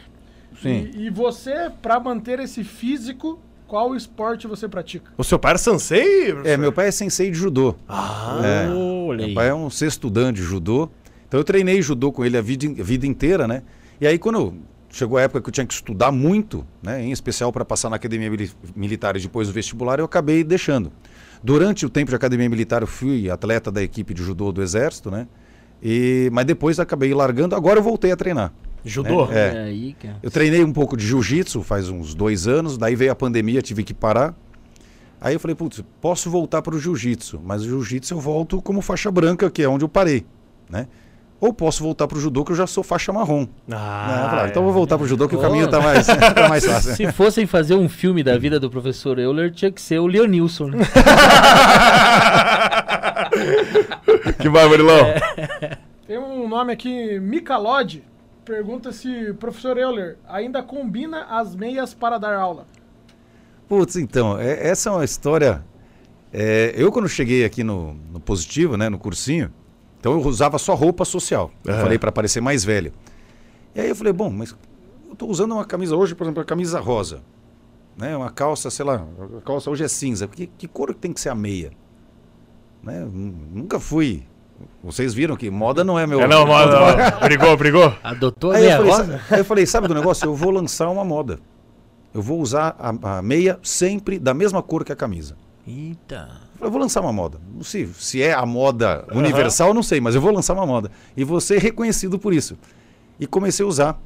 Sim. 0.61 0.89
E, 0.93 1.05
e 1.05 1.09
você, 1.09 1.71
pra 1.81 1.99
manter 1.99 2.39
esse 2.39 2.63
físico, 2.63 3.39
qual 3.69 3.95
esporte 3.95 4.47
você 4.47 4.67
pratica? 4.67 5.11
O 5.15 5.23
seu 5.23 5.37
pai 5.37 5.51
era 5.51 5.59
sensei? 5.59 6.31
É, 6.43 6.57
meu 6.57 6.71
pai 6.73 6.87
é 6.87 6.91
sensei 6.91 7.29
de 7.29 7.37
judô. 7.37 7.75
Ah, 7.87 8.41
É. 8.43 8.69
Olha 8.69 9.21
aí. 9.21 9.27
Meu 9.27 9.35
pai 9.35 9.49
é 9.49 9.53
um 9.53 9.69
sexto 9.69 10.09
dan 10.09 10.33
de 10.33 10.41
judô. 10.41 10.89
Então 11.27 11.39
eu 11.39 11.43
treinei 11.43 11.79
judô 11.81 12.11
com 12.11 12.25
ele 12.25 12.35
a 12.37 12.41
vida, 12.41 12.65
a 12.67 12.83
vida 12.83 13.05
inteira, 13.05 13.47
né? 13.47 13.61
E 14.01 14.07
aí 14.07 14.17
quando 14.17 14.39
eu- 14.39 14.53
chegou 14.89 15.19
a 15.19 15.21
época 15.21 15.39
que 15.41 15.49
eu 15.49 15.53
tinha 15.53 15.65
que 15.67 15.73
estudar 15.73 16.11
muito, 16.11 16.65
né? 16.81 17.03
Em 17.03 17.11
especial 17.11 17.51
para 17.53 17.63
passar 17.63 17.89
na 17.91 17.95
academia 17.97 18.29
mili- 18.31 18.51
militar 18.75 19.15
e 19.15 19.19
depois 19.21 19.47
do 19.47 19.53
vestibular, 19.53 19.99
eu 19.99 20.05
acabei 20.05 20.43
deixando. 20.43 20.91
Durante 21.43 21.85
o 21.85 21.89
tempo 21.89 22.09
de 22.09 22.15
academia 22.15 22.49
militar 22.49 22.81
eu 22.81 22.87
fui 22.87 23.29
atleta 23.29 23.71
da 23.71 23.83
equipe 23.83 24.13
de 24.15 24.23
judô 24.23 24.51
do 24.51 24.63
exército, 24.63 25.11
né? 25.11 25.27
E, 25.81 26.29
mas 26.33 26.45
depois 26.45 26.79
acabei 26.79 27.13
largando. 27.13 27.55
Agora 27.55 27.77
eu 27.79 27.83
voltei 27.83 28.11
a 28.11 28.15
treinar. 28.17 28.51
Judô? 28.85 29.25
É. 29.31 29.49
Olha 29.49 29.63
aí, 29.63 29.93
cara. 29.93 30.17
Eu 30.21 30.31
treinei 30.31 30.63
um 30.63 30.71
pouco 30.73 30.95
de 30.95 31.05
jiu-jitsu 31.05 31.61
faz 31.63 31.89
uns 31.89 32.13
dois 32.13 32.47
anos, 32.47 32.77
daí 32.77 32.95
veio 32.95 33.11
a 33.11 33.15
pandemia, 33.15 33.61
tive 33.61 33.83
que 33.83 33.93
parar. 33.93 34.33
Aí 35.21 35.33
eu 35.33 35.39
falei, 35.39 35.55
putz, 35.55 35.83
posso 35.99 36.29
voltar 36.29 36.61
para 36.61 36.73
o 36.75 36.79
jiu-jitsu, 36.79 37.41
mas 37.43 37.61
o 37.63 37.65
jiu-jitsu 37.67 38.13
eu 38.13 38.19
volto 38.19 38.61
como 38.61 38.81
faixa 38.81 39.11
branca, 39.11 39.49
que 39.51 39.61
é 39.61 39.67
onde 39.67 39.83
eu 39.83 39.89
parei, 39.89 40.25
né? 40.69 40.87
Ou 41.41 41.53
posso 41.53 41.81
voltar 41.83 42.05
para 42.05 42.17
o 42.17 42.21
judô, 42.21 42.43
que 42.43 42.51
eu 42.51 42.55
já 42.55 42.67
sou 42.67 42.83
faixa 42.83 43.13
marrom. 43.13 43.47
Ah, 43.71 44.27
falei, 44.29 44.45
é. 44.45 44.47
então 44.49 44.61
eu 44.61 44.65
vou 44.65 44.73
voltar 44.73 44.97
para 44.97 45.05
o 45.05 45.07
judô, 45.07 45.27
que 45.27 45.35
o 45.35 45.39
Oh. 45.39 45.41
caminho 45.41 45.69
tá 45.69 45.79
mais, 45.79 46.05
tá 46.35 46.49
mais 46.49 46.65
fácil. 46.65 46.95
Se 46.95 47.09
fossem 47.13 47.45
fazer 47.45 47.75
um 47.75 47.87
filme 47.87 48.23
da 48.23 48.37
vida 48.37 48.59
do 48.59 48.69
professor 48.69 49.17
Euler, 49.17 49.49
tinha 49.51 49.71
que 49.71 49.81
ser 49.81 49.99
o 49.99 50.07
Leonilson. 50.07 50.67
Né? 50.67 50.77
Que 54.39 54.49
vai, 54.49 54.67
Murilão? 54.67 55.05
Tem 56.07 56.17
um 56.17 56.47
nome 56.47 56.73
aqui, 56.73 57.19
Micalode. 57.19 58.03
Pergunta 58.49 58.91
se 58.91 59.29
o 59.29 59.35
professor 59.35 59.77
Euler 59.77 60.17
ainda 60.27 60.63
combina 60.63 61.23
as 61.25 61.55
meias 61.55 61.93
para 61.93 62.17
dar 62.17 62.35
aula. 62.35 62.65
Putz, 63.67 63.95
então, 63.95 64.39
é- 64.39 64.67
essa 64.69 64.89
é 64.89 64.91
uma 64.91 65.05
história. 65.05 65.63
é, 66.33 66.73
eu, 66.75 66.91
quando 66.91 67.07
cheguei 67.07 67.45
aqui 67.45 67.63
no, 67.63 67.93
no 68.11 68.19
Positivo, 68.19 68.75
né, 68.75 68.89
no 68.89 68.97
cursinho, 68.97 69.53
então 69.99 70.13
eu 70.13 70.19
usava 70.25 70.57
só 70.57 70.73
roupa 70.73 71.05
social. 71.05 71.51
Eu 71.63 71.73
Aham. 71.73 71.81
falei 71.83 71.99
para 71.99 72.11
parecer 72.11 72.41
mais 72.41 72.63
velho. 72.65 72.91
E 73.75 73.81
aí 73.81 73.89
eu 73.89 73.95
falei, 73.95 74.11
bom, 74.11 74.31
mas 74.31 74.55
eu 75.07 75.15
tô 75.15 75.27
usando 75.27 75.51
uma 75.51 75.63
camisa 75.65 75.95
hoje, 75.95 76.15
por 76.15 76.23
exemplo, 76.23 76.41
a 76.41 76.45
camisa 76.45 76.79
rosa. 76.79 77.21
Né, 77.95 78.17
uma 78.17 78.31
calça, 78.31 78.71
sei 78.71 78.83
lá, 78.83 79.05
a 79.37 79.41
calça 79.41 79.69
hoje 79.69 79.83
é 79.83 79.87
cinza. 79.87 80.27
Que, 80.27 80.47
que 80.47 80.67
cor 80.67 80.87
que 80.91 80.99
tem 80.99 81.13
que 81.13 81.21
ser 81.21 81.29
a 81.29 81.35
meia? 81.35 81.69
Né, 82.81 83.07
nunca 83.13 83.79
fui. 83.79 84.23
Vocês 84.83 85.13
viram 85.13 85.35
que 85.35 85.49
moda 85.49 85.83
não 85.83 85.97
é 85.99 86.05
meu. 86.07 86.21
É, 86.21 86.27
não, 86.27 86.45
mano, 86.47 86.71
não. 86.71 87.19
Brigou, 87.21 87.55
brigou? 87.57 87.93
Adotou 88.03 88.51
a 88.51 88.55
Aí 88.55 88.63
eu, 88.63 88.67
meia 88.67 88.77
falei, 88.77 88.91
rosa? 88.91 89.17
sa- 89.27 89.35
aí 89.35 89.41
eu 89.41 89.45
falei, 89.45 89.65
sabe 89.65 89.87
do 89.87 89.93
negócio? 89.93 90.25
Eu 90.25 90.35
vou 90.35 90.51
lançar 90.51 90.89
uma 90.89 91.03
moda. 91.05 91.39
Eu 92.13 92.21
vou 92.21 92.39
usar 92.41 92.75
a, 92.79 93.17
a 93.17 93.21
meia 93.21 93.59
sempre 93.61 94.17
da 94.17 94.33
mesma 94.33 94.61
cor 94.63 94.83
que 94.83 94.91
a 94.91 94.95
camisa. 94.95 95.35
Eita. 95.67 96.15
Eu 96.53 96.57
falei, 96.57 96.67
eu 96.67 96.71
vou 96.71 96.81
lançar 96.81 97.01
uma 97.01 97.13
moda. 97.13 97.39
Não 97.53 97.63
sei 97.63 97.87
se 97.97 98.21
é 98.21 98.33
a 98.33 98.45
moda 98.45 99.05
universal, 99.13 99.67
eu 99.69 99.73
não 99.73 99.83
sei, 99.83 100.01
mas 100.01 100.15
eu 100.15 100.21
vou 100.21 100.31
lançar 100.31 100.53
uma 100.53 100.65
moda. 100.65 100.89
E 101.15 101.23
vou 101.23 101.39
ser 101.39 101.59
reconhecido 101.61 102.17
por 102.17 102.33
isso. 102.33 102.57
E 103.19 103.27
comecei 103.27 103.63
a 103.65 103.69
usar. 103.69 104.01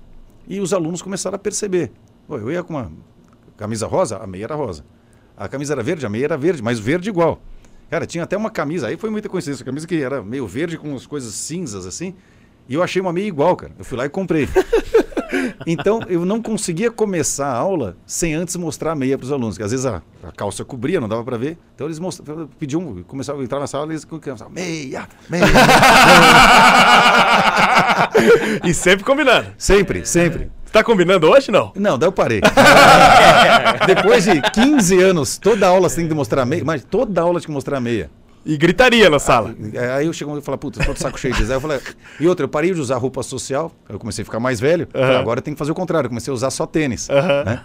E 0.47 0.59
os 0.59 0.73
alunos 0.73 1.01
começaram 1.01 1.35
a 1.35 1.39
perceber. 1.39 1.91
Pô, 2.27 2.37
eu 2.37 2.51
ia 2.51 2.61
com 2.63 2.73
uma 2.73 2.91
camisa 3.55 3.87
rosa, 3.87 4.17
a 4.17 4.27
meia 4.27 4.43
era 4.43 4.55
rosa. 4.55 4.83
A 5.37 5.47
camisa 5.47 5.73
era 5.73 5.81
verde, 5.81 6.05
a 6.05 6.09
meia 6.09 6.25
era 6.25 6.37
verde, 6.37 6.61
mas 6.61 6.77
verde 6.79 7.09
igual. 7.09 7.39
Cara, 7.93 8.07
tinha 8.07 8.23
até 8.23 8.35
uma 8.35 8.49
camisa, 8.49 8.87
aí 8.87 8.97
foi 8.97 9.11
muita 9.11 9.29
coincidência, 9.29 9.61
uma 9.61 9.67
camisa 9.67 9.85
que 9.85 10.01
era 10.01 10.23
meio 10.23 10.47
verde 10.47 10.79
com 10.79 10.89
umas 10.89 11.05
coisas 11.05 11.31
cinzas 11.31 11.85
assim. 11.85 12.15
E 12.67 12.73
eu 12.73 12.81
achei 12.81 12.99
uma 12.99 13.13
meia 13.13 13.27
igual, 13.27 13.55
cara. 13.55 13.71
Eu 13.77 13.85
fui 13.85 13.95
lá 13.95 14.07
e 14.07 14.09
comprei. 14.09 14.49
Então, 15.65 15.99
eu 16.07 16.23
não 16.25 16.41
conseguia 16.41 16.91
começar 16.91 17.47
a 17.47 17.55
aula 17.55 17.97
sem 18.05 18.35
antes 18.35 18.55
mostrar 18.55 18.91
a 18.91 18.95
meia 18.95 19.17
para 19.17 19.25
os 19.25 19.31
alunos, 19.31 19.57
que 19.57 19.63
às 19.63 19.71
vezes 19.71 19.85
a, 19.85 20.01
a 20.21 20.31
calça 20.31 20.63
cobria, 20.63 21.01
não 21.01 21.09
dava 21.09 21.23
para 21.23 21.37
ver. 21.37 21.57
Então, 21.73 21.87
eles 21.87 21.97
mostravam, 21.97 22.47
pediam, 22.59 23.03
começavam 23.03 23.41
a 23.41 23.43
entrar 23.43 23.59
na 23.59 23.65
sala, 23.65 23.91
eles 23.91 24.05
começavam, 24.05 24.53
meia, 24.53 25.07
meia. 25.29 25.45
E 28.63 28.73
sempre 28.73 29.03
combinando. 29.03 29.47
sempre, 29.57 30.05
sempre. 30.05 30.51
Tá 30.73 30.83
combinando 30.83 31.29
hoje, 31.29 31.51
não? 31.51 31.71
Não, 31.75 31.99
daí 31.99 32.07
eu 32.07 32.11
parei. 32.11 32.41
Depois 33.85 34.23
de 34.23 34.41
15 34.41 34.99
anos, 35.01 35.37
toda 35.37 35.67
aula 35.67 35.87
você 35.87 35.97
tem 35.97 36.07
que 36.07 36.15
mostrar 36.15 36.41
a 36.41 36.45
meia, 36.47 36.63
mas 36.65 36.83
toda 36.83 37.21
aula 37.21 37.39
tinha 37.39 37.45
que 37.47 37.51
mostrar 37.53 37.77
a 37.77 37.79
meia. 37.79 38.09
E 38.43 38.57
gritaria 38.57 39.07
na 39.07 39.19
sala. 39.19 39.55
É, 39.71 39.91
Aí 39.93 40.07
eu 40.07 40.11
chego 40.11 40.35
e 40.35 40.41
falo, 40.41 40.57
puta, 40.57 40.81
eu 40.81 40.85
tô 40.87 40.93
de 40.93 40.99
saco 40.99 41.17
cheio 41.19 41.33
disso. 41.35 41.49
Aí 41.51 41.55
eu 41.55 41.61
falei, 41.61 41.79
e 42.19 42.27
outra, 42.27 42.43
eu 42.43 42.49
parei 42.49 42.73
de 42.73 42.79
usar 42.81 42.97
roupa 42.97 43.21
social, 43.21 43.71
eu 43.87 43.99
comecei 43.99 44.23
a 44.23 44.25
ficar 44.25 44.39
mais 44.39 44.59
velho, 44.59 44.87
falei, 44.91 45.15
agora 45.15 45.41
tem 45.43 45.53
que 45.53 45.57
fazer 45.59 45.71
o 45.71 45.75
contrário, 45.75 46.07
eu 46.07 46.09
comecei 46.09 46.31
a 46.31 46.33
usar 46.33 46.49
só 46.49 46.65
tênis. 46.65 47.07
né? 47.07 47.61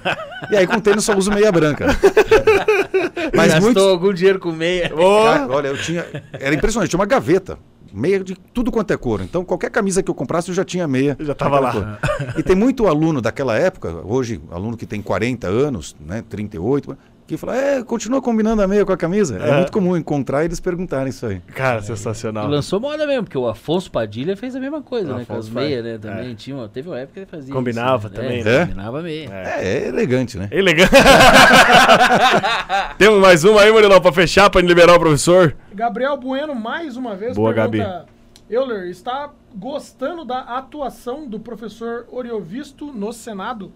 E 0.51 0.56
aí 0.56 0.66
com 0.66 0.78
tênis 0.78 1.02
só 1.02 1.16
uso 1.16 1.32
meia 1.32 1.51
branca. 1.51 1.86
Mas 3.35 3.48
Gastou 3.48 3.60
muitos. 3.62 3.82
algum 3.82 4.12
dinheiro 4.12 4.39
com 4.39 4.52
meia. 4.52 4.90
Cara, 5.24 5.48
olha, 5.48 5.68
eu 5.68 5.78
tinha. 5.78 6.05
Era 6.32 6.55
impressionante, 6.55 6.90
tinha 6.90 7.01
uma 7.01 7.06
gaveta. 7.06 7.59
Meia 7.98 8.22
de 8.22 8.36
tudo 8.54 8.70
quanto 8.70 8.92
é 8.92 8.96
cor. 8.96 9.20
Então, 9.20 9.44
qualquer 9.44 9.70
camisa 9.70 10.02
que 10.02 10.10
eu 10.10 10.14
comprasse, 10.14 10.48
eu 10.48 10.54
já 10.54 10.64
tinha 10.64 10.86
meia. 10.86 11.16
Já 11.18 11.34
tava 11.34 11.60
daquela 11.60 11.84
lá. 11.84 11.98
cor. 11.98 12.38
E 12.38 12.42
tem 12.42 12.54
muito 12.54 12.86
aluno 12.86 13.20
daquela 13.20 13.56
época, 13.56 13.90
hoje, 14.04 14.40
aluno 14.50 14.76
que 14.76 14.86
tem 14.86 15.02
40 15.02 15.48
anos, 15.48 15.96
né, 16.00 16.22
38, 16.28 16.96
que 17.28 17.36
fala, 17.36 17.55
é, 17.56 17.82
continua 17.84 18.22
combinando 18.22 18.62
a 18.62 18.66
meia 18.66 18.84
com 18.86 18.92
a 18.92 18.96
camisa. 18.96 19.38
É, 19.38 19.50
É. 19.50 19.56
muito 19.59 19.70
comum 19.70 19.94
encontrar 19.96 20.42
e 20.42 20.46
eles 20.46 20.59
perguntarem 20.59 21.10
isso 21.10 21.26
aí. 21.26 21.40
Cara, 21.55 21.80
E 21.80 21.82
sensacional. 21.82 22.48
lançou 22.48 22.80
moda 22.80 23.06
mesmo, 23.06 23.24
porque 23.24 23.36
o 23.36 23.46
Afonso 23.46 23.90
Padilha 23.92 24.34
fez 24.36 24.56
a 24.56 24.60
mesma 24.60 24.80
coisa, 24.82 25.09
né? 25.14 25.24
Com 25.26 25.34
as 25.34 25.40
Afonso 25.46 25.52
meias, 25.55 25.84
né? 25.84 25.98
Também 25.98 26.34
tinha, 26.34 26.56
uma- 26.56 26.68
teve 26.68 26.88
uma 26.88 26.98
época 26.98 27.12
que 27.14 27.18
ele 27.20 27.26
fazia 27.26 27.55
Combinava 27.55 28.06
isso, 28.09 28.16
também, 28.16 28.40
É, 28.40 28.44
né? 28.44 28.60
Combinava 28.66 29.02
meia. 29.02 29.28
É. 29.30 29.62
É, 29.62 29.78
é 29.84 29.88
elegante, 29.88 30.38
né? 30.38 30.48
Elegante. 30.50 30.90
Temos 32.98 33.20
mais 33.20 33.44
uma 33.44 33.60
aí, 33.60 33.70
Murilão, 33.70 34.00
pra 34.00 34.12
fechar, 34.12 34.50
pra 34.50 34.60
liberar 34.60 34.96
o 34.96 34.98
professor. 34.98 35.55
Gabriel 35.74 36.16
Bueno, 36.16 36.55
mais 36.55 36.96
uma 36.96 37.14
vez, 37.14 37.36
Boa, 37.36 37.52
pergunta... 37.52 38.06
Euler, 38.50 38.88
está 38.88 39.30
gostando 39.55 40.24
da 40.24 40.38
atuação 40.40 41.28
do 41.28 41.38
professor 41.38 42.06
Oriovisto 42.10 42.86
no 42.86 43.12
Senado? 43.12 43.70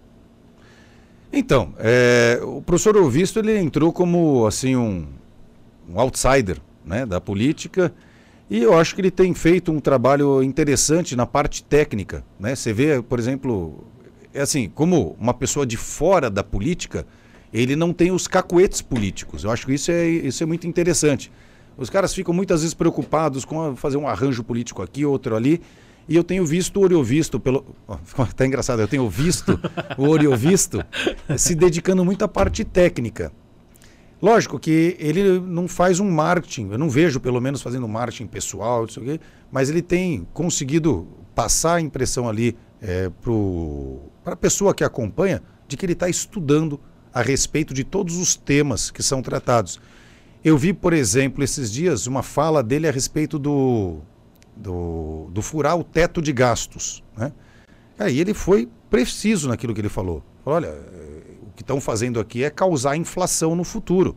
Então, 1.32 1.72
é, 1.78 2.38
o 2.42 2.60
professor 2.60 2.96
Ovisto 2.96 3.38
ele 3.38 3.59
entrou 3.59 3.92
como 3.92 4.46
assim 4.46 4.76
um, 4.76 5.06
um 5.88 5.98
outsider 5.98 6.59
né, 6.84 7.06
da 7.06 7.20
política 7.20 7.92
e 8.50 8.62
eu 8.62 8.78
acho 8.78 8.94
que 8.94 9.00
ele 9.00 9.10
tem 9.10 9.32
feito 9.32 9.72
um 9.72 9.80
trabalho 9.80 10.42
interessante 10.42 11.16
na 11.16 11.24
parte 11.24 11.64
técnica. 11.64 12.22
Né? 12.38 12.54
Você 12.54 12.70
vê, 12.70 13.00
por 13.00 13.18
exemplo, 13.18 13.82
é 14.34 14.42
assim, 14.42 14.68
como 14.68 15.16
uma 15.18 15.32
pessoa 15.32 15.64
de 15.64 15.78
fora 15.78 16.28
da 16.28 16.44
política, 16.44 17.06
ele 17.50 17.74
não 17.74 17.94
tem 17.94 18.10
os 18.10 18.28
cacuetes 18.28 18.82
políticos. 18.82 19.44
Eu 19.44 19.50
acho 19.50 19.64
que 19.64 19.72
isso 19.72 19.90
é, 19.90 20.06
isso 20.06 20.42
é 20.42 20.46
muito 20.46 20.66
interessante. 20.66 21.32
Os 21.78 21.88
caras 21.88 22.14
ficam 22.14 22.34
muitas 22.34 22.60
vezes 22.60 22.74
preocupados 22.74 23.46
com 23.46 23.74
fazer 23.74 23.96
um 23.96 24.06
arranjo 24.06 24.44
político 24.44 24.82
aqui, 24.82 25.06
outro 25.06 25.34
ali. 25.34 25.62
E 26.08 26.16
eu 26.16 26.24
tenho 26.24 26.44
visto 26.44 26.78
o 26.78 26.82
Oriovisto, 26.82 27.38
pelo. 27.38 27.64
ficou 28.04 28.24
até 28.24 28.46
engraçado, 28.46 28.80
eu 28.80 28.88
tenho 28.88 29.08
visto 29.08 29.58
o 29.96 30.08
Oriovisto 30.08 30.84
se 31.36 31.54
dedicando 31.54 32.04
muito 32.04 32.24
à 32.24 32.28
parte 32.28 32.64
técnica. 32.64 33.32
Lógico 34.20 34.58
que 34.58 34.96
ele 35.00 35.40
não 35.40 35.66
faz 35.66 35.98
um 35.98 36.08
marketing, 36.08 36.70
eu 36.70 36.78
não 36.78 36.88
vejo 36.88 37.18
pelo 37.18 37.40
menos 37.40 37.60
fazendo 37.60 37.88
marketing 37.88 38.26
pessoal, 38.26 38.82
não 38.82 38.88
sei 38.88 39.02
o 39.02 39.06
quê, 39.06 39.20
mas 39.50 39.68
ele 39.68 39.82
tem 39.82 40.26
conseguido 40.32 41.08
passar 41.34 41.76
a 41.76 41.80
impressão 41.80 42.28
ali 42.28 42.56
para 44.22 44.34
a 44.34 44.36
pessoa 44.36 44.74
que 44.74 44.84
acompanha 44.84 45.42
de 45.66 45.76
que 45.76 45.84
ele 45.84 45.92
está 45.92 46.08
estudando 46.08 46.78
a 47.12 47.20
respeito 47.20 47.74
de 47.74 47.84
todos 47.84 48.16
os 48.16 48.36
temas 48.36 48.90
que 48.90 49.02
são 49.02 49.22
tratados. 49.22 49.80
Eu 50.44 50.56
vi, 50.56 50.72
por 50.72 50.92
exemplo, 50.92 51.42
esses 51.44 51.70
dias 51.70 52.06
uma 52.06 52.22
fala 52.22 52.62
dele 52.62 52.88
a 52.88 52.92
respeito 52.92 53.38
do, 53.38 54.00
do, 54.56 55.28
do 55.30 55.42
furar 55.42 55.76
o 55.76 55.84
teto 55.84 56.20
de 56.20 56.32
gastos. 56.32 57.02
Né? 57.16 57.32
Aí 57.98 58.18
ele 58.20 58.34
foi 58.34 58.68
preciso 58.90 59.48
naquilo 59.48 59.74
que 59.74 59.80
ele 59.80 59.88
falou. 59.88 60.22
Falou, 60.44 60.56
olha, 60.58 60.66
eh, 60.66 61.22
o 61.42 61.52
que 61.54 61.62
estão 61.62 61.80
fazendo 61.80 62.20
aqui 62.20 62.44
é 62.44 62.50
causar 62.50 62.96
inflação 62.96 63.54
no 63.54 63.64
futuro. 63.64 64.16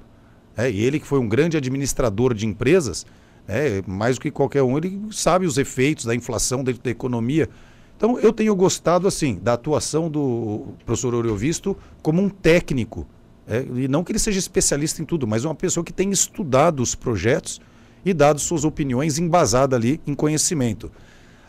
É, 0.58 0.70
e 0.72 0.82
ele 0.82 1.00
que 1.00 1.06
foi 1.06 1.20
um 1.20 1.28
grande 1.28 1.58
administrador 1.58 2.34
de 2.34 2.46
empresas, 2.46 3.06
né, 3.48 3.84
mais 3.86 4.16
do 4.16 4.22
que 4.22 4.32
qualquer 4.32 4.64
um, 4.64 4.78
ele 4.78 5.02
sabe 5.12 5.46
os 5.46 5.58
efeitos 5.58 6.06
da 6.06 6.16
inflação 6.16 6.64
dentro 6.64 6.82
da 6.82 6.90
economia. 6.90 7.50
Então 7.98 8.20
eu 8.20 8.32
tenho 8.32 8.56
gostado 8.56 9.08
assim 9.08 9.40
da 9.42 9.54
atuação 9.54 10.10
do 10.10 10.74
professor 10.86 11.14
Oriovisto 11.14 11.78
como 12.02 12.22
um 12.22 12.30
técnico. 12.30 13.06
é, 13.48 13.66
e 13.76 13.88
não 13.88 14.04
que 14.04 14.12
ele 14.12 14.20
seja 14.20 14.40
especialista 14.40 15.02
em 15.02 15.06
tudo, 15.06 15.28
mas 15.28 15.46
uma 15.46 15.56
pessoa 15.56 15.84
que 15.84 15.94
tem 15.94 16.10
estudado 16.10 16.82
os 16.82 16.96
projetos 16.96 17.62
e 18.06 18.14
dado 18.14 18.40
suas 18.40 18.64
opiniões 18.64 19.18
embasada 19.18 19.76
ali 19.76 20.00
em 20.06 20.14
conhecimento. 20.14 20.92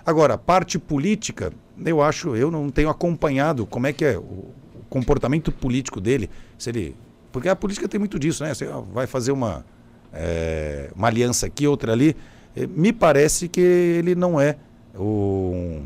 Agora, 0.05 0.39
parte 0.39 0.79
política, 0.79 1.53
eu 1.85 2.03
acho, 2.03 2.35
eu 2.35 2.51
não 2.51 2.71
tenho 2.71 2.89
acompanhado 2.89 3.67
como 3.67 3.87
é 3.87 3.93
que 3.93 4.05
é 4.05 4.17
o, 4.17 4.47
comportamento 4.89 5.51
político 5.51 6.01
dele, 6.01 6.31
se 6.57 6.71
ele, 6.71 6.97
porque 7.33 7.49
a 7.49 7.57
política 7.57 7.89
tem 7.89 7.99
muito 7.99 8.19
disso, 8.19 8.45
né? 8.45 8.55
Você 8.55 8.67
ó, 8.67 8.81
vai 8.81 9.07
fazer 9.07 9.33
uma 9.33 9.65
é, 10.13 10.91
uma 10.95 11.09
aliança 11.09 11.47
aqui, 11.47 11.67
outra 11.67 11.93
ali. 11.93 12.17
Eh, 12.55 12.67
Me 12.67 12.93
parece 12.93 13.49
que 13.49 13.61
ele 13.61 14.15
não 14.15 14.41
é 14.41 14.57
o 14.95 15.83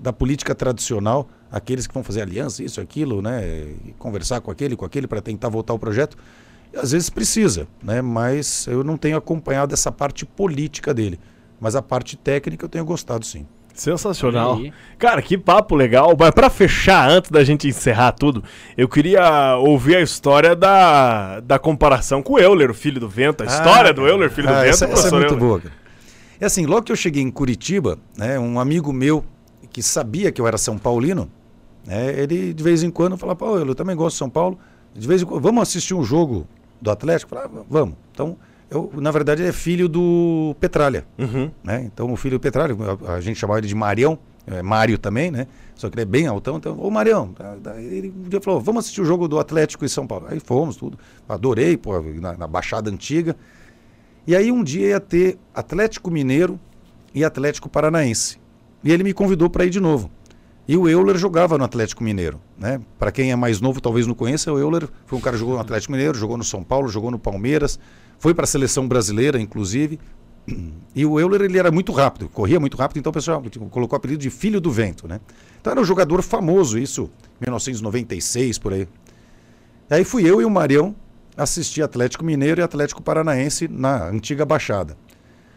da 0.00 0.12
política 0.12 0.54
tradicional, 0.54 1.28
aqueles 1.50 1.86
que 1.86 1.94
vão 1.94 2.04
fazer 2.04 2.22
aliança, 2.22 2.62
isso, 2.62 2.80
aquilo, 2.80 3.20
né? 3.20 3.74
Conversar 3.98 4.40
com 4.40 4.50
aquele, 4.50 4.76
com 4.76 4.84
aquele 4.84 5.08
para 5.08 5.20
tentar 5.20 5.48
voltar 5.48 5.74
o 5.74 5.78
projeto. 5.78 6.16
Às 6.78 6.92
vezes 6.92 7.10
precisa, 7.10 7.66
né? 7.82 8.00
Mas 8.00 8.66
eu 8.66 8.84
não 8.84 8.96
tenho 8.96 9.16
acompanhado 9.16 9.74
essa 9.74 9.90
parte 9.90 10.24
política 10.24 10.94
dele. 10.94 11.18
Mas 11.60 11.74
a 11.74 11.82
parte 11.82 12.16
técnica 12.16 12.64
eu 12.64 12.68
tenho 12.68 12.84
gostado 12.84 13.26
sim. 13.26 13.46
Sensacional. 13.74 14.60
Cara, 14.98 15.22
que 15.22 15.38
papo 15.38 15.74
legal. 15.76 16.14
Mas 16.18 16.30
pra 16.32 16.50
fechar, 16.50 17.08
antes 17.08 17.30
da 17.30 17.44
gente 17.44 17.68
encerrar 17.68 18.12
tudo, 18.12 18.42
eu 18.76 18.88
queria 18.88 19.56
ouvir 19.56 19.96
a 19.96 20.00
história 20.00 20.54
da, 20.56 21.38
da 21.40 21.58
comparação 21.58 22.20
com 22.22 22.34
o 22.34 22.38
Euler, 22.38 22.70
o 22.70 22.74
filho 22.74 22.98
do 23.00 23.08
vento. 23.08 23.42
A 23.42 23.46
história 23.46 23.92
do 23.94 24.06
Euler, 24.06 24.30
filho 24.30 24.48
do 24.48 24.52
Ah, 24.54 24.62
vento, 24.62 24.70
essa, 24.70 24.84
essa 24.86 25.08
é 25.08 25.10
muito 25.12 25.26
Euler. 25.34 25.38
boa. 25.38 25.60
cara. 25.60 25.72
É 26.40 26.46
assim, 26.46 26.66
logo 26.66 26.82
que 26.82 26.92
eu 26.92 26.96
cheguei 26.96 27.22
em 27.22 27.30
Curitiba, 27.30 27.98
né, 28.16 28.38
um 28.38 28.58
amigo 28.60 28.92
meu 28.92 29.24
que 29.70 29.82
sabia 29.82 30.30
que 30.32 30.40
eu 30.40 30.46
era 30.46 30.56
São 30.58 30.76
Paulino, 30.78 31.28
né, 31.86 32.12
ele 32.20 32.52
de 32.54 32.62
vez 32.62 32.82
em 32.82 32.90
quando 32.90 33.16
falava, 33.16 33.36
pô, 33.36 33.58
eu 33.58 33.74
também 33.74 33.96
gosto 33.96 34.14
de 34.14 34.18
São 34.18 34.30
Paulo, 34.30 34.56
de 34.94 35.06
vez 35.06 35.22
em 35.22 35.24
quando, 35.24 35.40
vamos 35.42 35.62
assistir 35.62 35.94
um 35.94 36.04
jogo 36.04 36.46
do 36.80 36.90
Atlético? 36.90 37.34
Eu 37.34 37.38
falava, 37.40 37.66
vamos. 37.68 37.94
Então, 38.12 38.36
eu, 38.70 38.90
na 38.96 39.10
verdade, 39.10 39.42
ele 39.42 39.48
é 39.48 39.52
filho 39.52 39.88
do 39.88 40.54
Petralha, 40.60 41.04
Uhum. 41.18 41.50
né? 41.64 41.82
Então, 41.92 42.12
o 42.12 42.16
filho 42.16 42.38
do 42.38 42.42
Petralha, 42.42 42.74
a, 43.06 43.14
a 43.14 43.20
gente 43.20 43.38
chamava 43.38 43.60
ele 43.60 43.66
de 43.68 43.74
Marião, 43.74 44.18
é, 44.46 44.62
Mário 44.62 44.98
também, 44.98 45.30
né? 45.30 45.46
Só 45.74 45.88
que 45.88 45.94
ele 45.94 46.02
é 46.02 46.04
bem 46.06 46.26
altão, 46.26 46.56
então, 46.56 46.78
ô 46.80 46.90
Marião, 46.90 47.28
tá- 47.32 47.56
tá- 47.62 47.80
ele 47.80 48.12
um 48.24 48.28
dia 48.28 48.40
falou, 48.40 48.60
vamos 48.60 48.80
assistir 48.84 49.00
o 49.00 49.04
jogo 49.04 49.28
do 49.28 49.38
Atlético 49.38 49.84
em 49.84 49.88
São 49.88 50.06
Paulo. 50.06 50.26
Aí 50.28 50.40
fomos, 50.40 50.76
tudo. 50.76 50.98
Adorei, 51.28 51.76
pô, 51.76 52.00
na, 52.00 52.36
na 52.36 52.46
Baixada 52.46 52.90
Antiga. 52.90 53.36
E 54.26 54.34
aí 54.36 54.50
um 54.52 54.62
dia 54.64 54.88
ia 54.88 55.00
ter 55.00 55.38
Atlético 55.54 56.10
Mineiro 56.10 56.58
e 57.14 57.24
Atlético 57.24 57.68
Paranaense. 57.68 58.38
E 58.84 58.92
ele 58.92 59.02
me 59.02 59.12
convidou 59.12 59.48
para 59.48 59.64
ir 59.64 59.70
de 59.70 59.80
novo. 59.80 60.10
E 60.68 60.76
o 60.76 60.86
Euler 60.86 61.16
jogava 61.16 61.56
no 61.56 61.64
Atlético 61.64 62.04
Mineiro, 62.04 62.38
né? 62.58 62.78
Para 62.98 63.10
quem 63.10 63.32
é 63.32 63.36
mais 63.36 63.58
novo, 63.58 63.80
talvez 63.80 64.06
não 64.06 64.14
conheça, 64.14 64.52
o 64.52 64.58
Euler 64.58 64.86
foi 65.06 65.18
um 65.18 65.22
cara 65.22 65.34
que 65.34 65.40
jogou 65.40 65.54
no 65.54 65.62
Atlético 65.62 65.92
Mineiro, 65.92 66.18
jogou 66.18 66.36
no 66.36 66.44
São 66.44 66.62
Paulo, 66.62 66.88
jogou 66.88 67.10
no 67.10 67.18
Palmeiras, 67.18 67.80
foi 68.18 68.34
para 68.34 68.44
a 68.44 68.46
seleção 68.46 68.86
brasileira, 68.86 69.40
inclusive. 69.40 69.98
E 70.94 71.06
o 71.06 71.18
Euler 71.18 71.42
ele 71.42 71.58
era 71.58 71.70
muito 71.70 71.90
rápido, 71.90 72.28
corria 72.28 72.60
muito 72.60 72.76
rápido, 72.76 72.98
então 72.98 73.08
o 73.08 73.12
pessoal 73.14 73.40
tipo, 73.48 73.66
colocou 73.70 73.96
o 73.96 73.98
apelido 73.98 74.20
de 74.20 74.28
Filho 74.28 74.60
do 74.60 74.70
Vento, 74.70 75.08
né? 75.08 75.20
Então 75.58 75.70
era 75.70 75.80
um 75.80 75.84
jogador 75.84 76.22
famoso, 76.22 76.78
isso, 76.78 77.10
1996 77.40 78.58
por 78.58 78.74
aí. 78.74 78.86
Aí 79.88 80.04
fui 80.04 80.28
eu 80.28 80.40
e 80.42 80.44
o 80.44 80.50
Marião 80.50 80.94
assistir 81.34 81.82
Atlético 81.82 82.24
Mineiro 82.24 82.60
e 82.60 82.64
Atlético 82.64 83.02
Paranaense 83.02 83.68
na 83.68 84.08
antiga 84.08 84.44
Baixada. 84.44 84.98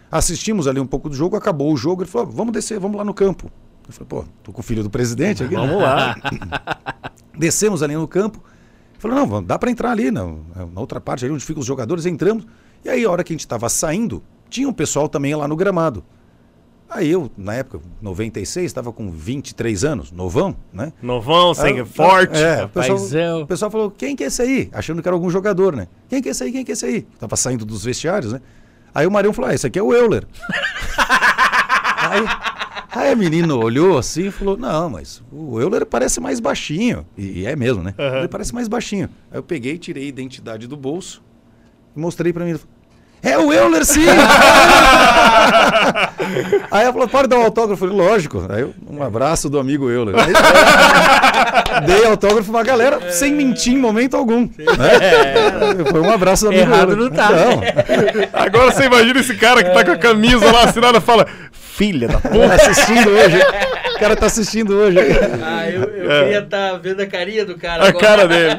Assistimos 0.09 0.67
ali 0.67 0.79
um 0.79 0.87
pouco 0.87 1.09
do 1.09 1.15
jogo, 1.15 1.35
acabou 1.35 1.73
o 1.73 1.77
jogo, 1.77 2.03
ele 2.03 2.09
falou: 2.09 2.27
vamos 2.27 2.53
descer, 2.53 2.79
vamos 2.79 2.97
lá 2.97 3.03
no 3.03 3.13
campo. 3.13 3.51
Eu 3.87 3.93
falei, 3.93 4.07
pô, 4.07 4.25
tô 4.43 4.51
com 4.53 4.59
o 4.61 4.63
filho 4.63 4.83
do 4.83 4.89
presidente 4.89 5.43
aqui. 5.43 5.55
né?" 5.55 5.61
Vamos 5.65 5.81
lá. 5.81 6.15
Descemos 7.37 7.81
ali 7.83 7.95
no 7.95 8.07
campo. 8.07 8.41
Falou, 8.99 9.17
não, 9.17 9.27
vamos- 9.27 9.47
dá 9.47 9.57
para 9.57 9.71
entrar 9.71 9.91
ali, 9.91 10.11
na, 10.11 10.23
na 10.25 10.79
outra 10.79 11.01
parte, 11.01 11.25
ali 11.25 11.33
onde 11.33 11.43
ficam 11.43 11.59
os 11.61 11.65
jogadores, 11.65 12.05
entramos. 12.05 12.45
E 12.85 12.89
aí, 12.89 13.03
a 13.03 13.09
hora 13.09 13.23
que 13.23 13.31
a 13.31 13.35
gente 13.35 13.41
estava 13.41 13.67
saindo, 13.69 14.21
tinha 14.49 14.67
um 14.69 14.73
pessoal 14.73 15.09
também 15.09 15.33
lá 15.35 15.47
no 15.47 15.55
gramado. 15.55 16.03
Aí 16.89 17.09
eu, 17.09 17.31
na 17.37 17.53
época, 17.53 17.79
96, 18.01 18.65
estava 18.65 18.91
com 18.91 19.09
23 19.09 19.85
anos, 19.85 20.11
novão, 20.11 20.55
né? 20.73 20.91
Novão, 21.01 21.53
sangue 21.53 21.79
Ah, 21.79 21.85
forte. 21.85 22.37
É, 22.37 22.65
o 22.65 22.69
pessoal, 22.69 23.41
o 23.41 23.47
pessoal 23.47 23.71
falou, 23.71 23.89
quem 23.91 24.13
que 24.15 24.25
é 24.25 24.27
esse 24.27 24.41
aí? 24.41 24.69
Achando 24.73 25.01
que 25.01 25.07
era 25.07 25.15
algum 25.15 25.29
jogador, 25.29 25.73
né? 25.75 25.87
Quem 26.09 26.21
que 26.21 26.27
é 26.27 26.31
esse 26.31 26.43
aí? 26.43 26.51
Quem 26.51 26.65
que 26.65 26.71
é 26.71 26.73
esse 26.73 26.85
aí? 26.85 27.03
Tava 27.17 27.35
saindo 27.37 27.63
dos 27.65 27.85
vestiários, 27.85 28.33
né? 28.33 28.41
Aí 28.93 29.07
o 29.07 29.11
Marião 29.11 29.31
falou, 29.31 29.49
ah, 29.51 29.53
esse 29.53 29.65
aqui 29.65 29.79
é 29.79 29.81
o 29.83 29.93
Euler. 29.93 30.27
aí, 31.97 32.25
aí 32.91 33.11
a 33.11 33.15
menina 33.15 33.55
olhou 33.55 33.97
assim 33.97 34.27
e 34.27 34.31
falou, 34.31 34.57
não, 34.57 34.89
mas 34.89 35.21
o 35.31 35.59
Euler 35.59 35.85
parece 35.85 36.19
mais 36.19 36.39
baixinho. 36.39 37.05
E, 37.17 37.41
e 37.41 37.45
é 37.45 37.55
mesmo, 37.55 37.81
né? 37.83 37.93
Ele 38.19 38.27
parece 38.27 38.53
mais 38.53 38.67
baixinho. 38.67 39.09
Aí 39.31 39.37
eu 39.39 39.43
peguei, 39.43 39.77
tirei 39.77 40.03
a 40.05 40.07
identidade 40.07 40.67
do 40.67 40.75
bolso 40.77 41.21
e 41.95 41.99
mostrei 41.99 42.31
pra 42.33 42.43
mim. 42.45 42.57
É 43.23 43.37
o 43.37 43.53
Euler, 43.53 43.85
sim! 43.85 44.01
Aí 46.71 46.83
ela 46.83 46.93
falou, 46.93 47.07
pode 47.07 47.27
dar 47.27 47.37
um 47.37 47.43
autógrafo? 47.43 47.85
Eu 47.85 47.89
falei, 47.89 48.07
lógico. 48.07 48.45
Aí 48.49 48.61
eu, 48.61 48.73
um 48.89 49.03
abraço 49.03 49.49
do 49.49 49.59
amigo 49.59 49.89
Euler. 49.89 50.15
Aí, 50.17 50.33
dei 51.85 52.05
autógrafo 52.05 52.51
pra 52.51 52.63
galera 52.63 53.11
sem 53.11 53.33
mentir 53.33 53.73
em 53.73 53.77
momento 53.77 54.15
algum. 54.17 54.41
né? 54.41 55.83
Foi 55.89 56.01
um 56.01 56.11
abraço 56.11 56.45
do 56.45 56.49
amigo 56.49 56.63
Errado 56.63 56.91
Euler. 56.93 57.09
não 57.09 57.15
tá, 57.15 57.29
Agora 58.33 58.71
você 58.71 58.85
imagina 58.85 59.19
esse 59.19 59.35
cara 59.35 59.63
que 59.63 59.69
tá 59.71 59.83
com 59.85 59.91
a 59.91 59.97
camisa 59.97 60.51
lá 60.51 60.63
assinada 60.63 60.97
e 60.97 61.01
fala: 61.01 61.27
Filha 61.81 62.07
da 62.07 62.19
puta. 62.21 62.53
Assistindo 62.53 63.09
hoje. 63.09 63.39
cara 63.99 64.15
tá 64.15 64.25
assistindo 64.27 64.75
hoje. 64.75 64.97
Ah, 65.43 65.67
eu, 65.69 65.81
eu 65.83 66.11
É. 66.11 66.23
queria 66.23 66.39
estar 66.39 66.77
vendo 66.77 67.01
a 67.01 67.07
carinha 67.07 67.43
do 67.45 67.57
cara 67.57 67.83
A 67.85 67.87
agora. 67.89 68.05
cara 68.05 68.27
dele. 68.29 68.55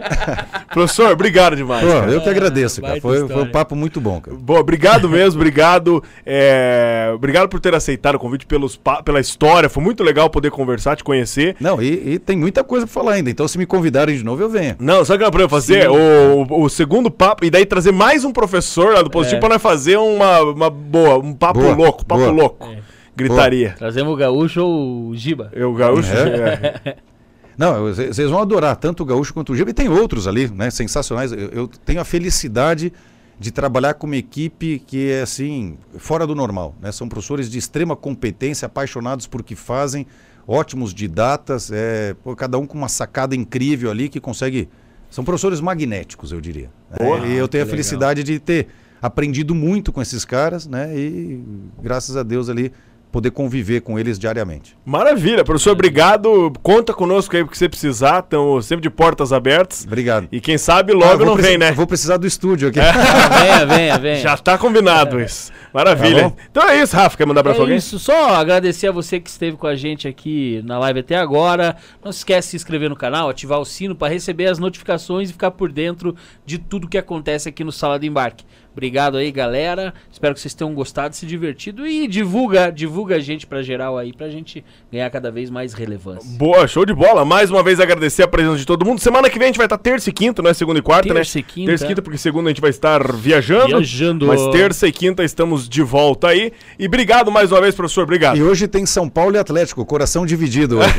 Professor, 0.73 1.11
obrigado 1.13 1.55
demais. 1.55 1.85
Pô, 1.85 2.11
eu 2.11 2.21
que 2.21 2.29
agradeço, 2.29 2.81
cara. 2.83 3.01
Foi, 3.01 3.29
foi 3.29 3.43
um 3.43 3.51
papo 3.51 3.77
muito 3.77 4.01
bom, 4.01 4.21
cara. 4.21 4.37
Bom, 4.41 4.57
obrigado 4.59 5.09
mesmo, 5.09 5.41
obrigado. 5.41 6.03
é, 6.27 7.13
obrigado 7.15 7.49
por 7.49 7.61
ter 7.61 7.75
aceitado 7.77 8.17
o 8.17 8.19
convite 8.19 8.45
pelos, 8.47 8.81
pela 9.05 9.21
história. 9.21 9.69
Foi 9.69 9.83
muito 9.83 10.03
legal 10.03 10.29
poder 10.29 10.51
conversar, 10.51 10.97
te 10.97 11.05
conhecer. 11.05 11.55
Não, 11.61 11.81
e, 11.81 12.15
e 12.15 12.19
tem 12.19 12.37
muita 12.37 12.65
coisa 12.65 12.87
pra 12.87 12.93
falar 12.93 13.13
ainda. 13.15 13.31
Então, 13.31 13.47
se 13.47 13.57
me 13.59 13.67
convidarem 13.67 14.17
de 14.17 14.25
novo, 14.25 14.43
eu 14.43 14.49
venho. 14.51 14.75
Não, 14.81 15.05
sabe 15.05 15.17
o 15.17 15.19
que 15.21 15.25
eu 15.27 15.31
pra 15.33 15.49
fazer? 15.49 15.89
O, 15.91 16.43
o, 16.51 16.63
o 16.65 16.69
segundo 16.69 17.09
papo, 17.11 17.45
e 17.45 17.51
daí 17.51 17.67
trazer 17.67 17.93
mais 17.93 18.25
um 18.25 18.33
professor 18.33 18.95
lá 18.95 19.03
do 19.03 19.11
Positivo 19.11 19.37
É. 19.37 19.41
pra 19.41 19.49
nós 19.51 19.63
fazer 19.63 19.97
uma, 19.97 20.41
uma 20.41 20.71
boa, 20.71 21.19
um 21.19 21.33
papo 21.35 21.61
Boa, 21.61 21.75
louco, 21.75 22.05
papo 22.05 22.21
boa. 22.23 22.33
louco. 22.33 22.69
Gritaria. 23.17 23.75
Trazemos 23.79 24.13
o 24.13 24.17
gaúcho 24.17 24.63
ou 24.63 25.09
o 25.09 25.17
Giba. 25.17 25.51
Eu, 25.53 25.75
gaúcho. 25.75 26.13
É. 26.13 26.81
é. 26.85 26.97
Não, 27.57 27.83
vocês 27.83 28.31
vão 28.31 28.41
adorar 28.41 28.77
tanto 28.77 29.03
o 29.03 29.07
Gaúcho 29.07 29.35
quanto 29.35 29.53
o 29.53 29.57
Giba. 29.57 29.71
E 29.71 29.75
tem 29.75 29.89
outros 29.89 30.27
ali, 30.27 30.49
né? 30.49 30.71
Sensacionais. 30.71 31.33
Eu, 31.33 31.49
eu 31.51 31.69
tenho 31.69 32.01
a 32.01 32.05
felicidade 32.05 32.93
de 33.39 33.51
trabalhar 33.51 33.95
com 33.95 34.07
uma 34.07 34.17
equipe 34.17 34.79
que 34.87 35.11
é 35.11 35.23
assim, 35.23 35.77
fora 35.99 36.27
do 36.27 36.35
normal. 36.35 36.75
Né? 36.81 36.93
São 36.93 37.09
professores 37.09 37.51
de 37.51 37.59
extrema 37.59 37.97
competência, 37.97 38.67
apaixonados 38.67 39.27
por 39.27 39.43
que 39.43 39.55
fazem, 39.55 40.07
ótimos 40.47 40.95
didatas, 40.95 41.71
é, 41.73 42.15
pô, 42.23 42.37
cada 42.37 42.59
um 42.59 42.67
com 42.67 42.79
uma 42.79 42.89
sacada 42.89 43.35
incrível 43.35 43.91
ali 43.91 44.09
que 44.09 44.21
consegue. 44.21 44.69
São 45.11 45.25
professores 45.25 45.61
magnéticos, 45.61 46.33
eu 46.33 46.41
diria. 46.41 46.71
né? 46.91 46.97
Boa, 46.99 47.27
e 47.27 47.35
eu 47.35 47.47
tenho 47.47 47.65
a 47.65 47.67
felicidade 47.67 48.23
de 48.23 48.39
ter 48.39 48.69
aprendido 49.01 49.55
muito 49.55 49.93
com 49.93 50.01
esses 50.01 50.25
caras, 50.25 50.67
né? 50.67 50.97
E 50.97 51.43
graças 51.83 52.17
a 52.17 52.23
Deus 52.23 52.49
ali 52.49 52.73
poder 53.13 53.31
conviver 53.31 53.83
com 53.83 53.99
eles 53.99 54.19
diariamente. 54.19 54.75
Maravilha, 54.85 55.45
professor, 55.45 55.73
obrigado. 55.73 56.51
Conta 56.63 56.95
conosco 56.95 57.37
aí 57.37 57.45
porque 57.45 57.57
você 57.59 57.69
precisar. 57.69 58.21
Estamos 58.21 58.65
sempre 58.67 58.83
de 58.83 58.91
portas 58.91 59.33
abertas. 59.33 59.85
Obrigado. 59.87 60.27
E 60.33 60.41
quem 60.41 60.57
sabe 60.57 60.93
Ah, 60.93 60.97
logo 60.97 61.19
vou 61.19 61.27
não 61.27 61.37
vem, 61.37 61.59
né? 61.59 61.71
Vou 61.73 61.87
precisar 61.87 62.17
do 62.17 62.27
estúdio 62.27 62.69
aqui. 62.71 62.81
venha, 63.39 63.67
venha, 63.67 63.99
venha. 63.99 64.17
Já 64.17 64.37
tá 64.37 64.57
combinado 64.57 65.21
isso. 65.21 65.53
Maravilha. 65.73 66.31
Tá 66.31 66.37
então 66.51 66.69
é 66.69 66.83
isso, 66.83 66.97
Rafa. 66.97 67.17
Quer 67.17 67.27
mandar 67.27 67.43
pra 67.43 67.53
É 67.53 67.59
alguém? 67.59 67.77
isso, 67.77 67.99
só 67.99 68.35
agradecer 68.35 68.89
a 68.89 68.93
você 68.93 69.21
que 69.21 69.29
esteve 69.29 69.57
com 69.57 69.67
a 69.67 69.75
gente 69.77 70.09
aqui 70.09 70.63
na 70.65 70.79
live 70.79 71.01
até 71.01 71.17
agora. 71.17 71.77
Não 72.03 72.11
se 72.11 72.19
esquece 72.19 72.49
de 72.49 72.51
se 72.53 72.57
inscrever 72.57 72.89
no 72.89 72.97
canal, 72.97 73.29
ativar 73.29 73.61
o 73.61 73.65
sino 73.65 73.95
para 73.95 74.13
receber 74.13 74.47
as 74.47 74.59
notificações 74.59 75.29
e 75.29 75.33
ficar 75.33 75.51
por 75.51 75.71
dentro 75.71 76.17
de 76.47 76.59
tudo 76.59 76.89
que 76.89 76.97
acontece 76.99 77.49
aqui 77.49 77.63
no 77.63 77.73
Sala 77.73 77.99
de 77.99 78.07
Embarque. 78.07 78.45
Obrigado 78.73 79.17
aí, 79.17 79.31
galera. 79.31 79.93
Espero 80.11 80.35
que 80.35 80.41
vocês 80.41 80.55
tenham 80.55 80.73
gostado, 80.75 81.15
se 81.15 81.27
divertido 81.27 81.87
e 81.87 82.07
divulga, 82.09 82.71
divulga 82.71 83.17
a 83.17 83.21
gente 83.21 83.47
pra 83.47 83.63
geral 83.63 83.99
aí 83.99 84.13
pra 84.13 84.29
gente 84.29 84.65
ganhar 84.91 85.09
cada 85.11 85.31
vez 85.31 85.51
mais 85.51 85.75
relevância. 85.75 86.29
Boa, 86.39 86.67
show 86.67 86.85
de 86.87 86.95
bola. 86.95 87.25
Mais 87.25 87.51
uma 87.51 87.63
vez 87.63 87.79
agradecer 87.81 88.23
a 88.23 88.29
presença 88.29 88.59
de 88.59 88.67
todo 88.67 88.85
mundo. 88.85 89.01
Semana 89.01 89.29
que 89.29 89.39
vem 89.39 89.47
a 89.47 89.49
gente 89.49 89.59
vai 89.59 89.67
estar 89.67 89.79
terça 89.79 90.09
e 90.09 90.13
quinta, 90.13 90.43
não 90.43 90.51
é 90.51 90.55
segunda 90.55 90.79
e 90.79 90.83
quarta, 90.83 91.13
Terça 91.13 91.39
né? 91.39 91.41
e 91.41 91.43
quinta. 91.43 91.71
Terça 91.71 91.85
e 91.85 91.89
quinta, 91.89 92.03
porque 92.03 92.19
segunda 92.19 92.49
a 92.49 92.51
gente 92.53 92.61
vai 92.61 92.71
estar 92.71 93.13
viajando. 93.13 93.69
Viajando. 93.69 94.27
Mas 94.27 94.47
terça 94.49 94.89
e 94.89 94.93
quinta 94.93 95.23
estamos 95.23 95.69
de 95.69 95.83
volta 95.83 96.29
aí. 96.29 96.53
E 96.79 96.87
obrigado 96.87 97.31
mais 97.31 97.53
uma 97.53 97.61
vez, 97.61 97.75
professor. 97.75 98.03
Obrigado. 98.05 98.37
E 98.37 98.43
hoje 98.43 98.67
tem 98.67 98.87
São 98.87 99.09
Paulo 99.09 99.37
e 99.37 99.39
Atlético, 99.39 99.85
coração 99.85 100.25
dividido 100.25 100.79
hoje. 100.79 100.95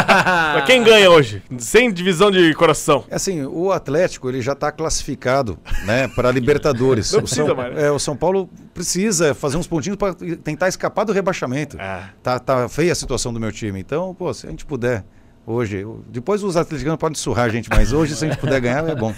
Quem 0.66 0.82
ganha 0.82 1.10
hoje? 1.10 1.42
Sem 1.58 1.92
divisão 1.92 2.30
de 2.30 2.54
coração. 2.54 3.04
É 3.10 3.16
assim, 3.16 3.44
o 3.44 3.72
Atlético 3.72 4.28
ele 4.28 4.40
já 4.40 4.52
está 4.52 4.70
classificado, 4.72 5.58
né, 5.84 6.08
para 6.08 6.30
Libertadores. 6.30 7.09
Não 7.12 7.20
o, 7.20 7.22
precisa 7.22 7.46
São, 7.46 7.54
mais, 7.54 7.74
né? 7.74 7.86
é, 7.86 7.90
o 7.90 7.98
São 7.98 8.16
Paulo 8.16 8.48
precisa 8.74 9.34
fazer 9.34 9.56
uns 9.56 9.66
pontinhos 9.66 9.96
para 9.96 10.14
tentar 10.14 10.68
escapar 10.68 11.04
do 11.04 11.12
rebaixamento. 11.12 11.76
Ah. 11.80 12.10
Tá, 12.22 12.38
tá 12.38 12.68
feia 12.68 12.92
a 12.92 12.94
situação 12.94 13.32
do 13.32 13.40
meu 13.40 13.52
time. 13.52 13.80
Então, 13.80 14.14
pô, 14.14 14.32
se 14.32 14.46
a 14.46 14.50
gente 14.50 14.64
puder 14.66 15.04
hoje, 15.46 15.84
depois 16.08 16.42
os 16.42 16.56
atleticanos 16.56 16.98
podem 16.98 17.16
surrar 17.16 17.46
a 17.46 17.48
gente, 17.48 17.68
mas 17.70 17.92
hoje 17.92 18.14
se 18.14 18.24
a 18.24 18.28
gente 18.28 18.38
puder 18.38 18.60
ganhar 18.60 18.88
é 18.88 18.94
bom. 18.94 19.14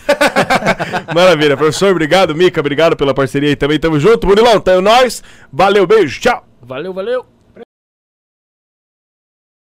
Maravilha. 1.15 1.57
Professor, 1.57 1.91
obrigado. 1.91 2.35
Mica, 2.35 2.61
obrigado 2.61 2.97
pela 2.97 3.13
parceria 3.15 3.51
aí 3.51 3.57
também. 3.57 3.79
Tamo 3.79 3.99
junto. 3.99 4.27
Munilão, 4.27 4.61
tá 4.61 4.81
nós. 4.81 5.23
Valeu, 5.53 5.87
beijo. 5.87 6.21
Tchau. 6.21 6.47
Valeu, 6.61 6.93
valeu. 6.93 7.32